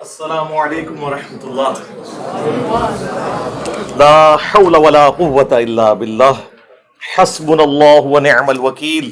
[0.00, 1.72] السلام علیکم ورحمۃ اللہ
[3.96, 6.38] لا حول ولا قوة الا باللہ۔
[7.18, 9.10] حسبنا اللہ ونعم الوکیل۔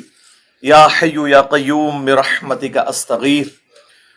[0.62, 3.46] یا حی یا قیوم برحمتک استغیث۔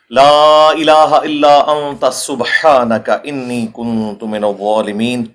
[0.10, 5.26] لا الہ الا انت سبحانک انی کنت من الظالمین۔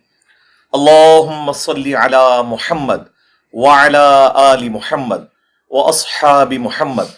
[0.73, 3.03] اللہم صلی علی محمد
[3.53, 5.25] وعلى آل محمد
[5.71, 7.13] واصحاب محمد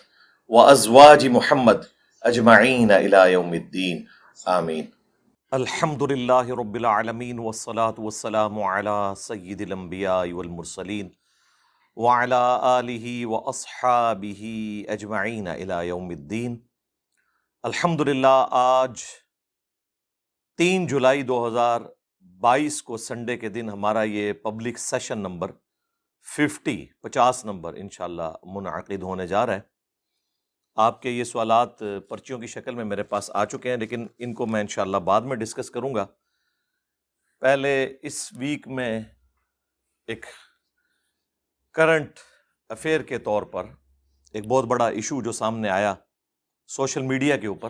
[0.49, 4.05] وازواج محمد۔ اجمعین الى یوم الدین.
[4.45, 4.85] آمین.
[5.51, 11.09] الحمد للہ رب العالمین والصلاة والسلام على سید الانبیاء والمرسلین
[11.97, 14.43] وعلى آلہ واصحابہ
[14.91, 16.59] اجمعین الى یوم الدین.
[17.63, 19.03] الحمد للہ آج
[20.57, 21.81] تین جولائی دو ہزار
[22.41, 25.51] بائیس کو سنڈے کے دن ہمارا یہ پبلک سیشن نمبر
[26.37, 29.78] ففٹی، پچاس نمبر انشاءاللہ منعقد ہونے جا رہا ہے۔
[30.79, 31.79] آپ کے یہ سوالات
[32.09, 35.21] پرچیوں کی شکل میں میرے پاس آ چکے ہیں، لیکن ان کو میں انشاءاللہ بعد
[35.21, 36.07] میں ڈسکس کروں گا۔
[37.41, 39.01] پہلے اس ویک میں
[40.07, 40.27] ایک
[41.75, 42.19] کرنٹ
[42.69, 43.65] افیئر کے طور پر
[44.33, 45.95] ایک بہت بڑا ایشو جو سامنے آیا
[46.69, 47.69] سوشل میڈیا کے اوپر۔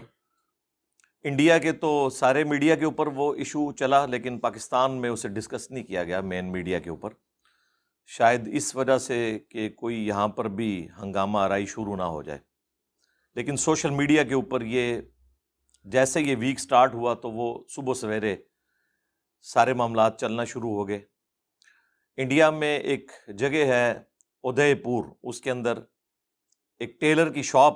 [1.23, 5.71] انڈیا کے تو سارے میڈیا کے اوپر وہ ایشو چلا، لیکن پاکستان میں اسے ڈسکس
[5.71, 7.11] نہیں کیا گیا مین میڈیا کے اوپر۔
[8.07, 12.39] شاید اس وجہ سے کہ کوئی یہاں پر بھی ہنگامہ آرائی شروع نہ ہو جائے۔
[13.39, 15.01] لیکن سوشل میڈیا کے اوپر یہ
[15.85, 18.37] جیسے یہ ویک سٹارٹ ہوا تو وہ صبح سویرے
[19.43, 21.07] سارے معاملات چلنا شروع ہو گئے۔
[22.17, 24.03] انڈیا میں ایک جگہ ہے
[24.43, 25.79] ادے پور، اس کے اندر
[26.79, 27.75] ایک ٹیلر کی شاپ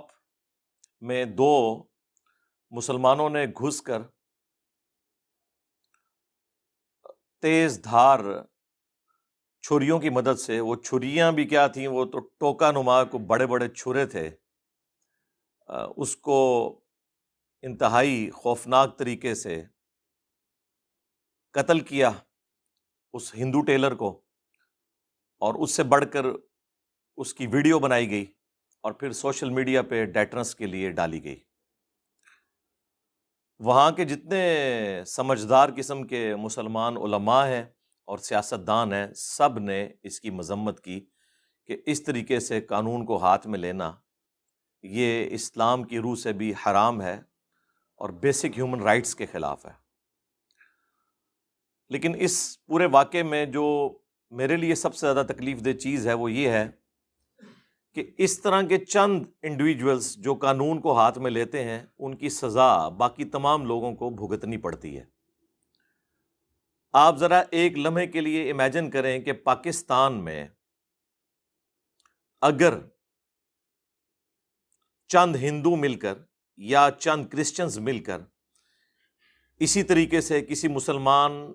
[1.00, 1.84] میں دو
[2.70, 4.02] مسلمانوں نے گھس کر
[7.42, 8.18] تیز دھار
[9.60, 13.46] چھریوں کی مدد سے، وہ چھریاں بھی کیا تھیں، وہ تو ٹوکا نما کو بڑے
[13.46, 14.30] بڑے چھرے تھے۔
[15.96, 16.68] اس کو
[17.62, 19.62] انتہائی خوفناک طریقے سے
[21.50, 22.10] قتل کیا
[23.12, 24.22] اس ہندو ٹیلر کو
[25.38, 26.24] اور اس سے بڑھ کر
[27.16, 28.24] اس کی ویڈیو بنائی گئی
[28.80, 31.40] اور پھر سوشل میڈیا پہ ڈیٹرنس کے لیے ڈالی گئی۔
[33.58, 37.64] وہاں کے جتنے سمجھدار قسم کے مسلمان علماء ہیں
[38.04, 41.06] اور سیاستدان ہیں، سب نے اس کی مذمت کی
[41.64, 43.92] کہ اس طریقے سے قانون کو ہاتھ میں لینا
[44.82, 47.22] یہ اسلام کی روح سے بھی حرام ہے
[47.96, 49.82] اور بیسک ہیومن رائٹس کے خلاف ہے۔
[51.88, 53.98] لیکن اس پورے واقعے میں جو
[54.30, 56.70] میرے لیے سب سے زیادہ تکلیف دہ چیز ہے وہ یہ ہے
[57.94, 62.28] کہ اس طرح کے چند انڈیویجولس جو قانون کو ہاتھ میں لیتے ہیں، ان کی
[62.28, 65.04] سزا باقی تمام لوگوں کو بھگتنی پڑتی ہے۔
[66.92, 70.48] آپ ذرا ایک لمحے کے لیے امیجن کریں کہ پاکستان میں
[72.40, 72.78] اگر
[75.12, 76.18] چند ہندو مل کر
[76.56, 78.20] یا چند کرسچنز مل کر
[79.60, 81.52] اسی طریقے سے کسی مسلمان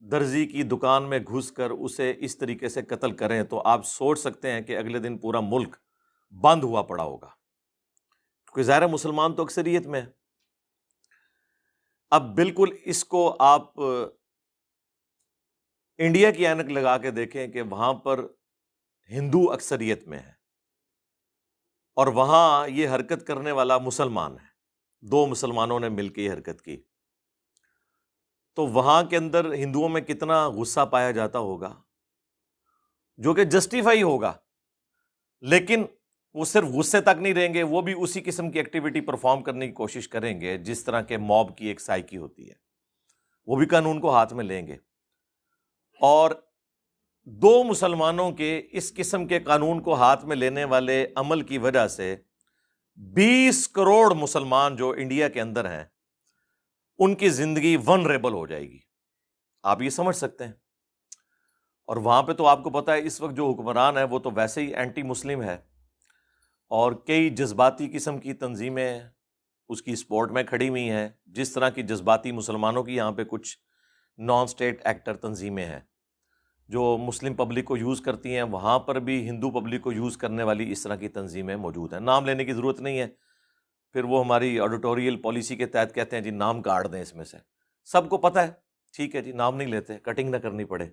[0.00, 4.18] درزی کی دکان میں گھس کر اسے اس طریقے سے قتل کریں تو آپ سوچ
[4.18, 5.76] سکتے ہیں کہ اگلے دن پورا ملک
[6.30, 7.28] بند ہوا پڑا ہوگا۔
[8.46, 10.06] کیونکہ ظاہر مسلمان تو اکثریت میں ہے
[12.10, 13.80] اب بالکل اس کو آپ
[15.98, 18.26] انڈیا کی اینک لگا کے دیکھیں کہ وہاں پر
[19.10, 20.39] ہندو اکثریت میں ہے
[22.00, 24.46] اور وہاں یہ حرکت کرنے والا مسلمان ہے۔
[25.00, 26.82] دو مسلمانوں نے مل کے یہ حرکت کی۔
[28.54, 31.82] تو وہاں کے اندر ہندوؤں میں کتنا غصہ پایا جاتا ہوگا؟
[33.16, 34.32] جو کہ جسٹیفائی ہوگا۔
[35.40, 35.84] لیکن
[36.34, 39.66] وہ صرف غصے تک نہیں رہیں گے، وہ بھی اسی قسم کی ایکٹیویٹی پرفارم کرنے
[39.66, 42.54] کی کوشش کریں گے، جس طرح کے موب کی ایک سائیکی ہوتی ہے۔
[43.46, 44.76] وہ بھی قانون کو ہاتھ میں لیں گے۔
[46.00, 46.30] اور
[47.24, 51.88] دو مسلمانوں کے اس قسم کے قانون کو ہاتھ میں لینے والے عمل کی وجہ
[51.88, 52.16] سے
[52.96, 55.84] بیس کروڑ مسلمان جو انڈیا کے اندر ہیں،
[56.98, 58.78] ان کی زندگی ون ریبل ہو جائے گی۔
[59.62, 60.52] آپ یہ سمجھ سکتے ہیں۔
[61.86, 64.30] اور وہاں پہ تو آپ کو پتا ہے، اس وقت جو حکمران ہے وہ تو
[64.30, 65.54] ویسے ہی اینٹی مسلم ہے
[66.68, 69.00] اور کئی جذباتی قسم کی تنظیمیں
[69.68, 73.24] اس کی سپورٹ میں کھڑی ہوئی ہیں۔ جس طرح کی جذباتی مسلمانوں کی یہاں پہ
[73.24, 73.58] کچھ
[74.18, 75.80] نان اسٹیٹ ایکٹر تنظیمیں ہیں۔
[76.70, 80.42] جو مسلم پبلک کو یوز کرتی ہیں، وہاں پر بھی ہندو پبلک کو یوز کرنے
[80.42, 83.06] والی اس طرح کی تنظیمیں موجود ہیں۔ نام لینے کی ضرورت نہیں ہے۔
[83.92, 87.24] پھر وہ ہماری آڈیٹوریل پالیسی کے تحت کہتے ہیں جی نام کاٹ دیں اس میں
[87.24, 87.36] سے۔
[87.84, 88.50] سب کو پتہ ہے۔
[88.92, 90.88] ٹھیک ہے جی نام نہیں لیتے کٹنگ نہ کرنی پڑے۔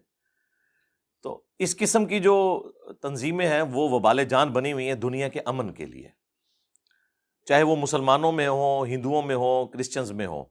[1.24, 2.68] تو اس قسم کی جو
[3.02, 6.10] تنظیمیں ہیں، وہ وبال جان بنی ہوئی ہیں دنیا کے امن کے لیے۔
[7.46, 10.44] چاہے وہ مسلمانوں میں ہوں، ہندوؤں میں ہوں کرسچنز میں ہوں۔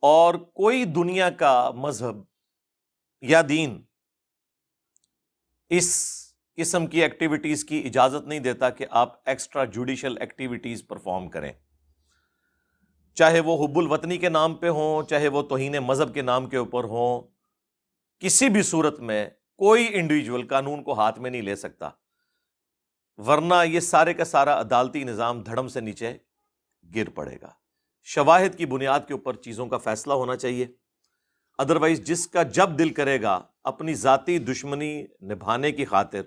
[0.00, 2.35] اور کوئی دنیا کا مذہب
[3.28, 3.82] یا دین،
[5.68, 6.16] اس
[6.56, 11.52] قسم کی ایکٹیویٹیز کی اجازت نہیں دیتا کہ آپ ایکسٹرا جوڈیشل ایکٹیویٹیز پرفارم کریں۔
[13.14, 16.56] چاہے وہ حب الوطنی کے نام پہ ہوں، چاہے وہ توہین مذہب کے نام کے
[16.56, 17.22] اوپر ہوں،
[18.18, 21.90] کسی بھی صورت میں کوئی انڈیویجول قانون کو ہاتھ میں نہیں لے سکتا۔
[23.16, 26.18] ورنہ یہ سارے کا سارا عدالتی نظام دھڑم سے نیچے
[26.94, 27.50] گر پڑے گا۔
[28.02, 30.66] شواہد کی بنیاد کے اوپر چیزوں کا فیصلہ ہونا چاہیے۔
[31.58, 36.20] ادروائز جس کا جب دل کرے گا، اپنی ذاتی دشمنی نبھانے کی خاطر،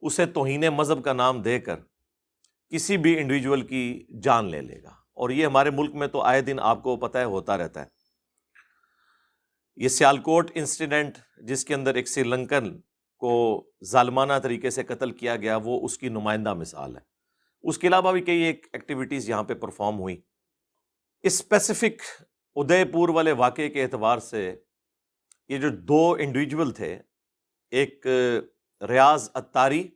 [0.00, 1.76] اسے توہین مذہب کا نام دے کر
[2.70, 6.40] کسی بھی انڈیویجول کی جان لے لے گا۔ اور یہ ہمارے ملک میں تو آئے
[6.40, 7.86] دن آپ کو پتہ ہے، ہوتا رہتا ہے۔
[9.76, 12.80] یہ سیالکوٹ انسیڈنٹ جس کے اندر ایک سری لنکن
[13.18, 17.00] کو ظالمانہ طریقے سے قتل کیا گیا، وہ اس کی نمائندہ مثال ہے۔
[17.62, 20.20] اس کے علاوہ بھی کئی ایک ایکٹیویٹیز یہاں پہ پرفارم ہوئی
[21.22, 22.22] اسپیسیفک
[22.56, 24.56] ادے پور والے واقعے کے اعتبار سے
[25.48, 26.98] یہ جو دو انڈیویجول تھے،
[27.70, 28.06] ایک
[28.88, 29.88] ریاض اتاری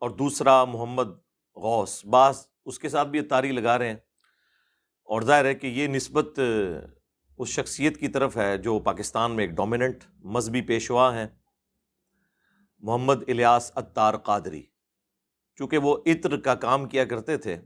[0.00, 1.08] اور دوسرا محمد
[1.56, 3.96] غوث۔ بعض اس کے ساتھ بھی اتاری لگا رہے ہیں۔
[5.04, 6.40] اور ظاہر ہے کہ یہ نسبت
[7.38, 11.26] اس شخصیت کی طرف ہے جو پاکستان میں ایک ڈومیننٹ مذہبی پیشوا ہیں۔
[12.78, 14.62] محمد الیاس اتار قادری۔
[15.56, 17.56] چونکہ وہ عطر کا کام کیا کرتے تھے،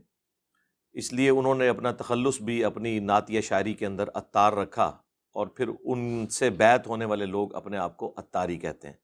[0.93, 5.01] اس لیے انہوں نے اپنا تخلص بھی اپنی نعتیہ شاعری کے اندر اتار رکھا۔
[5.33, 8.95] اور پھر ان سے بیت ہونے والے لوگ اپنے آپ کو اتاری کہتے ہیں،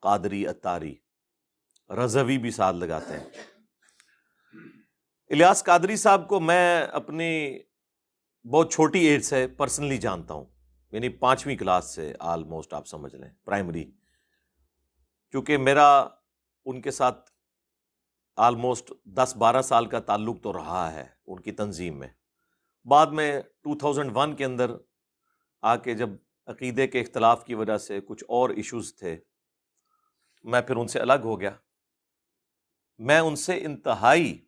[0.00, 0.94] قادری اتاری
[1.90, 3.24] رضوی بھی ساتھ لگاتے ہیں۔
[5.30, 7.58] الیاس قادری صاحب کو میں اپنی
[8.44, 10.44] بہت چھوٹی ایج سے پرسنلی جانتا ہوں
[10.92, 13.90] یعنی پانچویں کلاس سے آلموسٹ آپ سمجھ لیں پرائمری
[15.30, 16.08] کیونکہ میرا
[16.64, 17.30] ان کے ساتھ
[18.36, 22.08] آلموسٹ دس بارہ سال کا تعلق تو رہا ہے ان کی تنظیم میں۔
[22.84, 24.70] بعد میں ٹو تھاؤزنڈ ون کے اندر
[25.66, 26.08] آ کے جب
[26.46, 29.18] عقیدے کے اختلاف کی وجہ سے کچھ اور ایشوز تھے،
[30.44, 31.50] میں پھر ان سے الگ ہو گیا۔
[32.98, 34.46] میں ان سے انتہائی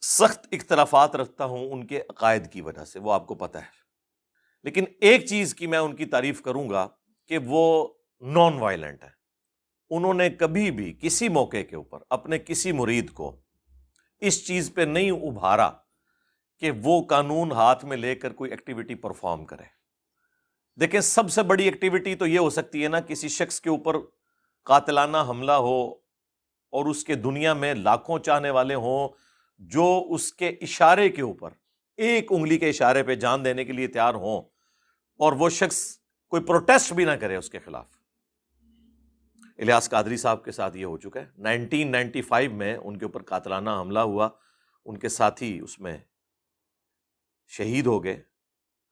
[0.00, 3.78] سخت اختلافات رکھتا ہوں ان کے عقائد کی وجہ سے، وہ آپ کو پتہ ہے۔
[4.62, 6.88] لیکن ایک چیز کی میں ان کی تعریف کروں گا
[7.26, 7.88] کہ وہ
[8.20, 9.10] نان وائلنٹ ہے
[9.90, 13.42] انہوں نے کبھی بھی کسی موقع کے اوپر اپنے کسی مرید کو
[14.20, 15.70] اس چیز پہ نہیں ابھارا
[16.58, 19.62] کہ وہ قانون ہاتھ میں لے کر کوئی ایکٹیویٹی پرفارم کرے۔
[20.80, 23.96] دیکھیں، سب سے بڑی ایکٹیویٹی تو یہ ہو سکتی ہے نا، کسی شخص کے اوپر
[24.64, 25.92] قاتلانہ حملہ ہو
[26.70, 29.08] اور اس کے دنیا میں لاکھوں چاہنے والے ہوں
[29.58, 31.50] جو اس کے اشارے کے اوپر،
[31.96, 34.42] ایک انگلی کے اشارے پہ جان دینے کے لیے تیار ہوں
[35.18, 37.86] اور وہ شخص کوئی پروٹیسٹ بھی نہ کرے اس کے خلاف۔
[39.58, 43.04] الیاس قادری صاحب کے ساتھ یہ ہو چکا ہے۔ نائنٹین نائنٹی فائیو میں ان کے
[43.04, 44.28] اوپر قاتلانہ حملہ ہوا،
[44.84, 45.98] ان کے ساتھی اس میں
[47.48, 48.22] شہید ہو گئے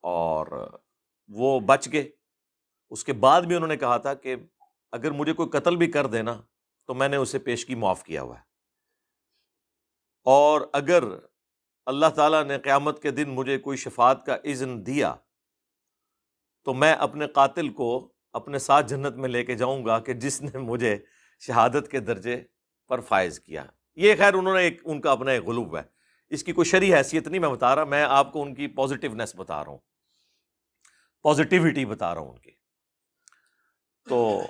[0.00, 0.70] اور
[1.28, 2.10] وہ بچ گئے۔
[2.90, 4.36] اس کے بعد بھی انہوں نے کہا تھا کہ
[4.92, 6.40] اگر مجھے کوئی قتل بھی کر دینا
[6.86, 8.42] تو میں نے اسے پیشگی معاف کیا ہوا ہے۔
[10.24, 11.04] اور اگر
[11.86, 15.14] اللہ تعالیٰ نے قیامت کے دن مجھے کوئی شفات کا عزن دیا
[16.64, 20.42] تو میں اپنے قاتل کو اپنے ساتھ جنت میں لے کے جاؤں گا کہ جس
[20.42, 20.98] نے مجھے
[21.40, 22.42] شہادت کے درجے
[22.88, 23.64] پر فائز کیا۔
[23.94, 25.95] یہ خیر انہوں نے ایک، ان کا اپنا ایک غلوب ہے۔
[26.30, 29.36] اس کی کوئی شرح حیثیت نہیں میں بتا رہا، میں آپ کو ان کی پازیٹیونیس
[29.36, 29.78] بتا رہا ہوں۔
[31.22, 32.50] پازیٹیوٹی بتا رہا ہوں ان کی
[34.08, 34.42] تو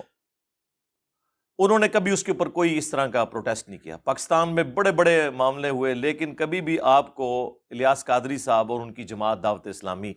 [1.58, 4.62] انہوں نے کبھی اس کے اوپر کوئی اس طرح کا پروٹیسٹ نہیں کیا۔ پاکستان میں
[4.62, 9.04] بڑے بڑے معاملے ہوئے، لیکن کبھی بھی آپ کو الیاس قادری صاحب اور ان کی
[9.04, 10.14] جماعت دعوت اسلامی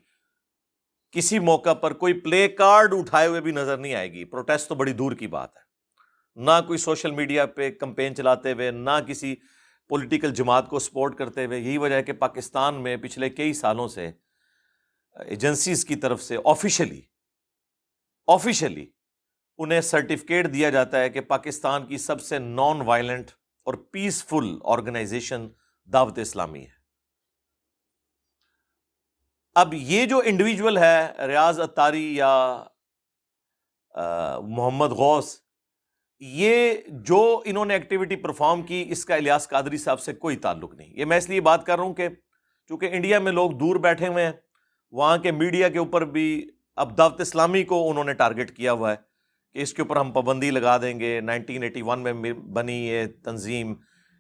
[1.11, 4.75] کسی موقع پر کوئی پلے کارڈ اٹھائے ہوئے بھی نظر نہیں آئے گی۔ پروٹیسٹ تو
[4.75, 5.61] بڑی دور کی بات ہے۔
[6.35, 9.35] نہ کوئی سوشل میڈیا پہ کمپین چلاتے ہوئے، نہ کسی
[9.89, 13.87] پولیٹیکل جماعت کو سپورٹ کرتے ہوئے، یہی وجہ ہے کہ پاکستان میں پچھلے کئی سالوں
[13.87, 14.11] سے
[15.15, 17.01] ایجنسیز کی طرف سے آفیشلی
[18.27, 18.85] آفیشلی
[19.59, 23.31] انہیں سرٹیفکیٹ دیا جاتا ہے کہ پاکستان کی سب سے نان وائلنٹ
[23.67, 25.47] اور پیسفل آرگنائزیشن
[25.89, 26.77] دعوت اسلامی ہے۔
[29.55, 32.63] اب یہ جو انڈیویجول ہے، ریاض اتاری یا
[34.41, 35.35] محمد غوث
[36.21, 36.73] یہ
[37.05, 40.89] جو انہوں نے ایکٹیویٹی پرفارم کی، اس کا الیاس قادری صاحب سے کوئی تعلق نہیں۔
[40.93, 42.07] یہ میں اس لیے بات کر رہا ہوں کہ
[42.69, 44.31] چونکہ انڈیا میں لوگ دور بیٹھے ہوئے ہیں،
[44.93, 48.91] وہاں کے میڈیا کے اوپر بھی اب دعوت اسلامی کو انہوں نے ٹارگٹ کیا ہوا
[48.91, 48.95] ہے
[49.55, 53.05] کہ اس کے اوپر ہم پابندی لگا دیں گے۔ نائنٹین ایٹی ون میں بنی یہ
[53.23, 53.73] تنظیم،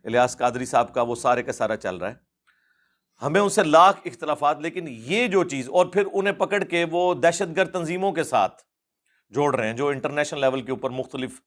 [0.05, 2.15] الیاس قادری صاحب کا وہ سارے کا سارا چل رہا ہے۔
[3.21, 7.13] ہمیں ان سے لاکھ اختلافات، لیکن یہ جو چیز، اور پھر انہیں پکڑ کے وہ
[7.13, 8.61] دہشت گرد تنظیموں کے ساتھ
[9.31, 11.39] جوڑ رہے ہیں، جو انٹرنیشنل لیول کے اوپر مختلف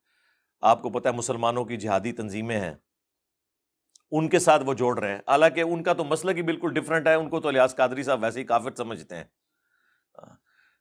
[0.62, 2.74] آپ کو پتہ ہے مسلمانوں کی جہادی تنظیمیں ہیں۔
[4.10, 7.08] ان کے ساتھ وہ جوڑ رہے ہیں۔ حالانکہ ان کا تو مسئلہ کی بالکل ڈفرینٹ
[7.08, 9.24] ہے، ان کو تو الیاس قادری صاحب ویسے ہی کافر سمجھتے ہیں۔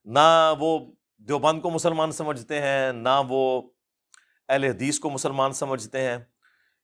[0.06, 0.80] نہ وہ
[1.18, 3.62] دیوبند کو مسلمان سمجھتے ہیں، نہ وہ
[4.50, 6.18] اہل حدیث کو مسلمان سمجھتے ہیں۔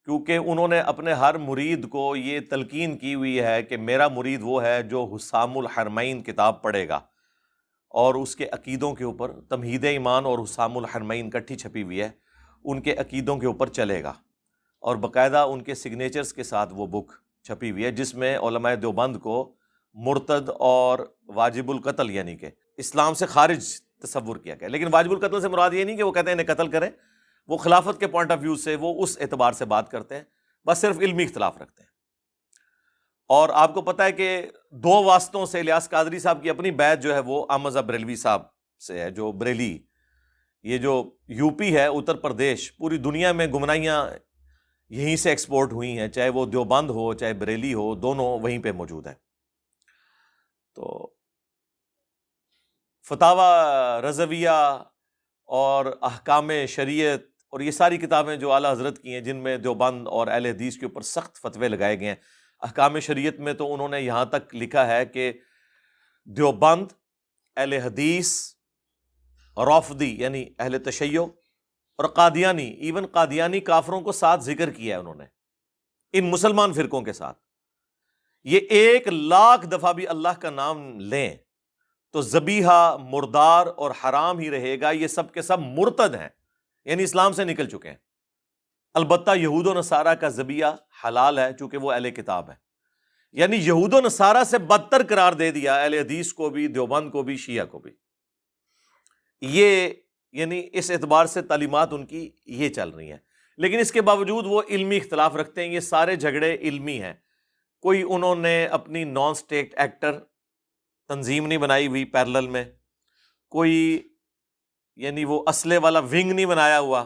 [0.06, 4.40] کیونکہ انہوں نے اپنے ہر مرید کو یہ تلقین کی ہوئی ہے کہ میرا مرید
[4.44, 7.00] وہ ہے جو حسام الحرمین کتاب پڑھے گا۔
[7.90, 12.27] اور اس کے عقیدوں کے اوپر تمہید ایمان اور حسام الحرمین کٹھی چھپی ہوئی ہے۔
[12.68, 14.14] ان کے عقیدوں کے اوپر چلے گا۔
[14.80, 17.12] اور باقاعدہ ان کے سگنیچرز کے ساتھ وہ بک
[17.44, 19.56] چھپی ہوئی ہے، جس میں علماء دیوبند کو
[19.94, 25.42] مرتد اور واجب القتل یعنی کہ اسلام سے خارج تصور کیا گیا۔ لیکن واجب القتل
[25.42, 26.90] سے مراد یہ نہیں کہ وہ کہتے ہیں انہیں قتل کریں،
[27.48, 30.24] وہ خلافت کے پوائنٹ آف ویو سے وہ اس اعتبار سے بات کرتے ہیں،
[30.66, 31.90] بس صرف علمی اختلاف رکھتے ہیں۔
[33.28, 37.02] اور آپ کو پتا ہے کہ دو واسطوں سے الیاس قادری صاحب کی اپنی بیت
[37.02, 38.42] جو ہے وہ احمد بریلوی صاحب
[38.88, 39.80] سے ہے، جو بریلی
[40.68, 44.08] یہ جو یو پی ہے، اتر پردیش، پوری دنیا میں گمنائیاں
[44.90, 48.72] یہیں سے ایکسپورٹ ہوئی ہیں، چاہے وہ دیوبند ہو، چاہے بریلی ہو، دونوں وہیں پہ
[48.72, 49.14] موجود ہیں۔
[50.76, 51.08] تو
[53.06, 53.34] فتح
[54.10, 54.50] رضویہ
[55.50, 60.08] اور احکام شریعت اور یہ ساری کتابیں جو اعلیٰ حضرت کی ہیں، جن میں دیوبند
[60.08, 62.16] اور اہل حدیث کے اوپر سخت فتوے لگائے گئے ہیں،
[62.62, 65.32] احکام شریعت میں تو انہوں نے یہاں تک لکھا ہے کہ
[66.28, 66.88] دیوبند،
[67.58, 68.34] اہل حدیث
[69.66, 71.22] رافدی یعنی اہل تشیع
[71.98, 75.26] اور قادیانی ایون قادیانی کافروں کو ساتھ ذکر کیا ہے انہوں نے،
[76.14, 77.38] ان مسلمان فرقوں کے ساتھ۔
[78.44, 81.36] یہ ایک لاکھ دفعہ بھی اللہ کا نام لیں
[82.12, 86.30] تو زبیحہ مردار اور حرام ہی رہے گا، یہ سب کے سب مرتد ہیں۔
[86.86, 87.98] یعنی اسلام سے نکل چکے ہیں۔
[88.94, 90.66] البتہ یہود و نصارہ کا زبیہ
[91.06, 92.56] حلال ہے چونکہ وہ اہل کتاب ہے
[93.32, 97.24] یعنی یہود و نصارہ سے بدتر قرار دے دیا، اہل حدیث کو بھی، دیوبند کو
[97.24, 97.92] بھی، شیعہ کو بھی۔
[99.42, 99.90] یہ
[100.32, 103.18] یعنی اس اعتبار سے تعلیمات ان کی یہ چل رہی ہیں۔
[103.58, 107.14] لیکن اس کے باوجود وہ علمی اختلاف رکھتے ہیں، یہ سارے جھگڑے علمی ہیں۔
[107.82, 110.20] کوئی انہوں نے اپنی نان اسٹیٹ ایکٹر
[111.08, 112.66] تنظیم نہیں بنائی ہوئی پیرل میں،
[113.50, 114.08] کوئی
[114.96, 117.06] یعنی وہ اسلحے والا ونگ نہیں بنایا ہوا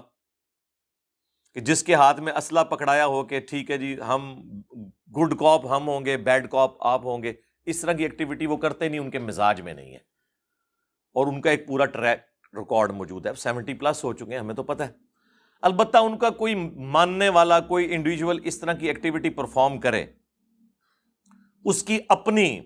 [1.54, 4.42] کہ جس کے ہاتھ میں اسلحہ پکڑایا ہو کہ ٹھیک ہے جی ہم
[5.18, 7.34] گڈ کاپ ہم ہوں گے بیڈ کاپ آپ ہوں گے۔
[7.66, 10.11] اس طرح کی ایکٹیویٹی وہ کرتے نہیں، ان کے مزاج میں نہیں ہے۔
[11.14, 12.20] اور ان کا ایک پورا ٹریک
[12.58, 14.92] ریکارڈ موجود ہے۔ سیونٹی پلس ہو چکے ہیں، ہمیں تو پتہ ہے۔
[15.62, 16.56] البتہ ان کا کوئی
[16.92, 20.06] ماننے والا، کوئی انڈیویجول اس طرح کی ایکٹیویٹی پرفارم کرے،
[21.66, 22.60] اس کی اپنی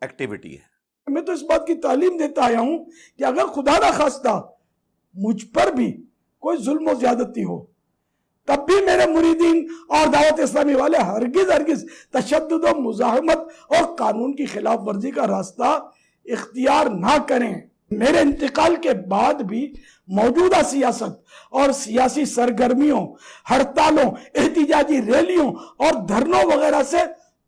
[0.00, 0.66] ایکٹیویٹی ہے۔
[1.06, 2.84] میں تو اس بات کی تعلیم دیتا آیا ہوں
[3.18, 4.40] کہ اگر خدا نہ خواستہ
[5.14, 5.90] مجھ پر بھی
[6.42, 7.64] کوئی ظلم و زیادتی ہو،
[8.48, 14.36] تب بھی میرے مریدین اور دعوت اسلامی والے ہرگز ہرگز تشدد و مزاحمت اور قانون
[14.36, 15.78] کی خلاف ورزی کا راستہ
[16.32, 17.54] اختیار نہ کریں۔
[17.90, 19.72] میرے انتقال کے بعد بھی
[20.08, 21.12] موجودہ سیاست
[21.50, 23.06] اور سیاسی سرگرمیوں،
[23.50, 26.96] ہڑتالوں، احتجاجی ریلیوں اور دھرنوں وغیرہ سے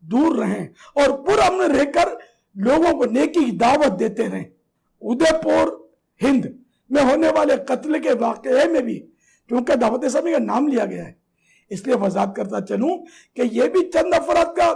[0.03, 2.09] دور رہیں اور پرامن رہ کر
[2.55, 4.45] لوگوں کو نیکی کی دعوت دیتے رہیں۔
[5.03, 5.69] ادے پور،
[6.23, 6.45] ہند
[6.91, 8.99] میں ہونے والے قتل کے واقعے میں بھی
[9.49, 11.13] کیونکہ دعوت اسلامی کا نام لیا گیا ہے،
[11.71, 12.97] اس لیے وضاحت کرتا چلوں
[13.35, 14.73] کہ یہ بھی چند افراد کا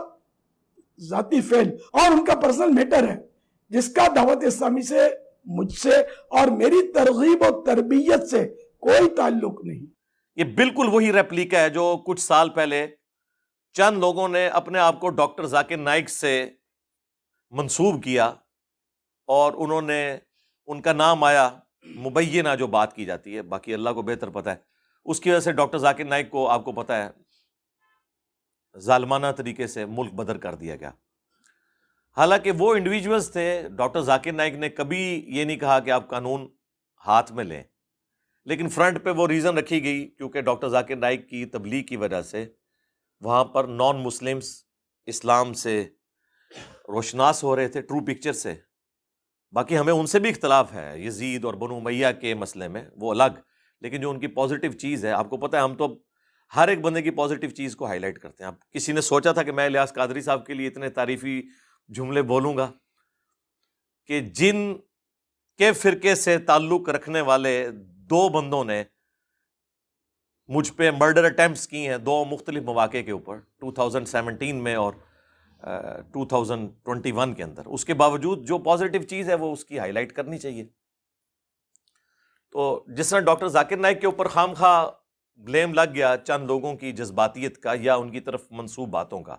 [1.00, 3.33] ذاتی فیل اور ان کا پرسنل میٹر ہے۔
[3.74, 5.08] جس کا دعوت اسلامی سے
[5.44, 5.96] مجھ سے
[6.30, 8.48] اور میری ترغیب و تربیت سے
[8.80, 9.86] کوئی تعلق نہیں۔
[10.36, 12.86] یہ بالکل وہی ریپلیکا ہے جو کچھ سال پہلے
[13.72, 16.50] چند لوگوں نے اپنے آپ کو ڈاکٹر ذاکر نائک سے
[17.50, 18.26] منسوب کیا
[19.28, 20.18] اور انہوں نے
[20.66, 21.48] ان کا نام آیا
[21.96, 24.56] مبینہ جو بات کی جاتی ہے، باقی اللہ کو بہتر پتہ ہے۔
[25.04, 27.08] اس کی وجہ سے ڈاکٹر ذاکر نائک کو آپ کو پتہ ہے،
[28.78, 30.90] ظالمانہ طریقے سے ملک بدر کر دیا گیا۔
[32.16, 36.48] حالانکہ وہ انڈیویجولس تھے، ڈاکٹر ذاکر نائک نے کبھی یہ نہیں کہا کہ آپ قانون
[37.06, 37.62] ہاتھ میں لیں۔
[38.44, 42.22] لیکن فرنٹ پہ وہ ریزن رکھی گئی کیونکہ ڈاکٹر ذاکر نائک کی تبلیغ کی وجہ
[42.22, 42.46] سے
[43.20, 44.64] وہاں پر نان مسلمس
[45.06, 45.84] اسلام سے
[46.88, 48.54] روشناس ہو رہے تھے ٹرو پکچر سے۔
[49.52, 53.10] باقی ہمیں ان سے بھی اختلاف ہے، یزید اور بنو میاں کے مسئلے میں وہ
[53.10, 53.40] الگ،
[53.80, 56.02] لیکن جو ان کی پازیٹیو چیز ہے، آپ کو پتہ ہے، ہم تو
[56.56, 59.32] ہر ایک بندے کی پازیٹیو چیز کو ہائی لائٹ کرتے ہیں۔ اب کسی نے سوچا
[59.32, 61.42] تھا کہ میں الیاس قادری صاحب کے لیے اتنے تعریفی
[61.88, 62.72] جملے بولوں گا
[64.06, 64.74] کہ جن
[65.58, 68.84] کے فرقے سے تعلق رکھنے والے دو بندوں نے
[70.46, 74.74] مجھ پہ مرڈر اٹیمپٹس کی ہیں دو مختلف مواقع کے اوپر ٹو تھاؤزنڈ سیونٹین میں
[74.74, 74.92] اور
[76.12, 79.64] ٹو تھاؤزنڈ ٹوینٹی ون کے اندر۔ اس کے باوجود جو پازیٹیو چیز ہے وہ اس
[79.64, 80.64] کی ہائی لائٹ کرنی چاہیے۔
[82.52, 84.90] تو جس طرح ڈاکٹر ذاکر نائک کے اوپر خام خواہ
[85.36, 89.36] بلیم لگ گیا چند لوگوں کی جذباتیت کا یا ان کی طرف منسوب باتوں کا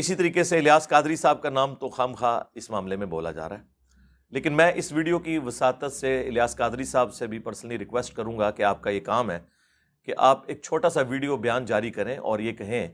[0.00, 3.30] اسی طریقے سے الیاس قادری صاحب کا نام تو خام خواہ اس معاملے میں بولا
[3.30, 3.62] جا رہا ہے۔
[4.30, 8.38] لیکن میں اس ویڈیو کی وساطت سے الیاس قادری صاحب سے بھی پرسنلی ریکویسٹ کروں
[8.38, 9.40] گا کہ آپ کا یہ کام ہے
[10.04, 12.88] کہ آپ ایک چھوٹا سا ویڈیو بیان جاری کریں اور یہ کہیں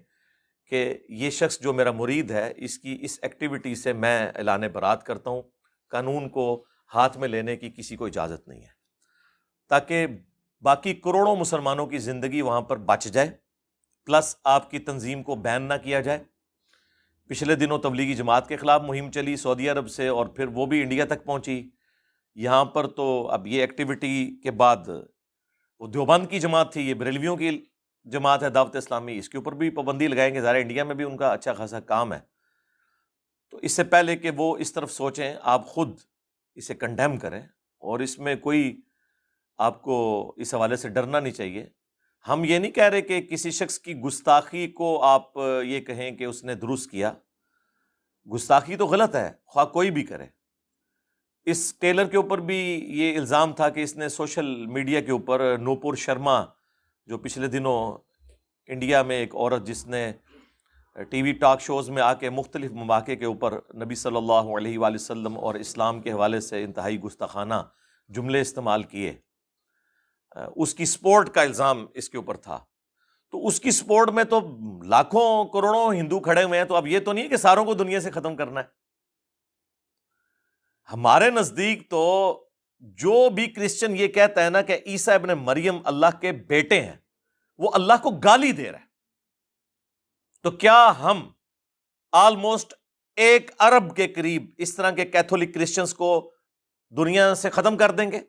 [0.70, 5.06] کہ یہ شخص جو میرا مرید ہے، اس کی اس ایکٹیویٹی سے میں اعلان برات
[5.06, 5.42] کرتا ہوں۔
[5.90, 8.76] قانون کو ہاتھ میں لینے کی کسی کو اجازت نہیں ہے۔
[9.68, 10.06] تاکہ
[10.60, 13.28] باقی کروڑوں مسلمانوں کی زندگی وہاں پر بچ جائے۔
[14.06, 16.35] پلس آپ کی تنظیم کو بین نہ کیا جائے۔
[17.28, 20.82] پچھلے دنوں تبلیغی جماعت کے خلاف مہم چلی سعودی عرب سے اور پھر وہ بھی
[20.82, 21.70] انڈیا تک پہنچی۔
[22.34, 24.76] یہاں پر تو اب یہ ایکٹیویٹی کے بعد
[25.80, 27.64] وہ دیوبند کی جماعت تھی، یہ بریلویوں کی
[28.04, 31.04] جماعت ہے، دعوت اسلامی۔ اس کے اوپر بھی پابندی لگائیں گے۔ ظاہر انڈیا میں بھی
[31.04, 32.18] ان کا اچھا خاصا کام ہے۔
[33.50, 35.98] تو اس سے پہلے کہ وہ اس طرف سوچیں، آپ خود
[36.54, 37.42] اسے کنڈیم کریں
[37.78, 38.80] اور اس میں کوئی
[39.58, 41.66] آپ کو اس حوالے سے ڈرنا نہیں چاہیے۔
[42.28, 46.24] ہم یہ نہیں کہہ رہے کہ کسی شخص کی گستاخی کو آپ یہ کہیں کہ
[46.24, 47.12] اس نے درست کیا۔
[48.26, 50.26] گستاخی تو غلط ہے، خواہ کوئی بھی کرے۔
[51.46, 52.56] اس ٹیلر کے اوپر بھی
[53.00, 56.40] یہ الزام تھا کہ اس نے سوشل میڈیا کے اوپر نوپور شرما،
[57.06, 57.98] جو پچھلے دنوں
[58.68, 60.12] انڈیا میں ایک عورت جس نے
[61.10, 64.78] ٹی وی ٹاک شوز میں آ کے مختلف مواقع کے اوپر نبی صلی اللہ علیہ
[64.78, 67.62] وآلہ وسلم اور اسلام کے حوالے سے انتہائی گستاخانہ
[68.08, 69.14] جملے استعمال کیے۔
[70.56, 72.64] اس کی سپورٹ کا الزام اس کے اوپر تھا۔
[73.30, 74.40] تو اس کی سپورٹ میں تو
[74.84, 78.00] لاکھوں کروڑوں ہندو کھڑے ہوئے ہیں، تو اب یہ تو نہیں کہ ساروں کو دنیا
[78.00, 78.64] سے ختم کرنا ہے۔
[80.92, 82.42] ہمارے نزدیک تو
[82.80, 86.96] جو بھی کرسچن یہ کہتا ہے نا کہ عیسیٰ ابن مریم اللہ کے بیٹے ہیں،
[87.58, 88.84] وہ اللہ کو گالی دے رہا ہے
[90.42, 91.30] تو کیا ہم
[92.12, 92.74] آلموسٹ
[93.16, 96.30] ایک ارب کے قریب اس طرح کے کیتھولک کرسچنس کو
[96.90, 98.20] دنیا سے ختم کر دیں گے؟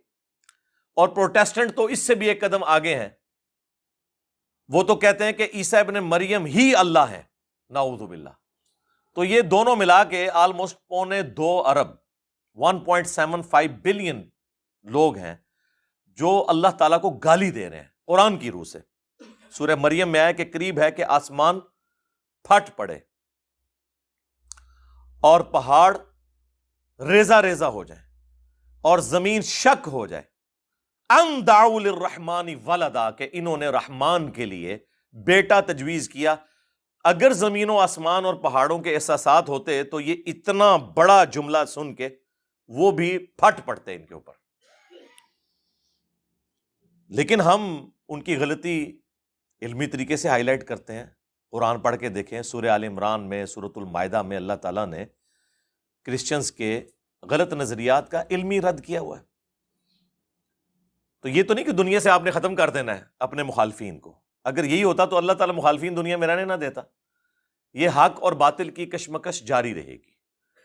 [0.98, 3.10] اور پروٹیسٹنٹ تو اس سے بھی ایک قدم آگے ہیں۔
[4.70, 7.24] وہ تو کہتے ہیں کہ عیسیٰ ابن مریم ہی اللہ ہے
[7.70, 8.30] ناؤد باللہ۔
[9.16, 11.88] تو یہ دونوں ملا کے آلموسٹ پونے دو ارب
[12.54, 14.30] one point seven five billion
[14.84, 15.36] لوگ ہیں
[16.18, 18.80] جو اللہ تعالیٰ کو گالی دے رہے ہیں قرآن کی روح سے۔
[19.52, 21.60] سورہ مریم میں آئے کہ قریب ہے کہ آسمان
[22.44, 23.00] پھٹ پڑے
[25.24, 25.98] اور پہاڑ
[27.00, 28.02] ریزا ریزا ہو جائے
[28.82, 30.37] اور زمین شک ہو جائے۔
[31.10, 34.78] الرحمانی ولدا، کہ انہوں نے رحمان کے لیے
[35.12, 36.36] بیٹا تجویز کیا۔
[37.04, 41.96] اگر زمین و آسمان اور پہاڑوں کے احساسات ہوتے تو یہ اتنا بڑا جملہ سن
[41.96, 42.10] کے
[42.68, 44.34] وہ بھی پھٹ پڑتے ان کے اوپر۔
[47.10, 49.00] لیکن ہم ان کی غلطی
[49.62, 51.06] علمی طریقے سے ہائی لائٹ کرتے ہیں۔
[51.52, 55.06] قرآن پڑھ کے دیکھیں، سورہ عال عمران میں صورت المائدہ میں اللہ تعالیٰ نے
[56.06, 56.86] کرسچنس کے
[57.24, 59.37] غلط نظریات کا علمی رد کیا ہوا ہے۔
[61.22, 64.00] تو یہ تو نہیں کہ دنیا سے آپ نے ختم کر دینا ہے اپنے مخالفین
[64.00, 66.82] کو۔ اگر یہی ہوتا تو اللہ تعالیٰ مخالفین دنیا میں رہنے نہ دیتا۔
[67.74, 70.18] یہ حق اور باطل کی کشمکش جاری رہے گی۔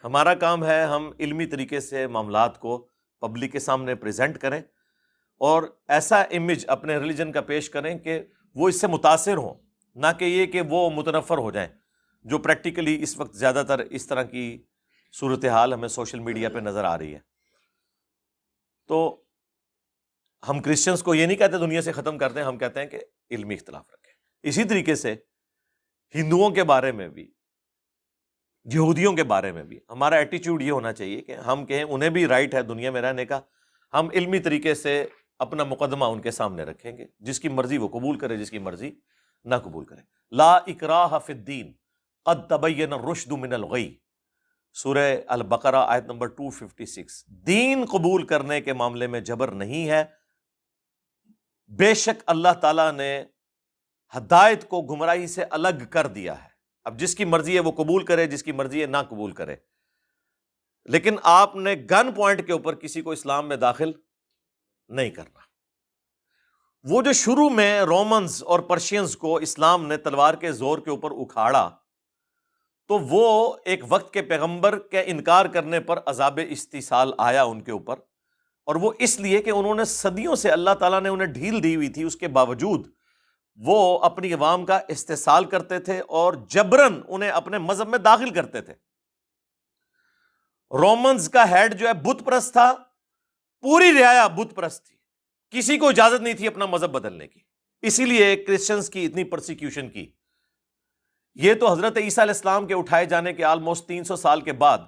[0.05, 2.89] ہمارا کام ہے ہم علمی طریقے سے معاملات کو
[3.21, 4.61] پبلک کے سامنے پریزنٹ کریں
[5.39, 8.23] اور ایسا امیج اپنے ریلیجن کا پیش کریں کہ
[8.55, 9.55] وہ اس سے متاثر ہوں۔
[9.95, 11.69] نہ کہ یہ کہ وہ متنفر ہو جائیں۔
[12.23, 14.63] جو پریکٹیکلی اس وقت زیادہ تر اس طرح کی
[15.21, 17.19] صورتحال ہمیں سوشل میڈیا پہ نظر آ رہی ہے۔
[18.89, 19.22] تو
[20.49, 23.01] ہم کرسچنس کو یہ نہیں کہتے دنیا سے ختم کرتے ہیں ہم کہتے ہیں کہ
[23.31, 25.15] علمی اختلاف رکھیں۔ اسی طریقے سے
[26.15, 27.31] ہندوؤں کے بارے میں بھی،
[28.65, 32.27] یہودیوں کے بارے میں بھی ہمارا ایٹیچیوڈ یہ ہونا چاہیے کہ ہم کہیں انہیں بھی
[32.27, 33.41] رائٹ ہے دنیا میں رہنے کا۔
[33.93, 35.07] ہم علمی طریقے سے
[35.39, 38.59] اپنا مقدمہ ان کے سامنے رکھیں گے، جس کی مرضی وہ قبول کرے جس کی
[38.59, 38.91] مرضی
[39.45, 40.01] نہ قبول کرے
[40.33, 41.73] لا اکراہ فی الدین،
[42.27, 43.95] قد تبین الرشد من الغی۔
[44.73, 50.05] سورہ البقرہ آیت نمبر 256 دین قبول کرنے کے معاملے میں جبر نہیں ہے۔
[51.79, 53.25] بے شک اللہ تعالیٰ نے
[54.17, 56.49] ہدایت کو گمراہی سے الگ کر دیا ہے۔
[56.85, 59.57] اب جس کی مرضی ہے وہ قبول کرے، جس کی مرضی ہے نہ قبول کرے۔
[60.85, 63.93] لیکن آپ نے گن پوائنٹ کے اوپر کسی کو اسلام میں داخل
[64.89, 65.39] نہیں کرنا۔
[66.83, 71.11] وہ جو شروع میں رومنز اور پرشینز کو اسلام نے تلوار کے زور کے اوپر
[71.11, 71.71] اکھاڑا،
[72.89, 77.73] تو وہ ایک وقت کے پیغمبر کے انکار کرنے پر عذاب استحصال آیا ان کے
[77.73, 77.97] اوپر۔
[78.65, 81.77] اور وہ اس لیے کہ انہوں نے صدیوں سے اللہ تعالیٰ نے انہیں ڈھیل دی
[81.77, 82.87] ہوئی تھی اس کے باوجود،
[83.57, 88.61] وہ اپنی عوام کا استحصال کرتے تھے اور جبرن انہیں اپنے مذہب میں داخل کرتے
[88.61, 88.75] تھے۔
[90.71, 92.75] رومنز کا ہیڈ جو ہے بت پرست تھا،
[93.61, 94.97] پوری رعایا بت پرست تھی۔
[95.51, 97.41] کسی کو اجازت نہیں تھی اپنا مذہب بدلنے کی۔
[97.83, 100.13] اسی لیے کرسچنس کی اتنی پرسیکیوشن کی۔
[101.35, 104.53] یہ تو حضرت عیسیٰ علیہ السلام کے اٹھائے جانے کے آلموسٹ تین سو سال کے
[104.53, 104.79] بعد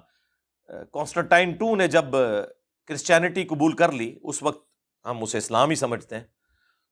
[0.67, 2.05] کانسٹنٹائن ٹو نے جب
[2.87, 4.67] کرسچینٹی قبول کر لی، اس وقت
[5.05, 6.23] ہم اسے اسلام ہی سمجھتے ہیں،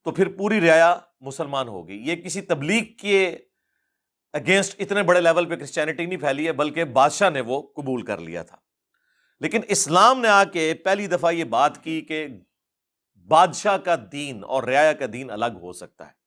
[0.04, 3.38] تو پھر پوری رعایا مسلمان ہوگی یہ کسی تبلیغ کے
[4.34, 8.18] اگینسٹ اتنے بڑے لیول پہ کرسچینٹی نہیں پھیلی ہے، بلکہ بادشاہ نے وہ قبول کر
[8.18, 8.58] لیا تھا۔
[9.40, 12.28] لیکن اسلام نے آ کے پہلی دفعہ یہ بات کی کہ
[13.28, 16.24] بادشاہ کا دین اور رعایا کا دین الگ ہو سکتا ہے۔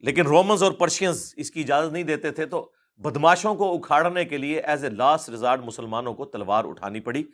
[0.00, 4.36] لیکن رومنز اور پرشینز اس کی اجازت نہیں دیتے تھے، تو بدماشوں کو اکھاڑنے کے
[4.36, 7.24] لیے ایز اے لاسٹ ریزارٹ مسلمانوں کو تلوار اٹھانی پڑی۔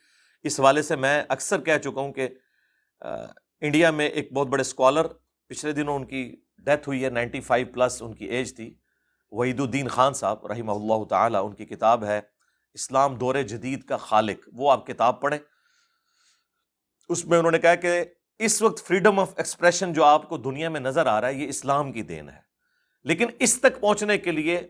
[0.45, 2.29] اس والے سے میں اکثر کہہ چکا ہوں کہ
[3.61, 5.07] انڈیا میں ایک بہت بڑے اسکالر
[5.49, 8.75] پچھلے دنوں ان کی ڈیتھ ہوئی ہے، نائنٹی فائیو پلس ان کی ایج تھی۔
[9.31, 12.21] وحید الدین خان صاحب رحمہ اللہ تعالیٰ ان کی کتاب ہے،
[12.75, 15.39] اسلام دور جدید کا خالق، وہ آپ کتاب پڑھیں۔
[17.09, 18.05] اس میں انہوں نے کہا کہ
[18.39, 21.49] اس وقت فریڈم آف ایکسپریشن جو آپ کو دنیا میں نظر آ رہا ہے، یہ
[21.49, 22.41] اسلام کی دین ہے۔
[23.05, 24.61] لیکن اس تک پہنچنے کے لیے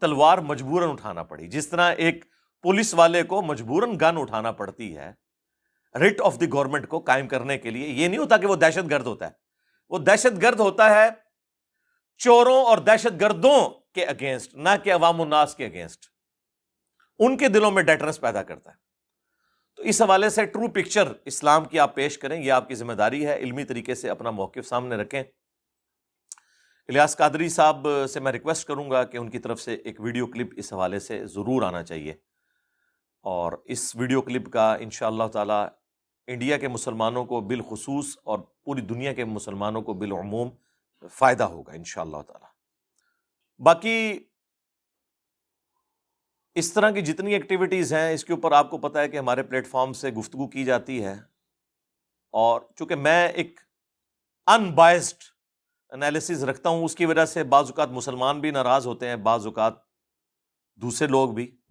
[0.00, 2.24] تلوار مجبوراً اٹھانا پڑی۔ جس طرح ایک
[2.62, 5.12] پولیس والے کو مجبوراً گن اٹھانا پڑتی ہے۔
[5.94, 8.90] رٹ آف دی گورنمنٹ کو قائم کرنے کے لیے یہ نہیں ہوتا کہ وہ دہشت
[8.90, 9.30] گرد ہوتا ہے۔
[9.88, 11.08] وہ دہشت گرد ہوتا ہے
[12.18, 16.06] چوروں اور دہشت گردوں کے اگینسٹ نہ کہ عوام الناس کے اگینسٹ
[17.18, 18.76] ان کے دلوں میں ڈیٹرنس پیدا کرتا ہے۔
[19.76, 22.92] تو اس حوالے سے ٹرو پکچر اسلام کی آپ پیش کریں، یہ آپ کی ذمہ
[22.92, 25.20] داری ہے۔ علمی طریقے سے اپنا موقف سامنے رکھیں۔
[26.88, 30.26] الیاس قادری صاحب سے میں ریکویسٹ کروں گا کہ ان کی طرف سے ایک ویڈیو
[30.26, 32.14] کلپ اس حوالے سے ضرور آنا چاہیے۔
[33.22, 35.68] اور اس ویڈیو کلپ کا ان شاء اللہ تعالیٰ
[36.26, 40.50] انڈیا کے مسلمانوں کو بالخصوص اور پوری دنیا کے مسلمانوں کو بالعموم
[41.12, 42.48] فائدہ ہوگا ان شاء اللہ تعالیٰ۔
[43.58, 44.24] باقی
[46.54, 49.42] اس طرح کی جتنی ایکٹیویٹیز ہیں، اس کے اوپر آپ کو پتا ہے کہ ہمارے
[49.42, 51.14] پلیٹ فارم سے گفتگو کی جاتی ہے۔
[52.30, 53.60] اور چونکہ میں ایک
[54.46, 55.22] ان بائسڈ
[55.90, 59.46] انالیسز رکھتا ہوں، اس کی وجہ سے بعض اوقات مسلمان بھی ناراض ہوتے ہیں، بعض
[59.46, 59.74] اوقات
[60.76, 61.61] دوسرے لوگ بھی۔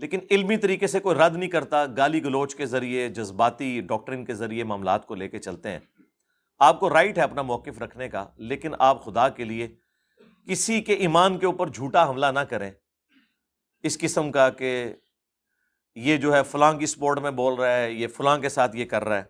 [0.00, 4.34] لیکن علمی طریقے سے کوئی رد نہیں کرتا، گالی گلوچ کے ذریعے، جذباتی ڈاکٹرن کے
[4.34, 5.78] ذریعے معاملات کو لے کے چلتے ہیں۔
[6.58, 9.68] آپ کو رائٹ ہے اپنا موقف رکھنے کا، لیکن آپ خدا کے لیے
[10.48, 12.70] کسی کے ایمان کے اوپر جھوٹا حملہ نہ کریں۔
[13.82, 14.94] اس قسم کا کہ
[15.94, 18.84] یہ جو ہے فلاں کی سپورٹ میں بول رہا ہے، یہ فلاں کے ساتھ یہ
[18.84, 19.24] کر رہا ہے۔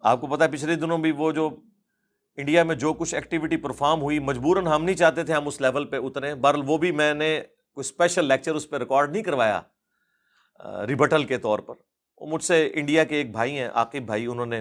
[0.00, 1.60] آپ کو پتا ہے، پچھلے دنوں بھی وہ جو
[2.36, 5.84] انڈیا میں جو کچھ ایکٹیویٹی پرفارم ہوئی، مجبوراً ہم نہیں چاہتے تھے ہم اس لیول
[5.84, 7.42] پہ اتریں۔ برل وہ بھی میں نے
[7.76, 9.60] کوئی اسپیشل لیکچر اس پہ ریکارڈ نہیں کروایا
[10.86, 11.74] ریبٹل کے طور پر۔
[12.18, 14.60] وہ مجھ سے انڈیا کے ایک بھائی ہیں، عاقب بھائی، انہوں نے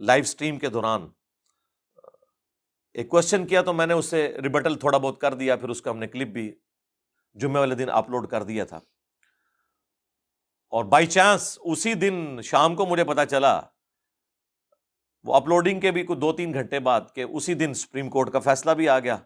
[0.00, 1.08] لائیو اسٹریم کے دوران
[2.94, 5.82] ایک کوشچن کیا تو میں نے اس سے ریبٹل تھوڑا بہت کر دیا، پھر اس
[5.82, 6.54] کا ہم نے کلپ بھی
[7.34, 8.80] جمعے والے دن اپلوڈ کر دیا تھا۔
[10.72, 13.60] اور بائی چانس اسی دن شام کو مجھے پتا چلا،
[15.24, 18.38] وہ اپلوڈنگ کے بھی کچھ دو تین گھنٹے بعد کہ اسی دن سپریم کورٹ کا
[18.38, 19.18] فیصلہ بھی آ گیا۔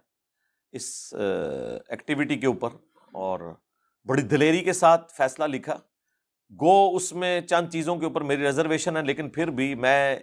[0.73, 2.69] اس ایکٹیویٹی کے اوپر
[3.13, 3.41] اور
[4.07, 5.77] بڑی دلیری کے ساتھ فیصلہ لکھا۔
[6.53, 10.19] گو، اس میں چند چیزوں کے اوپر میری ریزرویشن ہے، لیکن پھر بھی میں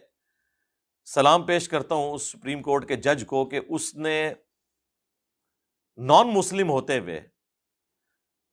[1.07, 4.33] سلام پیش کرتا ہوں اس سپریم کورٹ کے جج کو کہ اس نے
[5.97, 7.21] نان مسلم ہوتے ہوئے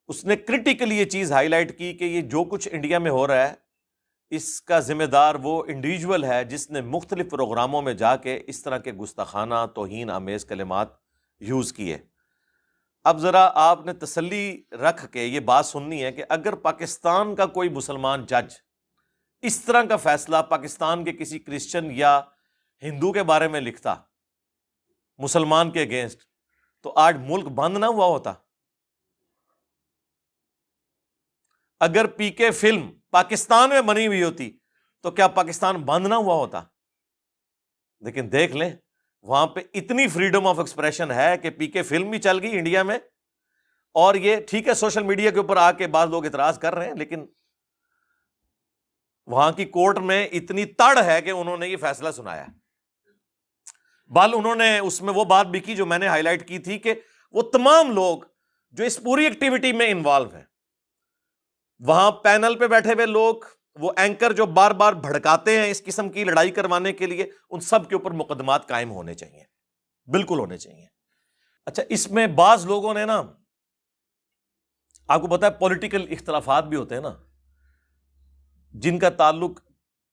[0.08, 3.26] اس نے کرٹیکلی یہ چیز ہائی لائٹ کی کہ یہ جو کچھ انڈیا میں ہو
[3.26, 3.54] رہا ہے،
[4.32, 8.62] اس کا ذمہ دار وہ انڈیویجول ہے جس نے مختلف پروگراموں میں جا کے اس
[8.62, 10.88] طرح کے گستاخانہ، توہین، آمیز کلمات
[11.40, 11.98] یوز کیے
[13.04, 17.46] اب ذرا آپ نے تسلی رکھ کے یہ بات سننی ہے کہ اگر پاکستان کا
[17.46, 18.54] کوئی مسلمان جج
[19.42, 22.20] اس طرح کا فیصلہ پاکستان کے کسی کرسچن یا
[22.82, 23.94] ہندو کے بارے میں لکھتا،
[25.18, 26.20] مسلمان کے اگینسٹ
[26.82, 28.32] تو آج ملک بند نہ ہوا ہوتا۔
[31.80, 34.58] اگر پی کے فلم پاکستان میں بنی ہوئی ہوتی
[35.00, 36.62] تو کیا پاکستان بند نہ ہوا ہوتا؟
[38.00, 38.70] لیکن دیکھ لیں
[39.26, 42.82] وہاں پہ اتنی فریڈم آف ایکسپریشن ہے کہ پی کے فلم بھی چل گئی انڈیا
[42.82, 42.98] میں۔
[43.94, 46.88] اور یہ ٹھیک ہے سوشل میڈیا کے اوپر آ کے بعض لوگ اعتراض کر رہے
[46.88, 47.26] ہیں، لیکن
[49.28, 52.44] وہاں کی کورٹ میں اتنی تڑ ہے کہ انہوں نے یہ فیصلہ سنایا۔
[54.10, 56.58] بال انہوں نے اس میں وہ بات بھی کی جو میں نے ہائی لائٹ کی
[56.58, 56.94] تھی کہ
[57.34, 58.18] وہ تمام لوگ
[58.74, 60.44] جو اس پوری ایکٹیویٹی میں انوالو ہیں،
[61.80, 63.34] وہاں پینل پہ بیٹھے ہوئے لوگ
[63.78, 67.60] وہ اینکر جو بار بار بھڑکاتے ہیں اس قسم کی لڑائی کروانے کے لیے، ان
[67.60, 69.42] سب کے اوپر مقدمات قائم ہونے چاہیے۔
[70.06, 70.86] بالکل ہونے چاہیے۔
[71.66, 73.22] اچھا اس میں بعض لوگوں نے نا،
[75.08, 77.14] آپ کو پتا ہے پولیٹیکل اختلافات بھی ہوتے ہیں نا۔
[78.72, 79.60] جن کا تعلق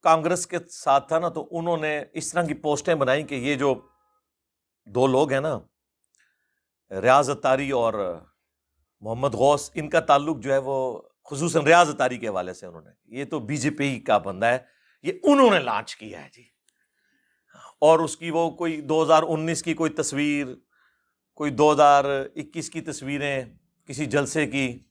[0.01, 3.55] کانگریس کے ساتھ تھا نا، تو انہوں نے اس طرح کی پوسٹیں بنائی کہ یہ
[3.55, 3.81] جو
[4.85, 5.59] دو لوگ ہیں نا،
[7.01, 8.19] ریاض اتاری اور
[9.01, 12.81] محمد غوث، ان کا تعلق جو ہے وہ خصوصاً ریاض اتاری کے حوالے سے انہوں
[12.81, 14.57] نے۔ یہ تو بی جے پی کا بندہ ہے،
[15.03, 16.43] یہ انہوں نے لانچ کیا ہے جی۔
[17.81, 20.47] اور اس کی وہ کوئی دو ہزار انیس کی کوئی تصویر،
[21.33, 22.05] کوئی دو ہزار
[22.35, 23.45] اکیس کی تصویریں
[23.85, 24.83] کسی جلسے کی،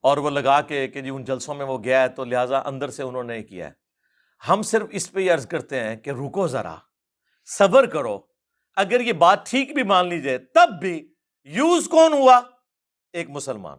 [0.00, 2.90] اور وہ لگا کے کہ جی ان جلسوں میں وہ گیا ہے تو لہٰذا اندر
[2.90, 3.72] سے انہوں نے کیا ہے۔
[4.48, 6.76] ہم صرف اس پہ یہ عرض کرتے ہیں کہ رکو ذرا،
[7.46, 8.18] صبر کرو۔
[8.76, 12.40] اگر یہ بات ٹھیک بھی مان لیجیے تب بھی یوز کون ہوا؟
[13.12, 13.78] ایک مسلمان۔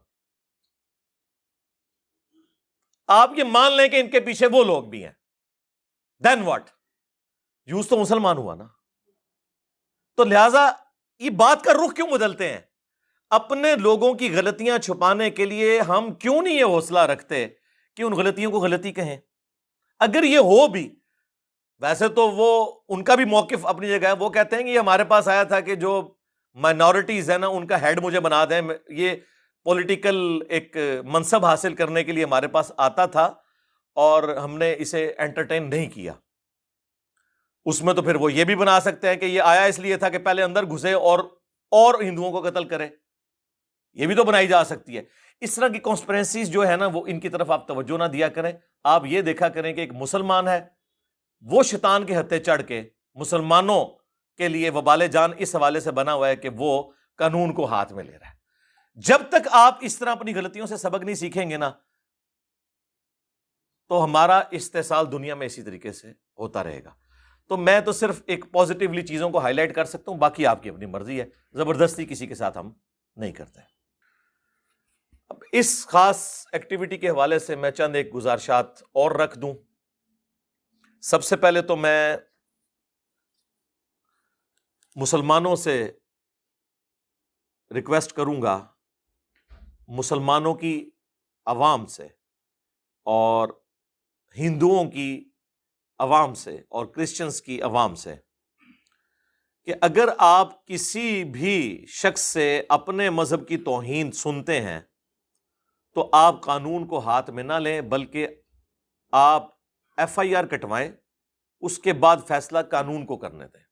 [3.10, 5.12] آپ یہ مان لیں کہ ان کے پیچھے وہ لوگ بھی ہیں۔
[6.24, 6.69] دین واٹ
[7.65, 8.63] یوز تو مسلمان ہوا نا۔
[10.17, 10.72] تو لہذا
[11.19, 12.60] یہ بات کا رخ کیوں بدلتے ہیں؟
[13.30, 17.48] اپنے لوگوں کی غلطیاں چھپانے کے لیے ہم کیوں نہیں یہ حوصلہ رکھتے
[17.95, 19.17] کہ ان غلطیوں کو غلطی کہیں؟
[20.00, 20.95] اگر یہ ہو بھی،
[21.80, 24.80] ویسے تو وہ ان کا بھی موقف اپنی جگہ ہے۔ وہ کہتے ہیں کہ یہ
[24.80, 26.13] ہمارے پاس آیا تھا کہ جو
[26.54, 29.12] مائنورٹیز ہیں نا، ان کا ہیڈ مجھے بنا دیں۔ یہ
[29.63, 33.34] پولیٹیکل ایک منصب حاصل کرنے کے لیے ہمارے پاس آتا تھا
[33.95, 36.13] اور ہم نے اسے انٹرٹین نہیں کیا۔
[37.65, 39.98] اس میں تو پھر وہ یہ بھی بنا سکتے ہیں کہ یہ آیا اس لیے
[39.98, 41.19] تھا کہ پہلے اندر گھسے اور
[41.72, 42.88] اور ہندوؤں کو قتل کرے۔
[43.93, 45.02] یہ بھی تو بنائی جا سکتی ہے۔
[45.41, 48.28] اس طرح کی کانسپرنسیز جو ہے نا، وہ ان کی طرف آپ توجہ نہ دیا
[48.28, 48.52] کریں۔
[48.84, 50.60] آپ یہ دیکھا کریں کہ ایک مسلمان ہے،
[51.41, 52.84] وہ شیطان کے ہتھے چڑھ کے
[53.15, 53.86] مسلمانوں
[54.38, 57.93] کے لیے وبال جان اس حوالے سے بنا ہوا ہے کہ وہ قانون کو ہاتھ
[57.93, 58.38] میں لے رہا ہے۔
[59.08, 61.72] جب تک آپ اس طرح اپنی غلطیوں سے سبق نہیں سیکھیں گے نا،
[63.88, 66.94] تو ہمارا استحصال دنیا میں اسی طریقے سے ہوتا رہے گا۔
[67.48, 70.64] تو میں تو صرف ایک پازیٹیولی چیزوں کو ہائی لائٹ کر سکتا ہوں، باقی آپ
[70.64, 72.74] کی اپنی مرضی ہے۔ زبردستی کسی کے ساتھ ہم
[73.16, 73.62] نہیں کرتے۔
[75.30, 79.54] اب اس خاص ایکٹیویٹی کے حوالے سے میں چند ایک گزارشات اور رکھ دوں۔
[81.02, 82.18] سب سے پہلے تو میں
[84.96, 85.92] مسلمانوں سے
[87.74, 88.68] ریکویسٹ کروں گا
[89.89, 90.89] مسلمانوں کی
[91.45, 92.08] عوام سے
[93.04, 93.49] اور
[94.38, 95.30] ہندوؤں کی
[95.99, 98.15] عوام سے اور کرسچنس کی عوام سے
[99.63, 104.80] کہ اگر آپ کسی بھی شخص سے اپنے مذہب کی توہین سنتے ہیں،
[105.93, 108.28] تو آپ قانون کو ہاتھ میں نہ لیں، بلکہ
[109.12, 109.47] آپ
[109.97, 110.91] ایف آئی آر کٹوائیں،
[111.62, 113.63] اس کے بعد فیصلہ قانون کو کرنے دیں۔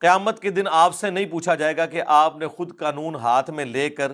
[0.00, 3.50] قیامت کے دن آپ سے نہیں پوچھا جائے گا کہ آپ نے خود قانون ہاتھ
[3.50, 4.12] میں لے کر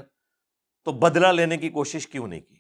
[0.88, 2.57] تو بدلہ لینے کی کوشش کیوں نہیں کی؟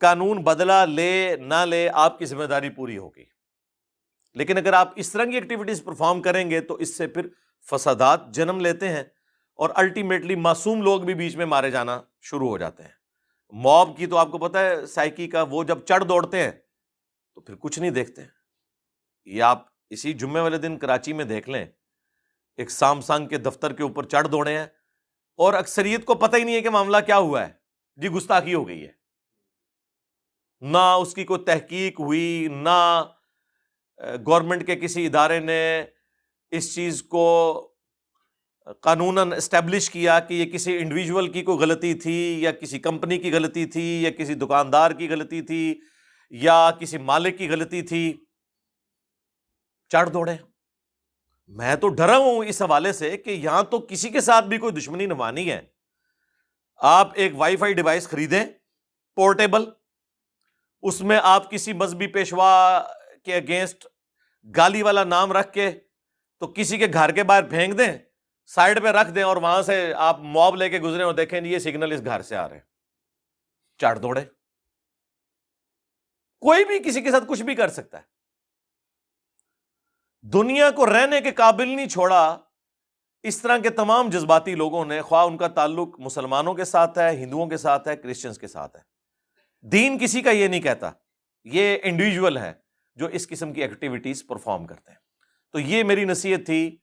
[0.00, 3.24] قانون بدلہ لے نہ لے آپ کی ذمہ داری پوری ہوگی۔
[4.34, 7.28] لیکن اگر آپ اس طرح کی ایکٹیویٹیز پرفارم کریں گے تو اس سے پھر
[7.70, 9.04] فسادات جنم لیتے ہیں
[9.54, 12.90] اور الٹیمیٹلی معصوم لوگ بھی بیچ میں مارے جانا شروع ہو جاتے ہیں۔
[13.50, 16.52] موب کی تو آپ کو پتا ہے، سائیکی کا وہ جب چڑھ دوڑتے ہیں
[17.34, 18.22] تو پھر کچھ نہیں دیکھتے۔
[19.24, 21.66] یہ آپ اسی جمعے والے دن کراچی میں دیکھ لیں۔
[22.56, 24.66] ایک سام سانگ کے دفتر کے اوپر چڑھ دوڑے ہیں۔
[25.42, 27.52] اور اکثریت کو پتہ ہی نہیں ہے کہ معاملہ کیا ہوا ہے۔
[27.96, 28.92] جی گستاخی ہو گئی ہے۔
[30.60, 33.04] نہ اس کی کوئی تحقیق ہوئی، نہ
[34.26, 35.84] گورنمنٹ کے کسی ادارے نے
[36.50, 37.26] اس چیز کو
[38.80, 43.32] قانون اسٹیبلش کیا کہ یہ کسی انڈیویجول کی کوئی غلطی تھی یا کسی کمپنی کی
[43.32, 45.80] غلطی تھی یا کسی دکاندار کی غلطی تھی
[46.30, 48.24] یا کسی مالک کی غلطی تھی۔
[49.88, 50.36] چڑھ دوڑے۔
[51.46, 54.72] میں تو ڈرا ہوں اس حوالے سے کہ یہاں تو کسی کے ساتھ بھی کوئی
[54.72, 55.60] دشمنی نوانی ہے۔
[56.76, 58.44] آپ ایک وائی فائی ڈیوائس خریدیں،
[59.14, 59.64] پورٹیبل،
[60.82, 62.82] اس میں آپ کسی مذہبی پیشوا
[63.24, 63.86] کے اگینسٹ
[64.56, 65.70] گالی والا نام رکھ کے
[66.38, 67.98] تو کسی کے گھر کے باہر پھینک دیں
[68.46, 71.58] سائڈ پہ رکھ دیں اور وہاں سے آپ موب لے کے گزرے اور دیکھیں یہ
[71.58, 72.62] سگنل اس گھر سے آ رہے ہیں۔
[73.78, 74.24] چڑھ دوڑے۔
[76.40, 78.11] کوئی بھی کسی کے ساتھ کچھ بھی کر سکتا ہے۔
[80.22, 82.38] دنیا کو رہنے کے قابل نہیں چھوڑا،
[83.22, 87.16] اس طرح کے تمام جذباتی لوگوں نے، خواہ ان کا تعلق مسلمانوں کے ساتھ ہے،
[87.16, 88.80] ہندوؤں کے ساتھ ہے کرسچنس کے ساتھ ہے۔
[89.60, 90.90] دین کسی کا یہ نہیں کہتا،
[91.44, 92.52] یہ انڈیویجول ہے
[92.94, 94.98] جو اس قسم کی ایکٹیویٹیز پرفارم کرتے ہیں۔
[95.50, 96.78] تو یہ میری نصیحت تھی،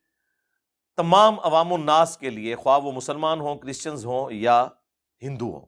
[0.97, 4.67] تمام عوام الناس کے لیے، خواہ وہ مسلمان ہوں، کرسچنز ہوں یا
[5.21, 5.65] ہندو ہوں۔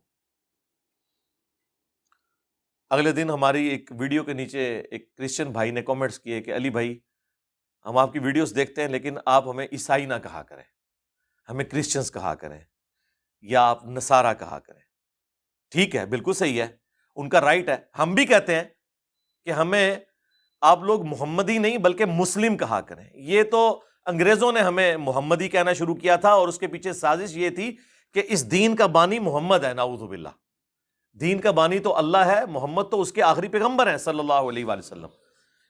[2.90, 6.70] اگلے دن ہماری ایک ویڈیو کے نیچے ایک کرسچن بھائی نے کامنٹس کیے کہ علی
[6.70, 7.00] بھائی
[7.86, 10.64] ہم آپ کی ویڈیوز دیکھتے ہیں لیکن آپ ہمیں عیسائی نہ کہا کریں۔
[11.50, 12.60] ہمیں کرسچنس کہا کریں
[13.42, 14.82] یا آپ نصارہ کہا کریں۔
[15.72, 16.68] ٹھیک ہے، بالکل صحیح ہے۔
[17.16, 18.64] ان کا رائٹ ہے۔ ہم بھی کہتے ہیں
[19.46, 19.96] کہ ہمیں
[20.62, 25.74] آپ لوگ محمدی نہیں بلکہ مسلم کہا کریں۔ یہ تو انگریزوں نے ہمیں محمدی کہنا
[25.74, 27.78] شروع کیا تھا اور اس کے پیچھے سازش یہ تھی
[28.14, 30.30] کہ اس دین کا بانی محمد ہے ناؤز باللہ۔
[31.14, 34.34] دین کا بانی تو اللہ ہے، محمد تو اس کے آخری پیغمبر ہیں صلی اللہ
[34.34, 35.08] علیہ وآلہ وسلم۔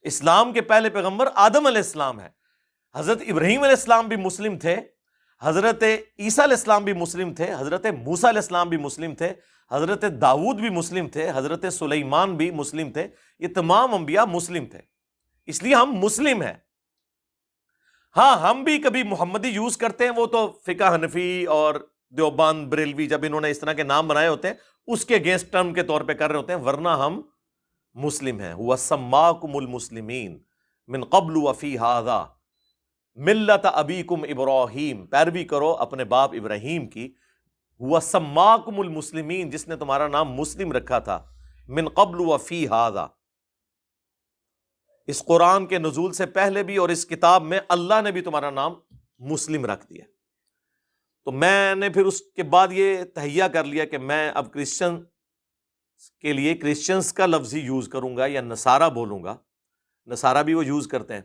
[0.01, 2.29] اسلام کے پہلے پیغمبر آدم علیہ السلام ہے
[2.95, 4.77] حضرت ابراہیم علیہ السلام بھی مسلم تھے،
[5.41, 9.33] حضرت عیسیٰ علیہ السلام بھی مسلم تھے، حضرت موسیٰ علیہ السلام بھی مسلم تھے،
[9.71, 13.07] حضرت داود بھی مسلم تھے، حضرت سلیمان بھی مسلم تھے،
[13.39, 14.81] یہ تمام انبیاء مسلم تھے۔
[15.45, 16.53] اس لیے ہم مسلم ہیں۔
[18.15, 21.75] ہاں ہم بھی کبھی محمدی یوز کرتے ہیں، وہ تو فقہ حنفی اور
[22.09, 24.55] دیوبان بریلوی جب انہوں نے اس طرح کے نام بنائے ہوتے ہیں،
[24.87, 27.21] اس کے اگینسٹ ٹرم کے طور پہ کر رہے ہوتے ہیں، ورنہ ہم
[27.93, 30.43] مسلم ہیں۔ ہوا سماکم المسلمین۔
[30.87, 32.25] من قبل وفی ہاضا
[33.15, 37.13] ملت ابی کم ابراہیم۔ پیروی کرو اپنے باپ ابراہیم کی۔
[37.79, 41.25] ہوا سماکم المسلمین۔ جس نے تمہارا نام مسلم رکھا تھا۔
[41.67, 43.05] من قبل وفی ہاضا
[45.07, 48.49] اس قرآن کے نزول سے پہلے بھی اور اس کتاب میں اللہ نے بھی تمہارا
[48.49, 48.73] نام
[49.19, 50.05] مسلم رکھ دیا۔
[51.25, 55.03] تو میں نے پھر اس کے بعد یہ تہیا کر لیا کہ میں اب کرسچن
[56.09, 59.37] کے لیے کرسچنس کا لفظ ہی یوز کروں گا یا نصارہ بولوں گا۔
[60.05, 61.21] نصارہ بھی وہ یوز کرتے ہیں۔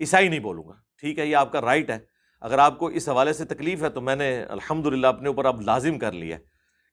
[0.00, 1.98] عیسائی نہیں بولوں گا۔ ٹھیک ہے، یہ آپ کا رائٹ ہے۔
[2.40, 5.44] اگر آپ کو اس حوالے سے تکلیف ہے تو میں نے الحمد للہ اپنے اوپر
[5.44, 6.38] اب لازم کر لیا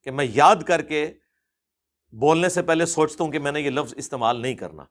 [0.04, 1.14] کہ میں یاد کر کے
[2.12, 4.84] بولنے سے پہلے سوچتا ہوں کہ میں نے یہ لفظ استعمال نہیں کرنا۔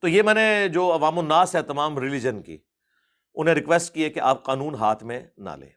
[0.00, 2.58] تو یہ میں نے جو عوام الناس ہے، تمام ریلیجن کی،
[3.34, 5.70] انہیں ریکویسٹ کی ہے کہ آپ قانون ہاتھ میں نہ لیں۔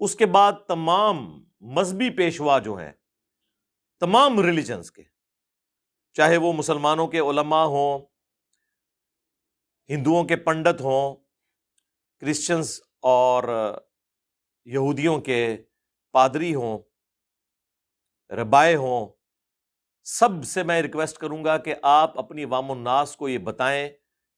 [0.00, 2.92] اس کے بعد تمام مذہبی پیشوا جو ہیں
[4.02, 5.02] تمام ریلیجنس کے،
[6.16, 7.98] چاہے وہ مسلمانوں کے علماء ہوں،
[9.90, 11.14] ہندوؤں کے پنڈت ہوں
[12.22, 13.44] کرسچنس اور
[14.64, 15.56] یہودیوں کے
[16.14, 16.78] پادری ہوں،
[18.30, 19.06] ربائے ہوں،
[20.06, 23.88] سب سے میں ریکویسٹ کروں گا کہ آپ اپنی عوام الناس کو یہ بتائیں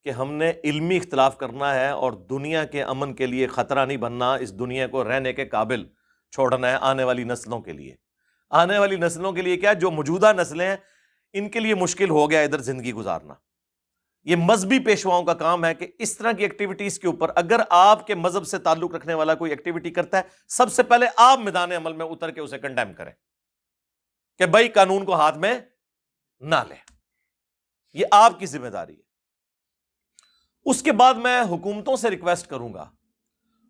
[0.02, 3.96] کہ ہم نے علمی اختلاف کرنا ہے اور دنیا کے امن کے لیے خطرہ نہیں
[3.96, 5.88] بننا، اس دنیا کو رہنے کے قابل
[6.32, 8.03] چھوڑنا ہے آنے والی نسلوں کے لیے۔
[8.54, 10.76] آنے والی نسلوں کے لیے کیا جو موجودہ نسلیں ہیں،
[11.32, 13.34] ان کے لیے مشکل ہو گیا ادھر زندگی گزارنا۔
[14.24, 18.06] یہ مذہبی پیشواؤں کا کام ہے کہ اس طرح کی ایکٹیویٹیز کے اوپر اگر آپ
[18.06, 21.72] کے مذہب سے تعلق رکھنے والا کوئی ایکٹیویٹی کرتا ہے، سب سے پہلے آپ میدان
[21.72, 23.12] عمل میں اتر کے اسے کنڈیم کریں
[24.38, 25.60] کہ بھائی قانون کو ہاتھ میں
[26.40, 26.94] نہ لیں۔
[27.92, 29.02] یہ آپ کی ذمہ داری ہے۔
[30.64, 32.90] اس کے بعد میں حکومتوں سے ریکویسٹ کروں گا۔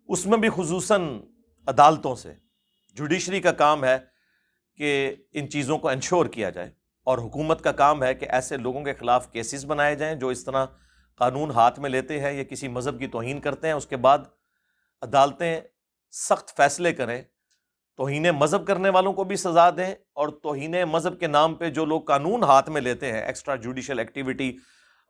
[0.08, 1.20] اس میں بھی خصوصاً
[1.66, 2.34] عدالتوں سے۔
[2.94, 4.13] جوڈیشری کا کام ہے۔
[4.76, 6.70] کہ ان چیزوں کو انشور کیا جائے۔
[7.04, 10.44] اور حکومت کا کام ہے کہ ایسے لوگوں کے خلاف کیسز بنائے جائیں جو اس
[10.44, 10.66] طرح
[11.14, 14.18] قانون ہاتھ میں لیتے ہیں یا کسی مذہب کی توہین کرتے ہیں، اس کے بعد
[15.02, 15.60] عدالتیں
[16.10, 17.22] سخت فیصلے کریں۔
[17.96, 21.84] توہین مذہب کرنے والوں کو بھی سزا دیں اور توہین مذہب کے نام پہ جو
[21.84, 24.56] لوگ قانون ہاتھ میں لیتے ہیں ایکسٹرا جوڈیشل ایکٹیویٹی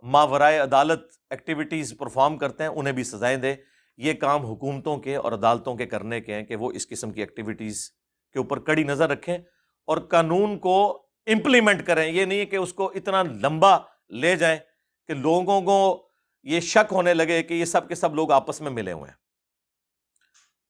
[0.03, 1.01] ماورائے عدالت
[1.31, 3.55] ایکٹیویٹیز پرفارم کرتے ہیں، انہیں بھی سزائیں دیں۔
[3.97, 7.21] یہ کام حکومتوں کے اور عدالتوں کے کرنے کے ہیں کہ وہ اس قسم کی
[7.21, 7.91] ایکٹیویٹیز
[8.33, 9.39] کے اوپر کڑی نظر رکھیں۔
[9.85, 13.79] اور قانون کو امپلیمنٹ کریں۔ یہ نہیں کہ اس کو اتنا لمبا
[14.11, 14.59] لے جائیں
[15.07, 16.09] کہ لوگوں کو
[16.43, 19.17] یہ شک ہونے لگے کہ یہ سب کے سب لوگ آپس میں ملے ہوئے ہیں۔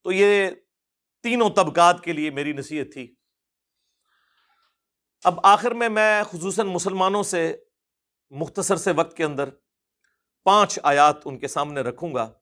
[0.05, 0.51] تو یہ
[1.23, 3.15] تینوں طبقات کے لیے میری نصیحت تھی۔
[5.25, 7.57] اب آخر میں میں خصوصاً مسلمانوں سے
[8.31, 9.49] مختصر سے وقت کے اندر
[10.45, 12.33] پانچ آیات ان کے سامنے رکھوں گا۔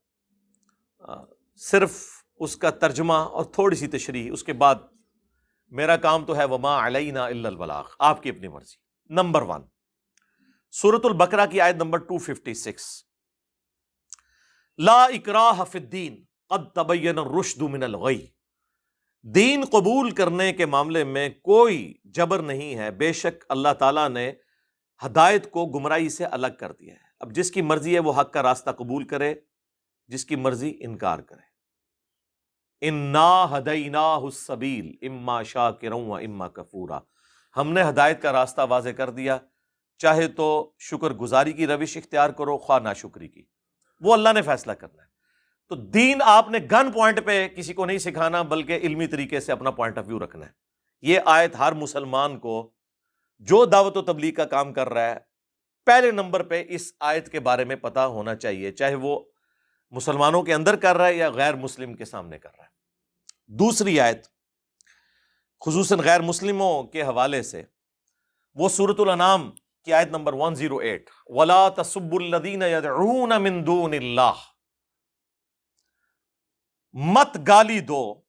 [1.56, 2.06] صرف
[2.36, 4.74] اس کا ترجمہ اور تھوڑی سی تشریح، اس کے بعد
[5.72, 8.76] میرا کام تو ہے وما علینا البلاغ۔ آپ کی اپنی مرضی۔
[9.14, 9.62] Number one.
[10.70, 13.04] سورت البکرا کی آیت نمبر ٹو ففٹی سکس
[14.78, 18.26] لا اکراہ فی الدین، قد تبین الرشد من الغی۔
[19.22, 24.32] دین قبول کرنے کے معاملے میں کوئی جبر نہیں ہے۔ بے شک اللہ تعالیٰ نے
[25.06, 28.32] ہدایت کو گمراہی سے الگ کر دیا ہے۔ اب جس کی مرضی ہے وہ حق
[28.32, 29.34] کا راستہ قبول کرے،
[30.08, 31.51] جس کی مرضی انکار کرے۔
[32.82, 36.98] انا ہدینا حسبیل اما شاہ کروں اما کفورا۔
[37.56, 39.38] ہم نے ہدایت کا راستہ واضح کر دیا۔
[39.98, 43.44] چاہے تو شکر گزاری کی روش اختیار کرو، خواہ نہ شکری کی۔
[44.00, 45.08] وہ اللہ نے فیصلہ کرنا ہے۔
[45.68, 49.52] تو دین آپ نے گن پوائنٹ پہ کسی کو نہیں سکھانا، بلکہ علمی طریقے سے
[49.52, 50.50] اپنا پوائنٹ آف ویو رکھنا ہے۔
[51.02, 52.72] یہ آیت ہر مسلمان کو
[53.38, 55.16] جو دعوت و تبلیغ کا کام کر رہا ہے،
[55.86, 59.20] پہلے نمبر پہ اس آیت کے بارے میں پتا ہونا چاہیے، چاہے وہ
[59.90, 62.61] مسلمانوں کے اندر کر رہا ہے یا غیر مسلم کے سامنے کر رہا ہے۔
[63.46, 64.26] دوسری آیت،
[65.66, 67.62] خصوصاً غیر مسلموں کے حوالے سے،
[68.54, 69.50] وہ سورت الانام
[69.84, 74.32] کی آیت نمبر 108 ولا تصب الذین یدعون من دون اللہ
[76.92, 78.20] مت گالی دو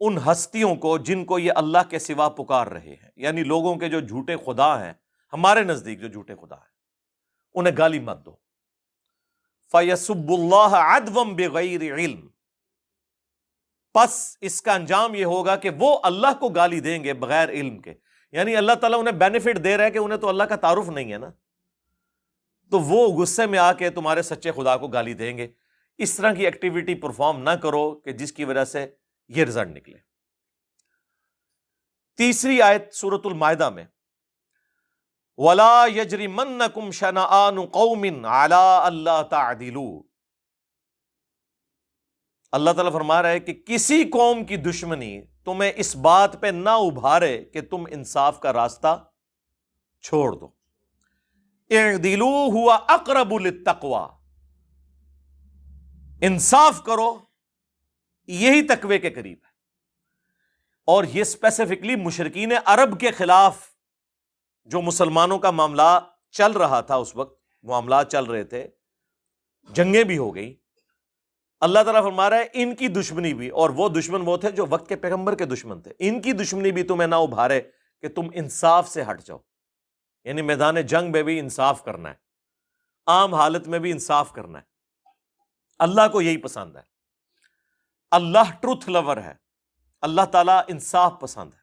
[0.00, 3.88] ان ہستیوں کو جن کو یہ اللہ کے سوا پکار رہے ہیں۔ یعنی لوگوں کے
[3.88, 4.92] جو جھوٹے خدا ہیں،
[5.32, 6.72] ہمارے نزدیک جو جھوٹے خدا ہیں،
[7.54, 8.36] انہیں گالی مت دو۔
[9.72, 12.33] فیسب اللہ ادوم بغیر علم۔
[13.94, 17.78] پس اس کا انجام یہ ہوگا کہ وہ اللہ کو گالی دیں گے بغیر علم
[17.78, 17.94] کے۔
[18.32, 21.12] یعنی اللہ تعالیٰ انہیں بینیفٹ دے رہا ہے کہ انہیں تو اللہ کا تعارف نہیں
[21.12, 21.30] ہے نا۔
[22.70, 25.48] تو وہ غصے میں آ کے تمہارے سچے خدا کو گالی دیں گے۔
[25.98, 28.86] اس طرح کی ایکٹیویٹی پرفارم نہ کرو کہ جس کی وجہ سے
[29.28, 29.98] یہ رزلٹ نکلے۔
[32.16, 33.84] تیسری آیت سورت المائدہ میں۔
[35.36, 40.13] ولا یجری من کم شنا قوم اللہ تعدلو
[42.54, 46.70] اللہ تعالیٰ فرما رہا ہے کہ کسی قوم کی دشمنی تمہیں اس بات پہ نہ
[46.70, 49.04] ابھارے کہ تم انصاف کا راستہ
[50.02, 50.48] چھوڑ دو۔
[52.02, 54.08] دلو ہوا اقرب التقوا
[56.20, 57.18] انصاف کرو،
[58.26, 59.50] یہی تقوی کے قریب ہے۔
[60.84, 63.58] اور یہ اسپیسیفکلی مشرقین عرب کے خلاف
[64.64, 66.00] جو مسلمانوں کا معاملہ
[66.30, 68.68] چل رہا تھا اس وقت، معاملات چل رہے تھے،
[69.70, 70.56] جنگیں بھی ہو گئی
[71.64, 74.64] اللہ تعالیٰ فرما رہا ہے، ان کی دشمنی بھی۔ اور وہ دشمن وہ تھے جو
[74.70, 77.62] وقت کے پیغمبر کے دشمن تھے۔ ان کی دشمنی بھی تمہیں نہ ابھارے
[78.00, 79.38] کہ تم انصاف سے ہٹ جاؤ۔
[80.24, 82.14] یعنی میدان جنگ میں بھی انصاف کرنا ہے۔
[83.06, 84.64] عام حالت میں بھی انصاف کرنا ہے۔
[85.78, 86.82] اللہ کو یہی پسند ہے۔
[88.10, 89.34] اللہ ٹروتھ لور ہے۔
[90.00, 91.60] اللہ تعالیٰ انصاف پسند ہے۔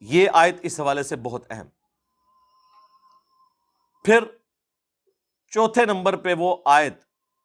[0.00, 1.66] یہ آیت اس حوالے سے بہت اہم۔
[4.04, 4.24] پھر
[5.50, 7.04] چوتھے نمبر پہ وہ آیت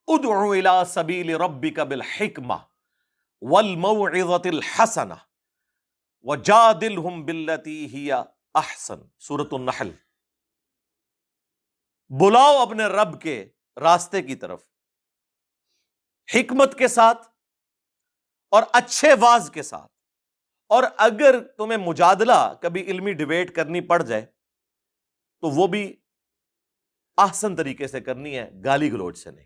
[0.10, 2.54] ادعو الى سبیل ربک بالحکمہ
[3.42, 5.14] والموعظۃ الحسنہ
[6.22, 9.92] وجادلہم باللتی ہی احسن سورۃ النحل۔
[12.10, 13.50] بلاؤ اپنے رب کے
[13.82, 14.64] راستے کی طرف،
[16.36, 17.28] حکمت کے ساتھ
[18.50, 19.92] اور اچھے واز کے ساتھ۔
[20.68, 24.26] اور اگر تمہیں مجادلہ، کبھی علمی ڈبیٹ کرنی پڑ جائے،
[25.40, 26.02] تو وہ بھی
[27.18, 29.46] آسن طریقے سے کرنی ہے، گالی گلوچ سے نہیں۔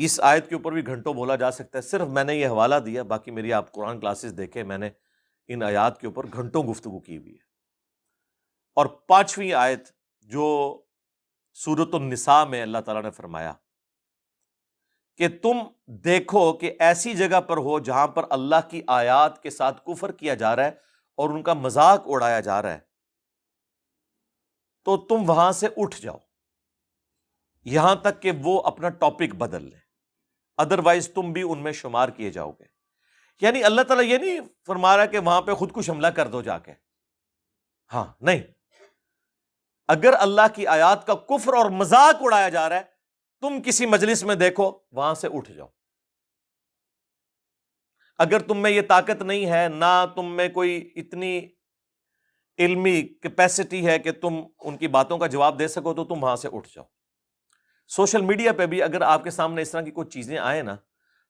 [0.00, 2.74] اس آیت کے اوپر بھی گھنٹوں بولا جا سکتا ہے۔ صرف میں نے یہ حوالہ
[2.74, 4.90] دیا، باقی میری آپ قرآن کلاسز دیکھیں، میں نے
[5.48, 7.48] ان آیات کے اوپر گھنٹوں گفتگو کی ہوئی ہے۔
[8.74, 9.88] اور پانچویں آیت
[10.20, 10.78] جو
[11.54, 13.52] سورت النساء میں اللہ تعالیٰ نے فرمایا
[15.16, 19.84] کہ تم دیکھو کہ ایسی جگہ پر ہو جہاں پر اللہ کی آیات کے ساتھ
[19.86, 20.70] کفر کیا جا رہا ہے
[21.14, 22.78] اور ان کا مذاق اڑایا جا رہا ہے۔
[24.84, 26.18] تو تم وہاں سے اٹھ جاؤ،
[27.64, 29.87] یہاں تک کہ وہ اپنا ٹاپک بدل لیں۔
[30.58, 32.64] ادر وائز تم بھی ان میں شمار کیے جاؤ گے۔
[33.40, 36.42] یعنی اللہ تعالیٰ یہ نہیں فرما رہا کہ وہاں پہ خود کو حملہ کر دو
[36.42, 36.72] جا کے۔
[37.92, 38.42] ہاں نہیں۔
[39.88, 42.82] اگر اللہ کی آیات کا کفر اور مذاق اڑایا جا رہا ہے،
[43.40, 45.66] تم کسی مجلس میں دیکھو، وہاں سے اٹھ جاؤ۔
[48.18, 51.48] اگر تم میں یہ طاقت نہیں ہے، نہ تم میں کوئی اتنی
[52.58, 56.36] علمی کیپیسٹی ہے کہ تم ان کی باتوں کا جواب دے سکو تو تم وہاں
[56.36, 56.84] سے اٹھ جاؤ۔
[57.88, 60.76] سوشل میڈیا پہ بھی اگر آپ کے سامنے اس طرح کی کوئی چیزیں آئے نا،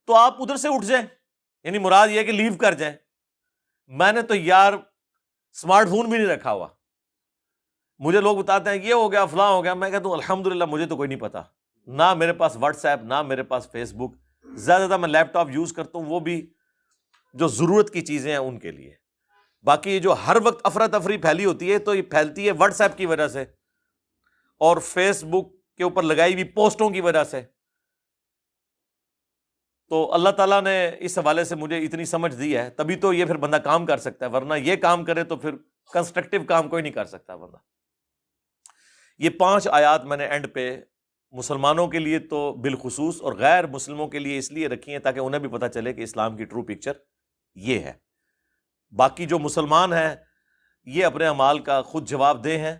[0.06, 1.06] تو آپ ادھر سے اٹھ جائیں۔
[1.64, 2.94] یعنی مراد یہ کہ لیو کر جائیں۔
[3.86, 4.72] میں نے تو یار
[5.52, 6.68] اسمارٹ فون بھی نہیں رکھا ہوا۔
[7.98, 10.64] مجھے لوگ بتاتے ہیں یہ ہو گیا، فلاں ہو گیا۔ میں کہتا ہوں الحمد للہ
[10.64, 11.42] مجھے تو کوئی نہیں پتا۔
[11.86, 15.50] نہ میرے پاس واٹس ایپ نہ میرے پاس فیس بک زیادہ زیادہ میں لیپ ٹاپ
[15.50, 16.52] یوز کرتا ہوں، وہ بھی
[17.34, 18.94] جو ضرورت کی چیزیں ہیں ان کے لیے۔
[19.62, 22.96] باقی یہ جو ہر وقت افراتفری پھیلی ہوتی ہے، تو یہ پھیلتی ہے واٹس ایپ
[22.96, 23.42] کی وجہ سے۔
[24.58, 27.42] اور فیس بک کے اوپر لگائی ہوئی پوسٹوں کی وجہ سے۔
[29.88, 33.24] تو اللہ تعالیٰ نے اس حوالے سے مجھے اتنی سمجھ دی ہے، تبھی تو یہ
[33.24, 35.56] پھر بندہ کام کر سکتا ہے، ورنہ یہ کام کرے تو پھر
[35.92, 37.56] کنسٹرکٹیو کام کوئی نہیں کر سکتا بندہ
[39.18, 40.80] یہ پانچ آیات میں نے اینڈ پہ
[41.32, 45.20] مسلمانوں کے لیے تو بالخصوص اور غیر مسلموں کے لیے اس لیے رکھی ہیں تاکہ
[45.20, 46.92] انہیں بھی پتہ چلے کہ اسلام کی ٹرو پکچر
[47.54, 47.92] یہ ہے۔
[48.90, 50.16] باقی جو مسلمان ہیں،
[50.84, 52.76] یہ اپنے امال کا خود جواب دے ہیں۔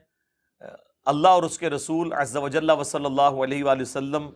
[1.09, 4.31] اللہ اور اس کے رسول عز و جل و صلی اللہ علیہ وآلہ وسلم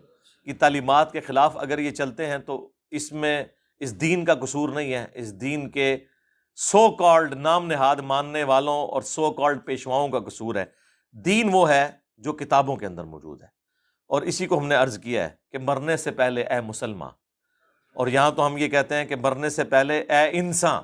[0.44, 3.44] کی تعلیمات کے خلاف اگر یہ چلتے ہیں تو اس میں
[3.80, 5.96] اس دین کا قصور نہیں ہے۔ اس دین کے
[6.54, 10.64] سو کالڈ نام نہاد ماننے والوں اور سو کالڈ پیشواؤں کا قصور ہے۔
[11.12, 13.48] دین وہ ہے جو کتابوں کے اندر موجود ہے۔
[14.08, 17.10] اور اسی کو ہم نے عرض کیا ہے کہ مرنے سے پہلے اے مسلمان
[17.94, 20.82] اور یہاں تو ہم یہ کہتے ہیں کہ مرنے سے پہلے اے انسان۔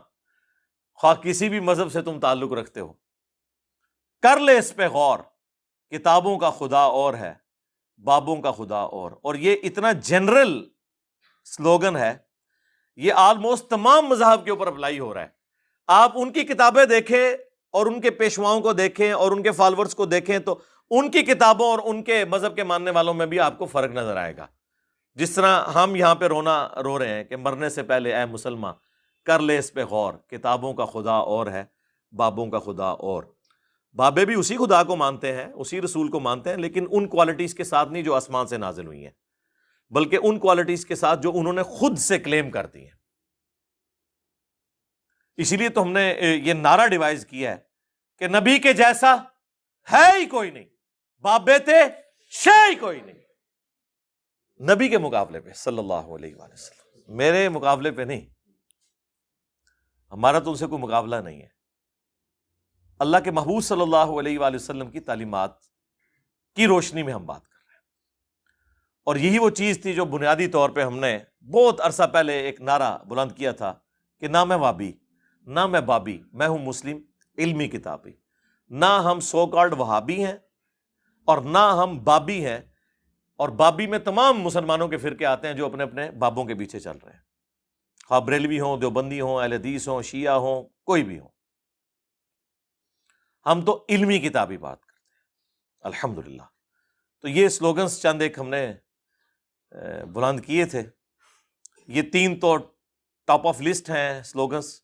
[0.95, 2.93] خواہ کسی بھی مذہب سے تم تعلق رکھتے ہو۔
[4.23, 5.19] کر لے اس پہ غور۔
[5.91, 7.35] کتابوں کا خدا اور ہے،
[8.05, 10.69] بابوں کا خدا اور۔ اور یہ اتنا جنرل
[11.45, 12.15] سلوگن ہے،
[12.97, 15.29] یہ آلموسٹ تمام مذہب کے اوپر اپلائی ہو رہا ہے۔
[15.87, 17.31] آپ ان کی کتابیں دیکھیں
[17.71, 20.59] اور ان کے پیشواؤں کو دیکھیں اور ان کے فالوورس کو دیکھیں تو
[20.91, 23.93] ان کی کتابوں اور ان کے مذہب کے ماننے والوں میں بھی آپ کو فرق
[23.93, 24.47] نظر آئے گا۔
[25.15, 28.75] جس طرح ہم یہاں پہ رونا، رو رہے ہیں کہ مرنے سے پہلے اے مسلمان
[29.25, 31.65] کر لے اس پہ غور، کتابوں کا خدا اور ہے،
[32.13, 33.23] بابوں کا خدا اور۔
[33.95, 37.55] بابے بھی اسی خدا کو مانتے ہیں، اسی رسول کو مانتے ہیں، لیکن ان کوالٹیز
[37.55, 39.13] کے ساتھ نہیں جو آسمان سے نازل ہوئی ہیں،
[39.91, 42.97] بلکہ ان کوالٹیز کے ساتھ جو انہوں نے خود سے کلیم کر دی ہیں۔
[45.37, 46.15] اسی لیے تو ہم نے
[46.45, 47.57] یہ نعرہ ڈیوائز کیا ہے
[48.19, 49.15] کہ نبی کے جیسا
[49.93, 50.69] ہے ہی کوئی نہیں،
[51.21, 51.81] بابے تھے
[52.31, 53.19] شے ہی کوئی نہیں۔
[54.75, 58.27] نبی کے مقابلے پہ، صلی اللہ علیہ وسلم۔ میرے مقابلے پہ نہیں۔
[60.13, 61.58] ہمارا تو ان سے کوئی مقابلہ نہیں ہے۔
[62.99, 65.51] اللہ کے محبوب صلی اللہ علیہ وآلہ وسلم کی تعلیمات
[66.55, 67.83] کی روشنی میں ہم بات کر رہے ہیں۔
[69.05, 71.19] اور یہی وہ چیز تھی جو بنیادی طور پہ ہم نے
[71.51, 73.75] بہت عرصہ پہلے ایک نعرہ بلند کیا تھا
[74.21, 74.93] کہ نہ میں وابی،
[75.47, 76.99] نہ میں بابی، میں ہوں مسلم،
[77.39, 78.13] علمی کتابی۔
[78.71, 80.37] نہ ہم سو کارڈ وہابی ہیں
[81.25, 82.59] اور نہ ہم بابی ہیں۔
[83.37, 86.81] اور بابی میں تمام مسلمانوں کے فرقے آتے ہیں جو اپنے اپنے بابوں کے پیچھے
[86.81, 87.21] چل رہے ہیں۔
[88.09, 91.38] خواہ بریلوی ہوں، دیوبندی ہوں، اہل حدیث ہوں، شیعہ ہوں، کوئی بھی ہوں۔
[93.53, 95.19] ہم تو علمی کتابی بات کرتے ہیں۔
[95.81, 96.43] الحمد للہ
[97.21, 98.73] تو یہ سلوگنس چند ایک ہم نے
[100.13, 100.83] بلند کیے تھے۔
[101.87, 102.57] یہ تین تو
[103.27, 104.83] ٹاپ آف لسٹ ہیں سلوگنس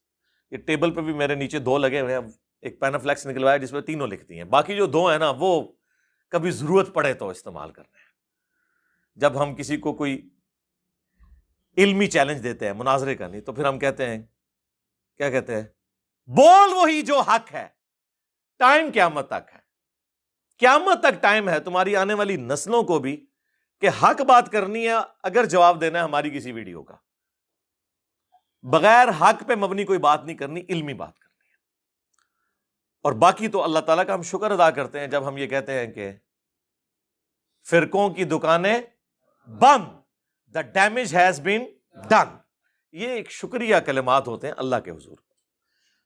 [0.50, 2.22] یہ ٹیبل پہ بھی میرے نیچے دو لگے ہوئے ہیں۔
[2.62, 5.72] ایک پینافلیکس نکلوایا جس میں تینوں لکھتی ہیں۔ باقی جو دو ہیں نا، وہ
[6.28, 8.12] کبھی ضرورت پڑے تو استعمال کرنے ہیں۔
[9.16, 10.30] جب ہم کسی کو کوئی
[11.76, 14.22] علمی چیلنج دیتے ہیں، مناظرے کا نہیں تو پھر ہم کہتے ہیں،
[15.16, 15.62] کیا کہتے ہیں؟
[16.26, 17.73] بول وہی جو حق ہے۔
[18.64, 19.58] ٹائم قیامت تک ہے۔
[20.58, 23.26] قیامت تک ٹائم ہے تمہاری آنے والی نسلوں کو بھی
[23.80, 24.92] کہ حق بات کرنی ہے
[25.22, 26.94] اگر جواب دینا ہے ہماری کسی ویڈیو کا۔
[28.62, 31.54] بغیر حق پہ مبنی کوئی بات نہیں کرنی، علمی بات کرنی ہے۔
[33.02, 35.72] اور باقی تو اللہ تعالیٰ کا ہم شکر ادا کرتے ہیں جب ہم یہ کہتے
[35.72, 36.12] ہیں کہ
[37.70, 38.80] فرقوں کی دکانیں
[39.46, 39.84] بند
[40.54, 42.36] the damage has been done
[42.92, 45.16] یہ ایک شکریہ کلمات ہوتے ہیں اللہ کے حضور۔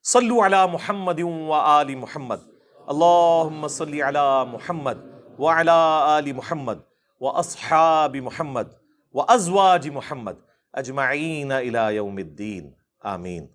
[0.05, 2.41] صلو علی محمد و آل محمد.
[2.87, 4.97] اللہم صلی علی محمد
[5.39, 6.79] و علی آل محمد
[7.21, 8.73] و اصحاب محمد
[9.13, 10.39] و ازواج محمد
[10.73, 12.71] اجمعین الى یوم الدین.
[12.99, 13.47] آمین.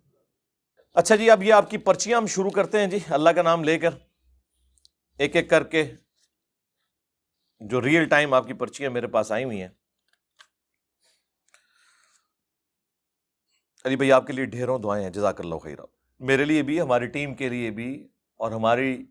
[0.95, 3.65] اچھا جی اب یہ آپ کی پرچیاں ہم شروع کرتے ہیں جی اللہ کا نام
[3.65, 3.91] لے کر
[5.19, 5.85] ایک ایک کر کے
[7.61, 9.69] جو ریئل ٹائم آپ کی پرچیاں میرے پاس آئی ہوئی ہیں۔
[13.85, 15.79] علی بھائی، آپ کے لیے ڈھیروں دعائیں ہیں، جزاک اللہ خیر
[16.21, 19.07] میرے لیے بھی، ہماری ٹیم کے لیے بھی اور ہماری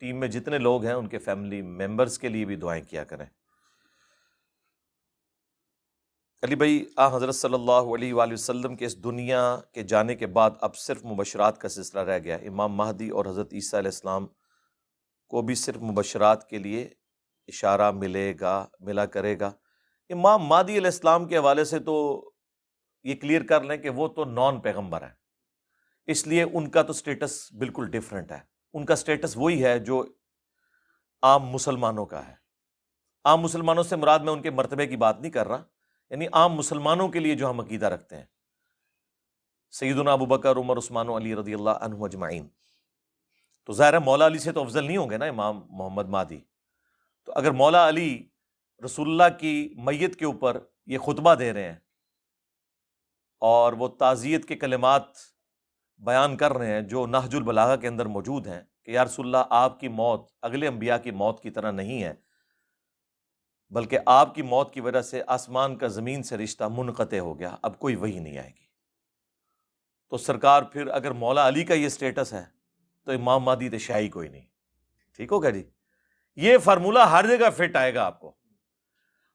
[0.00, 3.26] ٹیم میں جتنے لوگ ہیں، ان کے فیملی ممبرس کے لیے بھی دعائیں کیا کریں۔
[6.42, 10.26] علی بھائی، آ حضرت صلی اللہ علیہ وآلہ وسلم کے اس دنیا کے جانے کے
[10.26, 14.26] بعد اب صرف مبشرات کا سلسلہ رہ گیا۔ امام مہدی اور حضرت عیسیٰ علیہ السلام
[15.28, 16.88] کو بھی صرف مبشرات کے لیے
[17.46, 19.50] اشارہ ملے گا، ملا کرے گا۔
[20.10, 22.30] امام مہدی علیہ السلام کے حوالے سے تو
[23.04, 25.21] یہ کلیئر کر لیں کہ وہ تو نان پیغمبر ہیں۔
[26.06, 28.40] اس لیے ان کا تو سٹیٹس بالکل ڈفرینٹ ہے۔
[28.72, 30.04] ان کا سٹیٹس وہی ہے جو
[31.22, 32.34] عام مسلمانوں کا ہے۔
[33.24, 35.64] عام مسلمانوں سے مراد میں ان کے مرتبے کی بات نہیں کر رہا۔
[36.10, 38.24] یعنی عام مسلمانوں کے لیے جو ہم عقیدہ رکھتے ہیں۔
[39.70, 42.48] سیدنا ابو بکر، عمر، عثمان و علی رضی اللہ عنہ اجمعین۔
[43.64, 46.40] تو ظاہر مولا علی سے تو افضل نہیں ہوں گے نا امام محمد مادی۔
[47.24, 48.28] تو اگر مولا علی
[48.84, 51.78] رسول اللہ کی میت کے اوپر یہ خطبہ دے رہے ہیں
[53.38, 55.31] اور وہ تعزیت کے کلمات
[56.02, 59.46] بیان کر رہے ہیں جو نہج البلاغہ کے اندر موجود ہیں کہ یا رسول اللہ،
[59.50, 62.14] آپ کی موت، اگلے انبیاء کی موت کی طرح نہیں ہے،
[63.70, 67.56] بلکہ آپ کی موت کی وجہ سے آسمان کا زمین سے رشتہ منقطع ہو گیا،
[67.62, 68.64] اب کوئی وہی نہیں آئے گی۔
[70.10, 72.44] تو سرکار پھر اگر مولا علی کا یہ اسٹیٹس ہے،
[73.04, 74.46] تو امام مادی تو شاہی کوئی نہیں۔
[75.16, 75.64] ٹھیک ہوگا جی؟
[76.36, 78.32] یہ فارمولہ ہر جگہ فٹ آئے گا آپ کو۔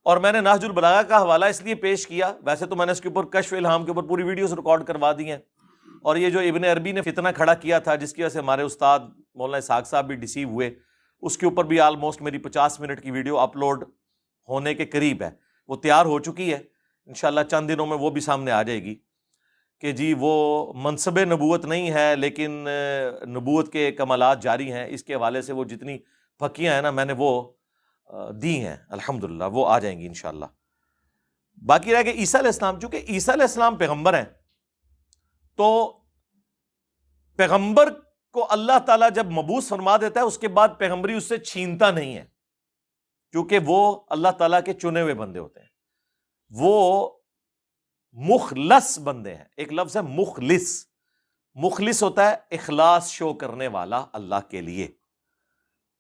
[0.04, 2.92] اور میں نے ناج البلاغا کا حوالہ اس لیے پیش کیا، ویسے تو میں نے
[2.92, 5.38] اس کے اوپر کشف الہام کے اوپر پوری ویڈیوز ریکارڈ کروا دی ہیں۔
[6.02, 8.62] اور یہ جو ابن عربی نے فتنہ کھڑا کیا تھا، جس کی وجہ سے ہمارے
[8.62, 9.00] استاد
[9.36, 10.76] مولانا اسحاق صاحب بھی ڈسیو ہوئے،
[11.22, 13.84] اس کے اوپر بھی آلموسٹ میری پچاس منٹ کی ویڈیو اپلوڈ
[14.50, 15.30] ہونے کے قریب ہے۔
[15.68, 16.60] وہ تیار ہو چکی ہے۔
[17.06, 18.96] انشاءاللہ چند دنوں میں وہ بھی سامنے آ جائے گی۔
[19.80, 22.68] کہ جی وہ منصب نبوت نہیں ہے، لیکن
[23.26, 25.98] نبوت کے کمالات جاری ہیں۔ اس کے حوالے سے وہ جتنی
[26.40, 27.52] پھکیاں ہیں نا، میں نے وہ
[28.34, 30.46] دی ہیں۔ الحمد للہ وہ آ جائیں گی انشاءاللہ۔
[31.66, 34.26] باقی رہ گئے عیسیٰ علیہ السلام۔ چونکہ عیسیٰ علیہ السلام پیغمبر ہیں
[35.58, 36.00] تو
[37.38, 38.00] پیغمبر
[38.34, 41.92] کو اللہ تعالیٰ جب مبوس فرما دیتا ہے، اس کے بعد پیغمبری اس سے چھینتا
[41.92, 42.26] نہیں ہے،
[43.32, 45.68] کیونکہ وہ اللہ تعالیٰ کے چنے ہوئے بندے ہوتے ہیں۔
[46.50, 47.10] وہ
[48.12, 50.86] مخلص بندے ہیں۔ ایک لفظ ہے مخلص۔
[51.56, 54.88] مخلص ہوتا ہے اخلاص شو کرنے والا اللہ کے لیے،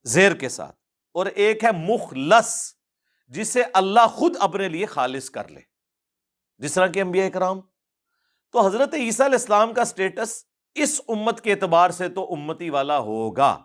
[0.03, 0.75] زیر کے ساتھ۔
[1.13, 2.73] اور ایک ہے مخلص،
[3.27, 5.61] جسے اللہ خود اپنے لیے خالص کر لے۔
[6.57, 7.61] جس طرح کے انبیاء کرام
[8.53, 10.35] تو حضرت عیسیٰ علیہ السلام کا سٹیٹس
[10.75, 13.57] اس امت کے اعتبار سے تو امتی والا ہوگا،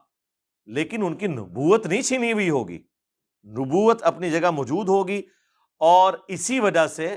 [0.68, 2.78] لیکن ان کی نبوت نہیں چھینی ہوئی ہوگی۔
[3.47, 5.20] نبوت اپنی جگہ موجود ہوگی
[5.80, 7.09] اور اسی وجہ سے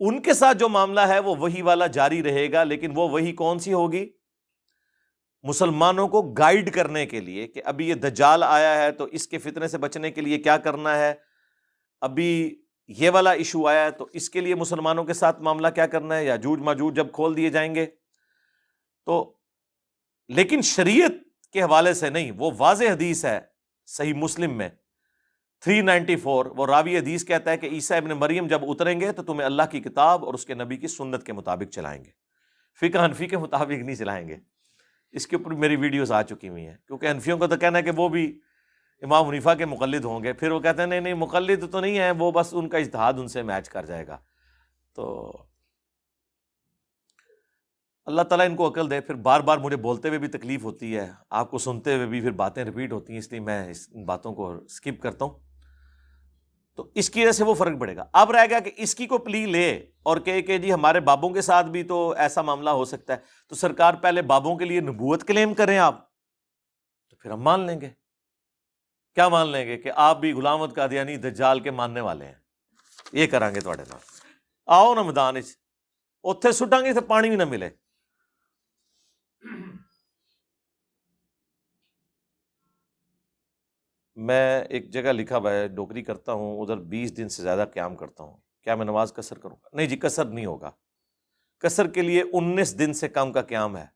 [0.00, 3.32] ان کے ساتھ جو معاملہ ہے وہ وہی والا جاری رہے گا، لیکن وہ وہی
[3.32, 4.06] کون سی ہوگی؟
[5.44, 9.38] مسلمانوں کو گائیڈ کرنے کے لیے کہ ابھی یہ دجال آیا ہے تو اس کے
[9.38, 11.12] فتنے سے بچنے کے لیے کیا کرنا ہے؟
[12.02, 15.86] ابھی یہ والا ایشو آیا ہے تو اس کے لیے مسلمانوں کے ساتھ معاملہ کیا
[15.86, 17.86] کرنا ہے یا جوج ماجوج جب کھول دیے جائیں گے؟
[19.06, 19.36] تو
[20.28, 21.10] لیکن شریعت
[21.52, 23.40] کے حوالے سے نہیں، وہ واضح حدیث ہے
[23.86, 24.68] صحیح مسلم میں۔
[25.60, 29.12] تھری نائنٹی فور، وہ راوی حدیث کہتا ہے کہ عیسیٰ ابن مریم جب اتریں گے
[29.12, 32.10] تو تمہیں اللہ کی کتاب اور اس کے نبی کی سنت کے مطابق چلائیں گے۔
[32.80, 34.36] فقہ حنفی کے مطابق نہیں چلائیں گے۔
[35.12, 37.82] اس کے اوپر میری ویڈیوز آ چکی ہوئی ہیں۔ کیونکہ انفیوں کو تو کہنا ہے
[37.82, 38.40] کہ وہ بھی
[39.04, 41.98] امام منیفا کے مقلد ہوں گے، پھر وہ کہتے ہیں، نہیں نہیں، مقلد تو نہیں
[41.98, 44.18] ہے وہ بس ان کا اجتہاد ان سے میچ کر جائے گا۔
[44.94, 45.32] تو
[48.06, 50.96] اللہ تعالیٰ ان کو عقل دے، پھر بار بار مجھے بولتے ہوئے بھی تکلیف ہوتی
[50.96, 53.88] ہے، آپ کو سنتے ہوئے بھی پھر باتیں رپیٹ ہوتی ہیں، اس لیے میں اس
[54.06, 55.38] باتوں کو اسکپ کرتا ہوں۔
[56.76, 59.06] تو اس کی وجہ سے وہ فرق پڑے گا۔ اب رہ گیا کہ اس کی
[59.06, 62.70] کو پلی لے اور کہ کہ جی ہمارے بابوں کے ساتھ بھی تو ایسا معاملہ
[62.70, 66.08] ہو سکتا ہے، تو سرکار پہلے بابوں کے لیے نبوت کلیم کریں آپ،
[67.10, 68.03] تو پھر ہم مان لیں گے۔
[69.14, 72.34] کیا مان لیں گے کہ آپ بھی غلامت کا دیانی دجال کے ماننے والے ہیں؟
[73.12, 74.00] یہ کریں گے تھوڑے نال۔
[74.66, 75.34] آؤ نا میدان
[76.22, 77.70] اتنے سٹاں گے تو پانی بھی نہ ملے۔
[84.16, 87.96] میں ایک جگہ لکھا ہوا ہے، ڈوکری کرتا ہوں، ادھر بیس دن سے زیادہ قیام
[87.96, 90.70] کرتا ہوں۔ کیا میں نماز کثر کروں گا؟ نہیں جی کثر نہیں ہوگا۔
[91.58, 93.86] کثر کے لیے انیس دن سے کم کا قیام ہے۔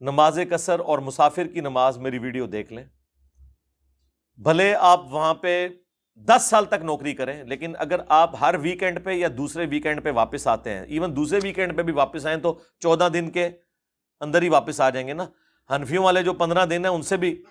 [0.00, 2.84] نماز کثر اور مسافر کی نماز میری ویڈیو دیکھ لیں۔
[4.36, 5.68] بھلے آپ وہاں پہ
[6.16, 10.10] دس سال تک نوکری کریں، لیکن اگر آپ ہر ویکینڈ پہ یا دوسرے ویکینڈ پہ
[10.10, 13.48] واپس آتے ہیں ایون دوسرے ویکینڈ پہ بھی واپس آئیں تو چودہ دن کے
[14.20, 15.26] اندر ہی واپس آ جائیں گے نا۔
[15.70, 17.42] حنفیوں والے جو پندرہ دن ہیں، ان سے بھی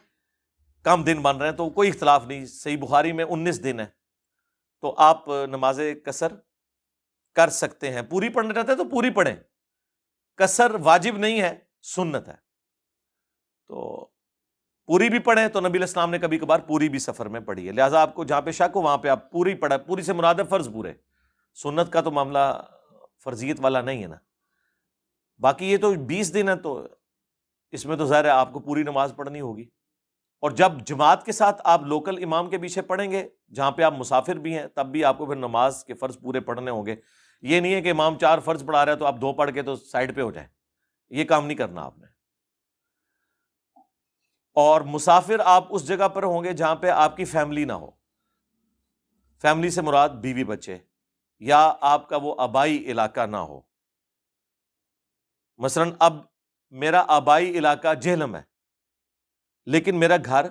[0.83, 3.85] کم دن بن رہے ہیں، تو کوئی اختلاف نہیں۔ صحیح بخاری میں انیس دن ہے
[4.81, 6.33] تو آپ نماز کثر
[7.35, 9.35] کر سکتے ہیں۔ پوری پڑھنا چاہتے ہیں تو پوری پڑھیں۔
[10.37, 12.35] کثر واجب نہیں ہے، سنت ہے۔
[13.67, 14.07] تو
[14.91, 17.71] پوری بھی پڑھیں تو نبی الاسلام نے کبھی کبھار پوری بھی سفر میں پڑھی ہے۔
[17.71, 20.35] لہٰذا آپ کو جہاں پہ شک ہو، وہاں پہ آپ پوری پڑھا پوری سے مراد
[20.49, 20.93] فرض پورے۔
[21.53, 22.61] سنت کا تو معاملہ
[23.23, 24.15] فرضیت والا نہیں ہے نا۔
[25.39, 26.87] باقی یہ تو بیس دن ہے تو
[27.71, 29.65] اس میں تو ظاہر ہے آپ کو پوری نماز پڑھنی ہوگی۔
[30.39, 33.93] اور جب جماعت کے ساتھ آپ لوکل امام کے پیچھے پڑھیں گے، جہاں پہ آپ
[33.93, 36.95] مسافر بھی ہیں، تب بھی آپ کو پھر نماز کے فرض پورے پڑھنے ہوں گے۔
[37.41, 39.61] یہ نہیں ہے کہ امام چار فرض پڑھا رہا ہے تو آپ دو پڑھ کے
[39.61, 40.49] تو سائڈ پہ ہو جائیں۔
[41.09, 42.10] یہ کام نہیں کرنا آپ نے۔
[44.53, 47.89] اور مسافر آپ اس جگہ پر ہوں گے جہاں پہ آپ کی فیملی نہ ہو۔
[49.41, 50.77] فیملی سے مراد بیوی بچے
[51.39, 53.61] یا آپ کا وہ آبائی علاقہ نہ ہو۔
[55.57, 56.17] مثلاً اب
[56.69, 58.41] میرا آبائی علاقہ جہلم ہے،
[59.65, 60.45] لیکن میرا گھر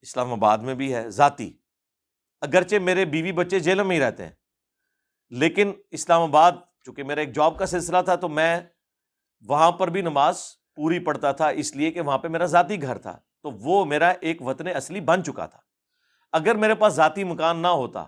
[0.00, 1.52] اسلام آباد میں بھی ہے، ذاتی۔
[2.40, 4.32] اگرچہ میرے بیوی بچے جہلم میں ہی رہتے ہیں،
[5.30, 6.52] لیکن اسلام آباد
[6.84, 8.60] چونکہ میرا ایک جاب کا سلسلہ تھا تو میں
[9.40, 12.98] وہاں پر بھی نماز پوری پڑتا تھا، اس لیے کہ وہاں پہ میرا ذاتی گھر
[12.98, 15.58] تھا۔ تو وہ میرا ایک وطن اصلی بن چکا تھا۔
[16.32, 18.04] اگر میرے پاس ذاتی مکان نہ ہوتا،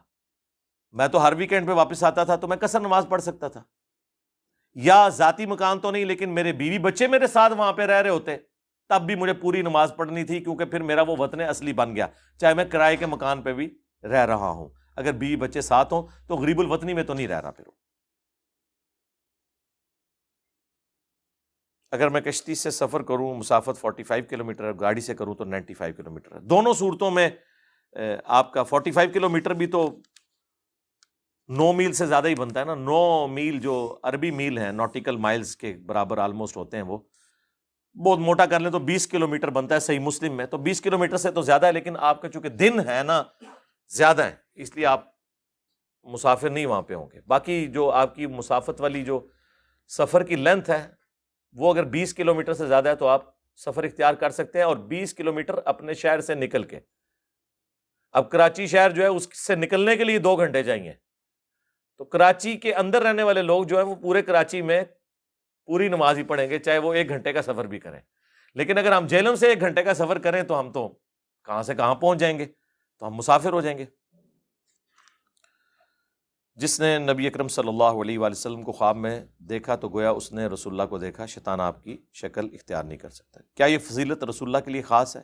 [0.92, 3.62] میں تو ہر ویکینڈ پہ واپس آتا تھا تو میں کثر نماز پڑھ سکتا تھا۔
[4.74, 8.10] یا ذاتی مکان تو نہیں، لیکن میرے بیوی بچے میرے ساتھ وہاں پہ رہ رہے
[8.10, 8.36] ہوتے۔
[8.88, 12.06] تب بھی مجھے پوری نماز پڑھنی تھی، کیونکہ پھر میرا وہ وطن اصلی بن گیا۔
[12.40, 16.02] چاہے میں کرائے کے مکان پہ بھی رہ رہا ہوں۔ اگر بیوی بچے ساتھ ہوں
[16.28, 17.79] تو غریب الوطنی میں تو نہیں رہ رہا پھر۔
[21.92, 25.44] اگر میں کشتی سے سفر کروں، مسافت فورٹی فائیو کلو میٹر گاڑی سے کروں تو
[25.44, 27.28] نائنٹی فائیو کلو میٹر ہے۔ دونوں صورتوں میں
[28.24, 29.88] آپ کا فورٹی فائیو کلو میٹر بھی تو
[31.48, 35.16] نو میل سے زیادہ ہی بنتا ہے نا۔ نو میل جو عربی میل ہیں نوٹیکل
[35.16, 36.98] مائلس کے برابر آلموسٹ ہوتے ہیں وہ۔
[37.96, 40.80] بہت موٹا کر لیں تو بیس کلو میٹر بنتا ہے، صحیح مسلم میں۔ تو بیس
[40.80, 43.22] کلو میٹر سے تو زیادہ ہے، لیکن آپ کا چونکہ دن ہے نا،
[43.90, 45.04] زیادہ ہے اس لیے آپ
[46.04, 49.20] مسافر نہیں وہاں پہ ہوں گے۔ باقی جو آپ کی مسافت والی جو
[49.88, 50.99] سفر کی لینتھ ہے
[51.52, 53.22] وہ اگر بیس کلو میٹر سے زیادہ ہے تو آپ
[53.56, 56.80] سفر اختیار کر سکتے ہیں اور بیس کلو میٹر اپنے شہر سے نکل کے۔
[58.12, 60.94] اب کراچی شہر جو ہے اس سے نکلنے کے لیے دو گھنٹے چاہیے۔
[61.98, 64.82] تو کراچی کے اندر رہنے والے لوگ جو ہیں وہ پورے کراچی میں
[65.66, 68.00] پوری نماز ہی پڑھیں گے، چاہے وہ ایک گھنٹے کا سفر بھی کریں۔
[68.54, 70.88] لیکن اگر ہم جیلم سے ایک گھنٹے کا سفر کریں تو ہم تو
[71.44, 72.46] کہاں سے کہاں پہنچ جائیں گے؟
[72.98, 73.84] تو ہم مسافر ہو جائیں گے۔
[76.60, 80.10] جس نے نبی اکرم صلی اللہ علیہ وآلہ وسلم کو خواب میں دیکھا تو گویا
[80.10, 83.66] اس نے رسول اللہ کو دیکھا، شیطان آپ کی شکل اختیار نہیں کر سکتا۔ کیا
[83.66, 85.22] یہ فضیلت رسول اللہ کے لیے خاص ہے؟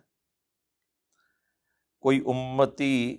[2.00, 3.18] کوئی امتی،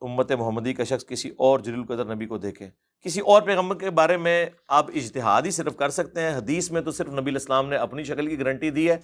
[0.00, 3.90] امت محمدی کا شخص کسی اور جلیل القدر نبی کو دیکھے۔ کسی اور پیغمبر کے
[3.90, 7.68] بارے میں آپ اجتہاد ہی صرف کر سکتے ہیں، حدیث میں تو صرف نبی الاسلام
[7.68, 8.96] نے اپنی شکل کی گارنٹی دی ہے۔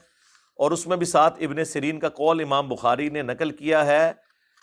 [0.57, 4.13] اور اس میں بھی ساتھ ابن سرین کا قول امام بخاری نے نقل کیا ہے۔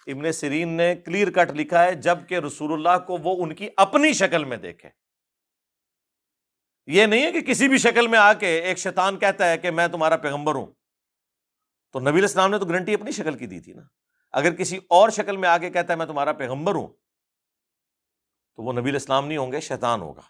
[0.07, 4.13] ابن سرین نے کلیئر کٹ لکھا ہے، جبکہ رسول اللہ کو وہ ان کی اپنی
[4.13, 4.89] شکل میں دیکھے۔
[6.85, 9.71] یہ نہیں ہے کہ کسی بھی شکل میں آ کے ایک شیطان کہتا ہے کہ
[9.71, 10.67] میں تمہارا پیغمبر ہوں۔
[11.91, 13.81] تو نبی الاسلام نے تو گارنٹی اپنی شکل کی دی تھی نا۔
[14.31, 16.87] اگر کسی اور شکل میں آ کے کہتا ہے میں تمہارا پیغمبر ہوں،
[18.55, 20.21] تو وہ نبی الاسلام نہیں ہوں گے، شیطان ہوگا۔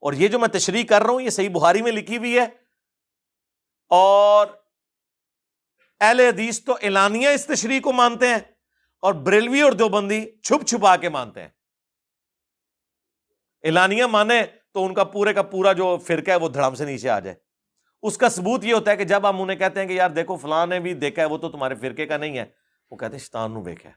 [0.00, 2.46] اور یہ جو میں تشریح کر رہا ہوں، یہ صحیح بہاری میں لکھی ہوئی ہے۔
[3.88, 4.46] اور
[6.00, 8.57] اہل حدیث تو اعلانیہ اس تشریح کو مانتے ہیں۔
[9.00, 11.48] اور بریلوی اور دیوبندی چھپ چھپا کے مانتے ہیں۔
[13.62, 14.42] اعلانیہ مانے
[14.72, 17.36] تو ان کا پورے کا پورا جو فرقہ ہے وہ دھڑام سے نیچے آ جائے۔
[18.02, 20.36] اس کا ثبوت یہ ہوتا ہے کہ جب ہم انہیں کہتے ہیں کہ یار دیکھو
[20.36, 22.44] فلاں نے بھی دیکھا ہے وہ تو تمہارے فرقے کا نہیں ہے،
[22.90, 23.94] وہ کہتے ہیں شیطان نو دیکھا ہے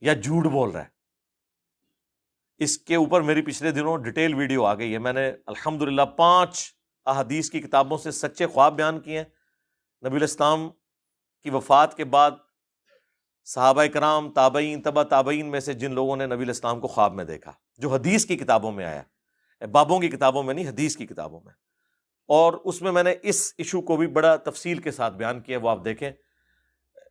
[0.00, 0.88] یا جھوٹ بول رہا ہے۔
[2.58, 6.02] اس کے اوپر میری پچھلے دنوں ڈیٹیل ویڈیو آ گئی ہے۔ میں نے الحمد للہ
[6.02, 6.74] پانچ
[7.06, 9.24] احادیث کی کتابوں سے سچے خواب بیان کیے ہیں۔
[10.06, 10.70] نبی الاسلام
[11.42, 12.30] کی وفات کے بعد
[13.44, 17.24] صحابہ کرام، تابعین تبا تابعین میں سے جن لوگوں نے نبی الاسلام کو خواب میں
[17.24, 19.02] دیکھا، جو حدیث کی کتابوں میں آیا
[19.72, 21.52] بابوں کی کتابوں میں نہیں، حدیث کی کتابوں میں۔
[22.28, 25.58] اور اس میں میں نے اس ایشو کو بھی بڑا تفصیل کے ساتھ بیان کیا،
[25.58, 26.10] وہ آپ دیکھیں۔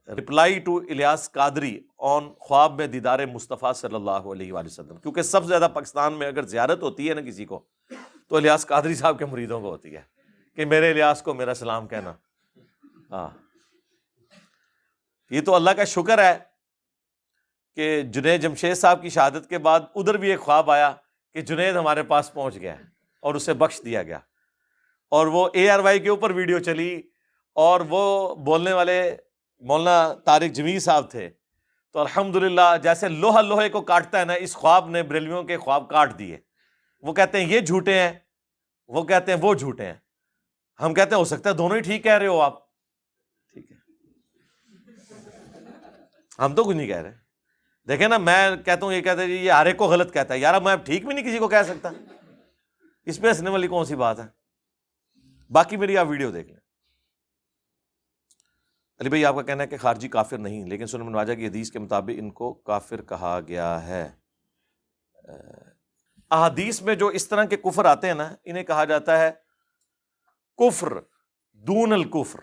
[0.07, 5.21] Reply to Ilyas Qadri on خواب میں دیدار مصطفیٰ صلی اللہ علیہ وآلہ وسلم۔ کیونکہ
[5.21, 7.63] سب سے زیادہ پاکستان میں اگر زیارت ہوتی ہے نا کسی کو،
[8.29, 10.01] تو الیاس قادری صاحب کے مریدوں کو ہوتی ہے
[10.55, 12.13] کہ میرے الیاس کو میرا سلام کہنا۔
[13.11, 13.42] ہاں۔
[15.29, 16.37] یہ تو اللہ کا شکر ہے
[17.75, 20.95] کہ جنید جمشید صاحب کی شہادت کے بعد ادھر بھی ایک خواب آیا
[21.33, 22.75] کہ جنید ہمارے پاس پہنچ گیا
[23.19, 24.19] اور اسے بخش دیا گیا۔
[25.09, 27.01] اور وہ اے آر وائی کے اوپر ویڈیو چلی
[27.53, 29.17] اور وہ بولنے والے
[29.59, 31.29] مولانا طارق جمیل صاحب تھے۔
[31.91, 35.57] تو الحمد للہ جیسے لوہا لوہے کو کاٹتا ہے نا، اس خواب نے بریلویوں کے
[35.57, 36.37] خواب کاٹ دیے۔
[37.01, 38.11] وہ کہتے ہیں یہ جھوٹے ہیں،
[38.87, 39.93] وہ کہتے ہیں وہ جھوٹے ہیں۔
[40.81, 42.71] ہم کہتے ہیں ہو سکتا ہے دونوں ہی ٹھیک کہہ رہے ہو آپ
[43.53, 43.77] ٹھیک ہے
[46.39, 47.15] ہم تو کچھ نہیں کہہ رہے
[47.87, 50.33] دیکھیں نا، میں کہتا ہوں، یہ کہتے ہیں جی، یہ ہر ایک کو غلط کہتا
[50.33, 51.89] ہے۔ یار میں ٹھیک بھی نہیں کسی کو کہہ سکتا۔
[53.05, 54.25] اس پہ ہنسنے والی کون سی بات ہے؟
[55.49, 56.57] باقی میری آپ ویڈیو دیکھ لیں۔
[58.99, 61.71] علی بھائی، آپ کا کہنا ہے کہ خارجی کافر نہیں لیکن سنم نواجہ کی حدیث
[61.71, 64.11] کے مطابق ان کو کافر کہا گیا ہے۔
[66.31, 69.31] احادیث میں جو اس طرح کے کفر آتے ہیں نا، انہیں کہا جاتا ہے
[70.57, 70.93] کفر،
[71.51, 72.39] دون الکفر۔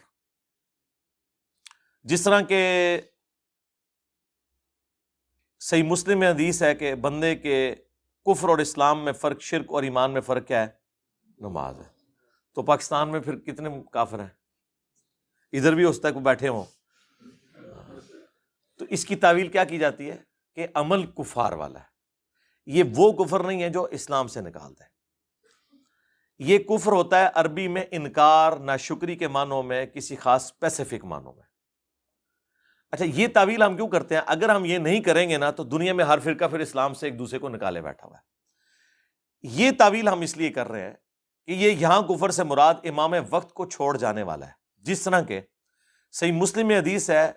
[2.03, 3.01] جس طرح کے
[5.61, 7.75] صحیح مسلم میں حدیث ہے کہ بندے کے
[8.25, 10.67] کفر اور اسلام میں فرق، شرک اور ایمان میں فرق کیا ہے؟
[11.39, 11.85] نماز ہے۔
[12.55, 14.29] تو پاکستان میں پھر کتنے کافر ہیں؟
[15.53, 16.65] ادھر بھی اس تک بیٹھے ہوں۔
[18.79, 20.17] تو اس کی تعویل کیا کی جاتی ہے؟
[20.55, 21.85] کہ عمل کفار والا ہے۔
[22.67, 24.91] یہ وہ کفر نہیں ہے جو اسلام سے نکالتا ہے۔
[26.39, 31.05] یہ کفر ہوتا ہے عربی میں انکار نہ شکری کے معنوں میں، کسی خاص اسپیسیفک
[31.05, 31.50] معنوں میں۔
[32.91, 35.65] اچھا یہ تعویل ہم کیوں کرتے ہیں؟ اگر ہم یہ نہیں کریں گے نا، تو
[35.65, 38.23] دنیا میں ہر فرقہ پھر اسلام سے ایک دوسرے کو نکالے بیٹھا ہوا ہے۔
[39.43, 40.95] یہ تعویل ہم اس لیے کر رہے ہیں
[41.47, 45.21] کہ یہ یہاں کفر سے مراد امام وقت کو چھوڑ جانے والا ہے۔ جس طرح
[45.21, 45.41] کے
[46.13, 47.33] صحیح مسلم حدیث ہے،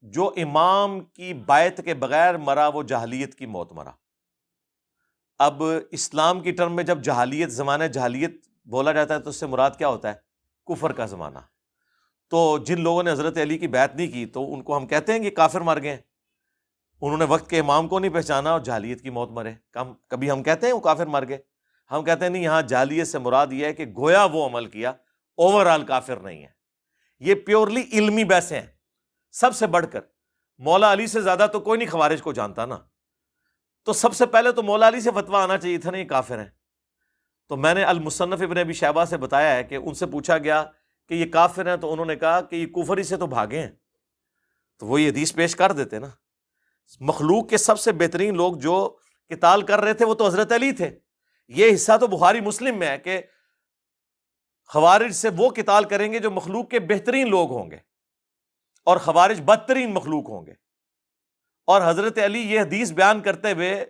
[0.00, 3.90] جو امام کی بایت کے بغیر مرا، وہ جہلیت کی موت مرا۔
[5.38, 9.46] اب اسلام کی ٹرم میں جب جہالیت زمانہ جہالیت بولا جاتا ہے، تو اس سے
[9.46, 10.14] مراد کیا ہوتا ہے؟
[10.66, 11.38] کفر کا زمانہ۔
[12.32, 15.12] تو جن لوگوں نے حضرت علی کی بیعت نہیں کی تو ان کو ہم کہتے
[15.12, 15.96] ہیں کہ کافر مر گئے
[17.00, 20.30] انہوں نے وقت کے امام کو نہیں پہچانا اور جہلیت کی موت مرے۔ کم کبھی
[20.30, 21.38] ہم کہتے ہیں وہ کافر مر گئے۔
[21.90, 24.90] ہم کہتے ہیں نہیں، یہاں جہلیت سے مراد یہ ہے کہ گویا وہ عمل کیا
[25.36, 26.48] اوور آل کافر نہیں ہے۔
[27.20, 28.66] یہ پیورلی علمی بحثیں ہیں۔
[29.32, 30.00] سب سے بڑھ کر،
[30.58, 32.78] مولا علی سے زیادہ تو کوئی نہیں خوارج کو جانتا نا۔
[33.84, 36.50] تو سب سے پہلے تو مولا علی سے فتوا آنا چاہیے تھا نہیں کافر ہیں۔
[37.48, 40.64] تو میں نے المصنف ابن ابی شہبہ سے بتایا ہے کہ ان سے پوچھا گیا
[41.08, 43.70] کہ یہ کافر ہیں تو انہوں نے کہا کہ یہ کفری سے تو بھاگے ہیں۔
[44.78, 46.06] تو وہ یہ حدیث پیش کر دیتے نا۔
[47.00, 48.96] مخلوق کے سب سے بہترین لوگ جو
[49.28, 50.98] کتال کر رہے تھے وہ تو حضرت علی تھے۔
[51.48, 53.22] یہ حصہ تو بخاری مسلم میں ہے کہ
[54.66, 57.76] خوارج سے وہ کتال کریں گے جو مخلوق کے بہترین لوگ ہوں گے
[58.84, 60.52] اور خوارج بدترین مخلوق ہوں گے۔
[61.66, 63.86] اور حضرت علی یہ حدیث بیان کرتے ہوئے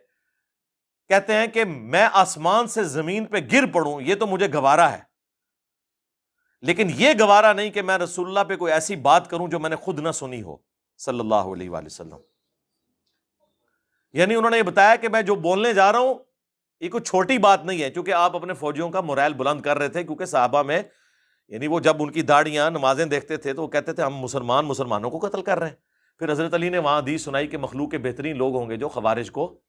[1.09, 5.12] کہتے ہیں کہ میں آسمان سے زمین پہ گر پڑوں، یہ تو مجھے گوارا ہے۔
[6.63, 9.71] لیکن یہ گوارا نہیں کہ میں رسول اللہ پہ کوئی ایسی بات کروں جو میں
[9.71, 10.57] نے خود نہ سنی ہو،
[10.99, 12.17] صلی اللہ علیہ وآلہ وسلم۔
[14.13, 16.15] یعنی انہوں نے یہ بتایا کہ میں جو بولنے جا رہا ہوں،
[16.81, 19.89] یہ کوئی چھوٹی بات نہیں ہے، کیونکہ آپ اپنے فوجیوں کا مرائل بلند کر رہے
[19.89, 20.83] تھے، کیونکہ صحابہ میں
[21.49, 24.65] یعنی وہ جب ان کی داڑیاں نمازیں دیکھتے تھے تو وہ کہتے تھے، ہم مسلمان
[24.65, 25.77] مسلمانوں کو قتل کر رہے ہیں۔
[26.19, 28.89] پھر حضرت علی نے وہاں دی سنائی کہ مخلوق کے بہترین لوگ ہوں گے جو
[28.89, 29.61] خوارج کو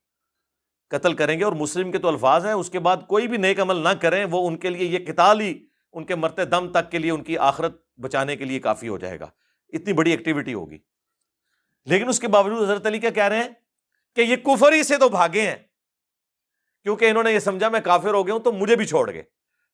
[0.90, 3.60] قتل کریں گے اور مسلم کے تو الفاظ ہیں، اس کے بعد کوئی بھی نیک
[3.60, 6.92] عمل نہ کریں، وہ ان کے لیے یہ کتال ہی ان کے مرتے دم تک
[6.92, 9.26] کے لیے ان کی آخرت بچانے کے لیے کافی ہو جائے گا۔
[9.74, 10.78] اتنی بڑی ایکٹیویٹی ہوگی۔
[11.86, 13.50] لیکن اس کے باوجود حضرت علی کیا کہہ رہے ہیں
[14.16, 15.56] کہ یہ کفر ہی سے تو بھاگے ہیں۔
[16.84, 19.24] کیونکہ انہوں نے یہ سمجھا میں کافر ہو گیا ہوں تو مجھے بھی چھوڑ گئے۔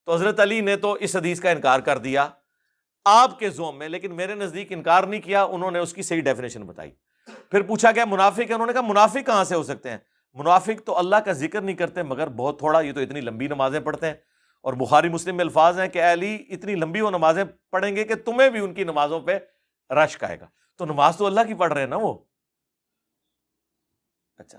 [0.06, 2.30] تو حضرت علی نے تو اس حدیث کا انکار کر دیا
[3.06, 6.22] آپ کے زوم میں، لیکن میرے نزدیک انکار نہیں کیا، انہوں نے اس کی صحیح
[6.22, 6.92] ڈیفینیشن بتائی۔
[7.52, 9.98] پھر پوچھا گیا، منافق ہے انہوں نے کہا، منافق کہاں سے ہو سکتے ہیں؟
[10.34, 13.80] منافق تو اللہ کا ذکر نہیں کرتے، مگر بہت تھوڑا، یہ تو اتنی لمبی نمازیں
[13.80, 14.14] پڑھتے ہیں۔
[14.62, 18.16] اور بخاری مسلم میں الفاظ ہیں کہ علی، اتنی لمبی وہ نمازیں پڑھیں گے کہ
[18.16, 19.40] تمہیں بھی ان کی نمازوں پہ
[19.94, 22.24] رشک آئے گا۔ تو نماز تو اللہ کی پڑھ رہے ہیں نا وہ؟
[24.38, 24.58] اچھا۔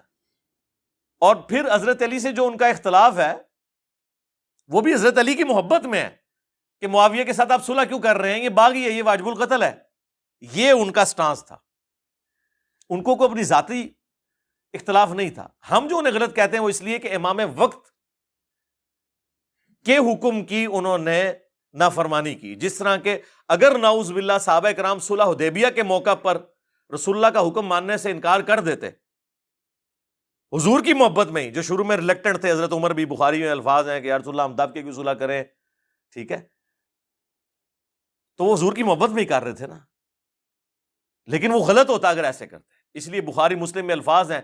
[1.20, 3.34] اور پھر حضرت علی سے جو ان کا اختلاف ہے،
[4.68, 6.16] وہ بھی حضرت علی کی محبت میں ہے
[6.80, 9.26] کہ معاویہ کے ساتھ آپ صلح کیوں کر رہے ہیں؟ یہ باغی ہے، یہ واجب
[9.26, 9.74] القتل ہے۔
[10.40, 11.58] یہ ان کا سٹانس تھا۔
[12.88, 13.92] ان کو کوئی اپنی ذاتی
[14.72, 17.89] اختلاف نہیں تھا۔ ہم جو انہیں غلط کہتے ہیں، وہ اس لیے کہ امام وقت
[19.84, 21.32] کے حکم کی انہوں نے
[21.74, 26.42] نافرمانی کی۔ جس طرح کے اگر ناؤز باللہ صحابہ کرام صلح حدیبیہ کے موقع پر
[26.94, 28.88] رسول اللہ کا حکم ماننے سے انکار کر دیتے،
[30.52, 33.50] حضور کی محبت میں ہی، جو شروع میں ریلیکٹنٹ تھے، حضرت عمر بھی بخاری میں
[33.50, 35.44] الفاظ ہیں کہ یار اللہ ہم دب کے کیوں صلح کریں؟
[36.12, 36.48] ٹھیک ہے؟
[38.36, 39.78] تو وہ حضور کی محبت میں ہی کر رہے تھے نا۔
[41.26, 44.40] لیکن وہ غلط ہوتا اگر ایسے کرتے۔ اس لیے بخاری مسلم میں الفاظ ہیں۔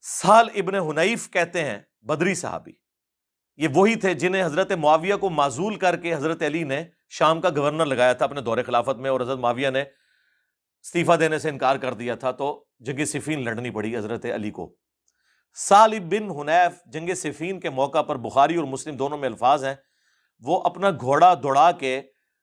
[0.00, 2.72] سال ابن حنیف کہتے ہیں، بدری صحابی۔
[3.60, 7.48] یہ وہی تھے جنہیں حضرت معاویہ کو معزول کر کے حضرت علی نے شام کا
[7.56, 9.82] گورنر لگایا تھا اپنے دور خلافت میں اور حضرت معاویہ نے
[10.82, 14.76] استعفیٰ دینے سے انکار کر دیا تھا تو جنگ صفین لڑنی پڑی حضرت علی کو۔
[15.54, 19.74] سالب بن حنیف جنگ صفین کے موقع پر بخاری اور مسلم دونوں میں الفاظ ہیں۔
[20.40, 22.02] وہ اپنا گھوڑا دوڑا کے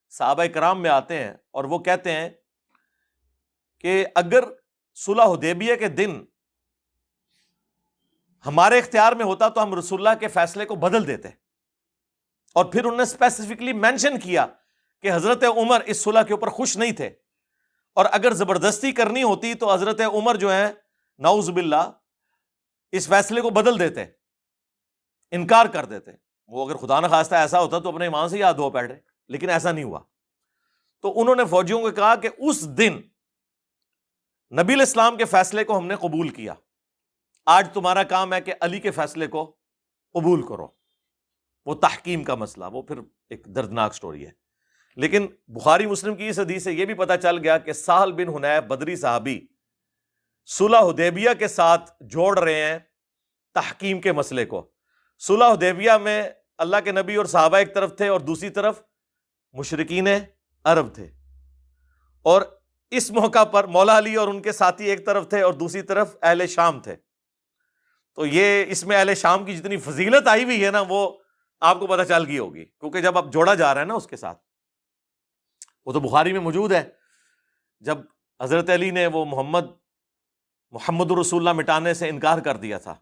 [0.10, 2.30] صحابہ کرام میں آتے ہیں اور وہ کہتے ہیں
[3.80, 4.44] کہ اگر
[4.96, 6.26] صلح حدیبیہ کے دن
[8.46, 11.30] ہمارے اختیار میں ہوتا تو ہم رسول اللہ کے فیصلے کو بدل دیتے۔
[12.54, 14.46] اور پھر انہوں نے اسپیسیفکلی مینشن کیا
[15.02, 17.10] کہ حضرت عمر اس صلح کے اوپر خوش نہیں تھے۔
[17.96, 20.74] اور اگر زبردستی کرنی ہوتی تو حضرت عمر جو ہے
[21.20, 21.92] ناؤز باللہ،
[22.92, 24.06] اس فیصلے کو بدل دیتے،
[25.32, 26.12] انکار کر دیتے۔
[26.48, 28.96] وہ اگر خدا نخواستہ ایسا ہوتا تو اپنے ایمان سے یاد ہو بیٹھے،
[29.28, 30.00] لیکن ایسا نہیں ہوا۔
[31.02, 33.02] تو انہوں نے فوجیوں کو کہا کہ اس دن
[34.52, 36.54] نبی الاسلام کے فیصلے کو ہم نے قبول کیا۔
[37.50, 39.56] آج تمہارا کام ہے کہ علی کے فیصلے کو
[40.14, 40.68] قبول کرو۔
[41.66, 42.98] وہ تحکیم کا مسئلہ، وہ پھر
[43.30, 44.32] ایک دردناک سٹوری ہے۔
[44.96, 48.30] لیکن بخاری مسلم کی اس حدیث سے یہ بھی پتا چل گیا کہ ساحل بن
[48.30, 49.42] حنیف بدری صحابی
[50.46, 52.80] صلح حدیبیہ کے ساتھ جوڑ رہے ہیں
[53.54, 54.72] تحکیم کے مسئلے کو۔
[55.20, 58.82] صلح حدیبیہ میں اللہ کے نبی اور صحابہ ایک طرف تھے اور دوسری طرف
[59.54, 60.08] مشرقین
[60.64, 61.10] عرب تھے۔
[62.22, 62.42] اور
[62.92, 66.16] اس موقع پر مولا علی اور ان کے ساتھی ایک طرف تھے اور دوسری طرف
[66.22, 66.96] اہل شام تھے۔
[68.18, 71.18] تو یہ اس میں اہل شام کی جتنی فضیلت آئی ہوئی ہے نا، وہ
[71.60, 74.08] آپ کو پتہ چل گئی ہوگی۔ کیونکہ جب آپ جوڑا جا رہا ہے نا اس
[74.08, 74.38] کے ساتھ،
[75.86, 76.90] وہ تو بخاری میں موجود ہے۔
[77.80, 77.98] جب
[78.42, 79.66] حضرت علی نے وہ محمد
[80.72, 82.96] محمد الرسول اللہ مٹانے سے انکار کر دیا تھا،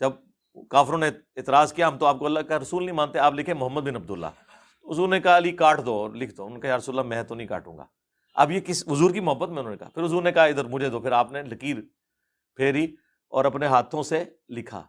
[0.00, 0.12] جب
[0.70, 3.54] کافروں نے اعتراض کیا، ہم تو آپ کو اللہ کا رسول نہیں مانتے، آپ لکھے
[3.54, 4.26] محمد بن عبداللہ۔
[4.90, 7.34] حضور نے کہا، علی، کاٹ دو اور لکھ دو۔ ان کا رسول اللہ، میں تو
[7.34, 7.86] نہیں کاٹوں گا۔
[8.34, 10.64] اب یہ کس حضور کی محبت میں انہوں نے کہا۔ پھر حضور نے کہا، ادھر
[10.64, 11.76] مجھے دو۔ پھر آپ نے لکیر
[12.54, 12.96] پھیری۔
[13.30, 14.86] اور اپنے ہاتھوں سے لکھا۔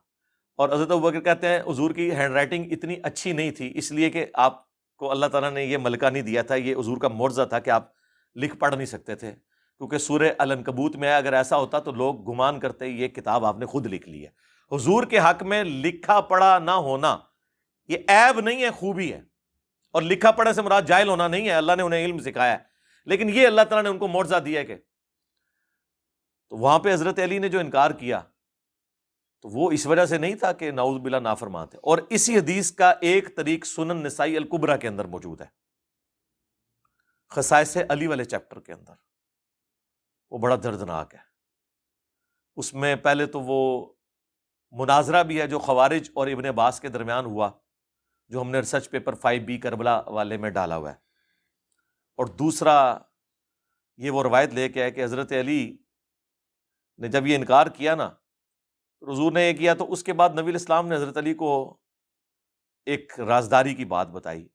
[0.55, 4.09] اور حضرت ابکر کہتے ہیں، حضور کی ہینڈ رائٹنگ اتنی اچھی نہیں تھی، اس لیے
[4.09, 4.63] کہ آپ
[4.97, 7.69] کو اللہ تعالیٰ نے یہ ملکہ نہیں دیا تھا، یہ حضور کا مرزہ تھا کہ
[7.69, 7.91] آپ
[8.35, 9.31] لکھ پڑھ نہیں سکتے تھے۔
[9.77, 13.65] کیونکہ سورہ النکبوت میں اگر ایسا ہوتا تو لوگ گمان کرتے، یہ کتاب آپ نے
[13.65, 14.29] خود لکھ لی ہے۔
[14.75, 17.17] حضور کے حق میں لکھا پڑھا نہ ہونا،
[17.87, 19.21] یہ عیب نہیں ہے، خوبی ہے۔
[19.91, 22.57] اور لکھا پڑھے سے مراد جائل ہونا نہیں ہے، اللہ نے انہیں علم سکھایا ہے۔
[23.05, 24.75] لیکن یہ اللہ تعالیٰ نے ان کو معاوضہ دیا ہے کہ
[26.51, 28.21] تو وہاں پہ حضرت علی نے جو انکار کیا،
[29.41, 32.71] تو وہ اس وجہ سے نہیں تھا کہ ناؤز بلا نافرمان تھے۔ اور اسی حدیث
[32.71, 35.45] کا ایک طریق سنن نسائی القبرا کے اندر موجود ہے۔
[37.29, 38.93] خسائس علی والے چیپٹر کے اندر۔
[40.31, 41.19] وہ بڑا دردناک ہے۔
[42.55, 43.93] اس میں پہلے تو وہ
[44.71, 47.51] مناظرہ بھی ہے جو خوارج اور ابن عباس کے درمیان ہوا،
[48.29, 50.97] جو ہم نے research paper five B Karbala والے میں ڈالا ہوا ہے۔
[52.17, 52.97] اور دوسرا
[53.97, 55.77] یہ وہ روایت لے کے ہے کہ حضرت علی
[57.01, 58.05] نے جب یہ انکار کیا نا
[59.01, 61.77] حضور نے یہ کیا، تو اس کے بعد نبی الاسلام نے حضرت علی کو
[62.85, 64.49] ایک رازداری کی بات بتائی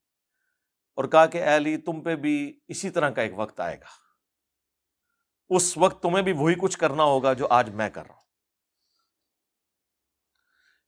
[0.94, 4.07] اور کہا کہ اے علی، تم پہ بھی اسی طرح کا ایک وقت آئے گا۔
[5.49, 8.22] اس وقت تمہیں بھی وہی کچھ کرنا ہوگا جو آج میں کر رہا ہوں۔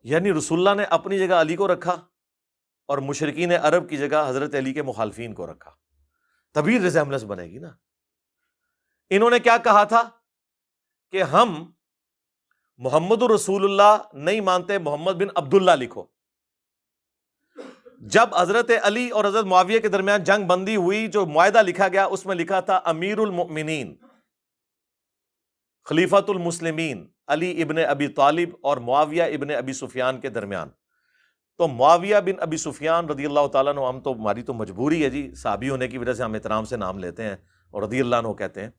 [0.00, 1.92] یعنی رسول اللہ نے اپنی جگہ علی کو رکھا
[2.86, 5.74] اور مشرقین عرب کی جگہ حضرت علی کے مخالفین کو رکھا۔
[6.52, 7.68] تبھی ریزیملس بنے گی نا۔
[9.11, 10.17] انہوں نے کیا کہا تھا؟
[11.12, 11.70] کہ ہم
[12.76, 16.04] محمد الرسول اللہ نہیں مانتے، محمد بن عبداللہ لکھو۔
[18.00, 22.04] جب حضرت علی اور حضرت معاویہ کے درمیان جنگ بندی ہوئی، جو معاہدہ لکھا گیا،
[22.04, 23.96] اس میں لکھا تھا، امیر المؤمنین
[25.84, 30.68] خلیفت المسلمین، علی ابن ابی طالب اور معاویہ ابن ابی سفیان کے درمیان۔
[31.56, 35.11] تو معاویہ بن ابی سفیان رضی اللہ تعالیٰ نے ہم تو، ہماری تو مجبوری ہے
[35.11, 37.36] جی صحابی ہونے کی وجہ سے ہم احترام سے نام لیتے ہیں
[37.70, 38.70] اور رضی اللہ عنہ کہتے ہیں۔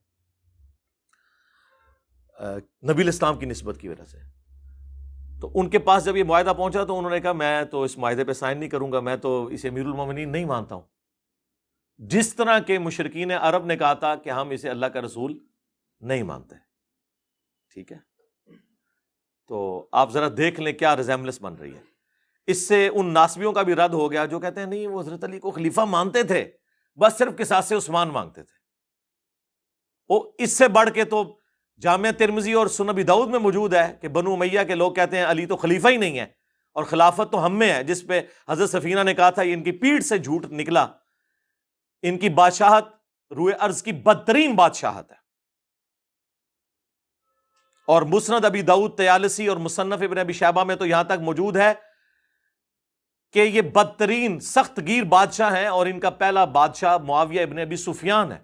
[2.82, 4.18] نبی الاسلام کی نسبت کی وجہ سے۔
[5.40, 7.98] تو ان کے پاس جب یہ معاہدہ پہنچا تو انہوں نے کہا، میں تو اس
[7.98, 10.82] معاہدے پہ سائن نہیں کروں گا، میں تو اسے امیر المومنین نہیں مانتا ہوں۔
[11.98, 15.38] جس طرح کے مشرقین عرب نے کہا تھا کہ ہم اسے اللہ کا رسول
[16.00, 16.54] نہیں مانتے۔
[17.74, 17.96] ٹھیک ہے؟
[19.48, 21.80] تو آپ ذرا دیکھ لیں کیا ریزیملس بن رہی ہے۔
[22.46, 25.24] اس سے ان ناسبیوں کا بھی رد ہو گیا جو کہتے ہیں، نہیں، وہ حضرت
[25.24, 26.50] علی کو خلیفہ مانتے تھے،
[26.96, 28.60] بس صرف کساس سے عثمان مانگتے تھے۔
[30.08, 31.39] وہ اس سے بڑھ کے تو
[31.80, 35.24] جامعہ ترمزی اور سنبی دعود میں موجود ہے کہ بنو میاں کے لوگ کہتے ہیں
[35.24, 36.26] علی تو خلیفہ ہی نہیں ہے
[36.72, 39.72] اور خلافت تو ہم میں ہے، جس پہ حضرت سفینہ نے کہا تھا ان کی
[39.72, 40.86] پیڑ سے جھوٹ نکلا۔
[42.02, 42.84] ان کی بادشاہت
[43.30, 45.16] روئے ارض کی بدترین بادشاہت ہے۔
[47.86, 51.56] اور مسند ابی دعود تیالسی اور مصنف ابن ابی شہبہ میں تو یہاں تک موجود
[51.56, 51.74] ہے
[53.32, 57.76] کہ یہ بدترین، سخت گیر بادشاہ ہیں اور ان کا پہلا بادشاہ معاویہ ابن ابی
[57.76, 58.38] سفیان ہے۔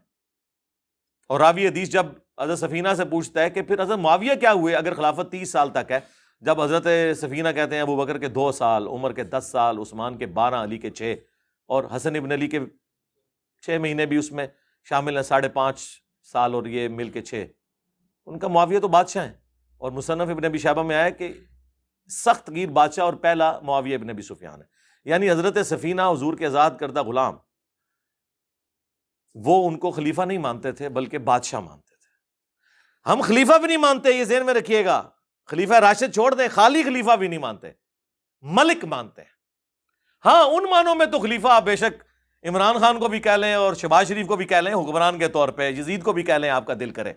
[1.28, 2.06] اور راوی حدیث جب
[2.40, 5.70] حضرت سفینہ سے پوچھتا ہے کہ پھر حضرت معاویہ کیا ہوئے اگر خلافت تیس سال
[5.70, 6.00] تک ہے؟
[6.40, 10.18] جب حضرت سفینہ کہتے ہیں ابو بکر کے دو سال، عمر کے دس سال، عثمان
[10.18, 11.14] کے بارہ، علی کے چھ،
[11.66, 12.60] اور حسن ابن علی کے
[13.62, 14.46] چھ مہینے بھی اس میں
[14.84, 15.88] شامل ہیں، ساڑھے پانچ
[16.32, 17.46] سال اور یہ مل کے چھ۔
[18.26, 19.32] ان کا معاویہ تو بادشاہ ہیں۔
[19.78, 21.32] اور مصنف ابن ابی شعبہ میں آیا کہ
[22.10, 24.66] سخت گیر بادشاہ اور پہلا معاویہ ابن ابی سفیان ہے۔
[25.04, 27.34] یعنی حضرت سفینہ حضور کے آزاد کردہ غلام،
[29.34, 31.85] وہ ان کو خلیفہ نہیں مانتے تھے، بلکہ بادشاہ مانتے
[33.08, 35.10] ہم خلیفہ بھی نہیں مانتے، یہ ذہن میں رکھیے گا۔
[35.46, 37.70] خلیفہ راشد چھوڑ دیں، خالی خلیفہ بھی نہیں مانتے۔
[38.40, 39.28] ملک مانتے ہیں۔
[40.24, 42.04] ہاں ان معنوں میں تو خلیفہ آپ بے شک
[42.48, 45.28] عمران خان کو بھی کہہ لیں اور شباز شریف کو بھی کہہ لیں، حکمران کے
[45.28, 47.12] طور پہ یزید کو بھی کہہ لیں، آپ کا دل کرے۔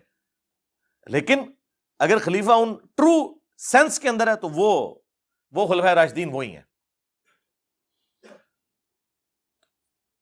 [1.08, 1.52] لیکن
[2.00, 4.96] اگر خلیفہ ان ٹرو سینس کے اندر ہے تو وہ
[5.52, 6.64] وہ خلفۂ راشدین وہی ہیں۔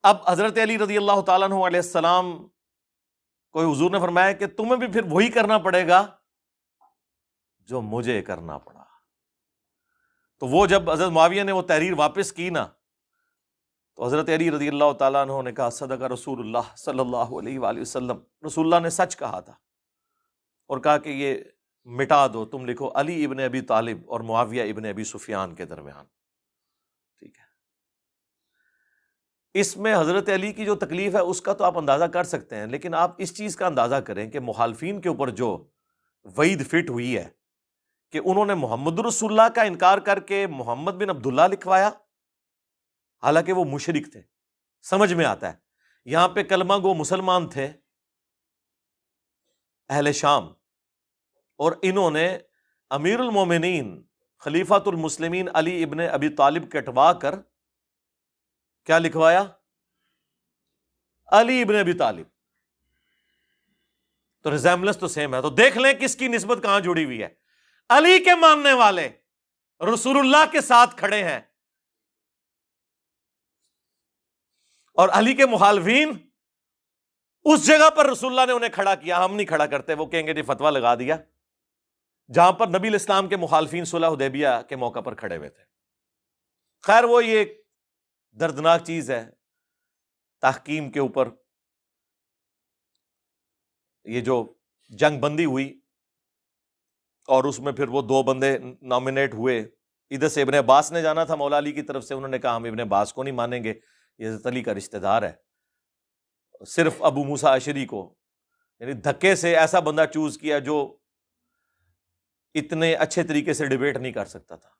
[0.03, 2.47] اب حضرت علی رضی اللہ تعالیٰ علیہ السلام
[3.51, 6.05] کوئی حضور نے فرمایا کہ تمہیں بھی پھر وہی کرنا پڑے گا
[7.69, 8.83] جو مجھے کرنا پڑا۔
[10.41, 12.65] تو وہ جب حضرت معاویہ نے وہ تحریر واپس کی نا،
[13.95, 17.59] تو حضرت علی رضی اللہ تعالیٰ عنہ نے کہا صدق رسول اللہ صلی اللہ علیہ
[17.59, 19.53] وآلہ وسلم۔ رسول اللہ نے سچ کہا تھا
[20.69, 21.43] اور کہا کہ یہ
[21.87, 26.05] مٹا دو، تم لکھو علی ابن ابی طالب اور معاویہ ابن ابی سفیان کے درمیان
[27.19, 27.45] ٹھیک ہے
[29.59, 32.55] اس میں حضرت علی کی جو تکلیف ہے، اس کا تو آپ اندازہ کر سکتے
[32.55, 35.49] ہیں، لیکن آپ اس چیز کا اندازہ کریں کہ مخالفین کے اوپر جو
[36.37, 37.27] وعید فٹ ہوئی ہے
[38.13, 41.89] کہ انہوں نے محمد رسول اللہ کا انکار کر کے محمد بن عبداللہ لکھوایا،
[43.23, 44.21] حالانکہ وہ مشرق تھے۔
[44.85, 45.57] سمجھ میں آتا ہے۔
[46.07, 47.67] یہاں پہ کلمہ گو مسلمان تھے،
[49.89, 50.47] اہل شام،
[51.59, 52.37] اور انہوں نے
[52.91, 54.01] امیر المومنین،
[54.41, 57.35] خلیفۃ المسلمین علی ابن ابی طالب کٹوا کر
[58.87, 59.43] کیا لکھوایا؟
[61.31, 62.27] علی ابن ابی طالب۔
[64.43, 67.27] تو ریزیملس تو سیم ہے۔ تو دیکھ لیں کس کی نسبت کہاں جڑی ہوئی ہے۔
[67.89, 69.09] علی کے ماننے والے
[69.93, 71.39] رسول اللہ کے ساتھ کھڑے ہیں۔
[74.93, 76.29] اور علی کے مخالفین
[77.43, 80.27] اس جگہ پر رسول اللہ نے انہیں کھڑا کیا۔ ہم نہیں کھڑا کرتے، وہ کہیں
[80.27, 81.17] گے جی فتوا لگا دیا۔
[82.33, 85.63] جہاں پر نبی الاسلام کے مخالفین صلح حدیبیہ کے موقع پر کھڑے ہوئے تھے۔
[86.81, 87.45] خیر، وہ یہ
[88.39, 89.29] دردناک چیز ہے،
[90.41, 91.29] تحکیم کے اوپر۔
[94.03, 94.53] یہ جو
[94.89, 95.81] جنگ بندی ہوئی
[97.27, 99.59] اور اس میں پھر وہ دو بندے نامنیٹ ہوئے۔
[100.09, 102.55] ادھر سے ابن عباس نے جانا تھا مولا علی کی طرف سے، انہوں نے کہا
[102.55, 103.73] ہم ابن عباس کو نہیں مانیں گے،
[104.17, 105.33] یہ علی کا رشتہ دار ہے۔
[106.67, 108.15] صرف ابو موسا اشری کو۔
[108.79, 110.97] یعنی دھکے سے ایسا بندہ چوز کیا جو
[112.53, 114.76] اتنے اچھے طریقے سے ڈبیٹ نہیں کر سکتا تھا۔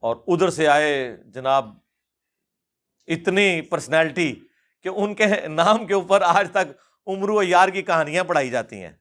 [0.00, 1.74] اور ادھر سے آئے جناب
[3.06, 4.34] اتنی پرسنالٹی
[4.82, 6.72] کہ ان کے نام کے اوپر آج تک
[7.06, 8.92] عمر و یار کی کہانیاں پڑھائی جاتی ہیں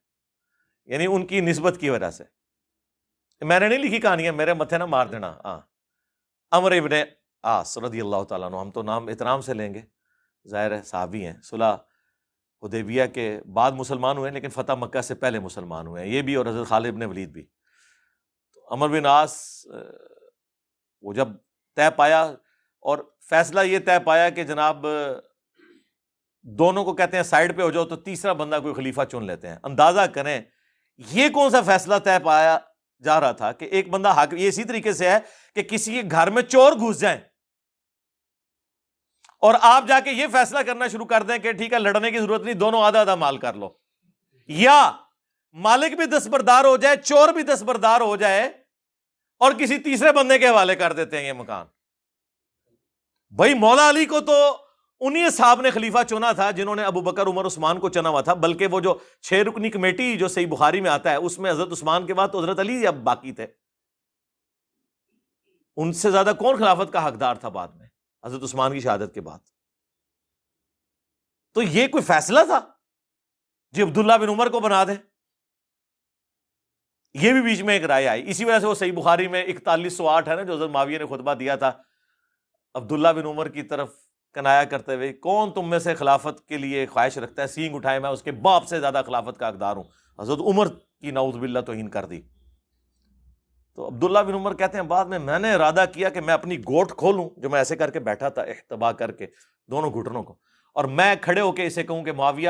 [0.85, 2.23] یعنی ان کی نسبت کی وجہ سے۔
[3.41, 5.61] میں نے نہیں لکھی کہانیاں، میرے متھے نہ مار دینا۔ ہاں۔
[6.51, 6.91] امر ابن
[7.43, 9.81] آس رضی اللہ تعالیٰ عنہ، ہم تو نام احترام سے لیں گے۔
[10.47, 11.75] ظاہر ہے صحابی ہیں۔ صلاح
[12.63, 16.35] حدیبیہ کے بعد مسلمان ہوئے، لیکن فتح مکہ سے پہلے مسلمان ہوئے ہیں۔ یہ بھی
[16.35, 17.45] اور حضرت خالد ابن ولید بھی۔
[18.53, 19.67] تو امر بن آس
[21.01, 21.27] وہ جب
[21.75, 22.23] طے پایا
[22.79, 22.97] اور
[23.29, 24.85] فیصلہ یہ طے پایا کہ جناب،
[26.41, 29.47] دونوں کو کہتے ہیں سائڈ پہ ہو جاؤ تو تیسرا بندہ کوئی خلیفہ چن لیتے
[29.47, 30.41] ہیں۔ اندازہ کریں،
[30.97, 32.59] یہ کون سا فیصلہ طے پایا
[33.03, 35.17] جا رہا تھا کہ ایک بندہ حاکم، یہ اسی طریقے سے ہے
[35.55, 37.19] کہ کسی کے گھر میں چور گھس جائیں۔
[39.39, 42.19] اور آپ جا کے یہ فیصلہ کرنا شروع کر دیں کہ ٹھیک ہے، لڑنے کی
[42.19, 43.69] ضرورت نہیں، دونوں آدھا آدھا مال کر لو۔
[44.47, 44.91] یا
[45.53, 48.66] مالک بھی دستبردار ہو جائے، چور بھی دستبردار ہو جائے
[49.37, 51.67] اور کسی تیسرے بندے کے حوالے کر دیتے ہیں یہ مکان۔
[53.29, 54.57] بھائی مولا علی کو تو
[54.99, 58.21] انہیں صاحب نے خلیفہ چنا تھا جنہوں نے ابو بکر، عمر، عثمان کو چنا ہوا
[58.21, 61.51] تھا، بلکہ وہ جو چھ رکنی کمیٹی جو صحیح بخاری میں آتا ہے، اس میں
[61.51, 63.47] حضرت عثمان کے بعد تو حضرت علی اب باقی تھے۔
[65.77, 67.87] ان سے زیادہ کون خلافت کا حقدار تھا بعد میں؟
[68.25, 69.39] حضرت عثمان کی شہادت کے بعد۔
[71.53, 72.59] تو یہ کوئی فیصلہ تھا؟
[73.71, 74.95] جی عبداللہ بن عمر کو بنا دیں۔
[77.13, 79.97] یہ بھی بیچ میں ایک رائے آئی۔ اسی وجہ سے وہ صحیح بخاری میں اکتالیس
[79.97, 81.71] سو آٹھ ہے نا، جو حضرت معاویہ نے خطبہ دیا تھا،
[82.75, 83.89] عبداللہ بن عمر کی طرف
[84.33, 87.99] کنایا کرتے ہوئے، کون تم میں سے خلافت کے لیے خواہش رکھتا ہے؟ سینگ اٹھائے،
[87.99, 89.83] میں اس کے باپ سے زیادہ خلافت کا حقدار ہوں۔
[90.19, 90.67] حضرت عمر
[91.01, 92.21] کی نعوذ باللہ توہین کر دی۔
[93.75, 96.59] تو عبداللہ بن عمر کہتے ہیں، بعد میں میں نے ارادہ کیا کہ میں اپنی
[96.59, 99.27] گوٹ کھولوں، جو میں ایسے کر کے بیٹھا تھا احتبا کر کے،
[99.67, 100.35] دونوں گھٹنوں کو۔
[100.73, 102.49] اور میں کھڑے ہو کے اسے کہوں کہ معاویہ،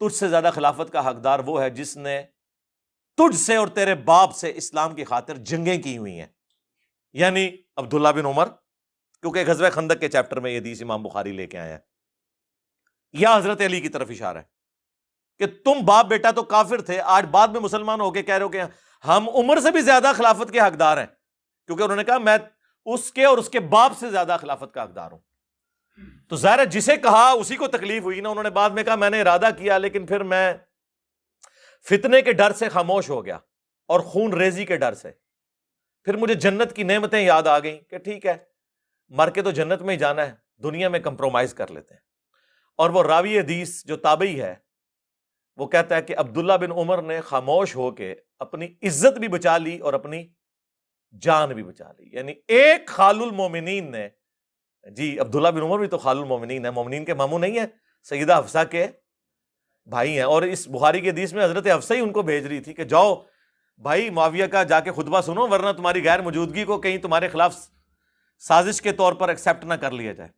[0.00, 2.22] تجھ سے زیادہ خلافت کا حقدار وہ ہے جس نے
[3.16, 6.26] تجھ سے اور تیرے باپ سے اسلام کی خاطر جنگیں کی ہوئی ہیں۔
[7.12, 8.46] یعنی عبداللہ بن عمر،
[9.20, 11.78] کیونکہ غزوہ خندق کے چیپٹر میں یہ حدیث امام بخاری لے کے آیا ہے
[13.12, 14.42] یا حضرت علی کی طرف اشارہ ہے
[15.38, 18.44] کہ تم باپ بیٹا تو کافر تھے، آج بعد میں مسلمان ہو کے کہہ رہے
[18.44, 18.62] ہو کہ
[19.06, 21.06] ہم عمر سے بھی زیادہ خلافت کے حقدار ہیں۔
[21.66, 22.38] کیونکہ انہوں نے کہا، میں
[22.84, 25.18] اس کے اور اس کے باپ سے زیادہ خلافت کا حقدار ہوں۔
[26.28, 29.10] تو ظاہر جسے کہا، اسی کو تکلیف ہوئی نا۔ انہوں نے بعد میں کہا، میں
[29.10, 30.54] نے ارادہ کیا، لیکن پھر میں
[31.88, 33.38] فتنے کے ڈر سے خاموش ہو گیا
[33.88, 35.10] اور خون ریزی کے ڈر سے۔
[36.04, 38.34] پھر مجھے جنت کی نعمتیں یاد آ گئیں کہ ٹھیک ہے،
[39.08, 40.32] مر کے تو جنت میں ہی جانا ہے،
[40.62, 42.00] دنیا میں کمپرومائز کر لیتے ہیں۔
[42.76, 44.54] اور وہ راوی حدیث جو تابعی ہے،
[45.56, 49.58] وہ کہتا ہے کہ عبداللہ بن عمر نے خاموش ہو کے اپنی عزت بھی بچا
[49.58, 50.28] لی اور اپنی
[51.20, 54.08] جان بھی بچا لی۔ یعنی ایک خال المومنین نے
[54.96, 57.66] جی عبداللہ بن عمر بھی تو خال المومنین ہے مومنین کے ماموں نہیں ہے
[58.02, 58.86] سیدہ حفصہ کے
[59.86, 62.60] بھائی ہیں۔ اور اس بخاری کے حدیث میں حضرت حفصہ ہی ان کو بھیج رہی
[62.60, 63.22] تھی کہ جاؤ،
[63.78, 67.68] بھائی معاویہ کا جا کے خطبہ سنو، ورنہ تمہاری غیر موجودگی کو کہیں تمہارے خلاف
[68.38, 70.30] سازش کے طور پر ایکسیپٹ نہ کر لیا جائے۔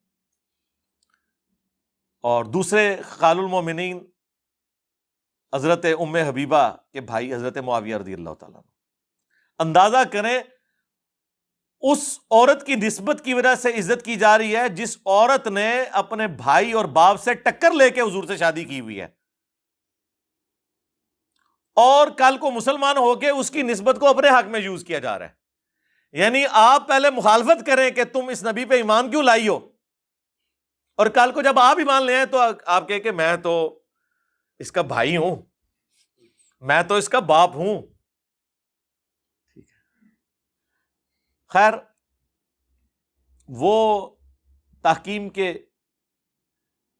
[2.22, 4.06] اور دوسرے خال المومنین،
[5.54, 8.60] حضرت ام حبیبہ کے بھائی حضرت معاویہ رضی اللہ تعالیٰ
[9.58, 10.38] اندازہ کریں،
[11.80, 15.82] اس عورت کی نسبت کی وجہ سے عزت کی جا رہی ہے جس عورت نے
[15.82, 19.17] اپنے بھائی اور باپ سے ٹکر لے کے حضور سے شادی کی ہوئی ہے۔
[21.80, 24.98] اور کل کو مسلمان ہو کے اس کی نسبت کو اپنے حق میں یوز کیا
[24.98, 25.32] جا رہا ہے۔
[26.12, 29.72] یعنی آپ پہلے مخالفت کریں کہ تم اس نبی پہ ایمان کیوں لائی ہو۔
[30.96, 33.82] اور کل کو جب آپ ایمان لے آئے تو آپ کہ میں تو
[34.58, 35.36] اس کا بھائی ہوں۔
[36.60, 37.82] میں تو اس کا باپ ہوں۔
[41.48, 41.72] خیر،
[43.48, 44.10] وہ
[44.82, 45.58] تحکیم کے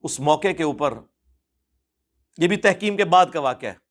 [0.02, 0.94] اس موقع کے اوپر،
[2.38, 3.87] یہ بھی تحکیم کے بعد کا واقعہ ہے۔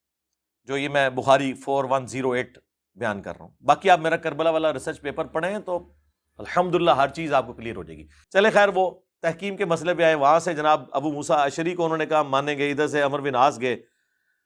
[0.68, 2.58] جو یہ میں بخاری فور ون زیرو ایٹ
[2.96, 5.94] بیان کر رہا ہوں۔ باقی آپ میرا کربلا والا ریسرچ پیپر پڑھیں تو
[6.38, 9.66] الحمد للہ ہر چیز آپ کو کلیئر ہو جائے گی۔ چلے خیر، وہ تحکیم کے
[9.66, 12.72] مسئلے پہ آئے۔ وہاں سے جناب ابو موسا اشری کو انہوں نے کہا مانیں گے
[12.72, 13.74] ادھر سے امر بن آس گئے۔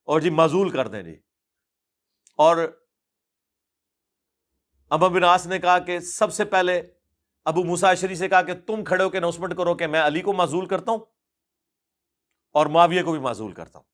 [0.04, 1.20] اور جی معذول کر دیں جی۔
[2.38, 2.58] اور
[4.90, 6.82] امر بن آس نے کہا کہ سب سے پہلے
[7.46, 10.22] ابو موسا اشری سے کہا کہ تم کھڑے ہو کے اناؤنسمنٹ کرو کہ میں علی
[10.22, 11.00] کو معذول کرتا ہوں
[12.54, 13.92] اور معاویہ کو بھی معذول کرتا ہوں۔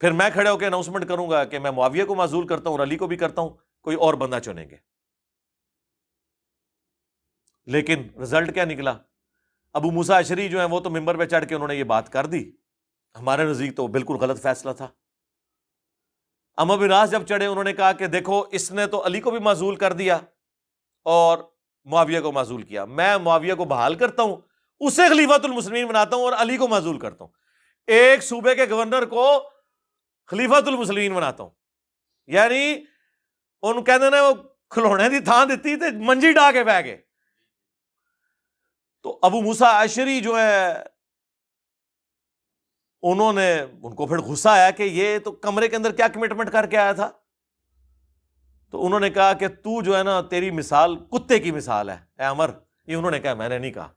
[0.00, 2.78] پھر میں کھڑے ہو کے اناؤنسمنٹ کروں گا کہ میں معاویہ کو معذول کرتا ہوں
[2.78, 3.50] اور علی کو بھی کرتا ہوں،
[3.82, 4.76] کوئی اور بندہ چنیں گے۔
[7.66, 8.98] لیکن رزلٹ کیا نکلا؟
[9.72, 12.12] ابو موسا اشری جو ہے وہ تو ممبر پہ چڑھ کے انہوں نے یہ بات
[12.12, 12.52] کر دی۔
[13.18, 14.88] ہمارے نزدیک تو بالکل غلط فیصلہ تھا۔
[16.56, 19.38] اما بناس جب چڑھے، انہوں نے کہا کہ دیکھو، اس نے تو علی کو بھی
[19.38, 20.18] معذول کر دیا
[21.04, 21.38] اور
[21.84, 24.36] معاویہ کو معذول کیا۔ میں معاویہ کو بحال کرتا ہوں،
[24.80, 27.32] اسے خلیفۃ المسلمین بناتا ہوں اور علی کو معذول کرتا ہوں۔
[27.86, 29.50] ایک صوبے کے گورنر کو
[30.26, 31.50] خلیفت المسلمین بناتا ہوں۔
[32.26, 32.84] یعنی
[33.62, 34.34] ان کہتے ہیں وہ
[34.70, 37.02] کھلونے کی تھان دیتی تھے منجی ڈا کے بہ گئے۔
[39.02, 40.82] تو ابو موسا عشری جو ہے،
[43.02, 46.52] انہوں نے، ان کو پھر غصہ آیا کہ یہ تو کمرے کے اندر کیا کمٹمنٹ
[46.52, 47.10] کر کے آیا تھا۔
[48.70, 51.96] تو انہوں نے کہا کہ تو جو ہے نا، تیری مثال، کتے کی مثال ہے۔
[52.18, 52.50] اے امر
[52.86, 53.92] یہ انہوں نے کہا، میں نے نہیں کہا۔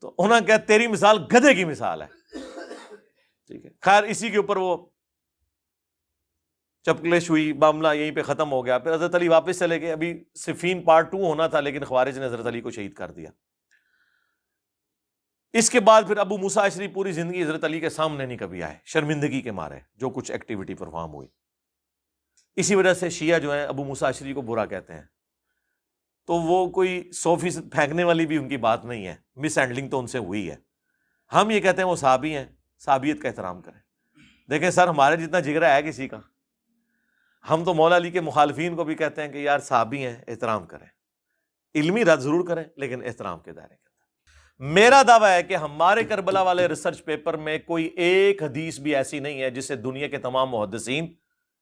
[0.00, 2.06] تو انہوں نے کہا، تیری مثال گدے کی مثال ہے۔
[3.52, 4.86] ٹھیک ہے۔ خیر، اسی کے اوپر وہ
[6.82, 10.24] چپکلش ہوئی، معاملہ یہیں پہ ختم ہو گیا۔ پھر حضرت علی واپس چلے گئے۔ ابھی
[10.34, 13.30] صفین پارٹ ٹو ہونا تھا، لیکن خوارج نے حضرت علی کو شہید کر دیا۔
[15.52, 18.78] اس کے بعد پھر ابو مساشری پوری زندگی حضرت علی کے سامنے نہیں کبھی آئے،
[18.84, 21.28] شرمندگی کے مارے، جو کچھ ایکٹیویٹی پرفارم ہوئی۔
[22.56, 25.02] اسی وجہ سے شیعہ جو ہے ابو مساشری کو برا کہتے ہیں۔
[26.26, 29.88] تو وہ کوئی سو فیصد پھینکنے والی بھی ان کی بات نہیں ہے مس ہینڈلنگ
[29.88, 30.56] تو ان سے ہوئی ہے۔
[31.32, 32.46] ہم یہ کہتے ہیں وہ صحابی ہیں۔
[32.84, 33.80] صحابیت کا احترام کریں۔
[34.50, 36.18] دیکھیں سر، ہمارے جتنا جگرا ہے کسی کا،
[37.44, 40.66] ہم تو مولا علی کے مخالفین کو بھی کہتے ہیں کہ یار صحابی ہیں، احترام
[40.66, 40.86] کریں۔
[41.74, 46.04] علمی رد ضرور کریں، لیکن احترام کے دائرے کے اندر۔ میرا دعویٰ ہے کہ ہمارے
[46.04, 50.18] کربلا والے ریسرچ پیپر میں کوئی ایک حدیث بھی ایسی نہیں ہے جسے دنیا کے
[50.18, 51.12] تمام محدثین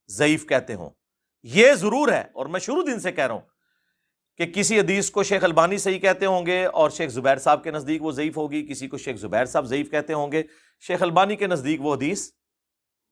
[0.08, 0.90] ضعیف کہتے ہوں۔
[1.42, 3.40] یہ ضرور ہے، اور میں شروع دن سے کہہ رہا ہوں
[4.38, 7.70] کہ کسی حدیث کو شیخ البانی صحیح کہتے ہوں گے اور شیخ زبیر صاحب کے
[7.70, 10.42] نزدیک وہ ضعیف ہوگی، کسی کو شیخ زبیر صاحب ضعیف کہتے ہوں گے۔
[10.80, 12.30] شیخ البانی کے نزدیک وہ حدیث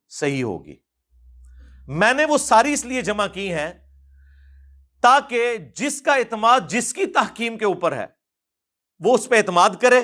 [0.08, 0.76] صحیح ہوگی۔
[1.88, 3.72] میں نے وہ ساری اس لیے جمع کی ہیں
[5.00, 8.06] تاکہ جس کا اعتماد جس کی تحکیم کے اوپر ہے،
[9.00, 9.98] وہ اس پہ اعتماد کرے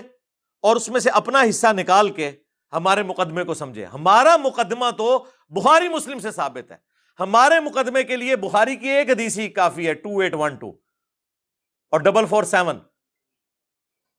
[0.60, 2.30] اور اس میں سے اپنا حصہ نکال کے
[2.72, 6.76] ہمارے مقدمے کو سمجھے۔ ہمارا مقدمہ تو بخاری مسلم سے ثابت ہے۔
[7.20, 10.70] ہمارے مقدمے کے لیے بخاری کی ایک حدیثی کافی ہے ٹو ایٹ ون ٹو
[11.92, 12.78] اور ڈبل فور سیون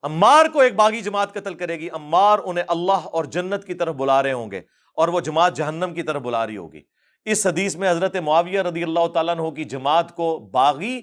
[0.05, 3.95] امار کو ایک باغی جماعت قتل کرے گی، امار انہیں اللہ اور جنت کی طرف
[3.95, 4.61] بلا رہے ہوں گے
[4.93, 6.81] اور وہ جماعت جہنم کی طرف بلا رہی ہوگی۔
[7.25, 11.01] اس حدیث میں حضرت معاویہ رضی اللہ تعالیٰ عنہ کی جماعت کو باغی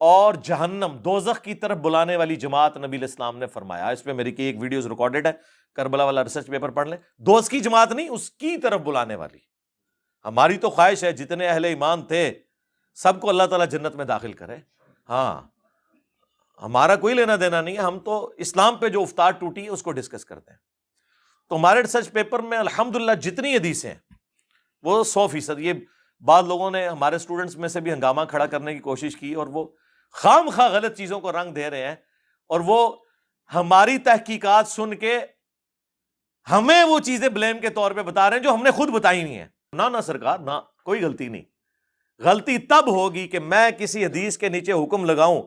[0.00, 4.12] اور جہنم دوزخ کی طرف بلانے والی جماعت نبی علیہ السلام نے فرمایا۔ اس پہ
[4.12, 5.32] میری کی ایک ویڈیوز ریکارڈڈ ہے
[5.74, 9.38] کربلا والا ریسرچ پیپر پڑھ لیں۔ دوست کی جماعت نہیں، اس کی طرف بلانے والی۔
[10.24, 12.32] ہماری تو خواہش ہے، جتنے اہل ایمان تھے،
[12.94, 14.56] سب کو اللہ تعالیٰ جنت میں داخل کرے۔
[15.08, 15.51] ہاں۔
[16.62, 19.82] ہمارا کوئی لینا دینا نہیں ہے، ہم تو اسلام پہ جو افطار ٹوٹی ہے، اس
[19.82, 20.58] کو ڈسکس کرتے ہیں۔
[21.48, 23.98] تو ہمارے ریسرچ پیپر میں الحمد للہ جتنی حدیثیں ہیں،
[24.82, 25.72] وہ سو فیصد، یہ
[26.20, 29.46] بعض لوگوں نے ہمارے اسٹوڈنٹس میں سے بھی ہنگامہ کھڑا کرنے کی کوشش کی اور
[29.46, 29.66] وہ
[30.12, 31.96] خام خواہ غلط چیزوں کو رنگ دے رہے ہیں
[32.46, 32.96] اور وہ
[33.54, 35.18] ہماری تحقیقات سن کے
[36.50, 39.22] ہمیں وہ چیزیں بلیم کے طور پہ بتا رہے ہیں جو ہم نے خود بتائی
[39.22, 41.42] نہیں ہے نہ نہ سرکار، نہ، کوئی غلطی نہیں۔
[42.18, 45.42] غلطی تب ہوگی کہ میں کسی حدیث کے نیچے حکم لگاؤں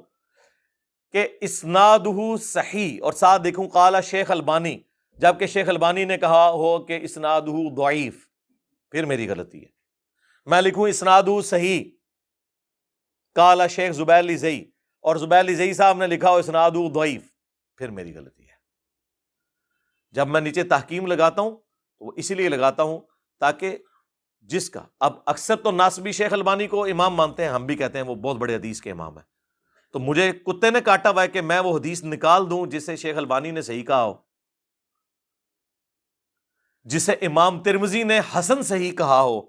[1.16, 2.08] کہ اسناد
[2.42, 4.78] صحیح، اور ساتھ دیکھوں کالا شیخ البانی
[5.20, 7.42] جبکہ شیخ البانی نے کہا ہو کہ اسناد
[7.78, 8.16] ضعیف،
[8.92, 9.70] پھر میری غلطی ہے۔
[10.48, 11.84] میں لکھوں اسناد صحیح
[13.36, 14.64] کالا شیخ زبیر زئی،
[15.00, 17.22] اور زبیر زئی صاحب نے لکھا ہو اسناد ضعیف،
[17.78, 18.54] پھر میری غلطی ہے۔
[20.16, 23.00] جب میں نیچے تحکیم لگاتا ہوں، تو وہ اسی لیے لگاتا ہوں
[23.42, 23.78] تاکہ
[24.50, 27.98] جس کا، اب اکثر تو ناسبی شیخ البانی کو امام مانتے ہیں، ہم بھی کہتے
[27.98, 29.34] ہیں وہ بہت بڑے حدیث کے امام ہیں۔
[29.96, 33.18] تو مجھے کتے نے کاٹا ہوا ہے کہ میں وہ حدیث نکال دوں جسے شیخ
[33.18, 34.14] البانی نے صحیح کہا ہو۔
[36.84, 39.42] جسے امام ترمزی نے حسن صحیح کہا ہو۔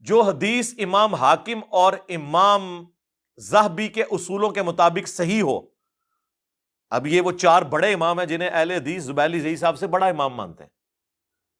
[0.00, 2.84] جو حدیث امام حاکم اور امام
[3.36, 5.60] زہبی کے اصولوں کے مطابق صحیح ہو۔
[6.90, 10.06] اب یہ وہ چار بڑے امام ہیں جنہیں اہل حدیث زبیلی زئی صاحب سے بڑا
[10.06, 10.70] امام مانتے ہیں۔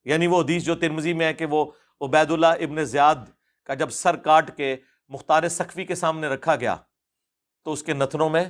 [0.05, 3.17] یعنی وہ حدیث جو ترمزی میں ہے کہ وہ عبید اللہ ابن زیاد
[3.65, 4.77] کا جب سر کاٹ کے
[5.09, 6.77] مختار سخوی کے سامنے رکھا گیا۔
[7.65, 8.45] تو اس کے نتنوں میں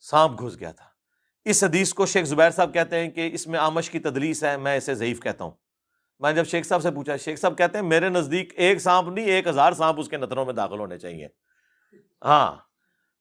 [0.00, 0.84] سانپ گھس گیا تھا۔
[1.44, 4.56] اس حدیث کو شیخ زبیر صاحب کہتے ہیں کہ اس میں آمش کی تدلیس ہے،
[4.56, 5.50] میں اسے ضعیف کہتا ہوں۔
[6.18, 9.26] میں جب شیخ صاحب سے پوچھا، شیخ صاحب کہتے ہیں میرے نزدیک ایک سانپ نہیں،
[9.26, 11.28] ایک ہزار سانپ اس کے نتنوں میں داخل ہونے چاہیے۔
[12.24, 12.56] ہاں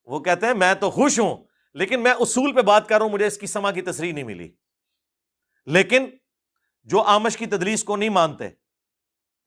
[0.06, 1.44] وہ کہتے ہیں میں تو خوش ہوں،
[1.74, 4.24] لیکن میں اصول پہ بات کر رہا ہوں، مجھے اس کی سما کی تصریح نہیں
[4.24, 4.52] ملی۔
[5.66, 6.06] لیکن
[6.84, 8.50] جو آمش کی تدلیس کو نہیں مانتے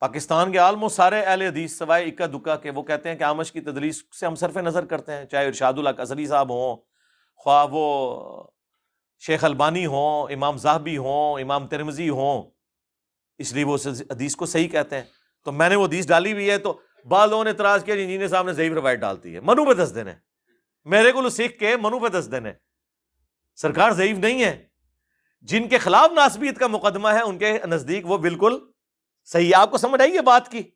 [0.00, 3.22] پاکستان کے عالم و سارے اہل حدیث سوائے اکا دکا کے وہ کہتے ہیں کہ
[3.22, 6.76] آمش کی تدلیس سے ہم صرف نظر کرتے ہیں، چاہے ارشاد اللہ قصری صاحب ہوں،
[7.36, 8.44] خواہ وہ
[9.18, 12.42] شیخ البانی ہوں، امام زاہبی ہوں، امام ترمزی ہوں،
[13.38, 13.76] اس لیے وہ
[14.10, 15.04] حدیث کو صحیح کہتے ہیں۔
[15.44, 18.02] تو میں نے وہ حدیث ڈالی ہوئی ہے تو بعض لوگوں نے اعتراض کیا جی
[18.02, 20.14] انجینئر صاحب نے ضعیف روایت ڈالتی ہے۔ منو پہ دس دینے
[20.84, 22.52] میرے کو سیکھ کے منو پہ دس دینے
[23.54, 24.66] سرکار ضعیف نہیں ہے۔
[25.40, 28.58] جن کے خلاف ناسبیت کا مقدمہ ہے، ان کے نزدیک وہ بالکل
[29.24, 30.70] صحیح، آپ کو سمجھ آئی یہ بات کی؟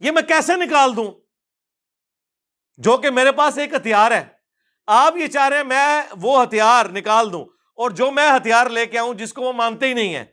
[0.00, 1.12] یہ میں کیسے نکال دوں؟
[2.76, 4.24] جو کہ میرے پاس ایک ہتھیار ہے۔
[4.86, 8.86] آپ یہ چاہ رہے ہیں میں وہ ہتھیار نکال دوں اور جو میں ہتھیار لے
[8.86, 10.24] کے آؤں جس کو وہ مانتے ہی نہیں ہے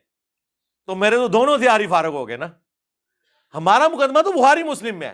[0.86, 2.48] تو میرے تو دونوں ہتھیار ہی فارغ ہو گئے نا۔
[3.54, 5.14] ہمارا مقدمہ تو بہاری مسلم میں ہے۔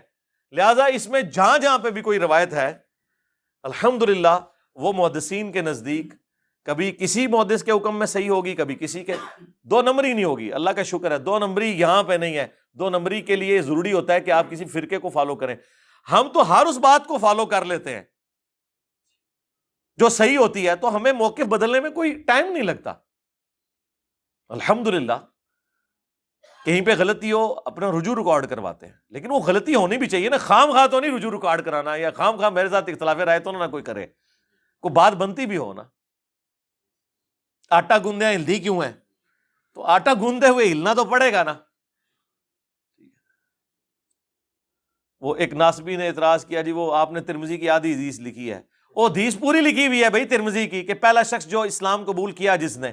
[0.52, 2.77] لہذا اس میں جہاں جہاں پہ بھی کوئی روایت ہے
[3.64, 4.39] الحمد للہ
[4.76, 6.14] وہ محدثین کے نزدیک
[6.68, 9.14] کبھی کسی محدث کے حکم میں صحیح ہوگی، کبھی کسی کے،
[9.64, 12.89] دو نمبری نہیں ہوگی، اللہ کا شکر ہے، دو نمبری یہاں پہ نہیں ہے، دو
[12.89, 15.56] نمبری کے لیے ضروری ہوتا ہے کہ آپ کسی فرقے کو فالو کریں۔
[16.11, 18.03] ہم تو ہر اس بات کو فالو کر لیتے ہیں۔
[19.98, 22.94] جو صحیح ہوتی ہے تو ہمیں موقف بدلنے میں کوئی ٹائم نہیں لگتا۔
[24.49, 25.14] الحمد للہ
[26.65, 30.30] کہیں پہ غلطی ہو، اپنا رجوع ریکارڈ کرواتے ہیں۔ لیکن وہ غلطی ہونی بھی چاہیے
[30.30, 33.39] نا، خام خواہ تو نہیں رجوع ریکارڈ کرانا یا خام خواہ میرے ساتھ اختلاف رائے
[33.39, 34.07] تو نہ کوئی کرے۔
[34.81, 35.84] کوئی بات بنتی بھی ہو نا۔
[37.72, 38.91] آٹا گوندے ہلدی کیوں ہے
[39.73, 41.53] تو آٹا گوندے ہوئے ہلنا تو پڑے گا نا
[45.22, 48.52] وہ ایک ناسبی نے اعتراض کیا جی وہ آپ نے ترمزی کی آدھی حدیث لکھی
[48.53, 48.61] ہے
[48.95, 52.31] وہ حدیث پوری لکھی ہوئی ہے بھائی ترمزی کی کہ پہلا شخص جو اسلام قبول
[52.31, 52.91] کیا جس نے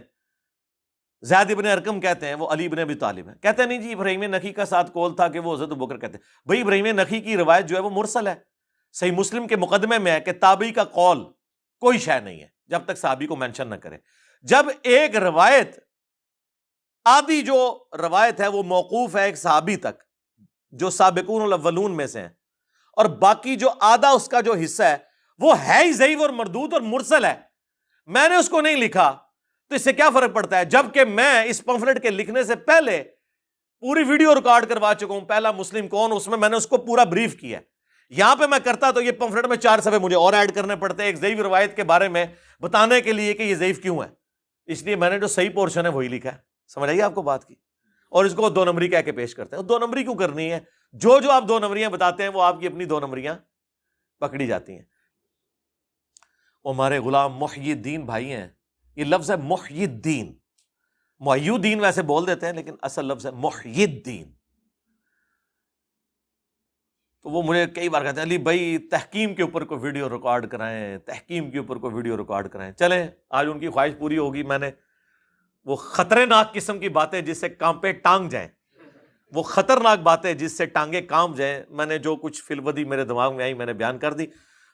[1.22, 3.92] زید ابن ارکم کہتے ہیں وہ علی ابن ابی طالب ہے کہتے ہیں نہیں جی
[3.92, 7.20] ابراہیم نقی کا ساتھ کول تھا کہ وہ حضرت بکر کہتے ہیں بھائی ابراہیم نقی
[7.20, 8.34] کی روایت جو ہے وہ مرسل ہے
[8.92, 11.24] صحیح مسلم کے مقدمے میں ہے کہ تابعی کا قول
[11.82, 13.98] کوئی شے نہیں ہے جب تک صحابی کو مینشن نہ کرے
[14.44, 15.78] جب ایک روایت،
[17.06, 17.58] آدھی جو
[17.98, 20.02] روایت ہے وہ موقوف ہے ایک صحابی تک،
[20.72, 22.28] جو سابقون الاولون میں سے ہیں،
[22.96, 24.96] اور باقی جو آدھا اس کا جو حصہ ہے،
[25.40, 27.34] وہ ہے ہی ضعیف اور مردود اور مرسل ہے۔
[28.08, 29.10] میں نے اس کو نہیں لکھا،
[29.70, 33.02] تو اس سے کیا فرق پڑتا ہے؟ جبکہ میں اس پمفلٹ کے لکھنے سے پہلے
[33.82, 36.76] پوری ویڈیو ریکارڈ کروا چکا ہوں، پہلا مسلم کون، اس میں میں نے اس کو
[36.78, 37.60] پورا بریف کیا
[38.12, 41.02] یہاں پہ میں کرتا تو یہ پمفلٹ میں چار سفے مجھے اور ایڈ کرنے پڑتے
[41.02, 42.26] ہیں ایک ضعیف روایت کے بارے میں
[42.62, 44.08] بتانے کے لیے کہ یہ ضعیف کیوں ہے۔
[44.66, 46.39] اس لیے میں نے جو صحیح پورشن ہے وہی لکھا ہے۔
[46.69, 47.55] سمجھ آئیے آپ کو بات کی؟
[48.11, 50.61] اور اس کو دو نمبری کہہ کے پیش کرتے ہیں۔ دو نمبری کیوں کرنی ہے؟
[50.93, 53.35] جو جو آپ دو نمبریاں بتاتے ہیں وہ آپ کی اپنی دو نمبریاں
[54.20, 54.85] پکڑی جاتی ہیں۔
[56.65, 58.49] وہ ہمارے غلام محی الدین بھائی ہیں۔
[58.97, 60.39] یہ لفظ ہے محی الدین
[61.19, 64.32] محی الدین ویسے بول دیتے ہیں لیکن اصل لفظ ہے محی الدین
[67.24, 70.46] تو وہ مجھے کئی بار کہتے ہیں، علی بھائی، تحکیم کے اوپر کوئی ویڈیو ریکارڈ
[70.46, 74.42] کرائیں، تحکیم کے اوپر کوئی ویڈیو ریکارڈ کرائیں۔ چلیں، آج ان کی خواہش پوری ہوگی،
[74.42, 74.70] میں نے
[75.64, 78.48] وہ خطرناک قسم کی باتیں جس سے کام پہ ٹانگ جائیں۔
[79.32, 83.36] وہ خطرناک باتیں جس سے ٹانگیں کام جائیں۔ میں نے جو کچھ فلودی میرے دماغ
[83.36, 84.26] میں آئی، میں نے بیان کر دی۔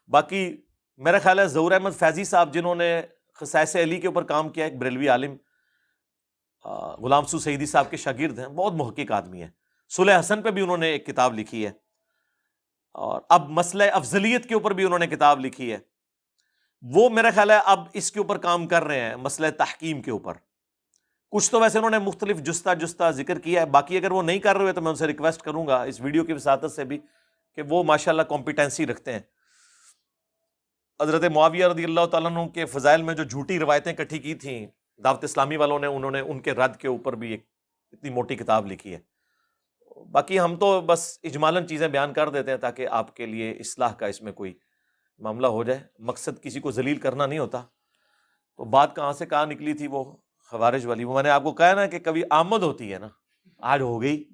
[0.08, 0.56] باقی
[0.96, 3.02] میرا خیال ہے، ظہور احمد فیضی صاحب جنہوں نے
[3.34, 5.36] خسائس علی کے اوپر کام کیا، ایک بریلوی عالم
[6.98, 9.50] غلام سو سعیدی صاحب کے شاگرد ہیں، بہت محقق آدمی ہیں۔
[9.88, 11.89] سلح حسن پہ بھی انہوں نے ایک کتاب لکھی ہے۔
[12.92, 15.78] اور اب مسئلہ افضلیت کے اوپر بھی انہوں نے کتاب لکھی ہے۔
[16.82, 20.10] وہ میرا خیال ہے اب اس کے اوپر کام کر رہے ہیں، مسئلہ تحکیم کے
[20.10, 20.34] اوپر۔
[21.30, 24.38] کچھ تو ویسے انہوں نے مختلف جستا جستا ذکر کیا ہے، باقی اگر وہ نہیں
[24.38, 26.84] کر رہے ہوئے تو میں ان سے ریکویسٹ کروں گا اس ویڈیو کی وساطت سے
[26.84, 26.98] بھی
[27.54, 29.20] کہ وہ ماشاء اللہ کمپیٹنسی رکھتے ہیں۔
[31.02, 34.66] حضرت معاویہ رضی اللہ تعالیٰ عنہ کے فضائل میں جو جھوٹی روایتیں کٹھی کی تھیں،
[35.04, 37.46] دعوت اسلامی والوں نے، انہوں نے ان کے رد کے اوپر بھی ایک
[37.92, 39.09] اتنی موٹی کتاب لکھی ہے۔
[40.04, 43.92] باقی ہم تو بس اجمالن چیزیں بیان کر دیتے ہیں تاکہ آپ کے لیے اصلاح
[43.92, 44.54] کا اس میں کوئی
[45.18, 47.62] معاملہ ہو جائے۔ مقصد کسی کو ذلیل کرنا نہیں ہوتا۔
[48.56, 50.16] تو بات کہاں سے کہاں نکلی تھی وہ
[50.50, 53.08] خوارج والی؟ وہ میں نے آپ کو کہا نا کہ کبھی آمد ہوتی ہے نا،
[53.58, 54.24] آج ہو گئی۔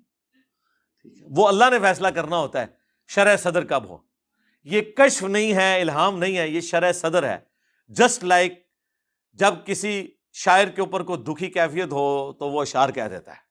[1.22, 2.66] وہ اللہ نے فیصلہ کرنا ہوتا ہے
[3.08, 3.98] شرح صدر کب ہو؟
[4.64, 7.38] یہ کشف نہیں ہے، الہام نہیں ہے، یہ شرح صدر ہے۔
[7.88, 8.64] جسٹ لائک like
[9.32, 13.45] جب کسی شاعر کے اوپر کوئی دکھی کیفیت ہو تو وہ اشار کہہ دیتا ہے۔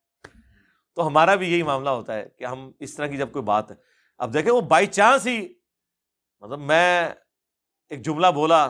[0.98, 3.72] تو ہمارا بھی یہی معاملہ ہوتا ہے کہ ہم اس طرح کی جب کوئی بات
[3.72, 3.76] ہے،
[4.18, 5.48] اب دیکھیں وہ بائی چانس ہی
[6.44, 7.10] مطلب میں
[7.92, 8.68] ایک جملہ بولا،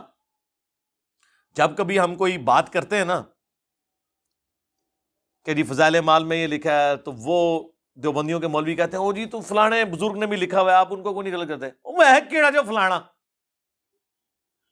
[1.55, 3.21] جب کبھی ہم کوئی بات کرتے ہیں نا،
[5.45, 7.69] کہ جی فضائل مال میں یہ لکھا ہے، تو وہ
[8.03, 10.77] دیوبندیوں کے مولوی کہتے ہیں، او جی تو فلانے بزرگ نے بھی لکھا ہوا ہے،
[10.77, 12.99] آپ ان کو کوئی نہیں غلط کرتے؟ او میں کیڑا جو فلانا؟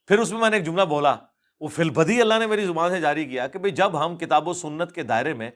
[0.09, 1.15] پھر اس میں میں نے ایک جملہ بولا،
[1.61, 4.53] وہ فلبدی اللہ نے میری زبان سے جاری کیا کہ بھائی جب ہم کتاب و
[4.53, 5.49] سنت کے دائرے میں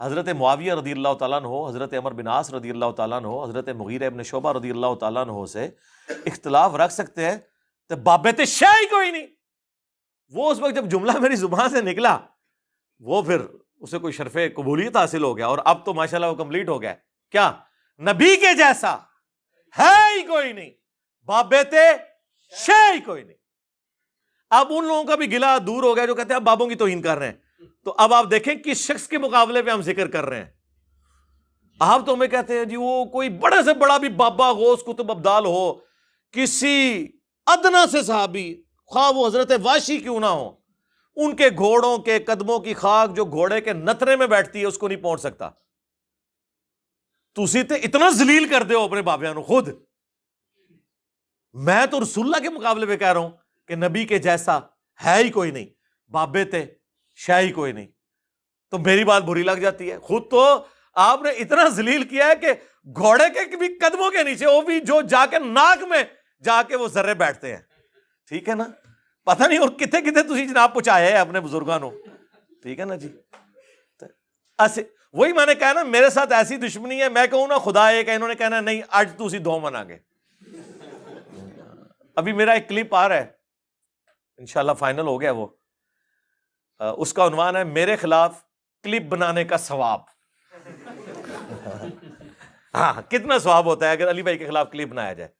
[0.00, 4.06] حضرت معاویہ رضی اللہ تعالیٰ ہو حضرت عمر بناس رضی اللہ تعالیٰ ہو حضرت مغیر
[4.06, 5.68] ابن شعبہ رضی اللہ تعالیٰ ہو سے
[6.26, 7.38] اختلاف رکھ سکتے ہیں
[7.88, 9.26] تو بابت شاہ ہی کوئی نہیں۔
[10.30, 12.18] وہ اس وقت جب جملہ میری زبان سے نکلا،
[13.00, 13.40] وہ پھر
[13.80, 16.82] اسے کوئی شرف قبولیت حاصل ہو گیا اور اب تو ماشاء اللہ وہ کمپلیٹ ہو
[16.82, 16.94] گیا۔
[17.32, 17.52] کیا؟
[18.00, 18.96] نبی کے جیسا
[19.78, 20.70] ہے ہی کوئی نہیں،
[21.24, 21.74] بابت
[22.56, 23.36] شاہ ہی کوئی نہیں۔
[24.50, 26.74] اب ان لوگوں کا بھی گلا دور ہو گیا جو کہتے ہیں اب بابوں کی
[26.74, 27.49] توہین کر رہے ہیں۔
[27.84, 30.50] تو اب آپ دیکھیں کس شخص کے مقابلے پہ ہم ذکر کر رہے ہیں۔
[31.80, 35.10] آپ تو ہمیں کہتے ہیں جی وہ کوئی بڑے سے بڑا بھی بابا غوث کتب
[35.10, 35.74] ابدال ہو،
[36.30, 37.06] کسی
[37.46, 40.50] ادنا سے صحابی، خواہ وہ حضرت واشی کیوں نہ ہو،
[41.16, 44.78] ان کے گھوڑوں کے قدموں کی خاک جو گھوڑے کے نترے میں بیٹھتی ہے، اس
[44.78, 45.50] کو نہیں پہنچ سکتا۔
[47.34, 49.68] تھی تے اتنا زلیل کر دے ہو اپنے بابیا نو، خود۔
[51.52, 53.30] میں تو رسول اللہ کے مقابلے پہ کہہ رہا ہوں
[53.68, 54.58] کہ نبی کے جیسا
[55.04, 55.66] ہے ہی کوئی نہیں۔
[56.10, 56.64] بابے تے
[57.26, 57.86] شاہی کوئی نہیں۔
[58.70, 60.64] تو میری بات بری لگ جاتی ہے۔ خود تو
[60.94, 62.48] آپ نے اتنا زلیل کیا ہے کہ
[62.96, 66.02] گھوڑے کے بھی قدموں کے نیچے وہ بھی جو جا کے ناک میں
[66.42, 67.62] جا کے وہ ذرے بیٹھتے ہیں۔
[68.28, 68.64] ٹھیک ہے نا؟
[69.24, 71.96] پتہ نہیں اور کتنے کتنے تھی جناب پہنچایا ہے اپنے بزرگوں کو
[72.62, 73.16] ٹھیک ہے نا جی؟
[74.58, 74.82] ایسے
[75.12, 78.08] وہی میں نے کہا نا، میرے ساتھ ایسی دشمنی ہے، میں کہوں نا، خدا ایک
[78.08, 79.98] ہے، انہوں نے کہنا نہیں، آج تو اسی دو منا گے
[82.16, 83.26] ابھی میرا ایک کلپ آ رہا ہے۔
[84.38, 85.46] انشاءاللہ فائنل ہو گیا وہ۔
[86.80, 88.44] اس کا عنوان ہے میرے خلاف
[88.82, 90.00] کلپ بنانے کا ثواب۔
[92.74, 95.30] ہاں کتنا ثواب ہوتا ہے اگر علی بھائی کے خلاف کلپ بنایا جائے۔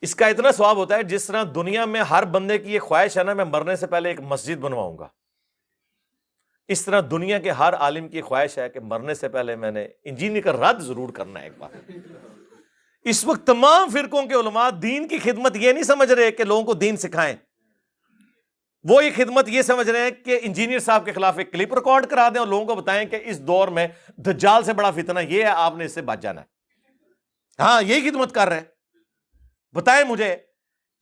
[0.00, 3.18] اس کا اتنا ثواب ہوتا ہے جس طرح دنیا میں ہر بندے کی یہ خواہش
[3.18, 5.08] ہے نا، میں مرنے سے پہلے ایک مسجد بنواؤں گا۔
[6.68, 9.88] اس طرح دنیا کے ہر عالم کی خواہش ہے کہ مرنے سے پہلے میں نے
[10.04, 11.90] انجینئر کا رد ضرور کرنا ہے ایک بار۔
[13.02, 16.62] اس وقت تمام فرقوں کے علماء دین کی خدمت یہ نہیں سمجھ رہے کہ لوگوں
[16.62, 17.36] کو دین سکھائیں۔
[18.84, 22.06] وہ یہ خدمت یہ سمجھ رہے ہیں کہ انجینئر صاحب کے خلاف ایک کلپ ریکارڈ
[22.06, 25.42] کرا دیں اور لوگوں کو بتائیں کہ اس دور میں دجال سے بڑا فتنہ یہ
[25.42, 26.46] ہے، آپ نے اس سے بچ جانا ہے۔
[27.58, 28.64] ہاں یہی خدمت کر رہے ہیں۔
[29.72, 30.36] بتائیں مجھے،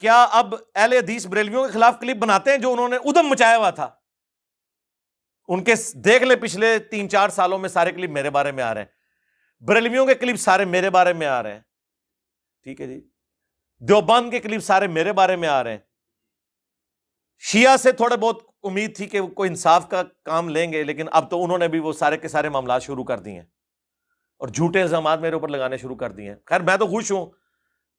[0.00, 3.56] کیا اب اہل حدیث بریلویوں کے خلاف کلپ بناتے ہیں جو انہوں نے ادم مچایا
[3.56, 3.90] ہوا تھا؟
[5.48, 8.74] ان کے دیکھ لے پچھلے تین چار سالوں میں سارے کلپ میرے بارے میں آ
[8.74, 8.88] رہے ہیں۔
[9.60, 11.60] بریلویوں کے کلپ سارے میرے بارے میں آ رہے ہیں۔
[12.62, 13.08] ٹھیک ہے جی۔
[13.78, 15.78] دیوبند کے کلپ سارے میرے بارے میں آ رہے ہیں۔
[17.44, 21.30] شیعہ سے تھوڑے بہت امید تھی کہ کوئی انصاف کا کام لیں گے، لیکن اب
[21.30, 23.46] تو انہوں نے بھی وہ سارے کے سارے معاملات شروع کر دیے ہیں۔
[24.38, 27.26] اور جھوٹے الزامات میرے اوپر لگانے شروع کر دیے ہیں۔ خیر، میں تو خوش ہوں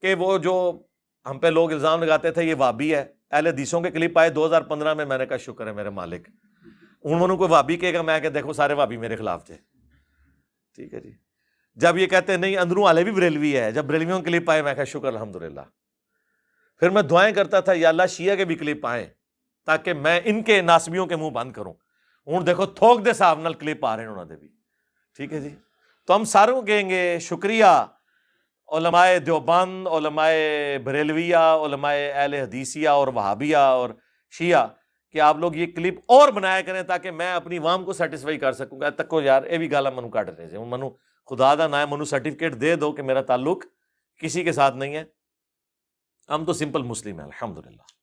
[0.02, 0.82] کہ وہ جو
[1.26, 4.46] ہم پہ لوگ الزام لگاتے تھے، یہ وابی ہے۔ اہل حدیثوں کے کلپ آئے دو
[4.46, 6.30] ہزار پندرہ میں میں نے کہا شکر ہے میرے مالک۔
[7.04, 9.56] انہوں نے کوئی وابی کہے گا؟ میں کہ دیکھو، سارے وابی میرے خلاف تھے۔
[10.76, 11.12] ٹھیک ہے جی۔
[11.76, 14.62] جب یہ کہتے ہیں، نہیں، اندروں والے بھی بریلوی ہے، جب بریلویوں کے کلپ آئے،
[14.62, 15.62] میں کہا شکر الحمد للہ
[16.80, 19.06] پھر میں دعائیں کرتا تھا، یا اللہ شیعہ کے بھی کلپ آئیں۔
[19.66, 21.74] تاکہ میں ان کے ناسبیوں کے منہ بند کروں۔
[22.28, 24.48] ہوں، دیکھو، تھوک دے صاحب نل کلپ آ رہے ہیں انہوں نے بھی۔
[25.16, 25.50] ٹھیک ہے جی؟
[26.08, 27.86] تو ہم ساروں کہیں گے، شکریہ۔
[28.72, 30.32] علماء دیوبند، علماء
[30.84, 33.90] بریلویہ، علماء اہل حدیثیہ اور وہابیہ اور
[34.32, 34.68] شیعہ،
[35.12, 38.52] کہ آپ لوگ یہ کلپ اور بنایا کریں تاکہ میں اپنی عوام کو سیٹسفائی کر
[38.52, 40.90] سکوں۔ گا تک کو یار، یہ بھی گالا منو کاٹ رہے تھے منو
[41.30, 43.66] خدا دا نہ ہے، منو سرٹیفکیٹ دے دو کہ میرا تعلق
[44.18, 45.04] کسی کے ساتھ نہیں ہے۔
[46.30, 48.03] ہم تو سمپل مسلم ہیں الحمد للہ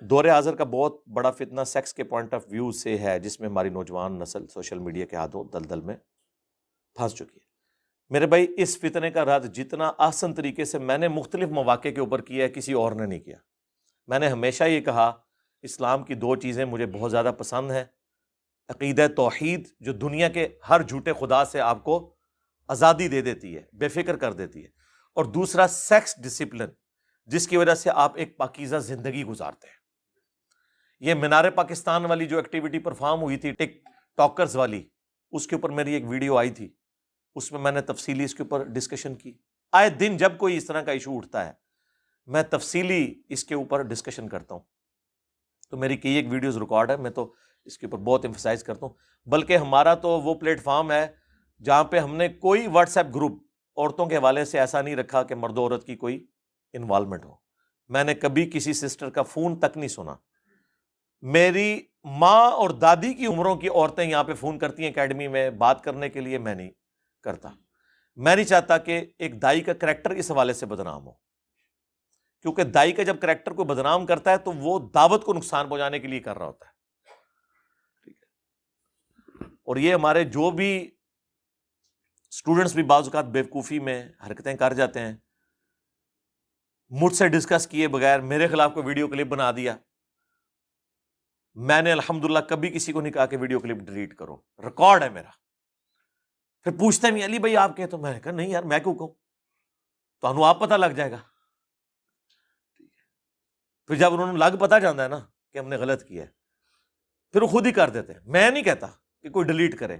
[0.00, 3.48] دور حاضر کا بہت بڑا فتنہ سیکس کے پوائنٹ آف ویو سے ہے، جس میں
[3.48, 5.96] ہماری نوجوان نسل سوشل میڈیا کے ہاتھوں دلدل میں
[6.94, 7.46] پھنس چکی ہے۔
[8.10, 12.00] میرے بھائی، اس فتنے کا رد جتنا آسن طریقے سے میں نے مختلف مواقع کے
[12.00, 13.36] اوپر کیا ہے، کسی اور نے نہیں کیا۔
[14.06, 15.12] میں نے ہمیشہ یہ کہا،
[15.62, 17.84] اسلام کی دو چیزیں مجھے بہت زیادہ پسند ہیں۔
[18.68, 22.14] عقید توحید، جو دنیا کے ہر جھوٹے خدا سے آپ کو
[22.68, 24.68] آزادی دے دیتی ہے، بے فکر کر دیتی ہے۔
[25.14, 26.68] اور دوسرا سیکس ڈسپلن
[27.26, 29.75] جس کی وجہ سے آپ ایک پاکیزہ زندگی گزارتے ہیں۔
[31.00, 34.88] یہ مینار پاکستان والی جو ایکٹیویٹی پرفارم ہوئی تھی، ٹک ٹاکرز والی،
[35.30, 36.68] اس کے اوپر میری ایک ویڈیو آئی تھی۔
[37.34, 39.38] اس میں میں نے تفصیلی اس کے اوپر ڈسکشن کی۔
[39.72, 41.52] آئے دن جب کوئی اس طرح کا ایشو اٹھتا ہے،
[42.26, 44.62] میں تفصیلی اس کے اوپر ڈسکشن کرتا ہوں۔
[45.70, 48.86] تو میری کئی ایک ویڈیوز ریکارڈ ہے میں تو اس کے اوپر بہت امفسائز کرتا
[48.86, 48.94] ہوں۔
[49.28, 51.06] بلکہ ہمارا تو وہ پلیٹ فارم ہے
[51.64, 53.42] جہاں پہ ہم نے کوئی واٹس ایپ گروپ
[53.76, 56.26] عورتوں کے حوالے سے ایسا نہیں رکھا کہ مرد و عورت کی کوئی
[56.72, 57.34] انوالومنٹ ہو۔
[57.88, 60.14] میں نے کبھی کسی سسٹر کا فون تک نہیں سنا۔
[61.20, 65.50] میری ماں اور دادی کی عمروں کی عورتیں یہاں پہ فون کرتی ہیں اکیڈمی میں
[65.50, 66.70] بات کرنے کے لیے، میں نہیں
[67.22, 67.48] کرتا۔
[68.16, 71.12] میں نہیں چاہتا کہ ایک دائی کا کریکٹر اس حوالے سے بدنام ہو۔
[72.42, 75.98] کیونکہ دائی کا جب کریکٹر کو بدنام کرتا ہے تو وہ دعوت کو نقصان پہنچانے
[75.98, 76.70] کے لیے کر رہا ہوتا ہے۔
[78.04, 80.90] ٹھیک ہے۔ اور یہ ہمارے جو بھی
[82.28, 85.16] اسٹوڈنٹس بھی بعض اوقات بیوقوفی میں حرکتیں کر جاتے ہیں۔
[86.88, 89.76] مجھ سے ڈسکس کیے بغیر میرے خلاف کوئی ویڈیو کلپ بنا دیا۔
[91.56, 95.02] میں نے الحمد للہ کبھی کسی کو نہیں کہا کہ ویڈیو کلپ ڈیلیٹ کرو۔ ریکارڈ
[95.02, 95.30] ہے میرا۔
[96.62, 98.94] پھر پوچھتے ہیں علی بھائی، آپ کے تو میں نے کہا، نہیں یار، میں کیوں
[98.94, 99.08] کہوں؟
[100.20, 101.16] تو آپ پتہ لگ جائے گا۔
[103.86, 105.18] پھر جب انہوں نے لگ پتا جانا ہے نا
[105.52, 106.28] کہ ہم نے غلط کیا ہے،
[107.32, 108.86] پھر وہ خود ہی کر دیتے ہیں۔ میں نہیں کہتا
[109.22, 109.96] کہ کوئی ڈیلیٹ کرے۔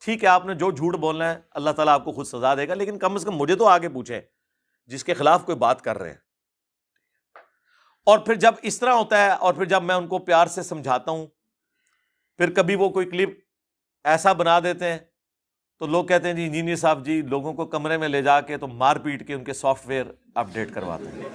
[0.00, 2.68] ٹھیک ہے، آپ نے جو جھوٹ بولنا ہے، اللہ تعالیٰ آپ کو خود سزا دے
[2.68, 4.20] گا، لیکن کم از کم مجھے تو آگے پوچھے
[4.86, 6.25] جس کے خلاف کوئی بات کر رہے ہیں۔
[8.06, 10.62] اور پھر جب اس طرح ہوتا ہے اور پھر جب میں ان کو پیار سے
[10.62, 11.26] سمجھاتا ہوں،
[12.36, 13.30] پھر کبھی وہ کوئی کلپ
[14.04, 14.98] ایسا بنا دیتے ہیں
[15.78, 18.56] تو لوگ کہتے ہیں جی انجینئر صاحب جی لوگوں کو کمرے میں لے جا کے
[18.56, 20.04] تو مار پیٹ کے ان کے سافٹ ویئر
[20.34, 21.28] اپڈیٹ کرواتے ہیں۔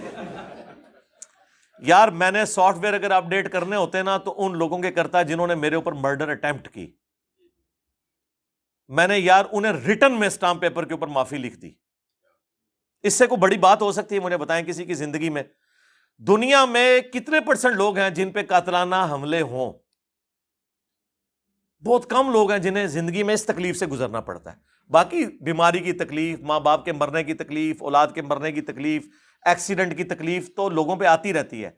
[1.79, 5.21] یار، میں نے سافٹ ویئر اگر اپڈیٹ کرنے ہوتے نا تو ان لوگوں کے کرتا
[5.21, 6.91] جنہوں نے میرے اوپر مرڈر اٹمپٹ کی۔
[8.87, 11.71] میں نے یار انہیں ریٹرن میں اسٹامپ پیپر کے اوپر معافی لکھ دی۔
[13.03, 15.43] اس سے کوئی بڑی بات ہو سکتی ہے، مجھے بتائیں کسی کی زندگی میں۔
[16.17, 19.73] دنیا میں کتنے پرسنٹ لوگ ہیں جن پہ قاتلانہ حملے ہوں؟
[21.85, 24.57] بہت کم لوگ ہیں جنہیں زندگی میں اس تکلیف سے گزرنا پڑتا ہے۔
[24.89, 29.07] باقی بیماری کی تکلیف، ماں باپ کے مرنے کی تکلیف، اولاد کے مرنے کی تکلیف
[29.45, 31.69] ایکسیڈنٹ کی تکلیف تو لوگوں پہ آتی رہتی ہے۔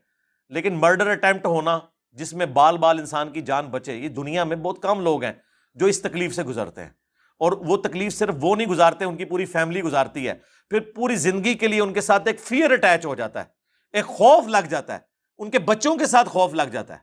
[0.48, 1.78] لیکن مرڈر اٹمپٹ ہونا،
[2.12, 5.32] جس میں بال بال انسان کی جان بچے، یہ دنیا میں بہت کم لوگ ہیں
[5.74, 6.90] جو اس تکلیف سے گزرتے ہیں۔
[7.38, 10.34] اور وہ تکلیف صرف وہ نہیں گزارتے، ان کی پوری فیملی گزارتی ہے۔
[10.70, 13.63] پھر پوری زندگی کے لیے ان کے ساتھ ایک فیئر اٹیچ ہو جاتا ہے۔
[13.94, 14.98] ایک خوف لگ جاتا ہے۔
[15.38, 16.98] ان کے بچوں کے ساتھ خوف لگ جاتا ہے۔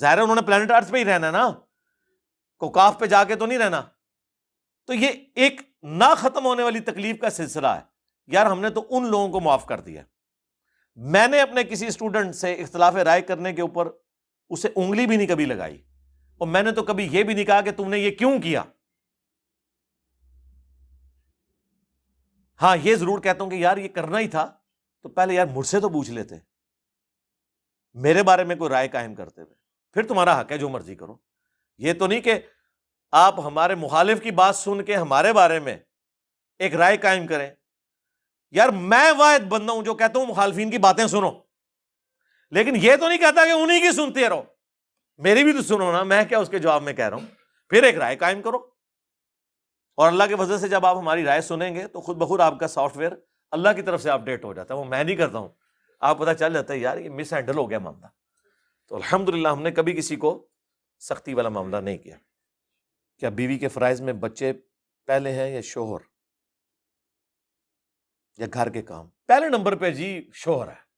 [0.00, 1.50] ظاہر انہوں نے پلانٹ ارتھ پہ ہی رہنا نا۔
[2.58, 3.82] کوکاف پہ جا کے تو نہیں رہنا۔
[4.86, 7.80] تو یہ ایک نہ ختم ہونے والی تکلیف کا سلسلہ ہے۔
[8.26, 10.02] یار ہم نے تو ان لوگوں کو معاف کر دیا۔
[10.96, 13.88] میں نے اپنے کسی اسٹوڈنٹ سے اختلاف رائے کرنے کے اوپر
[14.50, 15.82] اسے انگلی بھی نہیں کبھی لگائی۔
[16.38, 18.62] اور میں نے تو کبھی یہ بھی نہیں کہا کہ تم نے یہ کیوں کیا۔
[22.62, 24.59] ہاں یہ ضرور کہتا ہوں کہ یار یہ کرنا ہی تھا۔
[25.02, 26.34] تو پہلے یار مجھ سے تو پوچھ لیتے۔
[27.92, 29.54] میرے بارے میں کوئی رائے قائم کرتے ہوئے۔
[29.92, 31.16] پھر تمہارا حق ہے جو مرضی کرو۔
[31.78, 32.40] یہ تو نہیں کہ
[33.12, 35.76] آپ ہمارے مخالف کی بات سن کے ہمارے بارے میں
[36.58, 37.50] ایک رائے قائم کریں۔
[38.50, 41.30] یار میں واحد بندہ ہوں جو کہتا ہوں مخالفین کی باتیں سنو۔
[42.50, 44.42] لیکن یہ تو نہیں کہتا کہ انہیں کی سنتے رہو۔
[45.18, 47.26] میری بھی تو سنو نا، میں کیا اس کے جواب میں کہہ رہا ہوں؟
[47.68, 48.56] پھر ایک رائے قائم کرو۔
[49.96, 52.60] اور اللہ کے وجہ سے جب آپ ہماری رائے سنیں گے تو خود بخود آپ
[52.60, 53.12] کا سافٹ ویئر
[53.50, 55.48] اللہ کی طرف سے اپڈیٹ ہو جاتا ہے، وہ میں نہیں کرتا ہوں۔
[56.00, 58.06] آپ پتا چل جاتا ہے یار، یہ مس ہینڈل ہو گیا معاملہ۔
[58.88, 60.48] تو الحمد للہ ہم نے کبھی کسی کو
[61.00, 62.16] سختی والا معاملہ نہیں کیا۔
[63.18, 64.52] کیا بیوی کے فرائض میں بچے
[65.06, 66.00] پہلے ہیں یا شوہر؟
[68.38, 70.90] یا گھر کے کام؟ پہلے نمبر پہ جی شوہر ہے۔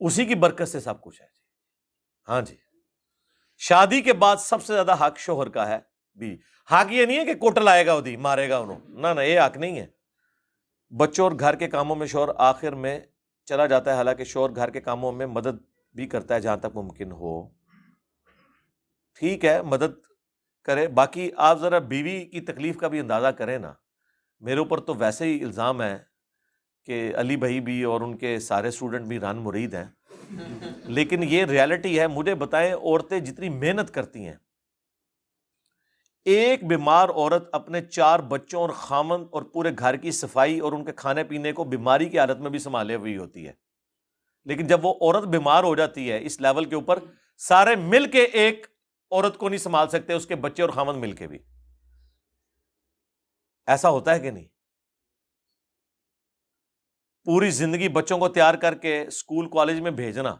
[0.00, 1.40] اسی کی برکت سے سب کچھ ہے جی۔
[2.28, 2.56] ہاں جی۔
[3.58, 5.78] شادی کے بعد سب سے زیادہ حق شوہر کا ہے۔
[6.14, 6.38] بھی،
[6.72, 9.56] حق یہ نہیں ہے کہ کوٹل آئے گا ادی مارے گا انہوں۔ نہ، یہ حق
[9.56, 9.86] نہیں ہے۔
[10.96, 13.00] بچوں اور گھر کے کاموں میں شوہر آخر میں
[13.44, 15.58] چلا جاتا ہے، حالانکہ شوہر گھر کے کاموں میں مدد
[15.94, 17.48] بھی کرتا ہے جہاں تک ممکن ہو۔
[19.18, 20.06] ٹھیک ہے، مدد
[20.64, 23.72] کرے۔ باقی آپ ذرا بیوی کی تکلیف کا بھی اندازہ کریں نا۔
[24.40, 25.98] میرے اوپر تو ویسے ہی الزام ہے
[26.84, 29.84] کہ علی بھائی بھی اور ان کے سارے اسٹوڈنٹ بھی رن مرید ہیں۔
[30.84, 34.36] لیکن یہ ریالٹی ہے، مجھے بتائیں، عورتیں جتنی محنت کرتی ہیں
[36.24, 40.84] ایک بیمار عورت اپنے چار بچوں اور خامن اور پورے گھر کی صفائی اور ان
[40.84, 43.52] کے کھانے پینے کو بیماری کی حالت میں بھی سنبھالے ہوئی ہوتی ہے۔
[44.44, 46.98] لیکن جب وہ عورت بیمار ہو جاتی ہے، اس لیول کے اوپر
[47.38, 48.66] سارے مل کے ایک
[49.10, 51.38] عورت کو نہیں سنبھال سکتے، اس کے بچے اور خامن مل کے بھی۔
[53.66, 54.48] ایسا ہوتا ہے کہ نہیں؟
[57.24, 60.36] پوری زندگی بچوں کو تیار کر کے اسکول، کالج میں بھیجنا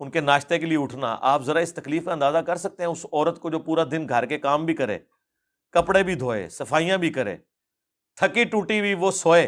[0.00, 2.90] ان کے ناشتے کے لیے اٹھنا۔ آپ ذرا اس تکلیف کا اندازہ کر سکتے ہیں،
[2.90, 4.98] اس عورت کو جو پورا دن گھر کے کام بھی کرے،
[5.70, 7.36] کپڑے بھی دھوئے، صفائیاں بھی کرے۔
[8.14, 9.44] تھکی ٹوٹی ہوئی وہ سوئے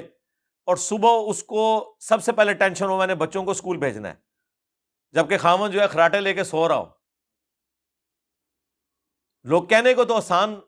[0.64, 4.08] اور صبح اس کو سب سے پہلے ٹینشن ہو، میں نے بچوں کو اسکول بھیجنا
[4.08, 4.14] ہے۔
[5.12, 6.84] جبکہ خامن جو ہے خراٹے لے کے سو رہا ہو
[9.42, 10.60] لوگ کہنے کو تو آسان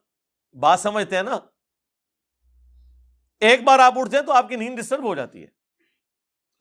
[0.60, 1.38] بات سمجھتے ہیں نا۔
[3.40, 5.63] ایک بار آپ اٹھتے ہیں تو آپ کی نیند ڈسٹرب ہو جاتی ہے۔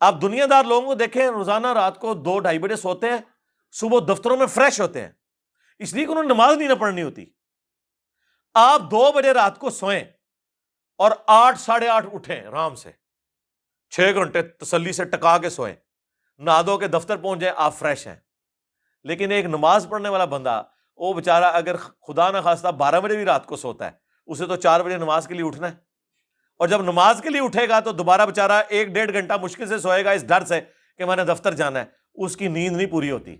[0.03, 3.17] آپ دنیا دار لوگوں کو دیکھیں، روزانہ رات کو دو ڈھائی بجے سوتے ہیں،
[3.71, 5.11] صبح دفتروں میں فریش ہوتے ہیں۔
[5.79, 7.25] اس لیے کہ انہوں نے نماز نہیں نہ پڑھنی ہوتی۔
[8.53, 10.03] آپ دو بجے رات کو سوئیں
[10.97, 12.91] اور آٹھ، ساڑھے آٹھ اٹھیں آرام سے۔
[13.89, 15.75] چھ گھنٹے تسلی سے ٹکا کے سوئیں۔
[16.39, 18.15] نادو کے دفتر پہنچ جائیں، آپ فریش ہیں۔
[19.03, 20.63] لیکن ایک نماز پڑھنے والا بندہ،
[20.97, 23.91] وہ بےچارا اگر خدا نہ خواستہ بارہ بجے بھی رات کو سوتا ہے،
[24.25, 25.92] اسے تو چار بجے نماز کے لیے اٹھنا ہے۔
[26.63, 29.77] اور جب نماز کے لیے اٹھے گا تو دوبارہ بےچارا ایک ڈیڑھ گھنٹہ مشکل سے
[29.77, 30.61] سوئے گا، اس ڈر سے
[30.97, 33.37] کہ میں نے دفتر جانا ہے۔ اس کی نیند نہیں پوری ہوتی،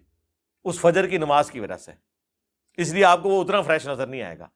[0.64, 1.91] اس فجر کی نماز کی وجہ سے۔
[2.78, 4.48] اس لیے آپ کو وہ اتنا فریش نظر نہیں آئے گا۔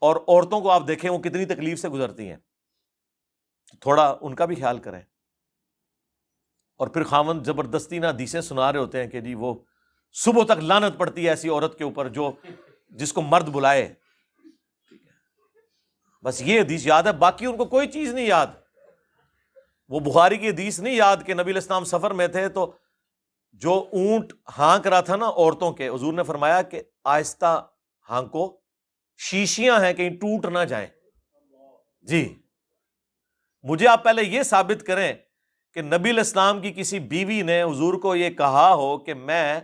[0.00, 2.36] اور عورتوں کو آپ دیکھیں، وہ کتنی تکلیف سے گزرتی ہیں۔
[3.80, 5.00] تھوڑا ان کا بھی خیال کریں۔
[6.78, 9.54] اور پھر خامن زبردستی نہ حدیثیں سنا رہے ہوتے ہیں کہ جی وہ
[10.12, 12.32] صبح تک لانت پڑتی ہے ایسی عورت کے اوپر جو،
[12.88, 13.94] جس کو مرد بلائے۔
[16.22, 18.46] بس یہ حدیث یاد ہے، باقی ان کو کوئی چیز نہیں یاد۔
[19.88, 22.74] وہ بخاری کی حدیث نہیں یاد کہ نبی الاسلام سفر میں تھے تو
[23.52, 27.66] جو اونٹ ہانک رہا تھا نا عورتوں کے، حضور نے فرمایا کہ آہستہ
[28.10, 28.60] ہانکو،
[29.18, 30.86] شیشیاں ہیں کہیں ٹوٹ نہ جائیں۔
[32.02, 32.42] جی۔
[33.62, 35.14] مجھے آپ پہلے یہ ثابت کریں
[35.74, 39.60] کہ نبی الاسلام کی کسی بیوی نے حضور کو یہ کہا ہو کہ میں،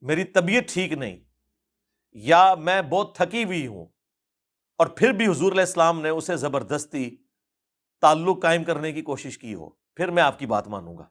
[0.00, 1.16] میری طبیعت ٹھیک نہیں،
[2.12, 3.86] یا میں بہت تھکی ہوئی ہوں۔
[4.76, 7.16] اور پھر بھی حضور علیہ السلام نے اسے زبردستی
[8.00, 11.08] تعلق قائم کرنے کی کوشش کی ہو، پھر میں آپ کی بات مانوں گا۔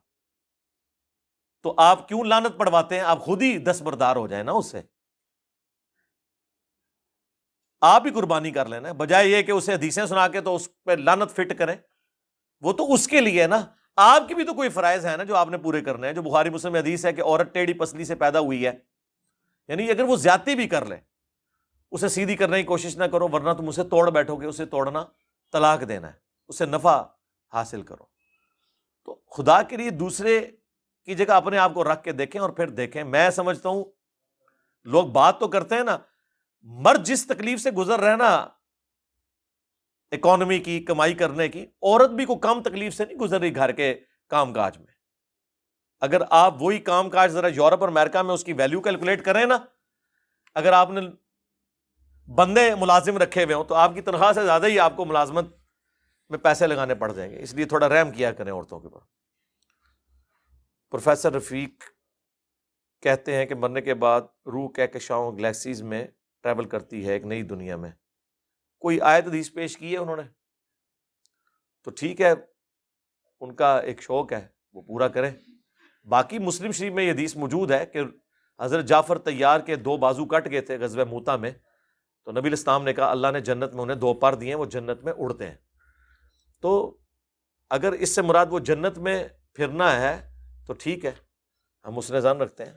[1.62, 4.66] تو آپ کیوں لانت پڑواتے ہیں؟ آپ خود ہی دس بردار ہو جائیں نا اس
[4.66, 4.82] سے۔
[7.82, 10.92] آپ ہی قربانی کر لینا بجائے یہ کہ اسے حدیثیں سنا کے تو اس پہ
[10.92, 11.76] لانت فٹ کریں۔
[12.62, 13.66] وہ تو اس کے لیے نا۔
[13.96, 16.22] آپ کی بھی تو کوئی فرائض ہے نا جو آپ نے پورے کرنے ہیں۔ جو
[16.22, 18.72] بخاری مسلم حدیث ہے کہ عورت ٹیڑھی پسلی سے پیدا ہوئی ہے۔
[19.68, 21.13] یعنی اگر وہ زیادتی بھی کر لے۔
[21.94, 25.06] اسے سیدھی کرنے کی کوشش نہ کرو، ورنہ تم اسے توڑ بیٹھو گے، اسے توڑنا
[25.52, 26.18] طلاق دینا ہے۔
[26.48, 27.02] اسے نفع
[27.54, 28.04] حاصل کرو۔
[29.06, 30.52] تو خدا کے لیے دوسرے
[31.06, 33.86] کی جگہ اپنے آپ کو رکھ کے دیکھیں اور پھر دیکھیں۔ میں سمجھتا ہوں،
[34.84, 35.98] لوگ بات تو کرتے ہیں نا
[36.62, 38.48] مرد جس تکلیف سے گزر رہے نا
[40.12, 43.72] اکانومی کی، کمائی کرنے کی، عورت بھی کو کم تکلیف سے نہیں گزر رہی گھر
[43.72, 44.94] کے کام کاج میں۔
[46.02, 49.46] اگر آپ وہی کام کاج ذرا یورپ اور امیرکا میں اس کی ویلو کیلکولیٹ کریں
[49.46, 49.58] نا،
[50.56, 51.02] اگر آپ نے
[52.28, 55.46] بندے ملازم رکھے ہوئے ہوں تو آپ کی تنخواہ سے زیادہ ہی آپ کو ملازمت
[56.30, 59.00] میں پیسے لگانے پڑ جائیں گے۔ اس لیے تھوڑا رحم کیا کریں عورتوں کے اوپر۔
[60.92, 61.84] پروفیسر رفیق
[63.02, 66.08] کہتے ہیں کہ مرنے کے بعد روح کہکشاؤں گلیکسیز میں
[66.44, 67.92] ٹریول کرتی ہے ایک نئی دنیا میں۔
[68.80, 70.24] کوئی آیت حدیث پیش کی ہے انہوں نے؟
[71.84, 72.34] تو ٹھیک ہے،
[73.42, 75.32] ان کا ایک شوق ہے، وہ پورا کریں۔
[76.10, 78.00] باقی مسلم شریف میں یہ حدیث موجود ہے کہ
[78.60, 81.52] حضرت جعفر تیار کے دو بازو کٹ گئے تھے غزب موتا میں۔
[82.24, 85.04] تو نبی الاسلام نے کہا اللہ نے جنت میں انہیں دو پر دیے وہ جنت
[85.04, 85.58] میں اڑتے ہیں۔
[86.62, 86.98] تو
[87.70, 90.34] اگر اس سے مراد وہ جنت میں پھرنا ہے
[90.68, 91.12] تو ٹھیک ہے،
[91.86, 92.74] ہم اس نظام رکھتے ہیں۔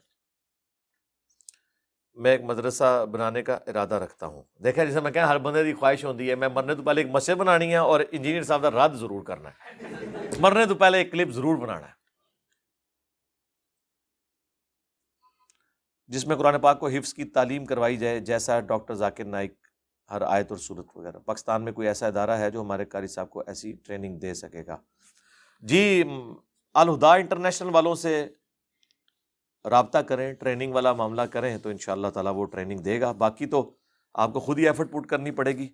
[2.15, 5.75] میں ایک مدرسہ بنانے کا ارادہ رکھتا ہوں۔ دیکھا جیسے میں کہا، ہر بندے کی
[5.75, 8.71] خواہش ہوتی ہے، میں مرنے تو پہلے ایک مسجد بنانی ہے اور انجینئر صاحب کا
[8.71, 9.85] رد ضرور کرنا ہے۔
[10.39, 12.06] مرنے تو پہلے ایک کلپ ضرور بنانا ہے۔
[16.09, 19.55] جس میں قرآن پاک کو حفظ کی تعلیم کروائی جائے، جیسا ڈاکٹر ذاکر نائک
[20.11, 23.31] ہر آیت اور صورت وغیرہ۔ پاکستان میں کوئی ایسا ادارہ ہے جو ہمارے قاری صاحب
[23.31, 24.77] کو ایسی ٹریننگ دے سکے گا؟
[25.61, 26.05] جی
[26.75, 28.29] الہدا انٹرنیشنل والوں سے
[29.71, 33.13] رابطہ کریں، ٹریننگ والا معاملہ کریں تو ان شاء اللہ تعالیٰ وہ ٹریننگ دے گا۔
[33.13, 33.77] باقی تو
[34.15, 35.69] آپ کو خود ہی ایفرٹ پٹ کرنی پڑے گی۔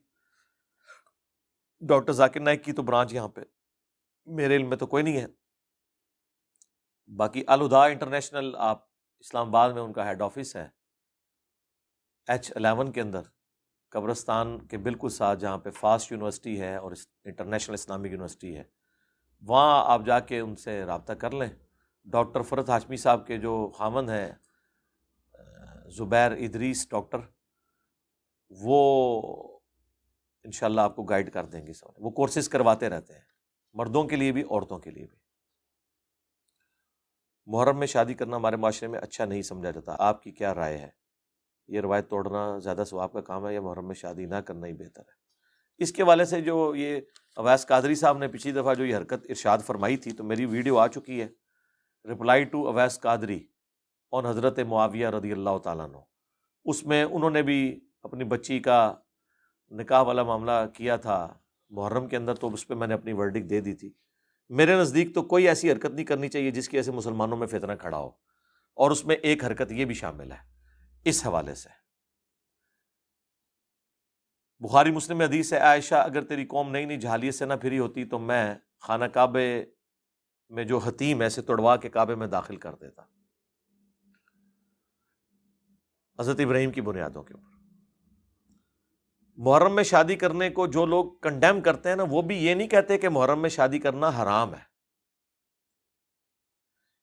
[1.81, 3.41] ڈاکٹر ذاکر نائک کی تو برانچ یہاں پہ۔
[4.27, 5.27] میرے علم میں تو کوئی نہیں ہے۔
[7.17, 8.92] باقی الہدا انٹرنیشنل آپ
[9.23, 10.67] اسلام آباد میں ان کا ہیڈ آفس ہے۔
[12.29, 13.23] ایچ الیون کے اندر،
[13.93, 16.93] قبرستان کے بالکل ساتھ جہاں پہ فاسٹ یونیورسٹی ہے اور
[17.25, 18.63] انٹرنیشنل اسلامک یونیورسٹی ہے،
[19.43, 21.49] وہاں آپ جا کے ان سے رابطہ کر لیں۔
[22.07, 24.31] ڈاکٹر فرت ہاشمی صاحب کے جو خامن ہیں،
[25.97, 27.19] زبیر ادریس ڈاکٹر،
[28.51, 28.79] وہ
[30.45, 33.27] انشاءاللہ آپ کو گائیڈ کر دیں گے سب وہ کورسز کرواتے رہتے ہیں،
[33.75, 35.19] مردوں کے لیے بھی، عورتوں کے لیے بھی۔
[37.47, 40.79] محرم میں شادی کرنا ہمارے معاشرے میں اچھا نہیں سمجھا جاتا۔ آپ کی کیا رائے
[40.79, 40.89] ہے؟
[41.69, 44.73] یہ روایت توڑنا زیادہ ثواب کا کام ہے یا محرم میں شادی نہ کرنا ہی
[44.73, 45.23] بہتر ہے؟
[45.79, 47.01] اس کے والے سے جو یہ
[47.37, 50.79] اویس قادری صاحب نے پچھلی دفعہ جو یہ حرکت ارشاد فرمائی تھی، تو میری ویڈیو
[50.79, 51.29] آ چکی ہے۔
[52.13, 53.47] رپلائی ٹو اویس قادری
[54.11, 55.97] اور حضرت معاویہ رضی اللہ تعالیٰ عنہ۔
[56.65, 58.95] اس میں انہوں نے بھی اپنی بچی کا
[59.71, 61.35] نکاح والا معاملہ کیا تھا۔
[61.71, 63.93] محرم کے اندر تو اس پہ میں نے اپنی ورڈک دے دی تھی۔
[64.49, 67.73] میرے نزدیک تو کوئی ایسی حرکت نہیں کرنی چاہیے جس کی ایسے مسلمانوں میں فتنہ
[67.81, 68.11] کھڑا ہو
[68.75, 70.37] اور اس میں ایک حرکت یہ بھی شامل ہے۔
[71.05, 71.69] اس حوالے سے۔
[74.59, 78.05] بخاری مسلم حدیث ہے، عائشہ، اگر تیری قوم نئی نئی جھالیت سے نہ پھری ہوتی
[78.05, 79.65] تو میں خانہ کعبے
[80.49, 83.03] میں جو حتیم ایسے توڑوا کے کعبے میں داخل کر دیتا۔
[86.21, 87.52] حضرت ابراہیم کی بنیادوں کے اوپر۔
[89.37, 92.69] محرم میں شادی کرنے کو جو لوگ کنڈیم کرتے ہیں نا، وہ بھی یہ نہیں
[92.69, 94.63] کہتے کہ محرم میں شادی کرنا حرام ہے۔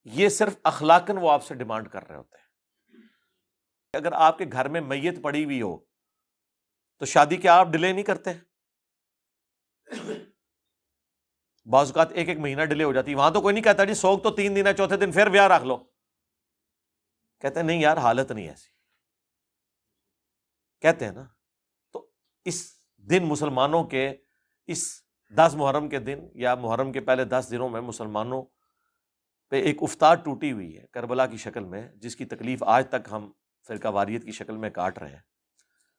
[0.03, 2.49] یہ صرف اخلاقن وہ آپ سے ڈیمانڈ کر رہے ہوتے ہیں۔
[3.93, 5.77] اگر آپ کے گھر میں میت پڑی ہوئی ہو،
[6.97, 8.29] تو شادی کیا آپ ڈیلے نہیں کرتے۔
[11.65, 14.19] بعض اوقات ایک ایک مہینہ ڈیلے ہو جاتی وہاں تو کوئی نہیں کہتا جی سوگ
[14.19, 15.77] تو تین دن ہے چوتھے دن پھر بیاہ رکھ لو۔
[17.39, 18.69] کہتے ہیں، نہیں یار، حالت نہیں ایسی۔
[20.81, 21.25] کہتے ہیں نا
[22.49, 22.61] اس
[22.97, 24.15] دن مسلمانوں کے،
[24.67, 24.83] اس
[25.37, 28.43] دس محرم کے دن یا محرم کے پہلے دس دنوں میں مسلمانوں
[29.49, 33.07] پہ ایک افطار ٹوٹی ہوئی ہے کربلا کی شکل میں، جس کی تکلیف آج تک
[33.11, 33.31] ہم
[33.67, 35.23] فرقہ واریت کی شکل میں کاٹ رہے ہیں۔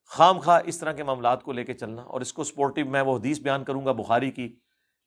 [0.06, 3.02] خام خواہ اس طرح کے معاملات کو لے کے چلنا اور اس کو سپورٹو میں
[3.02, 4.56] وہ حدیث بیان کروں گا بخاری کی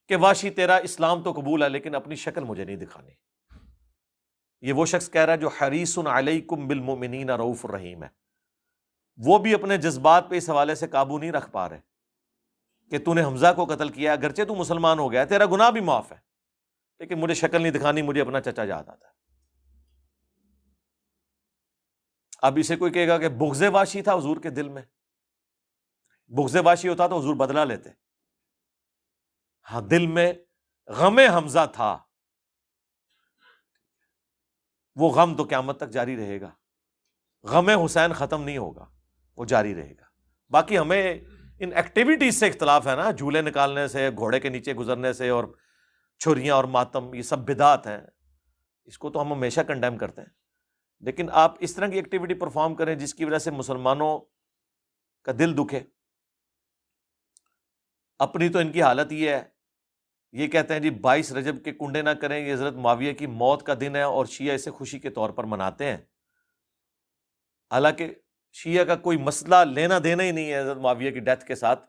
[0.07, 3.11] کہ واشی تیرا اسلام تو قبول ہے لیکن اپنی شکل مجھے نہیں دکھانی۔
[4.61, 8.22] یہ وہ شخص کہہ رہا ہے جو حریص علیکم بالمؤمنین رعوف الرحیم ہے۔
[9.17, 11.79] وہ بھی اپنے جذبات پہ اس حوالے سے قابو نہیں رکھ پا رہے
[12.89, 15.81] کہ تو نے حمزہ کو قتل کیا اگرچہ تو مسلمان ہو گیا تیرا گناہ بھی
[15.81, 16.17] معاف ہے،
[16.99, 19.13] لیکن مجھے شکل نہیں دکھانی، مجھے اپنا چچا یاد آتا ہے۔
[22.41, 24.81] اب اسے کوئی کہے گا کہ بغز واشی تھا حضور کے دل میں۔
[26.27, 27.89] بغز واشی ہوتا تو حضور بدلا لیتے۔
[29.71, 30.33] ہاں دل میں
[30.87, 31.97] غم حمزہ تھا۔
[34.95, 36.49] وہ غم تو قیامت تک جاری رہے گا۔
[37.43, 38.85] غم حسین ختم نہیں ہوگا۔
[39.37, 40.03] وہ جاری رہے گا۔
[40.49, 41.19] باقی ہمیں
[41.59, 45.43] ان ایکٹیویٹیز سے اختلاف ہے نا، جھولے نکالنے سے، گھوڑے کے نیچے گزرنے سے اور
[46.19, 48.01] چھریاں اور ماتم، یہ سب بدات ہیں۔
[48.85, 50.29] اس کو تو ہم ہمیشہ کنڈیم کرتے ہیں۔
[50.99, 54.19] لیکن آپ اس طرح کی ایکٹیویٹی پرفارم کریں جس کی وجہ سے مسلمانوں
[55.23, 55.79] کا دل دکھے۔
[58.19, 59.43] اپنی تو ان کی حالت یہ ہے۔
[60.31, 63.63] یہ کہتے ہیں جی بائیس رجب کے کنڈے نہ کریں، یہ حضرت معاویہ کی موت
[63.63, 65.97] کا دن ہے اور شیعہ اسے خوشی کے طور پر مناتے ہیں۔
[67.71, 68.13] حالانکہ
[68.53, 71.85] شیعہ کا کوئی مسئلہ لینا دینا ہی نہیں ہے حضرت معاویہ کی ڈیتھ کے ساتھ،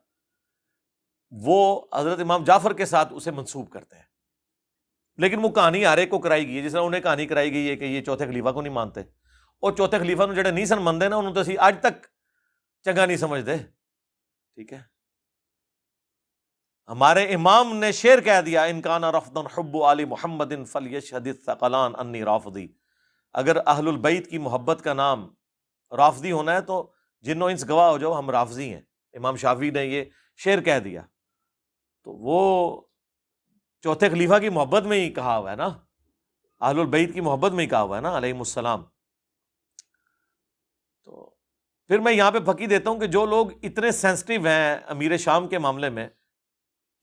[1.30, 4.02] وہ حضرت امام جعفر کے ساتھ اسے منسوب کرتے ہیں۔
[5.16, 7.70] لیکن وہ کہانی ہر ایک کو کرائی گئی ہے، جس طرح انہیں کہانی کرائی گئی
[7.70, 9.00] ہے کہ یہ چوتھے خلیفہ کو نہیں مانتے۔
[9.60, 12.06] اور چوتھے خلیفہ جڑے نہیں سن منتے نا، انہوں تو اسی آج تک
[12.84, 13.56] چنگا نہیں سمجھتے۔
[14.54, 14.94] ٹھیک ہے؟
[16.88, 20.52] ہمارے امام نے شیر کہہ دیا انکان رفدن حب علی محمد
[21.46, 22.68] ثقلان انی رافدی
[23.32, 25.34] اگر اہل البیت کی محبت کا نام
[25.90, 28.82] رافضی ہونا ہے تو جنوں انس گواہ ہو جاؤ، ہم رافضی ہیں۔
[29.12, 30.04] امام شافی نے یہ
[30.36, 31.02] شیر کہہ دیا۔
[32.02, 32.82] تو وہ
[33.82, 35.68] چوتھے خلیفہ کی محبت میں ہی کہا ہوا ہے نا۔
[36.60, 38.84] آل البعید کی محبت میں ہی کہا ہوا ہے نا علیہ السلام۔
[41.04, 41.34] تو
[41.86, 45.48] پھر میں یہاں پہ پھکی دیتا ہوں کہ جو لوگ اتنے سینسٹیو ہیں امیر شام
[45.48, 46.08] کے معاملے میں،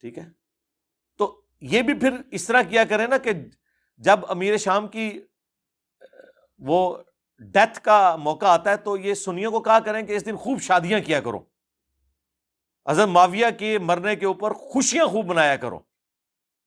[0.00, 0.24] ٹھیک ہے۔
[1.18, 3.30] تو یہ بھی پھر اس طرح کیا کریں نا کہ
[3.96, 5.20] جب امیر شام کی
[6.58, 6.96] وہ
[7.42, 10.60] ڈیتھ کا موقع آتا ہے تو یہ سنیوں کو کہا کریں کہ اس دن خوب
[10.60, 11.44] شادیاں کیا کرو۔
[12.88, 15.80] حضرت معاویہ کے مرنے کے اوپر خوشیاں خوب منایا کرو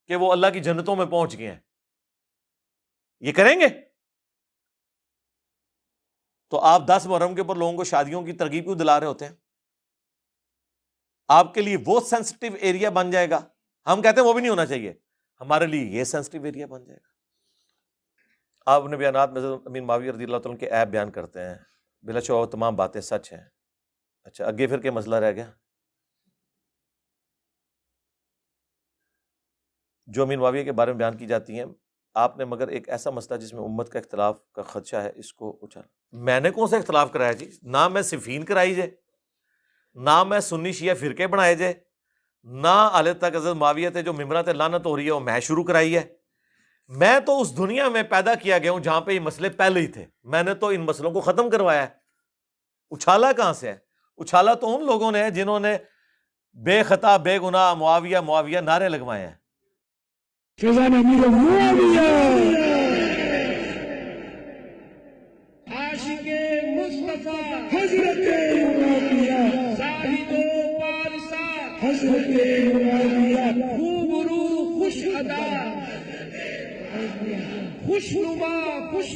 [0.07, 1.59] کہ وہ اللہ کی جنتوں میں پہنچ گئے ہیں۔
[3.19, 3.67] یہ کریں گے؟
[6.49, 9.25] تو آپ دس محرم کے اوپر لوگوں کو شادیوں کی ترغیب کیوں دلا رہے ہوتے
[9.25, 9.35] ہیں؟
[11.27, 13.39] آپ کے لیے وہ سینسٹیو ایریا بن جائے گا۔
[13.85, 14.93] ہم کہتے ہیں وہ بھی نہیں ہونا چاہیے۔
[15.41, 17.14] ہمارے لیے یہ سینسٹیو ایریا بن جائے گا۔
[18.65, 21.55] آپ اپنے بیانات میں امین معاوی رضی اللہ تعالیٰ کے ایپ بیان کرتے ہیں۔
[22.03, 23.43] بلا شو تمام باتیں سچ ہیں۔
[24.23, 25.51] اچھا اگے پھر کیا مسئلہ رہ گیا؟
[30.07, 31.65] جو امین معاویہ کے بارے میں بیان کی جاتی ہیں،
[32.13, 35.33] آپ نے مگر ایک ایسا مسئلہ جس میں امت کا اختلاف کا خدشہ ہے، اس
[35.33, 35.81] کو اچھا۔
[36.11, 38.91] میں نے کون سا اختلاف کرایا جی؟ نہ میں صفین کرائی جائے،
[39.93, 41.73] نہ میں سنی شیعہ فرقے بنائے جے
[42.43, 45.97] نہ آل تک معاویہ تے جو ممرات لانت ہو رہی ہے، وہ میں شروع کرائی
[45.97, 46.14] ہے۔
[46.87, 49.87] میں تو اس دنیا میں پیدا کیا گیا ہوں جہاں پہ یہ مسئلے پہلے ہی
[49.87, 51.87] تھے۔ میں نے تو ان مسئلوں کو ختم کروایا ہے۔
[52.91, 53.77] اچھالا کہاں سے ہے؟
[54.17, 55.77] اچھالا تو ان لوگوں نے ہے جنہوں نے
[56.53, 59.33] بے خطا بے گناہ معاویہ معاویہ نعرے لگوائے ہیں۔
[67.73, 68.17] حضرت
[68.77, 72.29] معاویہ زاہد و پارسا حضرت
[72.73, 74.35] معاویہ خوبرو
[77.85, 78.55] خوش نما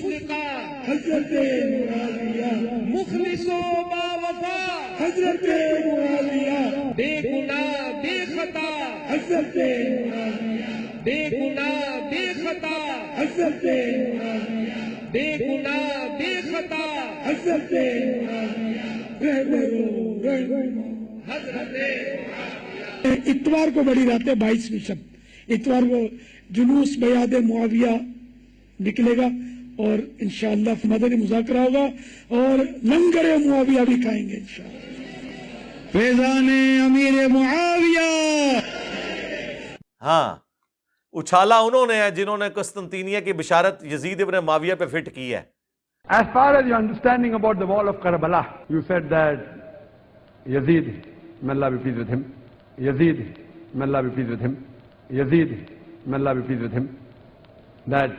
[0.04, 0.44] لقا
[0.88, 2.52] حضرت معاویہ
[2.94, 3.60] مخلص و
[3.92, 4.60] با وفا
[5.00, 5.44] حضرت
[5.86, 8.70] معاویہ بے گناہ بے خطا
[9.10, 10.72] حضرت معاویہ
[11.04, 12.78] بے گناہ بے خطا
[13.18, 14.80] حضرت معاویہ
[15.12, 16.86] بے گناہ بے خطا
[17.26, 17.74] حضرت
[21.30, 21.76] حضرت
[23.28, 25.00] اتوار کو بڑی رات ہے بائیسویں شب۔
[25.48, 26.08] اتوار کو
[26.56, 27.96] جلوس بیاد معاویہ
[28.80, 29.28] نکلے گا
[29.84, 31.86] اور انشاءاللہ مدنی مذاکرہ ہوگا
[32.38, 34.78] اور لنگر معاویہ بھی کھائیں گے انشاءاللہ۔
[35.92, 36.50] فیضان
[36.86, 38.08] امیر معاویہ۔
[40.02, 40.36] ہاں
[41.20, 45.34] اچھالا انہوں نے ہے جنہوں نے قسطنطینیہ کی بشارت یزید ابن معاویہ پہ فٹ کی
[45.34, 45.42] ہے۔
[46.08, 48.44] As far as your understanding about the wall of Karbala,
[48.74, 49.40] you said that
[50.56, 50.88] Yazid,
[51.44, 52.22] may Allah be pleased with him,
[52.88, 53.20] Yazid,
[53.74, 54.56] may Allah be pleased with him,
[55.20, 55.52] Yazid,
[56.06, 56.98] may Allah be pleased with him,
[57.88, 58.12] that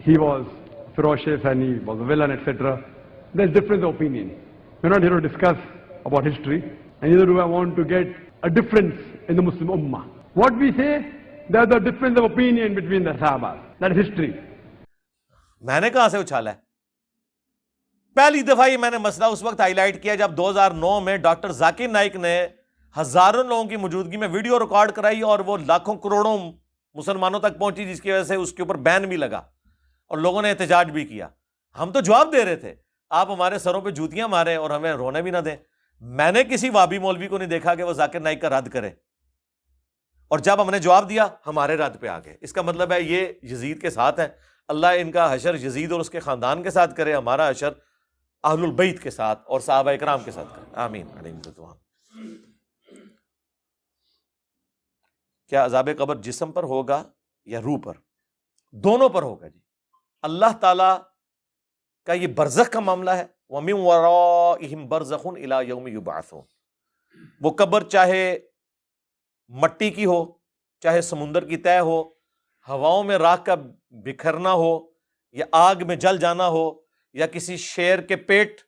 [0.00, 0.46] he was
[0.94, 2.84] ferocious and he was a villain, etc.
[3.34, 4.40] There's difference of opinion.
[4.82, 5.56] We're not here to discuss
[6.04, 6.62] about history,
[7.00, 8.06] and neither do I want to get
[8.42, 10.04] a difference in the Muslim Ummah.
[10.34, 11.06] What we say,
[11.48, 13.58] there's a difference of opinion between the Sahabas.
[13.80, 14.32] That is history.
[15.62, 16.56] میں نے کہاں سے اچھالا ہے
[18.16, 20.98] پہلی دفعہ یہ میں نے مسئلہ اس وقت ہائی لائٹ کیا جب دو ہزار نو
[21.00, 22.34] میں ڈاکٹر ذاکر نائک نے
[22.96, 26.38] ہزاروں لوگوں کی موجودگی میں ویڈیو ریکارڈ کرائی اور وہ لاکھوں کروڑوں
[26.94, 29.42] مسلمانوں تک پہنچی جس کی وجہ سے اس کے اوپر بین بھی لگا
[30.06, 31.28] اور لوگوں نے احتجاج بھی کیا۔
[31.78, 32.74] ہم تو جواب دے رہے تھے،
[33.10, 35.56] آپ ہمارے سروں پہ جوتیاں مارے اور ہمیں رونے بھی نہ دیں۔
[36.00, 38.90] میں نے کسی وابی مولوی کو نہیں دیکھا کہ وہ ذاکر نائک کا رد کرے۔
[40.28, 43.00] اور جب ہم نے جواب دیا، ہمارے رد پہ آ گئے۔ اس کا مطلب ہے
[43.00, 44.28] یہ یزید کے ساتھ ہے
[44.68, 47.72] اللہ ان کا حشر یزید اور اس کے خاندان کے ساتھ کرے، ہمارا حشر
[48.44, 51.72] اہل البیت کے ساتھ اور صحابہ اکرام کے ساتھ کرے۔ آمین علیہ الدعا
[55.52, 57.04] کیا عذاب قبر جسم پر ہوگا
[57.44, 57.92] یا روح پر؟
[58.72, 59.58] دونوں پر ہوگا جی۔
[60.22, 61.02] اللہ تعالی
[62.06, 66.42] کا یہ برزخ کا معاملہ ہے۔ وَمِن وَرَائِهِمْ بَرْزَخٌ إِلَى يَوْمِ يُبْعَثُونَ۔
[67.40, 68.38] وہ قبر چاہے
[69.48, 70.24] مٹی کی ہو،
[70.80, 72.02] چاہے سمندر کی طے ہو،
[72.68, 73.54] ہواؤں میں راکھ کا
[73.90, 74.80] بکھرنا ہو
[75.32, 76.72] یا آگ میں جل جانا ہو
[77.12, 78.60] یا کسی شیر کے پیٹ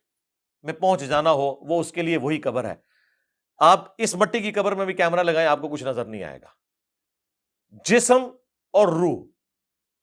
[0.63, 2.75] میں پہنچ جانا ہو، وہ اس کے لیے وہی قبر ہے۔
[3.57, 6.41] آپ اس مٹی کی قبر میں بھی کیمرہ لگائیں، آپ کو کچھ نظر نہیں آئے
[6.41, 6.64] گا۔
[7.83, 8.23] جسم
[8.73, 9.25] اور روح،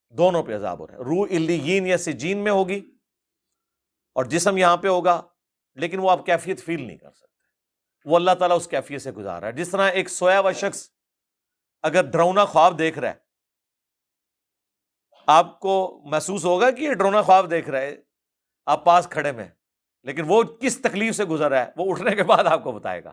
[0.09, 2.91] دونوں پہ عذاب ہو رہے ہیں روح الین یا سجین میں ہوگی
[4.13, 5.21] اور جسم یہاں پہ ہوگا،
[5.75, 7.29] لیکن وہ آپ کیفیت فیل نہیں کر سکتے۔
[8.05, 10.91] وہ اللہ تعالیٰ اس کیفیت سے گزار رہا ہے۔ جس طرح ایک سویا ہوا شخص
[11.83, 13.15] اگر ڈرونا خواب دیکھ رہا ہے،
[15.27, 17.97] آپ کو محسوس ہوگا کہ یہ ڈرونا خواب دیکھ رہا ہے،
[18.67, 19.49] آپ پاس کھڑے میں
[20.03, 23.05] لیکن وہ کس تکلیف سے گزر رہا ہے، وہ اٹھنے کے بعد آپ کو بتائے
[23.05, 23.13] گا۔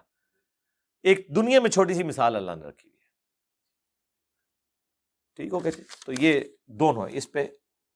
[1.04, 2.99] ایک دنیا میں چھوٹی سی مثال اللہ نے رکھی ہوئی
[5.40, 7.48] ٹھیک ہو گیا جی؟ تو یہ دونوں ہیں۔ اس پہ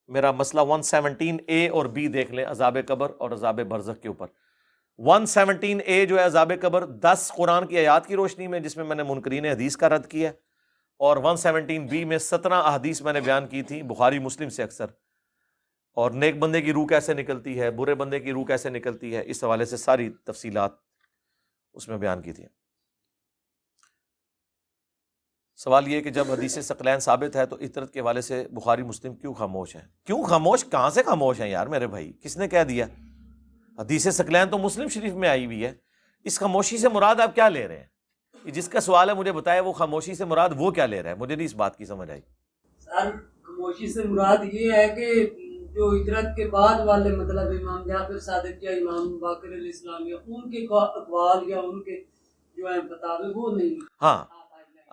[0.07, 4.07] میرا مسئلہ ون سیونٹین اے اور بی دیکھ لیں، عذاب قبر اور عذاب برزخ کے
[4.07, 4.27] اوپر۔
[4.97, 8.77] ون سیونٹین اے جو ہے، عذاب قبر دس قرآن کی آیات کی روشنی میں، جس
[8.77, 10.31] میں میں نے منکرین حدیث کا رد کیا
[10.97, 14.63] اور ون سیونٹین بی میں سترہ احادیث میں نے بیان کی تھی بخاری مسلم سے
[14.63, 14.85] اکثر۔
[15.93, 19.23] اور نیک بندے کی روح کیسے نکلتی ہے، برے بندے کی روح کیسے نکلتی ہے،
[19.25, 20.71] اس حوالے سے ساری تفصیلات
[21.73, 22.45] اس میں بیان کی تھی
[25.55, 29.15] سوال یہ کہ جب حدیث ثقلین ثابت ہے تو عطرت کے حوالے سے بخاری مسلم
[29.15, 32.63] کیوں خاموش ہیں؟ کیوں خاموش؟ کہاں سے خاموش ہیں یار میرے بھائی؟ کس نے کہہ
[32.63, 32.85] دیا؟
[33.79, 35.71] حدیث ثقلین تو مسلم شریف میں آئی ہوئی ہے۔
[36.23, 39.61] اس خاموشی سے مراد آپ کیا لے رہے ہیں؟ جس کا سوال ہے مجھے بتایا
[39.61, 42.11] وہ خاموشی سے مراد وہ کیا لے رہا ہے؟ مجھے نہیں اس بات کی سمجھ
[42.11, 42.21] آئی۔
[42.79, 43.11] سر
[43.43, 45.29] خاموشی سے مراد یہ ہے کہ
[45.73, 50.15] جو ہجرت کے بعد والے مطلب امام جعفر صادق یا امام باقر علیہ السلام یا
[50.27, 52.03] ان کے اقوال یا ان کے
[52.57, 54.25] جو ہیں بتاوے وہ نہیں۔ ہاں۔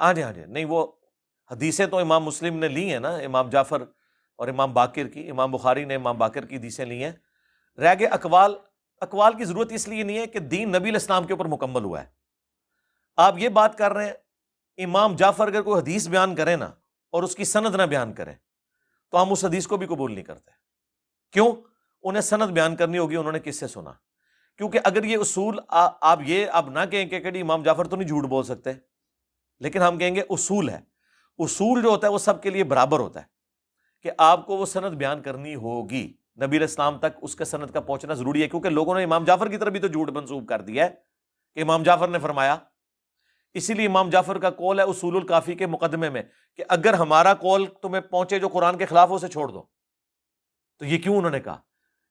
[0.01, 0.87] ہاں جی ہاں جی نہیں، وہ
[1.51, 3.83] حدیثیں تو امام مسلم نے لی ہیں نا، امام جعفر
[4.37, 7.13] اور امام باقر کی، امام بخاری نے امام باقر کی حدیثیں لی ہیں۔
[7.79, 8.55] رہ گئے اقوال۔
[9.01, 12.01] اقوال کی ضرورت اس لیے نہیں ہے کہ دین نبی الاسلام کے اوپر مکمل ہوا
[12.01, 12.07] ہے۔
[13.17, 14.13] آپ یہ بات کر رہے ہیں،
[14.85, 16.71] امام جعفر اگر کوئی حدیث بیان کرے نا
[17.11, 18.33] اور اس کی سند نہ بیان کرے،
[19.11, 20.51] تو ہم اس حدیث کو بھی قبول نہیں کرتے۔
[21.33, 21.53] کیوں؟
[22.03, 23.93] انہیں سند بیان کرنی ہوگی، انہوں نے کس سے سنا؟
[24.57, 27.97] کیونکہ اگر یہ اصول آ- آپ یہ اب نہ کہیں کہ جی امام جعفر تو
[27.97, 28.71] نہیں جھوٹ بول سکتے۔
[29.61, 30.81] لیکن ہم کہیں گے اصول ہے۔
[31.39, 33.25] اصول جو ہوتا ہے وہ سب کے لیے برابر ہوتا ہے
[34.03, 37.71] کہ آپ کو وہ سند بیان کرنی ہوگی۔ نبی علیہ السلام تک اس کے سند
[37.71, 40.49] کا پہنچنا ضروری ہے کیونکہ لوگوں نے امام جعفر کی طرف بھی تو جھوٹ منسوب
[40.49, 40.91] کر دیا ہے
[41.55, 42.57] کہ امام جعفر نے فرمایا۔
[43.55, 46.23] اسی لیے امام جعفر کا کول ہے اصول الکافی کے مقدمے میں
[46.57, 49.63] کہ اگر ہمارا کول تمہیں پہنچے جو قرآن کے خلاف ہو اسے چھوڑ دو۔
[50.79, 51.57] تو یہ کیوں انہوں نے کہا؟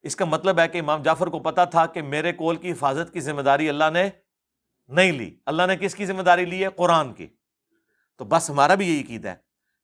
[0.02, 3.14] اس کا مطلب ہے کہ امام جعفر کو پتا تھا کہ میرے کول کی حفاظت
[3.14, 4.10] کی ذمہ داری اللہ نے
[4.88, 7.28] نہیں لی۔ اللہ نے کس کی ذمہ داری لی ہے؟ قرآن کی۔
[8.20, 9.36] تو بس ہمارا بھی یہی عقیدہ ہے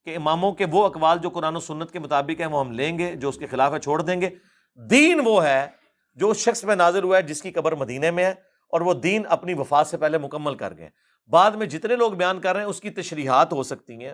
[0.04, 2.98] کہ اماموں کے وہ اقوال جو قرآن و سنت کے مطابق ہیں وہ ہم لیں
[2.98, 4.30] گے، جو اس کے خلاف ہے چھوڑ دیں گے۔
[4.74, 5.66] دین وہ ہے
[6.14, 8.30] جو اس شخص میں نازل ہوا ہے جس کی قبر مدینے میں ہے
[8.68, 10.90] اور وہ دین اپنی وفات سے پہلے مکمل کر گئے۔
[11.26, 14.12] بعد میں جتنے لوگ بیان کر رہے ہیں اس کی تشریحات ہو سکتی ہیں۔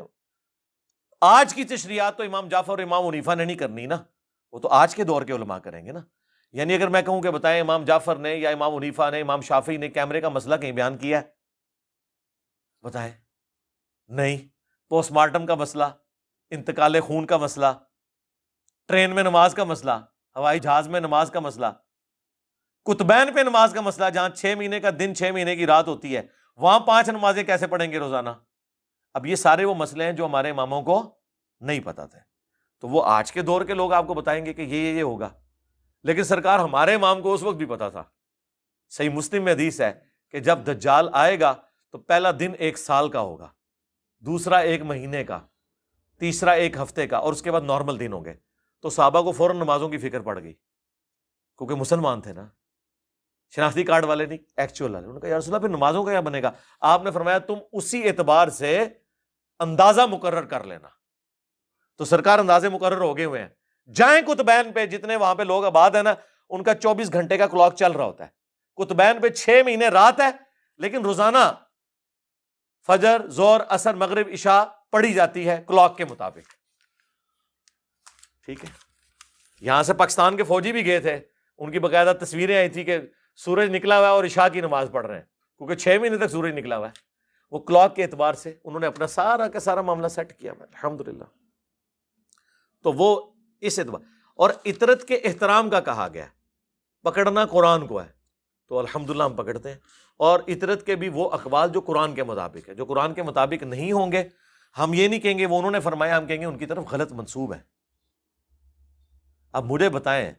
[1.20, 3.96] آج کی تشریحات تو امام جعفر اور امام عنیفا نے نہیں کرنی نا۔
[4.52, 6.00] وہ تو آج کے دور کے علماء کریں گے نا۔
[6.52, 9.76] یعنی اگر میں کہوں کہ بتائیں امام جعفر نے یا امام عنیفا نے، امام شافی
[9.76, 11.24] نے کیمرے کا مسئلہ کہیں بیان کیا ہے؟
[12.82, 13.12] بتائیں۔
[14.12, 14.48] نہیں
[14.88, 15.84] پوسٹ مارٹم کا مسئلہ،
[16.50, 17.66] انتقال خون کا مسئلہ،
[18.88, 19.90] ٹرین میں نماز کا مسئلہ،
[20.36, 21.66] ہوائی جہاز میں نماز کا مسئلہ،
[22.84, 26.16] کتبین پہ نماز کا مسئلہ، جہاں چھ مہینے کا دن، چھ مہینے کی رات ہوتی
[26.16, 26.22] ہے،
[26.56, 28.28] وہاں پانچ نمازیں کیسے پڑھیں گے روزانہ؟
[29.14, 31.14] اب یہ سارے وہ مسئلے ہیں جو ہمارے اماموں کو
[31.60, 32.18] نہیں پتا تھے۔
[32.80, 35.02] تو وہ آج کے دور کے لوگ آپ کو بتائیں گے کہ یہ یہ یہ
[35.02, 35.28] ہوگا۔
[36.04, 38.02] لیکن سرکار ہمارے امام کو اس وقت بھی پتا تھا۔
[38.90, 41.54] صحیح مسلم میں حدیث ہے کہ جب دجال آئے گا
[41.90, 43.48] تو پہلا دن ایک سال کا ہوگا۔
[44.26, 45.40] دوسرا ایک مہینے کا،
[46.18, 48.34] تیسرا ایک ہفتے کا اور اس کے بعد نارمل دن ہوں گے۔
[48.80, 50.52] تو صحابہ کو فوراً نمازوں کی فکر پڑ گئی۔
[51.58, 52.48] کیونکہ مسلمان تھے نا۔
[53.54, 56.20] شناختی کارڈ والے نہیں ایکچوئل والے۔ انہوں نے کہا رسول اللہ، پھر نمازوں کا کیا
[56.20, 56.50] بنے گا؟
[56.80, 58.84] آپ نے فرمایا، تم اسی اعتبار سے
[59.58, 60.88] اندازہ مقرر کر لینا۔
[61.96, 63.48] تو سرکار اندازے مقرر ہو گئے ہوئے ہیں۔
[63.94, 66.14] جائیں کتبین پہ، جتنے وہاں پہ لوگ آباد ہیں نا،
[66.50, 68.30] ان کا چوبیس گھنٹے کا کلاک چل رہا ہوتا ہے۔
[68.76, 70.30] کتبین پہ چھ مہینے رات ہے،
[70.78, 71.52] لیکن روزانہ
[72.86, 76.50] فجر زور اثر مغرب، عشاء پڑھی جاتی ہے کلاک کے مطابق۔
[78.44, 78.70] ٹھیک ہے۔
[79.60, 81.20] یہاں سے پاکستان کے فوجی بھی گئے تھے۔
[81.58, 82.98] ان کی باقاعدہ تصویریں آئی تھی کہ
[83.36, 85.24] سورج نکلا ہوا ہے اور عشاء کی نماز پڑھ رہے ہیں۔
[85.58, 87.12] کیونکہ چھ مہینے تک سورج نکلا ہوا ہے۔
[87.50, 90.64] وہ کلاک کے اعتبار سے انہوں نے اپنا سارا کا سارا معاملہ سیٹ کیا ہوا
[90.64, 91.24] الحمد للہ
[92.82, 94.00] تو وہ اس اعتبار
[94.34, 96.26] اور عطرت کے احترام کا کہا گیا۔
[97.02, 98.21] پکڑنا قرآن کو ہے۔
[98.72, 99.78] تو الحمد للہ ہم پکڑتے ہیں۔
[100.16, 103.62] اور عطرت کے بھی وہ اقوال جو قرآن کے مطابق ہے جو قرآن کے مطابق
[103.62, 104.28] نہیں ہوں گے،
[104.78, 106.84] ہم یہ نہیں کہیں گے، وہ انہوں نے فرمایا، ہم کہیں گے ان کی طرف
[106.92, 107.60] غلط منصوب ہے۔
[109.52, 110.32] اب مجھے بتائیں،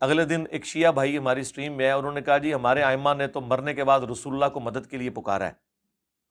[0.00, 3.10] اگلے دن ایک شیعہ بھائی ہماری اسٹریم میں ہے انہوں نے کہا جی ہمارے آئمہ
[3.18, 5.52] نے تو مرنے کے بعد رسول اللہ کو مدد کے لیے پکارا ہے۔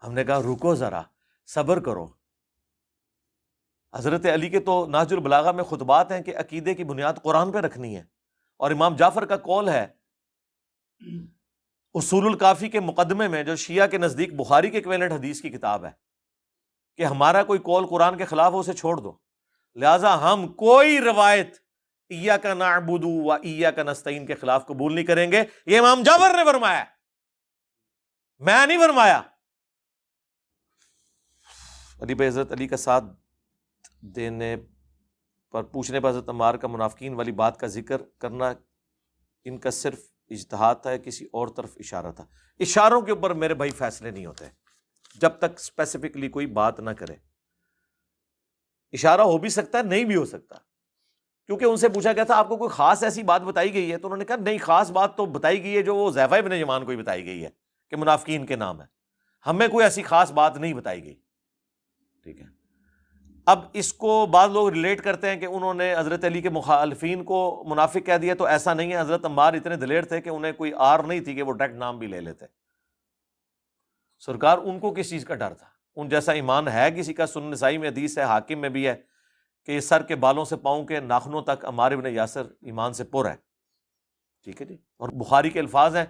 [0.07, 1.01] ہم نے کہا، رکو ذرا،
[1.47, 2.07] صبر کرو۔
[3.95, 7.57] حضرت علی کے تو ناج البلاغا میں خطبات ہیں کہ عقیدے کی بنیاد قرآن پہ
[7.57, 8.03] رکھنی ہے۔
[8.57, 10.02] اور امام جعفر کا کال ہے
[11.93, 15.85] اصول الکافی کے مقدمے میں جو شیعہ کے نزدیک بخاری کے ایکویلنٹ حدیث کی کتاب
[15.85, 15.89] ہے
[16.97, 19.17] کہ ہمارا کوئی کال قرآن کے خلاف ہو اسے چھوڑ دو۔
[19.75, 21.57] لہذا ہم کوئی روایت
[22.09, 26.03] ایا کا نعبدو و ایا کا نستعین کے خلاف قبول نہیں کریں گے۔ یہ امام
[26.03, 26.83] جعفر نے فرمایا
[28.39, 29.21] میں نہیں فرمایا۔
[32.01, 33.03] علی پہ حضرت علی کا ساتھ
[34.01, 34.55] دینے
[35.51, 38.53] پر پوچھنے پر حضرت عمار کا منافقین والی بات کا ذکر کرنا
[39.43, 42.25] ان کا صرف اجتہاد تھا یا کسی اور طرف اشارہ تھا؟
[42.59, 44.45] اشاروں کے اوپر میرے بھائی فیصلے نہیں ہوتے۔
[45.15, 47.15] جب تک اسپیسیفکلی کوئی بات نہ کرے۔
[48.93, 50.55] اشارہ ہو بھی سکتا ہے، نہیں بھی ہو سکتا۔
[51.45, 53.97] کیونکہ ان سے پوچھا گیا تھا، آپ کو کوئی خاص ایسی بات بتائی گئی ہے؟
[53.97, 56.59] تو انہوں نے کہا، نہیں، خاص بات تو بتائی گئی ہے جو وہ زیفہ ابن
[56.59, 57.49] جمان کو ہی بتائی گئی ہے
[57.89, 58.85] کہ منافقین کے نام ہے
[59.45, 61.15] ہمیں کوئی ایسی خاص بات نہیں بتائی گئی۔
[62.23, 62.62] ٹھیک ہے۔
[63.45, 67.23] اب اس کو بعض لوگ ریلیٹ کرتے ہیں کہ انہوں نے حضرت علی کے مخالفین
[67.23, 70.51] کو منافق کہہ دیا تو ایسا نہیں ہے، حضرت عمار اتنے دلیر تھے کہ انہیں
[70.51, 72.45] کوئی آر نہیں تھی کہ وہ ڈائریکٹ نام بھی لے لیتے۔
[74.19, 77.43] سرکار ان کو کس چیز کا ڈر تھا؟ ان جیسا ایمان ہے کسی کا؟ سن
[77.43, 78.95] نسائی میں، حدیث ہے، حاکم میں بھی ہے
[79.65, 83.03] کہ یہ سر کے بالوں سے پاؤں کے ناخنوں تک عمار ابن یاسر ایمان سے
[83.03, 83.35] پر ہے۔
[84.43, 86.05] ٹھیک ہے جی؟ اور بخاری کے الفاظ ہیں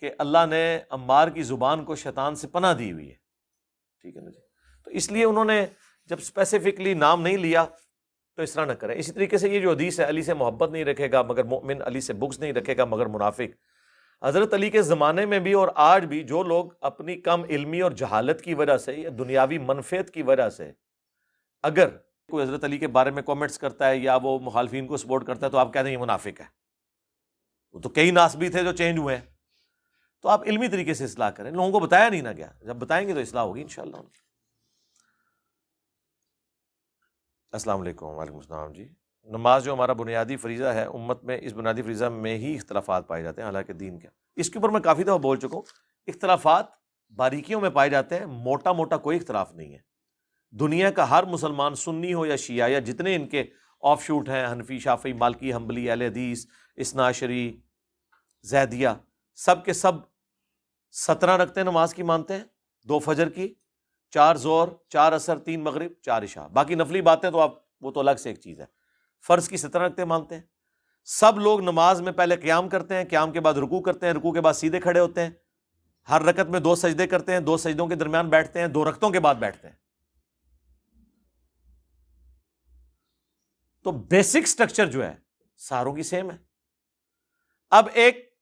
[0.00, 3.14] کہ اللہ نے عمار کی زبان کو شیطان سے پناہ دی ہوئی ہے۔
[4.00, 4.40] ٹھیک ہے نا جی؟
[4.84, 5.66] تو اس لیے انہوں نے
[6.06, 7.64] جب اسپیسیفکلی نام نہیں لیا
[8.36, 10.70] تو اس طرح نہ کریں۔ اسی طریقے سے یہ جو حدیث ہے، علی سے محبت
[10.70, 13.74] نہیں رکھے گا، مگر مومن علی سے بکس نہیں رکھے گا، مگر منافق۔
[14.24, 17.90] حضرت علی کے زمانے میں بھی اور آج بھی جو لوگ اپنی کم علمی اور
[17.90, 20.72] جہالت کی وجہ سے یا دنیاوی منفیت کی وجہ سے
[21.62, 21.88] اگر
[22.30, 25.46] کوئی حضرت علی کے بارے میں کامنٹس کرتا ہے یا وہ مخالفین کو سپورٹ کرتا
[25.46, 26.44] ہے تو آپ کہتے ہیں یہ منافق ہے۔
[27.72, 29.24] وہ تو کئی ناس بھی تھے جو چینج ہوئے ہیں۔
[30.22, 33.08] تو آپ علمی طریقے سے اصلاح کریں۔ لوگوں کو بتایا نہیں نہ گیا جب بتائیں
[33.08, 33.96] گے تو اصلاح ہوگی ان شاء اللہ
[37.54, 38.88] السلام علیکم وعلیکم السلام جی۔
[39.24, 43.22] نماز جو ہمارا بنیادی فریضہ ہے، امت میں اس بنیادی فریضہ میں ہی اختلافات پائے
[43.22, 45.62] جاتے ہیں، حالانکہ دین کے۔ اس کے اوپر میں کافی دفعہ بول چکا ہوں،
[46.06, 46.66] اختلافات
[47.08, 49.78] باریکیوں میں پائے جاتے ہیں، موٹا موٹا کوئی اختلاف نہیں ہے۔
[50.50, 53.44] دنیا کا ہر مسلمان سنی ہو یا شیعہ، یا جتنے ان کے
[53.82, 57.60] آف شوٹ ہیں، حنفی شافی مالکی، حنبلی، اہل حدیث اسناشری
[58.42, 58.88] زیدیہ،
[59.34, 59.92] سب کے سب
[60.92, 62.44] سترہ رکھتے ہیں نماز کی، مانتے ہیں،
[62.88, 63.54] دو فجر کی
[64.14, 68.00] چار زور، چار اثر تین مغرب، چار عشاء۔ باقی نفلی باتیں تو آپ، وہ تو
[68.00, 68.66] الگ سے ایک چیز ہے۔
[69.26, 70.42] فرض کی سترہ رکھتے مانتے ہیں۔
[71.04, 74.32] سب لوگ نماز میں پہلے قیام کرتے ہیں، قیام کے بعد رکو کرتے ہیں رکو
[74.32, 75.30] کے بعد سیدھے کھڑے ہوتے ہیں۔
[76.08, 79.10] ہر رکت میں دو سجدے کرتے ہیں، دو سجدوں کے درمیان بیٹھتے ہیں، دو رکتوں
[79.10, 79.76] کے بعد بیٹھتے ہیں۔
[83.82, 85.14] تو بیسک سٹرکچر جو ہے،
[85.56, 86.36] ساروں کی سیم ہے۔
[87.70, 88.33] اب ایک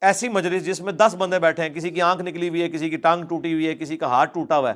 [0.00, 2.90] ایسی مجلس جس میں دس بندے بیٹھے ہیں، کسی کی آنکھ نکلی ہوئی ہے، کسی
[2.90, 4.74] کی ٹانگ ٹوٹی ہوئی ہے، کسی کا ہاتھ ٹوٹا ہوا ہے،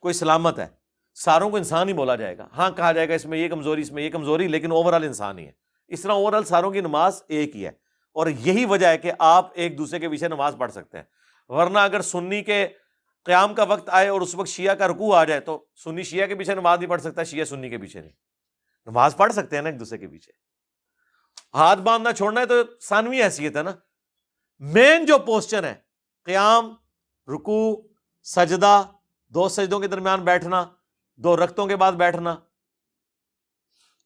[0.00, 0.66] کوئی سلامت ہے۔
[1.14, 3.80] ساروں کو انسان ہی بولا جائے گا۔ ہاں کہا جائے گا اس میں یہ کمزوری،
[3.80, 5.52] اس میں یہ کمزوری، لیکن اوور آل انسان ہی ہے۔
[5.88, 7.70] اس طرح اوور آل ساروں کی نماز ایک ہی ہے۔
[8.12, 11.04] اور یہی وجہ ہے کہ آپ ایک دوسرے کے پیچھے نماز پڑھ سکتے ہیں۔
[11.48, 12.68] ورنہ اگر سنی کے
[13.24, 16.26] قیام کا وقت آئے اور اس وقت شیعہ کا رکوع آ جائے، تو سنی شیعہ
[16.26, 18.12] کے پیچھے نماز نہیں پڑھ سکتا، شیعہ سنی کے پیچھے نہیں۔
[18.86, 20.32] نماز پڑھ سکتے ہیں نا ایک دوسرے کے پیچھے۔
[21.54, 23.70] ہاتھ باندھنا چھوڑنا ہے تو ثانوی حیثیت ہے نا۔
[24.60, 25.74] مین جو پوسچر ہے
[26.26, 26.72] قیام
[27.28, 27.76] رکو
[28.26, 28.82] سجدہ،
[29.32, 30.64] دو سجدوں کے درمیان بیٹھنا،
[31.20, 32.34] دو رختوں کے بعد بیٹھنا،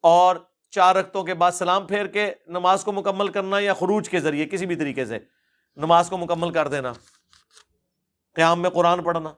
[0.04, 0.36] اور
[0.72, 4.46] چار رختوں کے بعد سلام پھیر کے نماز کو مکمل کرنا یا خروج کے ذریعے،
[4.46, 5.18] کسی بھی طریقے سے
[5.76, 6.92] نماز کو مکمل کر دینا،
[8.36, 9.32] قیام میں قرآن پڑھنا۔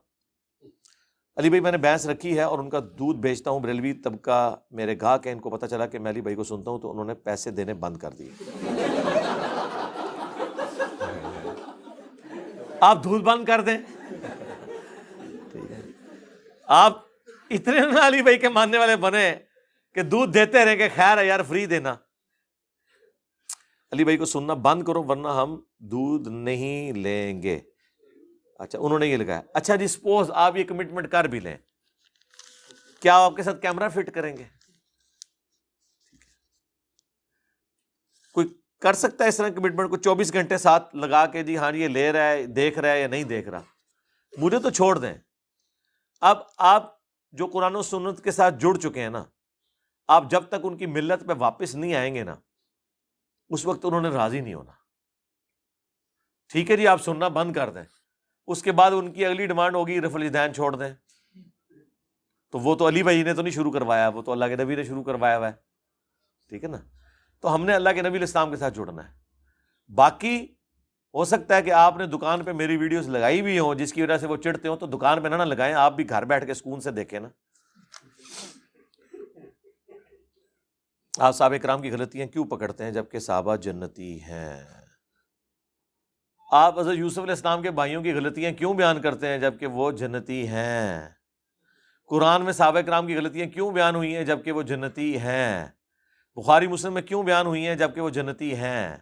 [1.37, 4.57] علی بھائی، میں نے بھینس رکھی ہے اور ان کا دودھ بیچتا ہوں، بریلوی طبقہ
[4.71, 6.91] میرے گاہک ہیں، ان کو پتا چلا کہ میں علی بھائی کو سنتا ہوں تو
[6.91, 8.82] انہوں نے پیسے دینے بند کر دیے۔
[12.83, 13.79] آپ دودھ بند کر دیں۔
[16.65, 17.07] آپ
[17.51, 19.35] اتنے نا علی بھائی کے ماننے والے بنے
[19.95, 21.97] کہ دودھ دیتے رہیں کہ خیر ہے یار، فری دینا۔
[23.93, 27.61] علی بھائی کو سننا بند کرو ورنہ ہم دودھ نہیں لیں گے۔
[28.59, 31.57] اچھا انہوں نے یہ لگایا اچھا جی سپوز آپ یہ کمٹمنٹ کر بھی لیں۔
[33.01, 34.45] کیا آپ کے ساتھ کیمرہ فٹ کریں گے
[38.35, 38.47] کوئی
[38.83, 41.83] کر سکتا ہے اس طرح کمٹمنٹ کو چوبیس گھنٹے ساتھ لگا کے جی ہاں جی
[41.83, 43.63] یہ لے رہا ہے، دیکھ رہا ہے یا نہیں دیکھ رہا۔
[44.39, 45.15] مجھے تو چھوڑ دیں۔
[46.21, 46.97] اب آپ
[47.33, 49.25] جو قرآن و سنت کے ساتھ جڑ چکے ہیں نا،
[50.09, 52.35] آپ جب تک ان کی ملت پہ واپس نہیں آئیں گے نا،
[53.49, 54.73] اس وقت انہوں نے راضی نہیں ہونا۔
[56.49, 57.85] ٹھیک ہے جی آپ سننا بند کر دیں۔
[58.47, 60.95] اس کے بعد ان کی اگلی ڈیمانڈ ہوگی رف الدین چھوڑ دیں۔
[62.51, 64.75] تو وہ تو علی بھائی نے تو نہیں شروع کروایا، وہ تو اللہ کے نبی
[64.75, 65.53] نے شروع کروایا ہوا ہے۔
[66.49, 67.02] ٹھیک ہے نا؟
[67.43, 69.13] تو ہم نے اللہ کے نبی الاسلام کے ساتھ جڑنا ہے۔
[69.95, 70.47] باقی
[71.15, 74.03] ہو سکتا ہے کہ آپ نے دکان پہ میری ویڈیوز لگائی بھی ہوں، جس کی
[74.03, 76.47] وجہ سے وہ چڑھتے ہوں، تو دکان پہ نہ نہ لگائیں، آپ بھی گھر بیٹھ
[76.47, 77.29] کے سکون سے دیکھیں نا۔
[81.19, 84.65] آپ صحابہ کرام کی غلطیاں کیوں پکڑتے ہیں جبکہ صحابہ جنتی ہیں؟
[86.51, 89.91] آپ حضرت یوسف علیہ السلام کے بھائیوں کی غلطیاں کیوں بیان کرتے ہیں جبکہ وہ
[89.91, 91.09] جنتی ہیں؟
[92.07, 95.67] قرآن میں صحابہ کرام کی غلطیاں کیوں بیان ہوئی ہیں جبکہ وہ جنتی ہیں؟
[96.37, 98.97] بخاری مسلم میں کیوں بیان ہوئی ہیں جبکہ وہ جنتی ہیں؟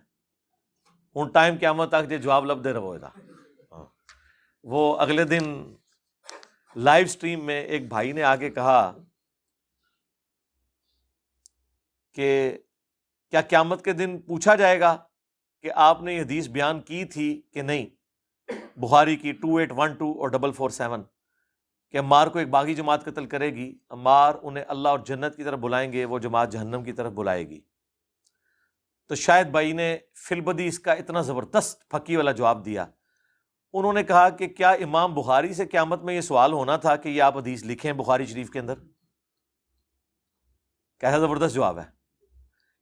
[1.15, 3.85] ان ٹائم قیامت تک جو جواب لب دے رہو ہاں۔
[4.62, 5.74] وہ اگلے دن
[6.77, 8.93] لائیو سٹریم میں ایک بھائی نے آگے کہا
[12.12, 12.59] کہ
[13.31, 14.97] کیا قیامت کے دن پوچھا جائے گا
[15.62, 17.86] کہ آپ نے یہ حدیث بیان کی تھی کہ نہیں؟
[18.77, 21.02] بخاری کی ٹو ایٹ ون ٹو اور ڈبل فور سیون۔
[21.90, 25.44] کہ امار کو ایک باغی جماعت قتل کرے گی، امار انہیں اللہ اور جنت کی
[25.44, 27.60] طرف بلائیں گے، وہ جماعت جہنم کی طرف بلائے گی۔
[29.08, 32.86] تو شاید بھائی نے فلبدی اس کا اتنا زبردست پھکی والا جواب دیا۔
[33.72, 37.08] انہوں نے کہا کہ کیا امام بخاری سے قیامت میں یہ سوال ہونا تھا کہ
[37.08, 38.74] یہ آپ حدیث لکھیں بخاری شریف کے اندر؟
[41.00, 42.00] کیسا زبردست جواب ہے۔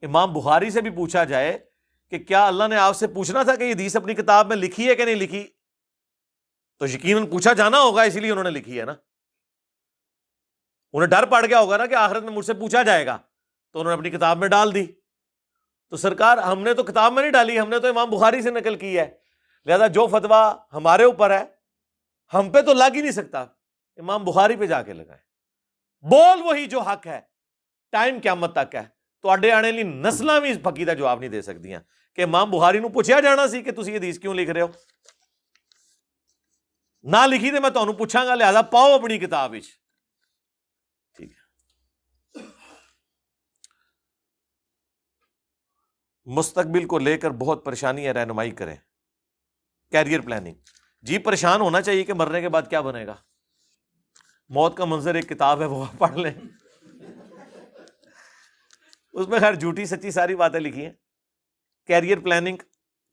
[0.02, 1.59] امام بخاری سے بھی پوچھا جائے
[2.10, 4.89] کہ کیا اللہ نے آپ سے پوچھنا تھا کہ یہ حدیث اپنی کتاب میں لکھی
[4.89, 5.48] ہے کہ نہیں لکھی؟
[6.78, 8.94] تو یقیناً پوچھا جانا ہوگا، اسی لیے انہوں نے لکھی ہے نا۔
[10.92, 13.18] انہیں ڈر پڑ گیا ہوگا نا کہ آخرت میں مجھ سے پوچھا جائے گا۔
[13.72, 14.86] تو انہوں نے اپنی کتاب میں ڈال دی۔
[15.90, 18.50] تو سرکار، ہم نے تو کتاب میں نہیں ڈالی، ہم نے تو امام بخاری سے
[18.50, 19.16] نقل کی ہے۔
[19.66, 21.44] لہذا جو فتوا ہمارے اوپر ہے،
[22.34, 23.40] ہم پہ تو لگ ہی نہیں سکتا۔
[23.96, 25.20] امام بخاری پہ جا کے لگائے
[26.09, 27.20] بول وہی جو حق ہے۔
[27.90, 31.30] ٹائم قیامت تک ہے۔ تو اڈے آنے لی نسل بھی اس پکی کا جواب نہیں
[31.30, 31.72] دے سکتی
[32.14, 34.62] کہ امام بخاری نو پوچھا جانا سی کہ تھی حدیث کیوں لکھ رہے
[37.05, 39.55] نہ لکھی تو میں تمہیں پوچھا گا لہٰذا پاؤ اپنی کتاب
[41.16, 41.47] ٹھیک ہے
[46.27, 48.77] مستقبل کو لے کر بہت پریشانی ہے رہنمائی کریں
[49.93, 50.55] کیریئر پلاننگ
[51.05, 53.15] جی پریشان ہونا چاہیے کہ مرنے کے بعد کیا بنے گا
[54.51, 56.33] موت کا منظر ایک کتاب ہے وہ پڑھ لیں
[59.15, 60.93] اس میں خیر جھوٹی سچی ساری باتیں لکھی ہیں
[61.87, 62.57] کیریئر پلاننگ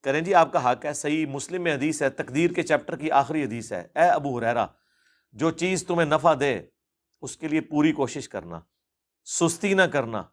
[0.06, 3.12] کریں جی آپ کا حق ہے، صحیح مسلم میں حدیث ہے، تقدیر کے چیپٹر کی
[3.12, 4.66] آخری حدیث ہے۔ اے ابو حریرا
[5.32, 6.62] جو چیز تمہیں نفع دے،
[7.22, 8.60] اس کے لیے پوری کوشش کرنا،
[9.26, 10.24] سستی نہ کرنا،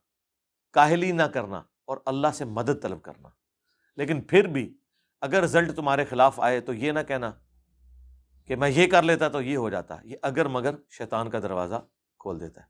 [0.72, 3.28] کاہلی نہ کرنا اور اللہ سے مدد طلب کرنا۔
[3.96, 4.76] لیکن پھر بھی
[5.20, 7.32] اگر رزلٹ تمہارے خلاف آئے تو یہ نہ کہنا
[8.46, 11.86] کہ میں یہ کر لیتا تو یہ ہو جاتا۔ یہ اگر مگر شیطان کا دروازہ
[12.18, 12.66] کھول دیتا ہے۔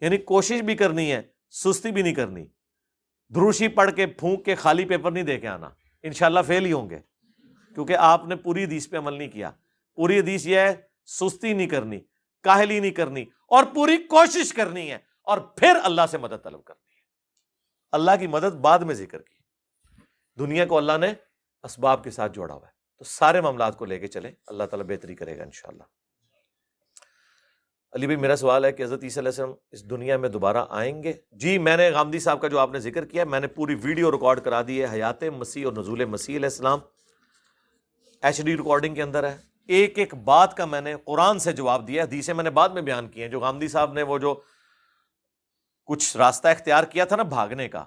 [0.00, 2.46] یعنی کوشش بھی کرنی ہے، سستی بھی نہیں کرنی۔
[3.34, 5.70] دروشی پڑھ کے، پھونک کے، خالی پیپر نہیں دے کے آنا۔
[6.06, 6.98] انشاءاللہ فیل ہی ہوں گے۔
[7.74, 9.50] کیونکہ آپ نے پوری حدیث پہ عمل نہیں کیا۔
[9.94, 10.76] پوری حدیث یہ ہے،
[11.06, 12.00] سستی نہیں کرنی،
[12.42, 16.90] کاہلی نہیں کرنی، اور پوری کوشش کرنی ہے، اور پھر اللہ سے مدد طلب کرنی
[16.90, 17.00] ہے۔
[17.92, 19.34] اللہ کی مدد بعد میں ذکر کی۔
[20.38, 21.12] دنیا کو اللہ نے
[21.62, 24.86] اسباب کے ساتھ جوڑا ہوا ہے۔ تو سارے معاملات کو لے کے چلیں، اللہ تعالیٰ
[24.86, 25.82] بہتری کرے گا انشاءاللہ۔
[27.96, 31.02] علی بھائی، میرا سوال ہے کہ حضرت عیسیٰ علیہ السلام اس دنیا میں دوبارہ آئیں
[31.02, 33.74] گے؟ جی میں نے غامدی صاحب کا جو آپ نے ذکر کیا، میں نے پوری
[33.82, 36.78] ویڈیو ریکارڈ کرا دی ہے، حیات مسیح اور نزول مسیح علیہ السلام۔
[38.22, 39.36] ایچ ڈی ریکارڈنگ کے اندر ہے۔
[39.68, 42.82] ایک ایک بات کا میں نے قرآن سے جواب دیا حدیثیں میں نے بعد میں
[42.82, 44.40] بیان کی ہیں۔ جو غامدی صاحب نے وہ جو
[45.84, 47.84] کچھ راستہ اختیار کیا تھا نا بھاگنے کا،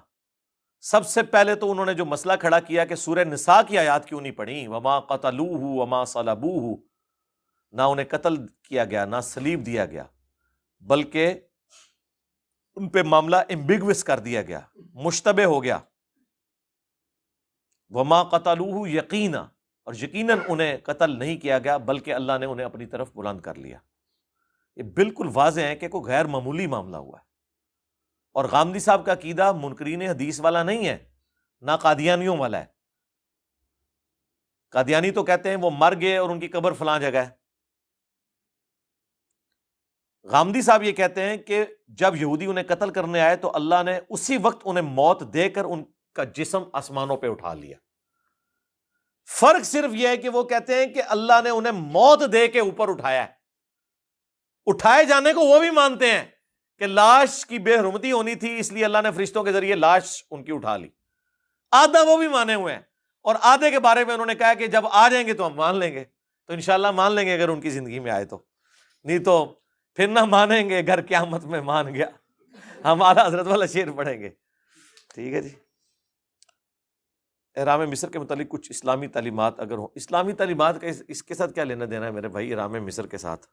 [0.80, 4.06] سب سے پہلے تو انہوں نے جو مسئلہ کھڑا کیا کہ سورہ نساء کی آیات
[4.06, 6.89] کیوں نہیں پڑھی؟ وما قتلو ہو وما صلبو ہو
[7.72, 10.04] نہ انہیں قتل کیا گیا، نہ سلیب دیا گیا،
[10.80, 11.40] بلکہ
[12.74, 15.78] ان پہ معاملہ امبگوس کر دیا گیا، مشتبہ ہو گیا۔
[17.88, 19.48] وما قتلو یقینا
[19.84, 23.54] اور یقیناً انہیں قتل نہیں کیا گیا، بلکہ اللہ نے انہیں اپنی طرف بلند کر
[23.54, 23.78] لیا۔
[24.76, 27.24] یہ بالکل واضح ہے کہ کوئی غیر معمولی معاملہ ہوا ہے۔
[28.32, 31.10] اور غامدی صاحب کا عقیدہ منکرین حدیث والا نہیں ہے،
[31.60, 32.66] نہ قادیانیوں والا ہے۔
[34.70, 37.39] قادیانی تو کہتے ہیں وہ مر گئے اور ان کی قبر فلاں جگہ ہے۔
[40.24, 44.00] غامدی صاحب یہ کہتے ہیں کہ جب یہودی انہیں قتل کرنے آئے تو اللہ نے
[44.08, 45.84] اسی وقت انہیں موت دے کر ان
[46.14, 47.76] کا جسم آسمانوں پہ اٹھا لیا۔
[49.40, 52.60] فرق صرف یہ ہے کہ وہ کہتے ہیں کہ اللہ نے انہیں موت دے کے
[52.60, 53.32] اوپر اٹھایا ہے۔
[54.66, 56.24] اٹھائے جانے کو وہ بھی مانتے ہیں
[56.78, 60.24] کہ لاش کی بے حرمتی ہونی تھی، اس لیے اللہ نے فرشتوں کے ذریعے لاش
[60.30, 60.88] ان کی اٹھا لی۔
[61.70, 62.82] آدھا وہ بھی مانے ہوئے ہیں۔
[63.22, 65.54] اور آدھے کے بارے میں انہوں نے کہا کہ جب آ جائیں گے تو ہم
[65.54, 66.04] مان لیں گے۔
[66.46, 68.42] تو انشاءاللہ مان لیں گے اگر ان کی زندگی میں آئے تو۔
[69.04, 69.59] نہیں تو
[70.00, 72.06] پھر نہ مانیں گے، گھر قیامت میں مان گیا۔
[72.84, 74.28] ہم اعلیٰ حضرت والا شیر پڑھیں گے۔
[75.14, 75.48] ٹھیک ہے جی۔
[77.56, 81.52] احرام مصر کے متعلق کچھ اسلامی تعلیمات اگر ہوں۔ اسلامی تعلیمات کا اس کے ساتھ
[81.52, 83.46] کیا لینا دینا ہے میرے بھائی؟ احرام مصر کے ساتھ۔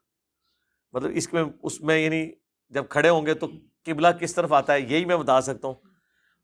[0.92, 2.32] مطلب اس میں اس میں یعنی
[2.68, 3.48] جب کھڑے ہوں گے تو
[3.84, 5.74] قبلہ کس طرف آتا ہے؟ یہی میں بتا سکتا ہوں۔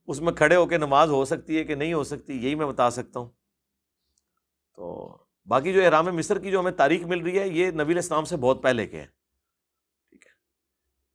[0.06, 2.66] اس میں کھڑے ہو کے نماز ہو سکتی ہے کہ نہیں ہو سکتی، یہی میں
[2.66, 3.30] بتا سکتا ہوں۔
[4.76, 5.16] تو
[5.46, 8.36] باقی جو احرام مصر کی جو ہمیں تاریخ مل رہی ہے، یہ نبی الاسلام سے
[8.36, 9.23] بہت پہلے کے ہیں۔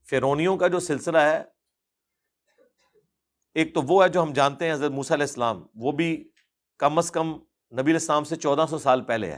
[0.09, 1.43] فرونیوں کا جو سلسلہ ہے،
[3.53, 6.29] ایک تو وہ ہے جو ہم جانتے ہیں حضرت موسیٰ علیہ السلام، وہ بھی
[6.77, 7.35] کم از کم
[7.79, 9.37] نبی الاسلام سے چودہ سو سال پہلے ہے۔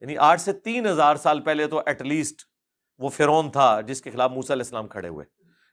[0.00, 2.42] یعنی آٹھ سے تین ہزار سال پہلے تو ایٹ لیسٹ
[2.98, 5.26] وہ فرون تھا جس کے خلاف موسیٰ علیہ السلام کھڑے ہوئے۔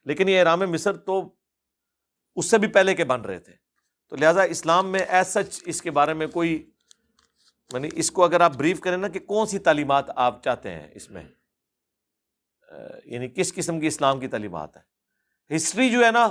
[0.04, 1.34] لیکن یہ احرام مصر تو
[2.36, 3.52] اس سے بھی پہلے کے بن رہے تھے۔
[4.08, 6.70] تو لہٰذا اسلام میں ایز سچ اس کے بارے میں کوئی
[7.72, 10.88] یعنی اس کو اگر آپ بریف کریں نا کہ کون سی تعلیمات آپ چاہتے ہیں
[10.94, 11.24] اس میں؟
[13.04, 16.28] یعنی کس قسم کی اسلام کی تعلیمات ہے ہسٹری جو ہے نا،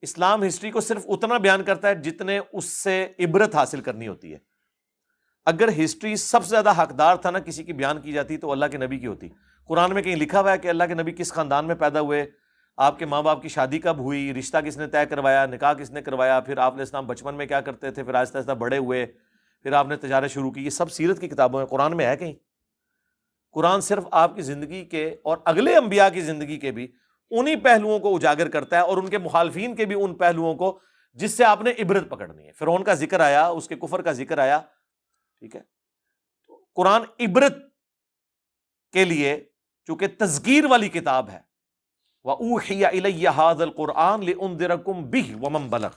[0.00, 4.32] اسلام ہسٹری کو صرف اتنا بیان کرتا ہے جتنے اس سے عبرت حاصل کرنی ہوتی
[4.32, 4.38] ہے۔
[5.44, 8.66] اگر ہسٹری سب سے زیادہ حقدار تھا نا کسی کی بیان کی جاتی تو اللہ
[8.66, 9.28] کے نبی کی ہوتی۔
[9.66, 12.30] قرآن میں کہیں لکھا ہوا ہے کہ اللہ کے نبی کس خاندان میں پیدا ہوئے،
[12.76, 15.90] آپ کے ماں باپ کی شادی کب ہوئی، رشتہ کس نے طے کروایا، نکاح کس
[15.90, 18.78] نے کروایا، پھر آپ نے اسلام بچپن میں کیا کرتے تھے، پھر آہستہ آہستہ بڑے
[18.78, 19.06] ہوئے،
[19.62, 22.16] پھر آپ نے تجارت شروع کی، یہ سب سیرت کی کتابوں میں، قرآن میں ہے
[22.16, 22.34] کہیں؟
[23.56, 26.92] قرآن صرف آپ کی زندگی کے اور اگلے انبیاء کی زندگی کے بھی
[27.30, 30.80] انہی پہلوؤں کو اجاگر کرتا ہے اور ان کے مخالفین کے بھی ان پہلوؤں کو
[31.12, 34.12] جس سے آپ نے عبرت پکڑنی ہے۔ فرعون کا ذکر آیا، اس کے کفر کا
[34.12, 34.60] ذکر آیا،
[35.38, 35.60] ٹھیک ہے؟
[36.74, 37.56] قرآن عبرت
[38.92, 39.44] کے لیے
[39.86, 41.40] چونکہ تذکیر والی کتاب ہے
[43.76, 44.20] قرآن
[45.68, 45.88] بلغ۔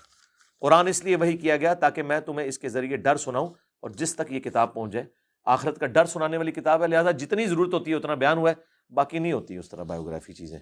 [0.60, 3.48] قرآن اس لیے وہی کیا گیا تاکہ میں تمہیں اس کے ذریعے ڈر سناؤں
[3.80, 5.19] اور جس تک یہ کتاب پہنچ جائے۔
[5.50, 8.50] آخرت کا ڈر سنانے والی کتاب ہے، لہٰذا جتنی ضرورت ہوتی ہے اتنا بیان ہوا
[8.50, 8.56] ہے،
[8.94, 10.60] باقی نہیں ہوتی اس طرح بایوگرافی چیزیں۔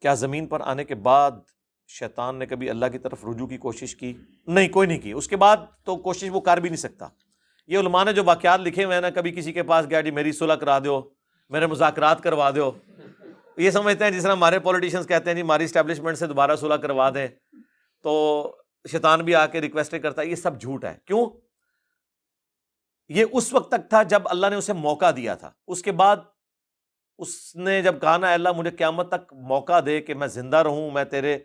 [0.00, 1.30] کیا زمین پر آنے کے بعد
[1.88, 4.14] شیطان نے کبھی اللہ کی طرف رجوع کی کوشش کی؟
[4.46, 7.08] نہیں، کوئی نہیں کی۔ اس کے بعد تو کوشش وہ کر بھی نہیں سکتا۔
[7.66, 10.10] یہ علماء نے جو واقعات لکھے ہوئے ہیں نا، کبھی کسی کے پاس گیا جی
[10.10, 11.10] میری صلح کرا دو
[11.48, 12.72] میرے مذاکرات کروا دو
[13.56, 16.74] یہ سمجھتے ہیں جس طرح ہمارے پولیٹیشینس کہتے ہیں جی ہماری اسٹیبلشمنٹ سے دوبارہ صلح
[16.74, 17.28] کروا دیں۔
[18.02, 18.56] تو
[18.90, 21.45] شیطان بھی آ کے ریکویسٹ کرتا ہے۔ یہ سب جھوٹ ہے۔ کیوں؟
[23.08, 26.16] یہ اس وقت تک تھا جب اللہ نے اسے موقع دیا تھا۔ اس کے بعد
[27.18, 30.90] اس نے جب کہا نا اللہ، مجھے قیامت تک موقع دے کہ میں زندہ رہوں،
[30.90, 31.38] میں تیرے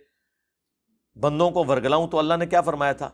[1.15, 3.09] بندوں کو ورگلاؤں، تو اللہ نے کیا فرمایا تھا؟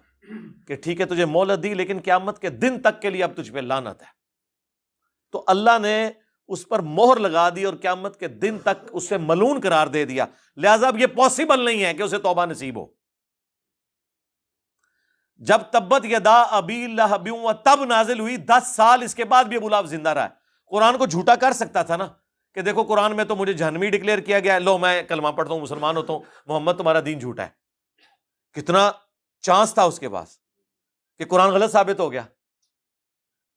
[0.67, 3.51] کہ ٹھیک ہے، تجھے مولت دی، لیکن قیامت کے دن تک کے لیے اب تجھ
[3.51, 4.07] پہ لانت ہے۔
[5.31, 6.09] تو اللہ نے
[6.47, 10.25] اس پر مہر لگا دی اور قیامت کے دن تک اسے ملون قرار دے دیا۔
[10.57, 12.96] لہذا اب یہ پاسبل نہیں ہے کہ اسے توبہ نصیب ہو۔
[15.37, 19.69] جب تبت یدا ابی اللہ تب نازل ہوئی، دس سال اس کے بعد بھی ابو
[19.69, 20.27] لہب زندہ رہا
[20.65, 22.07] قرآن کو جھوٹا کر سکتا تھا نا
[22.53, 25.53] کہ دیکھو قرآن میں تو مجھے جہنمی ڈکلیئر کیا گیا ہے۔ لو، میں کلمہ پڑھتا
[25.53, 27.49] ہوں، مسلمان ہوتا ہوں۔ محمد، تمہارا دین جھوٹا ہے۔
[28.53, 28.91] کتنا
[29.41, 30.39] چانس تھا اس کے پاس
[31.17, 32.21] کہ قرآن غلط ثابت ہو گیا۔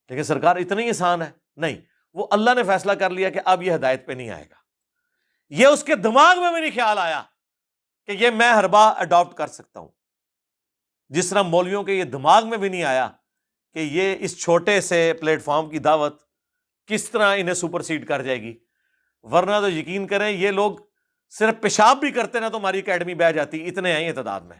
[0.08, 1.76] لیکن سرکار اتنی آسان ہے۔ نہیں،
[2.14, 4.54] وہ اللہ نے فیصلہ کر لیا کہ اب یہ ہدایت پہ نہیں آئے گا۔
[5.48, 7.22] یہ اس کے دماغ میں بھی نہیں خیال آیا
[8.06, 9.88] کہ یہ میں ہر بار اڈاپٹ کر سکتا ہوں۔
[11.10, 13.08] جس طرح مولویوں کے یہ دماغ میں بھی نہیں آیا
[13.74, 16.20] کہ یہ اس چھوٹے سے پلیٹ فارم کی دعوت
[16.88, 18.58] کس طرح انہیں سپر سیڈ کر جائے گی۔
[19.22, 20.76] ورنہ تو یقین کریں یہ لوگ
[21.30, 24.56] صرف پیشاب بھی کرتے نا تو ہماری اکیڈمی بہ جاتی، اتنے ہیں یہ تعداد میں۔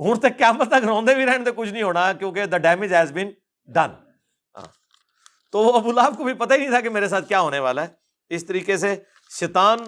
[0.00, 3.12] ہوں تک کیا تک روندے بھی رہنے تو کچھ نہیں ہونا کیونکہ the damage has
[3.12, 3.30] been
[3.68, 3.92] done
[5.52, 7.82] تو ابو لہب کو بھی پتہ ہی نہیں تھا کہ میرے ساتھ کیا ہونے والا
[7.82, 7.88] ہے۔
[8.28, 8.94] اس طریقے سے
[9.38, 9.78] شیطان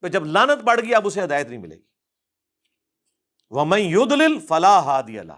[0.00, 1.82] پہ جب لانت پڑ گئی، اب اسے ہدایت نہیں ملے گی۔
[3.50, 4.12] وہ میں یود
[4.48, 5.32] فلاح ہادی اللہ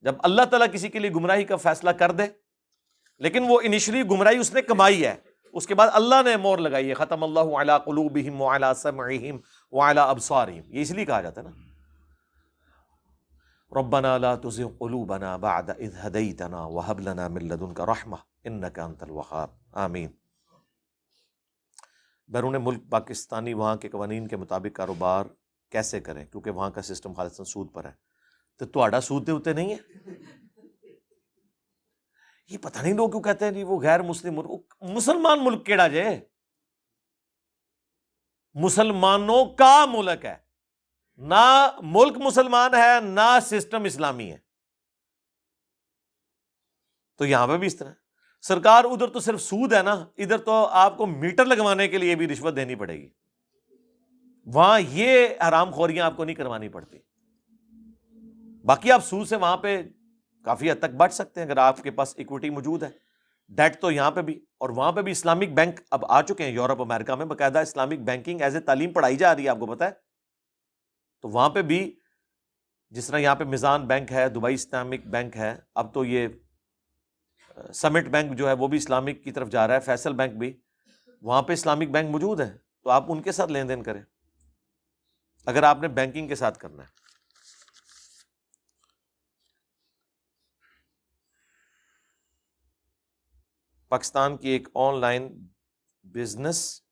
[0.00, 2.22] جب اللہ تعالیٰ کسی کے لیے گمراہی کا فیصلہ کر دے،
[3.18, 5.16] لیکن وہ انیشلی گمراہی اس نے کمائی ہے،
[5.52, 9.36] اس کے بعد اللہ نے مور لگائی ہے، ختم اللہ علی قلوبہم وعلی سمعہم
[9.72, 11.74] وعلی ابصارہم۔ یہ اس لیے کہا جاتا ہے نا۔
[13.80, 19.48] ربنا لا تزغ قلوبنا بعد اذ هديتنا وهب لنا من لدنك رحمة انك انت الوهاب۔
[19.72, 20.23] آمین۔
[22.26, 25.26] بیرون ملک پاکستانی وہاں کے قوانین کے مطابق کاروبار
[25.70, 27.92] کیسے کریں؟ کیونکہ وہاں کا سسٹم خالصاً سود پر ہے۔
[28.56, 29.76] تو تھوڑا سود دے ہوتے نہیں ہے؟
[32.48, 35.88] یہ پتہ نہیں لوگ کیوں کہتے ہیں جی وہ غیر مسلم ملک مسلمان ملک کیڑا
[35.88, 36.04] جے؟
[38.54, 40.36] مسلمانوں کا ملک ہے۔
[41.16, 44.38] نہ ملک مسلمان ہے، نہ سسٹم اسلامی ہے۔
[47.16, 47.92] تو یہاں پہ بھی اس طرح۔
[48.44, 52.14] سرکار ادھر تو صرف سود ہے نا، ادھر تو آپ کو میٹر لگوانے کے لیے
[52.14, 53.08] بھی رشوت دینی پڑے گی۔
[54.46, 56.98] وہاں یہ حرام خوریاں آپ کو نہیں کروانی پڑتی۔
[58.64, 59.82] باقی آپ سود سے وہاں پہ
[60.44, 62.88] کافی حد تک بچ سکتے ہیں اگر آپ کے پاس اکوٹی موجود ہے۔
[63.48, 66.52] ڈیٹ تو یہاں پہ بھی، اور وہاں پہ بھی اسلامک بینک اب آ چکے ہیں
[66.52, 69.66] یورپ، امریکہ میں، باقاعدہ اسلامک بینکنگ ایز اے تعلیم پڑھائی جا رہی ہے، آپ کو
[69.66, 69.90] پتا ہے۔
[71.22, 71.94] تو وہاں پہ بھی
[72.90, 76.28] جس طرح یہاں پہ میزان بینک ہے، دبئی اسلامک بینک ہے، اب تو یہ
[77.74, 80.60] سمٹ بینک جو ہے وہ بھی اسلامک کی طرف جا رہا ہے، فیصل بینک بھی۔
[81.22, 84.02] وہاں پہ اسلامک بینک موجود ہے، تو آپ ان کے ساتھ لین دین کریں۔
[85.46, 87.04] اگر آپ نے بینکنگ کے ساتھ کرنا ہے۔
[93.88, 95.46] پاکستان کی ایک آن لائن
[96.02, 96.82] بزنس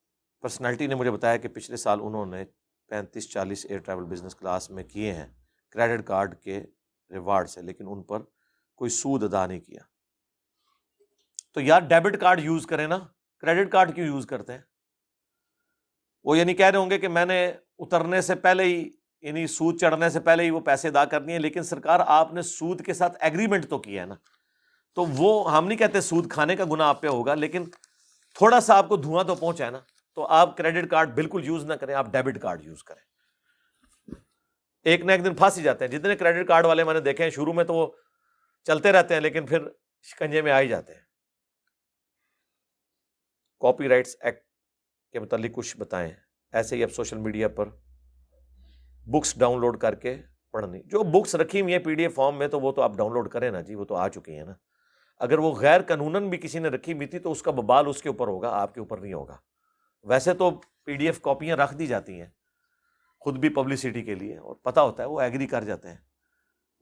[0.40, 2.44] پرسنالٹی نے مجھے بتایا کہ پچھلے سال انہوں نے
[2.88, 5.26] پینتیس، چالیس ایئر ٹریول بزنس کلاس میں کیے ہیں۔
[5.70, 6.64] کریڈٹ کارڈ کے
[7.10, 8.20] ریوارڈ سے لیکن ان پر
[8.74, 9.91] کوئی سود ادا نہیں کیا۔
[11.52, 12.98] تو یار ڈیبٹ کارڈ یوز کریں نا
[13.40, 14.60] کریڈٹ کارڈ کیوں یوز کرتے ہیں؟
[16.24, 19.80] وہ یعنی کہہ رہے ہوں گے کہ میں نے اترنے سے پہلے ہی یعنی سود
[19.80, 22.94] چڑھنے سے پہلے ہی وہ پیسے ادا کر دیے، لیکن سرکار آپ نے سود کے
[22.94, 24.14] ساتھ ایگریمنٹ تو کیا ہے نا۔
[24.94, 27.64] تو وہ ہم نہیں کہتے سود کھانے کا گنا آپ پہ ہوگا، لیکن
[28.34, 29.80] تھوڑا سا آپ کو دھواں تو پہنچا ہے نا۔
[30.14, 33.02] تو آپ کریڈٹ کارڈ بالکل یوز نہ کریں، آپ ڈیبٹ کارڈ یوز کریں۔
[34.84, 37.24] ایک نہ ایک دن پھنس ہی جاتے ہیں۔ جتنے کریڈٹ کارڈ والے میں نے دیکھے
[37.24, 37.86] ہیں، شروع میں تو وہ
[38.64, 39.58] چلتے رہتے ہیں، لیکن پھر
[40.02, 41.11] شکنجے میں آ ہی جاتے ہیں۔
[43.62, 44.44] کاپی رائٹس ایکٹ
[45.12, 46.10] کے متعلق کچھ بتائیں۔
[46.52, 47.68] ایسے ہی اب سوشل میڈیا پر
[49.06, 50.16] بکس ڈاؤن لوڈ کر کے
[50.52, 52.96] پڑھنی۔ جو بکس رکھی ہوئی ہیں پی ڈی ایف فارم میں تو وہ تو آپ
[52.96, 54.52] ڈاؤن لوڈ کریں نا جی وہ تو آ چکی ہیں نا۔
[55.20, 58.02] اگر وہ غیر قانون بھی کسی نے رکھی ہوئی تھی تو اس کا ببال اس
[58.02, 59.36] کے اوپر ہوگا، آپ کے اوپر نہیں ہوگا۔
[60.02, 60.50] ویسے تو
[60.84, 62.30] پی ڈی ایف کاپیاں رکھ دی جاتی ہیں
[63.20, 65.96] خود بھی پبلسٹی کے لیے، اور پتہ ہوتا ہے وہ ایگری کر جاتے ہیں۔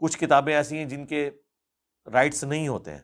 [0.00, 1.30] کچھ کتابیں ایسی ہیں جن کے
[2.12, 3.02] رائٹس نہیں ہوتے ہیں۔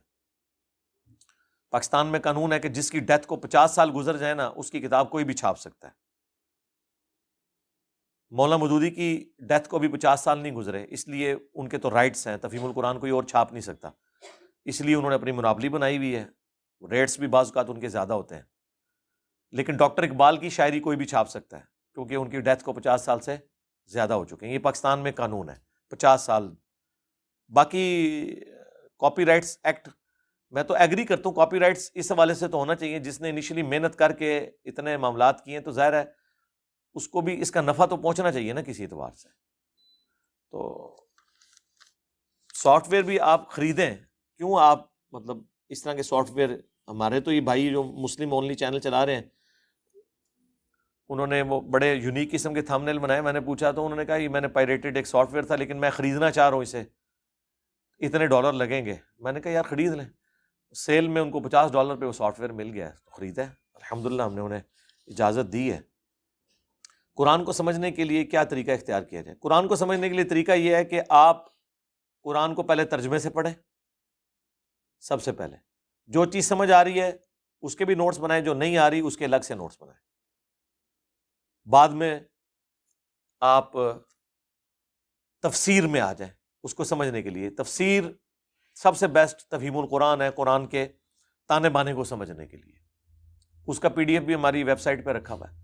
[1.76, 4.70] پاکستان میں قانون ہے کہ جس کی ڈیتھ کو پچاس سال گزر جائے نا، اس
[4.70, 5.92] کی کتاب کوئی بھی چھاپ سکتا ہے۔
[8.30, 11.90] مولانا مدودی کی ڈیتھ کو بھی پچاس سال نہیں گزرے، اس لیے ان کے تو
[11.90, 13.90] رائٹس ہیں تفیم القرآن کوئی اور چھاپ نہیں سکتا۔
[14.64, 16.26] اس لیے انہوں نے اپنی منابلی بنائی ہوئی ہے۔
[16.90, 18.42] ریٹس بھی بعض اوقات ان کے زیادہ ہوتے ہیں۔
[19.50, 22.72] لیکن ڈاکٹر اقبال کی شاعری کوئی بھی چھاپ سکتا ہے، کیونکہ ان کی ڈیتھ کو
[22.72, 23.36] پچاس سال سے
[23.86, 25.56] زیادہ ہو چکے ہیں۔ یہ پاکستان میں قانون ہے،
[25.88, 26.54] پچاس سال۔
[27.48, 28.26] باقی
[28.98, 29.88] کاپی رائٹس ایکٹ
[30.56, 33.30] میں تو ایگری کرتا ہوں کاپی رائٹس اس حوالے سے تو ہونا چاہیے۔ جس نے
[33.30, 36.04] انیشلی محنت کر کے اتنے معاملات کیے ہیں تو ظاہر ہے
[36.94, 39.28] اس کو بھی اس کا نفع تو پہنچنا چاہیے نا کسی اعتبار سے۔
[40.50, 40.96] تو
[42.62, 43.96] سافٹ ویئر بھی آپ خریدیں۔
[44.36, 45.36] کیوں آپ مطلب
[45.68, 46.48] اس طرح کے سافٹ ویئر
[46.88, 49.22] ہمارے تو یہ بھائی جو مسلم اونلی چینل چلا رہے ہیں،
[51.08, 53.96] انہوں نے وہ بڑے یونیک قسم کے تھم نیل بنائے۔ میں نے پوچھا تو انہوں
[53.96, 56.54] نے کہا یہ میں نے پائریٹڈ ایک سافٹ ویئر تھا، لیکن میں خریدنا چاہ رہا
[56.54, 56.82] ہوں اسے۔
[57.98, 60.25] اتنے ڈالر لگیں گے۔ میں نے کہا یار خرید لیں۔
[60.76, 63.42] سیل میں ان کو پچاس ڈالر پہ وہ سافٹ ویئر مل گیا ہے، تو خریدا
[63.42, 64.60] ہے۔ الحمد للہ ہم نے انہیں
[65.06, 65.80] اجازت دی ہے۔
[67.14, 70.24] قرآن کو سمجھنے کے لیے کیا طریقہ اختیار کیا جائے؟ قرآن کو سمجھنے کے لیے
[70.24, 71.44] طریقہ یہ ہے کہ آپ
[72.22, 73.54] قرآن کو پہلے ترجمے سے پڑھیں۔
[75.00, 75.56] سب سے پہلے
[76.06, 77.12] جو چیز سمجھ آ رہی ہے،
[77.62, 80.00] اس کے بھی نوٹس بنائیں، جو نہیں آ رہی، اس کے الگ سے نوٹس بنائیں۔
[81.68, 82.20] بعد میں
[83.40, 83.72] آپ
[85.42, 86.32] تفسیر میں آ جائیں۔
[86.62, 88.04] اس کو سمجھنے کے لیے تفسیر
[88.76, 90.86] سب سے بیسٹ تفہیم القرآن ہے قرآن کے
[91.48, 92.74] تانے بانے کو سمجھنے کے لیے۔
[93.66, 95.56] اس کا پی ڈی ایف بھی ہماری ویب سائٹ پہ رکھا ہوا ہے۔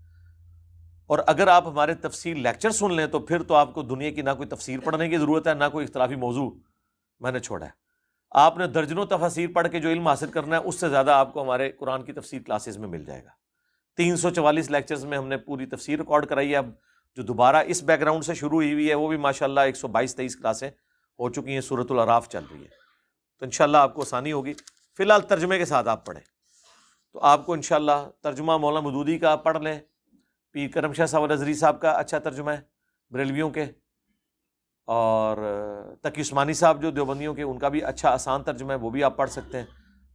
[1.07, 4.21] اور اگر آپ ہمارے تفسیر لیکچر سن لیں تو پھر تو آپ کو دنیا کی
[4.21, 6.51] نہ کوئی تفسیر پڑھنے کی ضرورت ہے، نہ کوئی اختلافی موضوع
[7.19, 7.71] میں نے چھوڑا ہے۔
[8.31, 11.33] آپ نے درجنوں تفسیر پڑھ کے جو علم حاصل کرنا ہے، اس سے زیادہ آپ
[11.33, 13.29] کو ہمارے قرآن کی تفسیر کلاسز میں مل جائے گا۔
[13.97, 16.69] تین سو چوالیس لیکچرز میں ہم نے پوری تفسیر ریکارڈ کرائی ہے۔ اب
[17.15, 19.75] جو دوبارہ اس بیک گراؤنڈ سے شروع ہوئی ہوئی ہے، وہ بھی ماشاء اللہ ایک
[19.75, 20.69] سو بائیس تیئیس کلاسیں
[21.19, 22.82] ہو چکی ہیں صورت العراف چل رہی ہے۔
[23.43, 24.53] تو انشاءاللہ آپ کو آسانی ہوگی۔
[24.97, 26.23] فی الحال ترجمے کے ساتھ آپ پڑھیں۔
[27.13, 27.91] تو آپ کو انشاءاللہ
[28.21, 29.79] ترجمہ مولانا مدودی کا پڑھ لیں۔
[30.51, 32.61] پیر کرم شاہ صاحب نظری صاحب کا اچھا ترجمہ ہے،
[33.11, 33.65] بریلویوں کے۔
[34.85, 35.37] اور
[36.01, 39.03] تقی عثمانی صاحب جو دیوبندیوں کے، ان کا بھی اچھا آسان ترجمہ ہے، وہ بھی
[39.03, 39.65] آپ پڑھ سکتے ہیں۔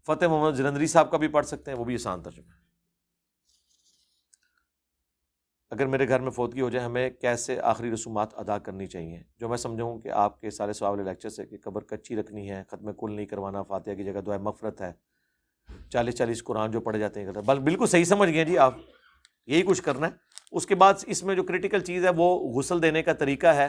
[0.07, 2.68] فتح محمد جلندری صاحب کا بھی پڑھ سکتے ہیں، وہ بھی آسان ترجمہ ہے۔
[5.71, 9.49] اگر میرے گھر میں فوتگی ہو جائے، ہمیں کیسے آخری رسومات ادا کرنی چاہیے؟ جو
[9.49, 12.93] میں سمجھوں کہ آپ کے سارے سوال لیکچر سے کہ قبر کچی رکھنی ہے، ختم
[12.93, 14.93] کل نہیں کروانا، فاتحہ کی جگہ دعائیں مفرت ہے،
[15.91, 18.75] چالیس چالیس قرآن جو پڑھے جاتے ہیں بل بالکل صحیح سمجھ گئے جی آپ۔
[19.47, 20.13] یہی کچھ کرنا ہے۔
[20.53, 23.69] اس کے بعد اس میں جو کرٹیکل چیز ہے، وہ غسل دینے کا طریقہ ہے۔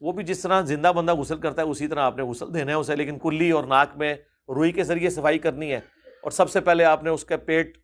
[0.00, 2.72] وہ بھی جس طرح زندہ بندہ غسل کرتا ہے، اسی طرح آپ نے غسل دینا
[2.72, 4.14] ہے اسے، لیکن کلی اور ناک میں
[4.48, 5.80] روئی کے ذریعے صفائی کرنی ہے۔
[6.22, 7.78] اور سب سے پہلے آپ نے اس کا پیٹ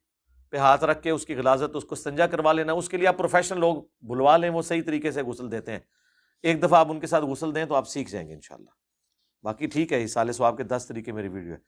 [0.54, 3.08] پہ ہاتھ رکھ کے اس کی غلازت، اس کو سنجا کروا لینا، اس کے لیے
[3.08, 5.78] آپ پروفیشنل لوگ بلوا لیں، وہ صحیح طریقے سے غسل دیتے ہیں۔
[6.42, 8.70] ایک دفعہ آپ ان کے ساتھ غسل دیں تو آپ سیکھ جائیں گے انشاءاللہ۔
[9.42, 11.58] باقی ٹھیک ہے سال سواب کے دس طریقے میری ویڈیو ہے۔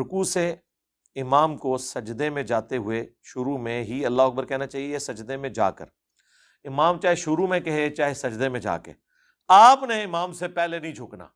[0.00, 0.54] رکو سے
[1.14, 5.50] امام کو سجدے میں جاتے ہوئے شروع میں ہی اللہ اکبر کہنا چاہیے، سجدے میں
[5.50, 5.86] جا کر۔
[6.64, 8.92] امام چاہے شروع میں کہے، چاہے سجدے میں جا کے۔
[9.48, 11.26] آپ نے امام سے پہلے نہیں جھکنا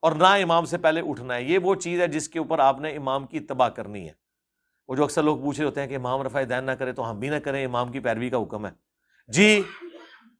[0.00, 2.80] اور نہ امام سے پہلے اٹھنا ہے۔ یہ وہ چیز ہے جس کے اوپر آپ
[2.80, 4.21] نے امام کی تباہ کرنی ہے۔
[4.88, 7.10] وہ جو اکثر لوگ پوچھ رہے ہوتے ہیں کہ امام رفع دین نہ کرے تو
[7.10, 8.70] ہم بھی نہ کریں، امام کی پیروی کا حکم ہے۔
[9.28, 9.62] جی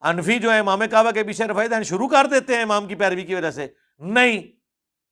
[0.01, 2.95] انفی جو ہے امام کعبہ کے پیچھے رفع دین شروع کر دیتے ہیں امام کی
[2.95, 3.67] پیروی کی وجہ سے۔
[3.99, 4.43] نہیں،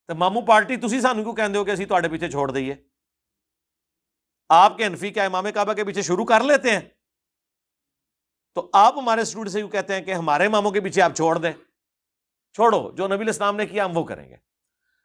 [0.09, 2.74] تو مامو پارٹی تھی سانو کیوں کہتے ہو کہ اسی تے پیچھے چھوڑ دئیے؟
[4.48, 6.81] آپ کے انفی کیا امام کعبہ کے پیچھے شروع کر لیتے ہیں؟
[8.55, 11.39] تو آپ ہمارے اسٹوڈنٹ سے یوں کہتے ہیں کہ ہمارے ماموں کے پیچھے آپ چھوڑ
[11.39, 11.52] دیں؟
[12.52, 14.36] چھوڑو، جو نبی الاسلام نے کیا ہم وہ کریں گے۔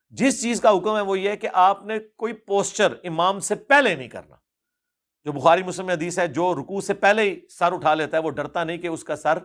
[0.09, 3.95] جس چیز کا حکم ہے وہ یہ کہ آپ نے کوئی پوسچر امام سے پہلے
[3.95, 4.35] نہیں کرنا۔
[5.23, 8.29] جو بخاری مسلم حدیث ہے، جو رکوع سے پہلے ہی سر اٹھا لیتا ہے، وہ
[8.29, 9.37] ڈرتا نہیں کہ اس کا سر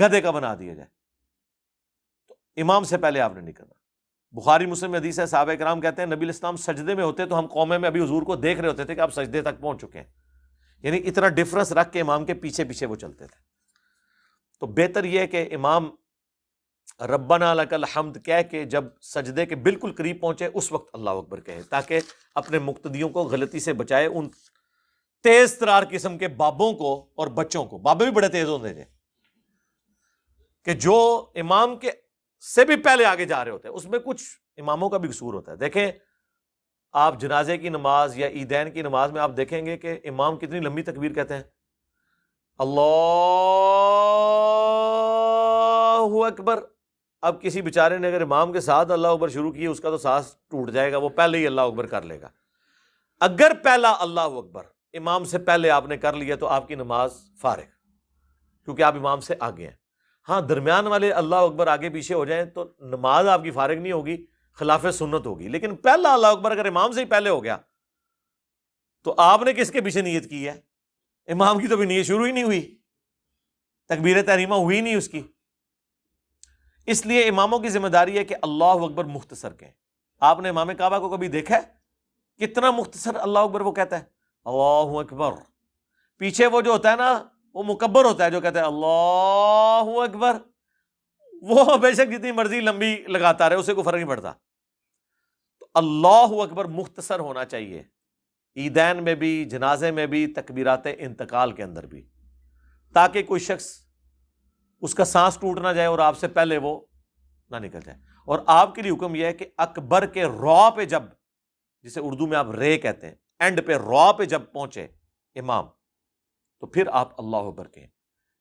[0.00, 0.88] گدے کا بنا دیا جائے۔
[2.28, 3.74] تو امام سے پہلے آپ نے نہیں کرنا۔
[4.30, 7.46] بخاری مسلم حدیث ہے، صحابہ کرام کہتے ہیں، نبی الاسلام سجدے میں ہوتے تو ہم
[7.46, 9.98] قومے میں ابھی حضور کو دیکھ رہے ہوتے تھے کہ آپ سجدے تک پہنچ چکے
[9.98, 10.10] ہیں۔
[10.82, 13.42] یعنی اتنا ڈفرنس رکھ کے امام کے پیچھے پیچھے وہ چلتے تھے۔
[14.60, 15.90] تو بہتر یہ ہے کہ امام
[17.00, 21.40] ربنا لک الحمد کہہ کے جب سجدے کے بالکل قریب پہنچے، اس وقت اللہ اکبر
[21.40, 22.00] کہے، تاکہ
[22.34, 24.28] اپنے مقتدیوں کو غلطی سے بچائے، ان
[25.22, 28.84] تیز ترار قسم کے بابوں کو اور بچوں کو، بابے بھی بڑے تیز ہوتے تھے،
[30.64, 31.90] کہ جو امام کے
[32.54, 34.22] سے بھی پہلے آگے جا رہے ہوتے ہیں اس میں کچھ
[34.56, 35.92] اماموں کا بھی قصور ہوتا ہے۔ دیکھیں،
[36.92, 40.60] آپ جنازے کی نماز یا عیدین کی نماز میں آپ دیکھیں گے کہ امام کتنی
[40.60, 41.42] لمبی تکبیر کہتے ہیں۔
[42.58, 43.06] اللہ
[46.26, 46.75] اکبر۔
[47.26, 49.98] اب کسی بیچارے نے اگر امام کے ساتھ اللہ اکبر شروع کی اس کا تو
[49.98, 52.28] سانس ٹوٹ جائے گا، وہ پہلے ہی اللہ اکبر کر لے گا۔
[53.20, 54.62] اگر پہلا اللہ اکبر
[54.92, 57.62] امام سے پہلے آپ نے کر لیا تو آپ کی نماز فارغ،
[58.64, 59.74] کیونکہ آپ امام سے آگے ہیں۔
[60.28, 63.92] ہاں درمیان والے اللہ اکبر آگے پیچھے ہو جائیں تو نماز آپ کی فارغ نہیں
[63.92, 64.16] ہوگی،
[64.58, 67.56] خلاف سنت ہوگی۔ لیکن پہلا اللہ اکبر اگر امام سے ہی پہلے ہو گیا
[69.04, 70.60] تو آپ نے کس کے پیچھے نیت کی ہے؟
[71.28, 72.78] امام کی تو بھی نیت شروع ہی نہیں ہوئی،
[73.88, 75.22] تکبیر تحریمہ ہوئی نہیں اس کی۔
[76.86, 79.70] اس لیے اماموں کی ذمہ داری ہے کہ اللہ اکبر مختصر کہیں۔
[80.20, 81.76] آپ نے امام کعبہ کو کبھی دیکھا ہے؟
[82.46, 84.04] کتنا مختصر اللہ اکبر وہ کہتا ہے؟
[84.44, 85.32] اللہ اکبر۔
[86.16, 90.36] پیچھے وہ جو ہوتا ہے نا، وہ مکبر ہوتا ہے جو کہتا ہے، اللہ اکبر۔
[91.42, 94.32] وہ بے شک جتنی مرضی لمبی لگاتا رہے، اسے کوئی فرق نہیں پڑتا۔
[95.60, 97.82] تو اللہ اکبر مختصر ہونا چاہیے۔
[98.56, 102.08] عیدین میں بھی، جنازے میں بھی، تکبیرات انتقال کے اندر بھی۔
[102.94, 103.85] تاکہ کوئی شخص
[104.80, 106.80] اس کا سانس ٹوٹ نہ جائے اور آپ سے پہلے وہ
[107.50, 110.84] نہ نکل جائے۔ اور آپ کے لیے حکم یہ ہے کہ اکبر کے رو پہ
[110.84, 111.02] جب،
[111.82, 114.86] جسے اردو میں آپ رے کہتے ہیں، اینڈ پہ رو پہ جب پہنچے
[115.34, 115.66] امام،
[116.60, 117.86] تو پھر آپ اللہ اکبر کہیں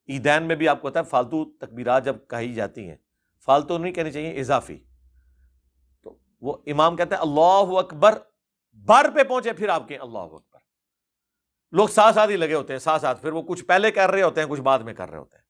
[0.10, 2.96] عیدین میں بھی آپ کو پتا ہے فالتو تکبیرات جب کہی جاتی ہیں،
[3.46, 4.80] فالتو نہیں کہنی چاہیے، اضافی۔
[6.04, 8.18] تو وہ امام کہتے ہیں اللہ اکبر
[8.74, 10.60] بر پہ پہنچے، پھر آپ کہیں اللہ اکبر۔
[11.72, 14.22] لوگ ساتھ ساتھ ہی لگے ہوتے ہیں، ساتھ ساتھ، پھر وہ کچھ پہلے کر رہے
[14.22, 15.45] ہوتے ہیں، کچھ بعد میں کر رہے ہوتے ہیں۔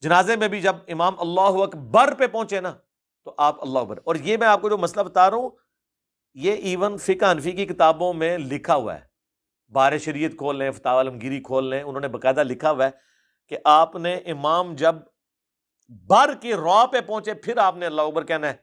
[0.00, 2.74] جنازے میں بھی جب امام اللہ اکبر پہ پہنچے نا،
[3.24, 5.50] تو آپ اللہ اکبر۔ اور یہ میں آپ کو جو مسئلہ بتا رہا ہوں،
[6.34, 9.00] یہ ایون فقہ انفی کی کتابوں میں لکھا ہوا ہے۔
[9.68, 12.90] بار شریعت کھول لیں فتح عالمگیری کھول لیں، انہوں نے باقاعدہ لکھا ہوا ہے
[13.48, 14.94] کہ آپ نے امام جب
[15.88, 18.54] بر کی رو پہ پہنچے، پھر آپ نے اللہ اکبر کہنا ہے۔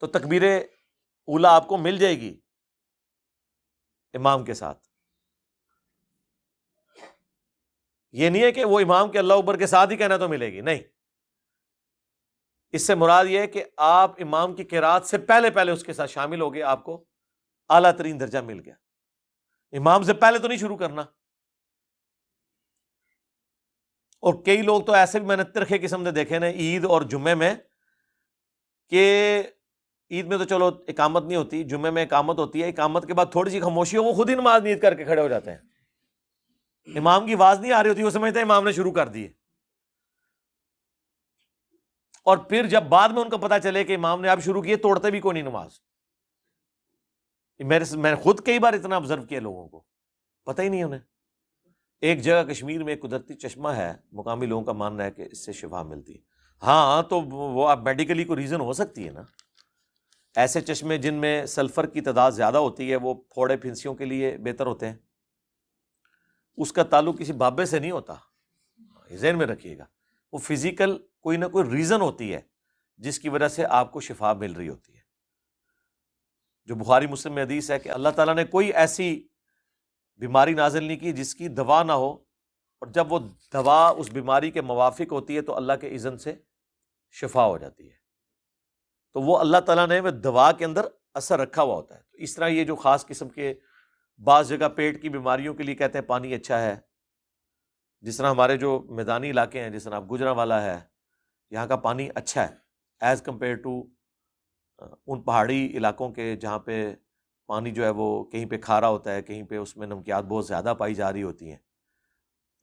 [0.00, 0.42] تو تکبیر
[1.26, 2.40] اولا آپ کو مل جائے گی
[4.14, 4.87] امام کے ساتھ۔
[8.12, 10.52] یہ نہیں ہے کہ وہ امام کے اللہ اکبر کے ساتھ ہی کہنا تو ملے
[10.52, 10.78] گی، نہیں۔
[12.72, 15.92] اس سے مراد یہ ہے کہ آپ امام کی کراط سے پہلے پہلے اس کے
[15.92, 17.04] ساتھ شامل ہو گئے، آپ کو
[17.68, 18.74] اعلیٰ ترین درجہ مل گیا۔
[19.72, 21.02] امام سے پہلے تو نہیں شروع کرنا۔
[24.20, 27.02] اور کئی لوگ تو ایسے بھی، میں نے ترکھے قسم سے دیکھے نا عید اور
[27.02, 27.54] جمعے میں
[28.88, 29.42] کہ
[30.10, 33.26] عید میں تو چلو اقامت نہیں ہوتی جمعے میں اقامت ہوتی ہے، اقامت کے بعد
[33.32, 35.58] تھوڑی سی خاموشی ہو، وہ خود ہی نماز نیت کر کے کھڑے ہو جاتے ہیں۔
[36.96, 39.28] امام کی آواز نہیں آ رہی ہوتی، وہ سمجھتے ہیں امام نے شروع کر دی
[42.22, 44.76] اور پھر جب بعد میں ان کو پتا چلے کہ امام نے اب شروع کیے
[44.76, 45.70] توڑتے بھی کون نماز۔
[47.58, 49.84] میرے میں نے خود کئی بار اتنا آبزرو کیا لوگوں کو،
[50.44, 51.00] پتہ ہی نہیں انہیں۔
[52.00, 55.46] ایک جگہ کشمیر میں ایک قدرتی چشمہ ہے، مقامی لوگوں کا ماننا ہے کہ اس
[55.46, 56.20] سے شفا ملتی ہے۔
[56.62, 59.22] ہاں تو وہ آپ میڈیکلی کو ریزن ہو سکتی ہے نا۔
[60.36, 64.36] ایسے چشمے جن میں سلفر کی تعداد زیادہ ہوتی ہے، وہ پھوڑے پھنسیوں کے لیے
[64.38, 64.96] بہتر ہوتے ہیں۔
[66.58, 68.14] اس کا تعلق کسی بابے سے نہیں ہوتا۔
[69.12, 69.84] ذہن میں رکھیے گا۔
[70.32, 72.40] وہ فزیکل کوئی نہ کوئی ریزن ہوتی ہے
[72.96, 75.00] جس کی وجہ سے آپ کو شفا مل رہی ہوتی ہے۔
[76.64, 79.28] جو بخاری مسلم میں حدیث ہے کہ اللہ تعالیٰ نے کوئی ایسی
[80.16, 82.12] بیماری نازل نہیں کی جس کی دوا نہ ہو۔
[82.80, 83.18] اور جب وہ
[83.52, 86.34] دوا اس بیماری کے موافق ہوتی ہے تو اللہ کے عزن سے
[87.10, 87.96] شفا ہو جاتی ہے۔
[89.12, 92.18] تو وہ اللہ تعالیٰ نے وہ دوا کے اندر اثر رکھا ہوا ہوتا ہے۔ تو
[92.18, 93.54] اس طرح یہ جو خاص قسم کے
[94.24, 96.76] بعض جگہ پیٹ کی بیماریوں کے لیے کہتے ہیں پانی اچھا ہے۔
[98.00, 100.80] جس طرح ہمارے جو میدانی علاقے ہیں، جس طرح گجرا والا ہے،
[101.50, 102.54] یہاں کا پانی اچھا ہے۔
[103.00, 103.82] ایز کمپیئر ٹو
[105.06, 106.94] ان پہاڑی علاقوں کے جہاں پہ
[107.46, 110.46] پانی جو ہے وہ کہیں پہ کھارا ہوتا ہے، کہیں پہ اس میں نمکیات بہت
[110.46, 111.58] زیادہ پائی جا رہی ہوتی ہیں۔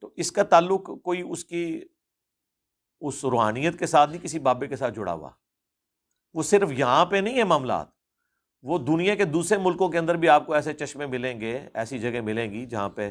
[0.00, 1.82] تو اس کا تعلق کوئی اس کی،
[3.00, 5.30] اس روحانیت کے ساتھ نہیں، کسی بابے کے ساتھ جڑا ہوا۔
[6.34, 7.95] وہ صرف یہاں پہ نہیں ہے معاملات۔
[8.66, 11.98] وہ دنیا کے دوسرے ملکوں کے اندر بھی آپ کو ایسے چشمے ملیں گے، ایسی
[11.98, 13.10] جگہ ملیں گی جہاں پہ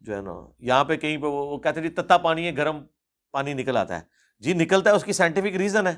[0.00, 2.86] جو ہے نا، یہاں پہ کہیں پہ وہ کہتے ہیں جی تتا پانی ہے، گرم
[3.32, 4.04] پانی نکل آتا ہے۔
[4.38, 5.94] جی نکلتا ہے، اس کی سائنٹیفک ریزن ہے۔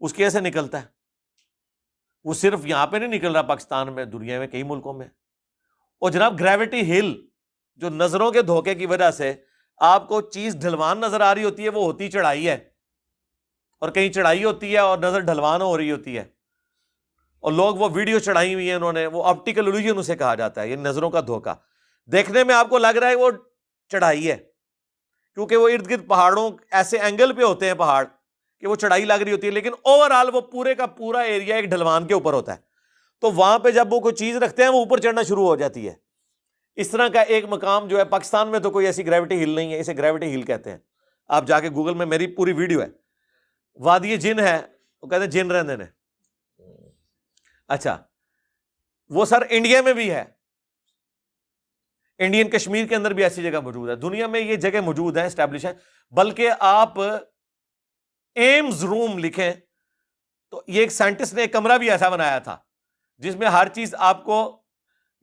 [0.00, 0.86] اس کی ایسے نکلتا ہے۔
[2.24, 5.06] وہ صرف یہاں پہ نہیں نکل رہا، پاکستان میں، دنیا میں، کئی ملکوں میں۔
[5.98, 7.26] اور جناب گریوٹی ہل
[7.76, 9.32] جو نظروں کے دھوکے کی وجہ سے
[9.76, 12.68] آپ کو چیز ڈھلوان نظر آ رہی ہوتی ہے، وہ ہوتی چڑھائی ہے۔
[13.80, 16.35] اور کہیں چڑھائی ہوتی ہے اور نظر ڈھلوان ہو رہی ہوتی ہے۔
[17.46, 20.62] اور لوگ وہ ویڈیو چڑھائی ہوئی ہیں انہوں نے، وہ آپٹیکل الوژن اسے کہا جاتا
[20.62, 21.54] ہے، یہ نظروں کا دھوکا
[22.12, 23.30] دیکھنے میں آپ کو لگ رہا ہے وہ
[23.88, 24.36] چڑھائی ہے،
[25.34, 28.04] کیونکہ وہ ارد گرد پہاڑوں، ایسے اینگل پہ ہوتے ہیں پہاڑ
[28.60, 31.56] کہ وہ چڑھائی لگ رہی ہوتی ہے، لیکن اوور آل وہ پورے کا پورا ایریا
[31.56, 32.58] ایک ڈھلوان کے اوپر ہوتا ہے۔
[33.20, 35.88] تو وہاں پہ جب وہ کوئی چیز رکھتے ہیں، وہ اوپر چڑھنا شروع ہو جاتی
[35.88, 35.94] ہے۔
[36.76, 39.72] اس طرح کا ایک مقام جو ہے، پاکستان میں تو کوئی ایسی گریوٹی ہل نہیں
[39.72, 40.78] ہے، اسے گریوٹی ہل کہتے ہیں۔
[41.28, 42.86] آپ جا کے گوگل میں میری پوری ویڈیو ہے۔
[43.74, 44.60] وادی جن ہے،
[45.02, 45.95] وہ کہتے ہیں جن رہنے نے
[47.68, 47.96] اچھا
[49.10, 50.24] وہ سر انڈیا میں بھی ہے۔
[52.18, 55.26] انڈین کشمیر کے اندر بھی ایسی جگہ موجود ہے۔ دنیا میں یہ جگہ موجود ہے
[55.26, 55.72] اسٹیبلش ہے
[56.12, 57.00] بلکہ آپ
[58.36, 59.52] ایمز روم لکھیں
[60.52, 62.56] تو یہ ایک سائنٹسٹ نے ایک کمرہ بھی ایسا بنایا تھا،
[63.22, 64.38] جس میں ہر چیز آپ کو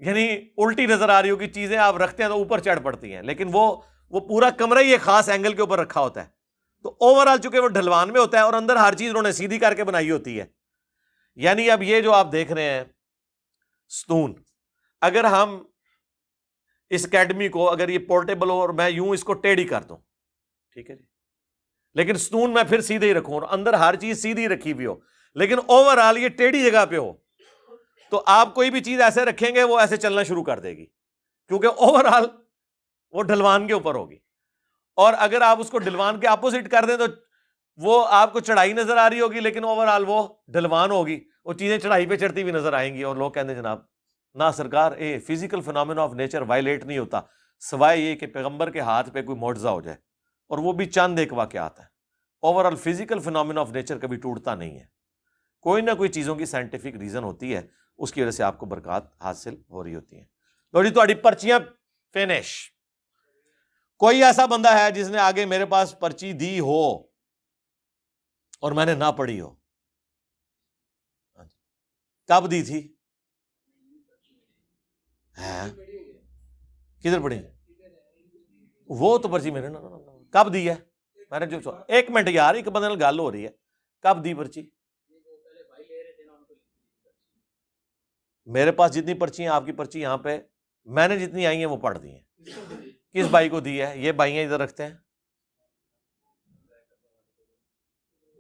[0.02, 3.22] یعنی الٹی نظر آ رہی ہوگی، چیزیں آپ رکھتے ہیں تو اوپر چڑھ پڑتی ہیں،
[3.22, 6.28] لیکن وہ وہ پورا کمرہ ہی ایک خاص اینگل کے اوپر رکھا ہوتا ہے۔
[6.86, 9.32] تو اوور آل چونکہ وہ ڈھلوان میں ہوتا ہے اور اندر ہر چیز انہوں نے
[9.32, 10.46] سیدھی کر کے بنائی ہوتی ہے۔
[11.36, 12.84] یعنی اب یہ جو آپ دیکھ رہے ہیں،
[13.90, 14.34] ستون۔
[15.02, 15.66] اگر ہم
[16.90, 19.98] اس اکیڈمی کو، اگر یہ پورٹیبل ہو اور میں یوں اس کو ٹیڑھی کر دوں،
[20.74, 21.04] ٹھیک ہے جی؟
[21.94, 24.96] لیکن ستون میں پھر سیدھے ہی رکھوں اور اندر ہر چیز سیدھی رکھی ہوئی ہو،
[25.36, 27.14] لیکن اوور آل یہ ٹیڑھی جگہ پہ ہو۔
[28.12, 30.86] تو آپ کوئی بھی چیز ایسے رکھیں گے، وہ ایسے چلنا شروع کر دے گی۔
[31.48, 32.26] کیونکہ اوور آل
[33.12, 34.18] وہ ڈلوان کے اوپر ہوگی۔
[34.96, 37.06] اور اگر آپ اس کو ڈلوان کے اپوزٹ کر دیں تو
[37.80, 41.54] وہ آپ کو چڑھائی نظر آ رہی ہوگی، لیکن اوور آل وہ ڈلوان ہوگی۔ وہ
[41.54, 43.80] چیزیں چڑھائی پہ چڑھتی ہوئی نظر آئیں گی اور لوگ کہتے ہیں، جناب
[44.36, 47.22] نہ سرکار، a physical phenomena of nature violate نہیں ہوتا۔
[47.62, 49.98] سوائے یہ کہ پیغمبر کے ہاتھ پہ کوئی معجزہ ہو جائے،
[50.52, 51.86] اور وہ بھی چند ایک واقعات ہے
[52.66, 54.86] overall physical phenomena of nature کبھی ٹوٹتا نہیں ہے۔
[55.66, 57.62] کوئی نہ کوئی چیزوں کی سائنٹیفک ریزن ہوتی ہے،
[58.00, 60.26] اس کی وجہ سے آپ کو برکات حاصل ہو رہی ہوتی ہیں۔
[60.74, 61.60] تو جی تھوڑی پرچیاں
[62.16, 62.52] فینش
[64.02, 67.13] کوئی ایسا بندہ ہے جس نے آگے میرے پاس پرچی دی ہو؟
[68.64, 69.54] اور میں نے نہ پڑھی ہو۔
[71.36, 71.58] ہاں جی۔
[72.28, 72.94] کب دی تھی؟
[75.38, 75.70] ہاں۔
[77.00, 77.42] کدھر پڑھی؟
[78.90, 79.68] وہ تو پرچی میرے
[80.32, 80.76] کب دی ہے؟
[81.32, 83.50] میں نے جو ایک منٹ یار، ایک بندے گل ہو رہی ہے۔
[84.02, 84.70] کب دی پرچی؟
[88.46, 90.40] میرے پاس جتنی پرچی ہیں آپ کی پرچی یہاں پہ،
[90.86, 92.22] میں نے جتنی آئی ہیں وہ پڑھ دی ہیں۔
[93.14, 94.94] کس بھائی کو دی ہے؟ یہ بھائیاں ادھر رکھتے ہیں
[96.64, 97.62] کیڑا بلیک کپڑا لگے تھے پرچیاں یہی بھائی ہے بلیک کپڑے والا اور کیڑا ہے
[97.62, 98.33] اچھا جی ایک ہو گیا اور کون ہے سارا دی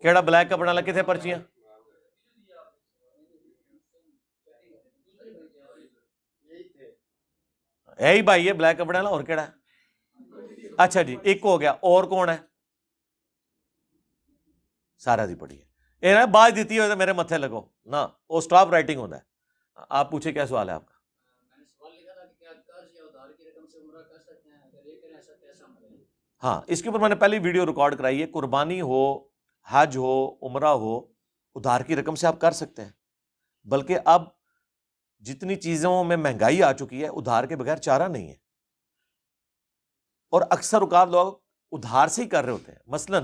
[15.35, 15.63] پڑھی ہے
[16.03, 19.21] یہ نا باز دیتی ہوئے تو میرے متھے لگو نہ وہ اسٹاپ رائٹنگ ہوتا ہے
[19.89, 20.93] آپ پوچھے کیا سوال ہے آپ کا
[21.41, 24.19] میں نے سوال لکھا تھا کہ کیا قرض یا ادھار کی رقم سے عمرہ کر
[24.19, 26.03] سکتے ہیں اگر یہ کریں ایسا کیسا عمل ہے
[26.43, 29.32] ہاں اس کے اوپر میں نے پہلی ویڈیو ریکارڈ کرائی ہے قربانی ہو
[29.68, 31.02] حج ہو، عمرہ ہو،
[31.56, 32.91] ادھار کی رقم سے آپ کر سکتے ہیں۔
[33.64, 34.23] بلکہ اب
[35.19, 38.35] جتنی چیزوں میں مہنگائی آ چکی ہے، ادھار کے بغیر چارہ نہیں ہے۔
[40.30, 41.34] اور اکثر اوقات لوگ
[41.72, 43.19] ادھار سے ہی کر رہے ہوتے ہیں۔ مثلا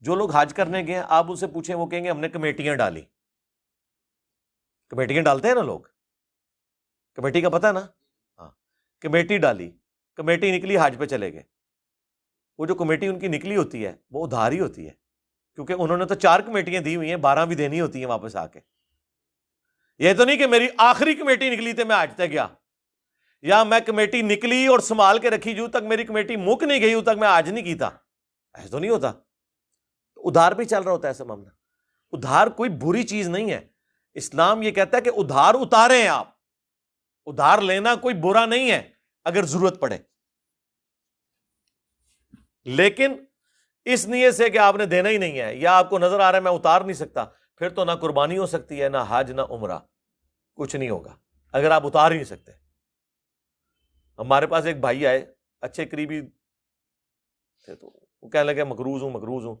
[0.00, 2.28] جو لوگ حج کرنے گئے ہیں آپ ان سے پوچھیں، وہ کہیں گے، ہم نے
[2.28, 3.02] کمیٹیاں ڈالی۔
[4.88, 5.80] کمیٹیاں ڈالتے ہیں نا لوگ؟
[7.14, 7.86] کمیٹی کا پتہ ہے نا؟
[8.38, 8.50] ہاں۔
[9.00, 9.78] کمیٹی ڈالی۔
[10.14, 11.42] کمیٹی نکلی، حج پہ چلے گئے۔
[12.58, 14.92] وہ جو کمیٹی ان کی نکلی ہوتی ہے، وہ ادھار ہی ہوتی ہے۔
[15.58, 18.36] کیونکہ انہوں نے تو چار کمیٹیاں دی ہوئی ہیں، بارہ بھی دینی ہوتی ہیں واپس
[18.36, 18.60] آ کے۔
[19.98, 22.46] یہ تو نہیں کہ میری آخری کمیٹی نکلی تھی میں آج تک گیا۔
[23.42, 27.02] یا میں کمیٹی نکلی اور سنبھال کے رکھی جو تک میری کمیٹی مک نہیں گئی
[27.02, 27.86] تک میں آج نہیں کیتا۔
[28.54, 29.12] ایسا تو نہیں ہوتا۔
[30.16, 31.48] ادھار بھی چل رہا ہوتا ہے ایسا معاملہ۔
[32.12, 33.68] ادھار کوئی بری چیز نہیں ہے۔
[34.14, 36.28] اسلام یہ کہتا ہے کہ ادھار اتارے ہیں آپ۔
[37.26, 38.90] ادھار لینا کوئی برا نہیں ہے،
[39.24, 39.98] اگر ضرورت پڑے۔
[42.64, 43.16] لیکن
[43.92, 46.30] اس نیت سے کہ آپ نے دینا ہی نہیں ہے، یا آپ کو نظر آ
[46.30, 47.24] رہا ہے میں اتار نہیں سکتا،
[47.56, 49.78] پھر تو نہ قربانی ہو سکتی ہے، نہ حج، نہ عمرہ،
[50.54, 51.16] کچھ نہیں ہوگا۔
[51.52, 52.52] اگر آپ اتار ہی نہیں سکتے۔
[54.18, 56.20] ہمارے پاس ایک بھائی آئے، اچھے قریبی
[57.64, 57.90] تھے تو
[58.22, 59.56] وہ کہنے لگے، مقروض ہوں مقروض ہوں۔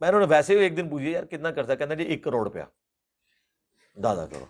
[0.00, 2.62] میں نے ویسے ہی ایک دن پوچھا، یار کتنا کرتا کہنا جی ایک کروڑ روپیہ۔
[4.02, 4.44] دادا کرو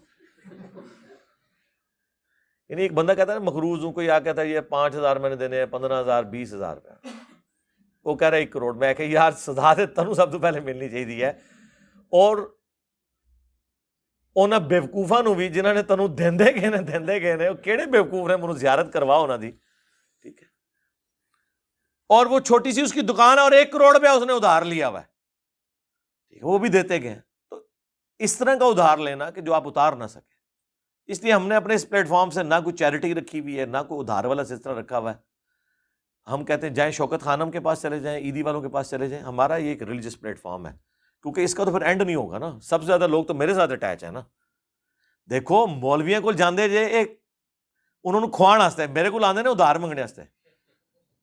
[2.69, 5.31] یعنی ایک بندہ کہتا ہے مقروض ہوں، کوئی آ کہتا ہے، یہ پانچ ہزار میں
[5.31, 7.26] نے دینے ہیں، پندرہ ہزار، بیس ہزار روپیہ۔
[8.07, 10.61] وہ کہہ رہا ہے ایک کروڑ۔ میں کہ یار سزا دے تنو سب تو پہلے
[10.61, 11.31] ملنی چاہیے ہے۔
[11.95, 12.57] اور
[14.37, 17.87] انہیں بےوقوفا نو بھی جنہوں نے تنو دے گئے نے دے گئے نے، وہ کہڑے
[17.87, 19.51] بےوقوف نے منو زیارت کروا انہوں دی۔
[20.23, 20.47] ٹھیک ہے۔
[22.09, 24.63] اور وہ چھوٹی سی اس کی دکان ہے اور ایک کروڑ روپیہ اس نے ادھار
[24.63, 25.07] لیا ہوا ہے۔
[26.29, 27.21] ٹھیک ہے، وہ بھی دیتے گئے ہیں۔
[27.51, 27.63] تو
[28.19, 30.37] اس طرح کا ادھار لینا کہ جو آپ اتار نہ سکیں۔
[31.07, 33.67] اس لیے ہم نے اپنے اس پلیٹ فارم سے نہ کوئی چیریٹی رکھی ہوئی ہے،
[33.67, 35.27] نہ کوئی ادھار والا سستا رکھا ہوا ہے ادھار والا سلسلہ رکھا ہوا ہے
[36.33, 39.09] ہم کہتے ہیں جائیں شوکت خانم کے پاس چلے جائیں، عیدی والوں کے پاس چلے
[39.09, 40.73] جائیں، ہمارا یہ ایک ریلیجس پلیٹ فارم ہے۔
[41.23, 43.55] کیونکہ اس کا تو پھر اینڈ نہیں ہوگا نا۔ سب سے زیادہ لوگ تو میرے
[43.55, 44.23] ساتھ اٹیچ ہیں نا۔
[45.31, 47.23] دیکھو، مولویاں کو جانے جے ایک،
[48.05, 50.23] انہوں نے کھوان واسطے میرے کو آدھے نے ادھار منگنے واسطے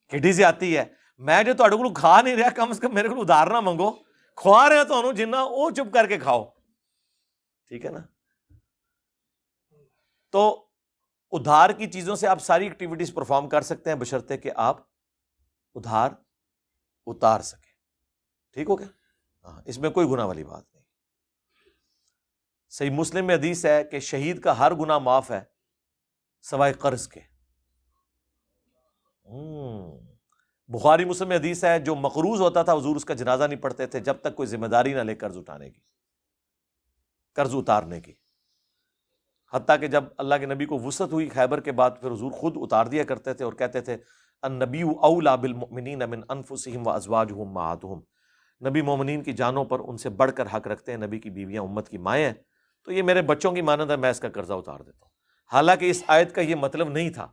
[0.07, 0.83] کڈی سی آتی ہے۔
[1.17, 3.91] میں جو تھوڑے کو کھا نہیں رہا، کم از کم میرے کو ادھار نہ منگو۔
[4.35, 6.45] کھوا رہے تو جنہ وہ چپ کر کے کھاؤ۔
[7.67, 7.99] ٹھیک ہے نا؟
[10.31, 10.65] تو
[11.31, 14.92] ادھار کی چیزوں سے آپ ساری ایکٹیویٹیز پرفارم کر سکتے ہیں، بشرطے کہ آپ
[15.75, 16.09] ادھار
[17.07, 17.73] اتار سکیں
[18.53, 18.87] ٹھیک ہو گیا؟
[19.45, 20.83] ہاں۔ اس میں کوئی گناہ والی بات نہیں۔
[22.69, 25.41] صحیح مسلم میں حدیث ہے کہ شہید کا ہر گناہ معاف ہے
[26.41, 27.19] سوائے قرض کے۔
[30.67, 33.87] بخاری مسلم میں حدیث ہے جو مقروض ہوتا تھا حضور اس کا جنازہ نہیں پڑھتے
[33.87, 35.81] تھے جب تک کوئی ذمہ داری نہ لے قرض اٹھانے کی
[37.33, 38.13] قرض اتارنے کی۔
[39.53, 42.53] حتیٰ کہ جب اللہ کے نبی کو وسعت ہوئی خیبر کے بعد پھر حضور خود
[42.55, 43.97] اتار دیا کرتے تھے اور کہتے تھے
[44.43, 47.59] ان نبی اولا بالمؤمنین من انفسہم و ازواجہم
[48.67, 51.63] نبی مومنین کی جانوں پر ان سے بڑھ کر حق رکھتے ہیں، نبی کی بیویاں
[51.63, 52.33] امت کی مائیں
[52.85, 55.09] تو یہ میرے بچوں کی مانند ہے، میں اس کا قرضہ اتار دیتا ہوں۔
[55.53, 57.27] حالانکہ اس آیت کا یہ مطلب نہیں تھا۔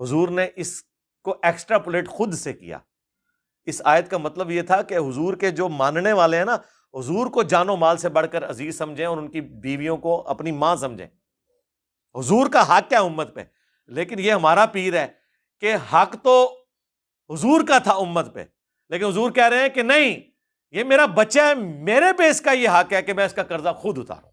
[0.00, 0.82] حضور نے اس
[1.22, 2.78] کو ایکسٹرا پلیٹ خود سے کیا۔
[3.64, 6.56] اس آیت کا مطلب یہ تھا کہ حضور کے جو ماننے والے ہیں نا،
[6.94, 10.28] حضور کو جان و مال سے بڑھ کر عزیز سمجھیں اور ان کی بیویوں کو
[10.28, 11.06] اپنی ماں سمجھیں۔
[12.14, 13.40] حضور کا حق کیا امت پہ
[13.86, 15.19] لیکن یہ ہمارا پیر ہے۔
[15.60, 16.64] کہ حق تو
[17.30, 18.44] حضور کا تھا امت پہ،
[18.88, 20.20] لیکن حضور کہہ رہے ہیں کہ نہیں،
[20.70, 23.42] یہ میرا بچہ ہے، میرے پہ اس کا یہ حق ہے کہ میں اس کا
[23.42, 24.30] قرضہ خود اتاروں۔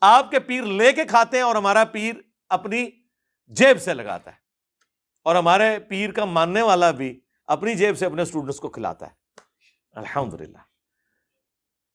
[0.00, 2.14] آپ کے پیر لے کے کھاتے ہیں اور ہمارا پیر
[2.48, 2.90] اپنی
[3.46, 4.36] جیب سے لگاتا ہے۔
[5.22, 9.12] اور ہمارے پیر کا ماننے والا بھی اپنی جیب سے اپنے اسٹوڈنٹس کو کھلاتا ہے۔
[9.92, 10.58] الحمد للہ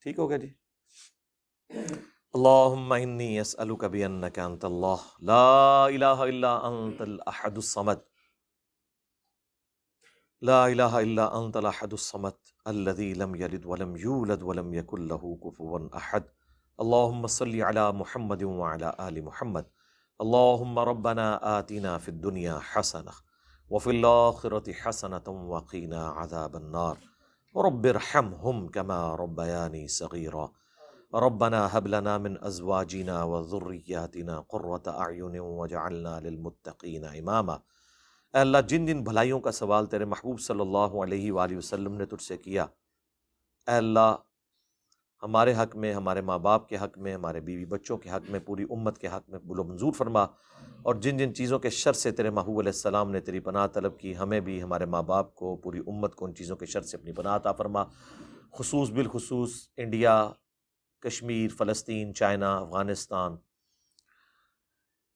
[0.01, 0.53] ٹھیک ہو گیا جی؟
[2.33, 8.12] اللہم انی اسألک بانک انت اللہ، لا الہ الا انت الاحد الصمد۔
[10.47, 12.33] لا الہ الا انت الاحد الصمد
[12.67, 16.23] الذي لم يلد ولم يولد ولم يكن له كفوا احد
[16.81, 19.65] اللهم صل على محمد وعلى ال محمد.
[20.21, 23.11] اللهم ربنا آتنا في الدنيا حسنه
[23.69, 26.97] وفي الاخره حسنه وقنا عذاب النار.
[27.57, 30.51] رب ارحمهم كما ربياني صغيرا.
[31.15, 37.59] ربنا هب لنا من ازواجنا وذرياتنا قرة اعين وجعلنا للمتقين اماما
[38.33, 42.05] اے اللہ، جن جن بھلائیوں کا سوال تیرے محبوب صلی اللہ علیہ وآلہ وسلم نے
[42.05, 42.63] تجھ سے کیا،
[43.67, 44.15] اے اللہ،
[45.23, 48.39] ہمارے حق میں، ہمارے ماں باپ کے حق میں، ہمارے بیوی بچوں کے حق میں،
[48.39, 50.23] پوری امت کے حق میں قبول و منظور فرما۔
[50.83, 53.99] اور جن جن چیزوں کے شر سے تیرے محبوب علیہ السلام نے تیری پناہ طلب
[53.99, 56.97] کی، ہمیں بھی، ہمارے ماں باپ کو، پوری امت کو ان چیزوں کے شر سے
[56.97, 57.83] اپنی پناہ عطا فرما۔
[58.51, 60.31] خصوص بالخصوص انڈیا،
[60.99, 63.35] کشمیر، فلسطین، چائنا، افغانستان،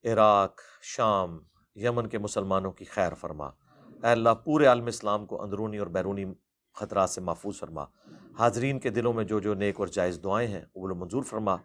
[0.04, 1.40] عراق، شام
[1.78, 3.46] یمن کے مسلمانوں کی خیر فرما۔
[3.86, 6.26] اے اللہ، پورے عالم اسلام کو اندرونی اور بیرونی
[6.74, 7.84] خطرات سے محفوظ فرما۔
[8.40, 11.56] حاضرین کے دلوں میں جو جو نیک اور جائز دعائیں ہیں قبول و منظور فرما۔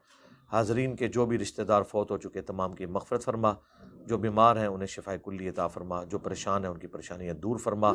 [0.53, 3.55] حاضرین کے جو بھی رشتہ دار فوت ہو چکے، تمام کی مغفرت فرما۔
[4.07, 7.57] جو بیمار ہیں، انہیں شفا کلی عطا فرما۔ جو پریشان ہیں، ان کی پریشانیاں دور
[7.57, 7.93] فرما۔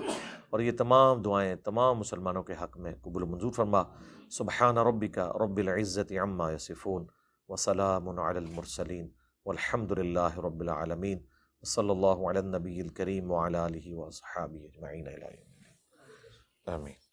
[0.50, 3.84] اور یہ تمام دعائیں تمام مسلمانوں کے حق میں قبول و منظور فرما۔
[4.32, 7.06] سبحان ربک رب العزت عما یصفون
[7.50, 9.10] وسلام علی المرسلین
[9.46, 11.20] والحمد للہ رب العالمین۔
[11.64, 15.44] صلی اللہ علیہ نبی الکریم وعلی علیہ وصحابہ اجمعین علیہ
[16.66, 17.07] آمین.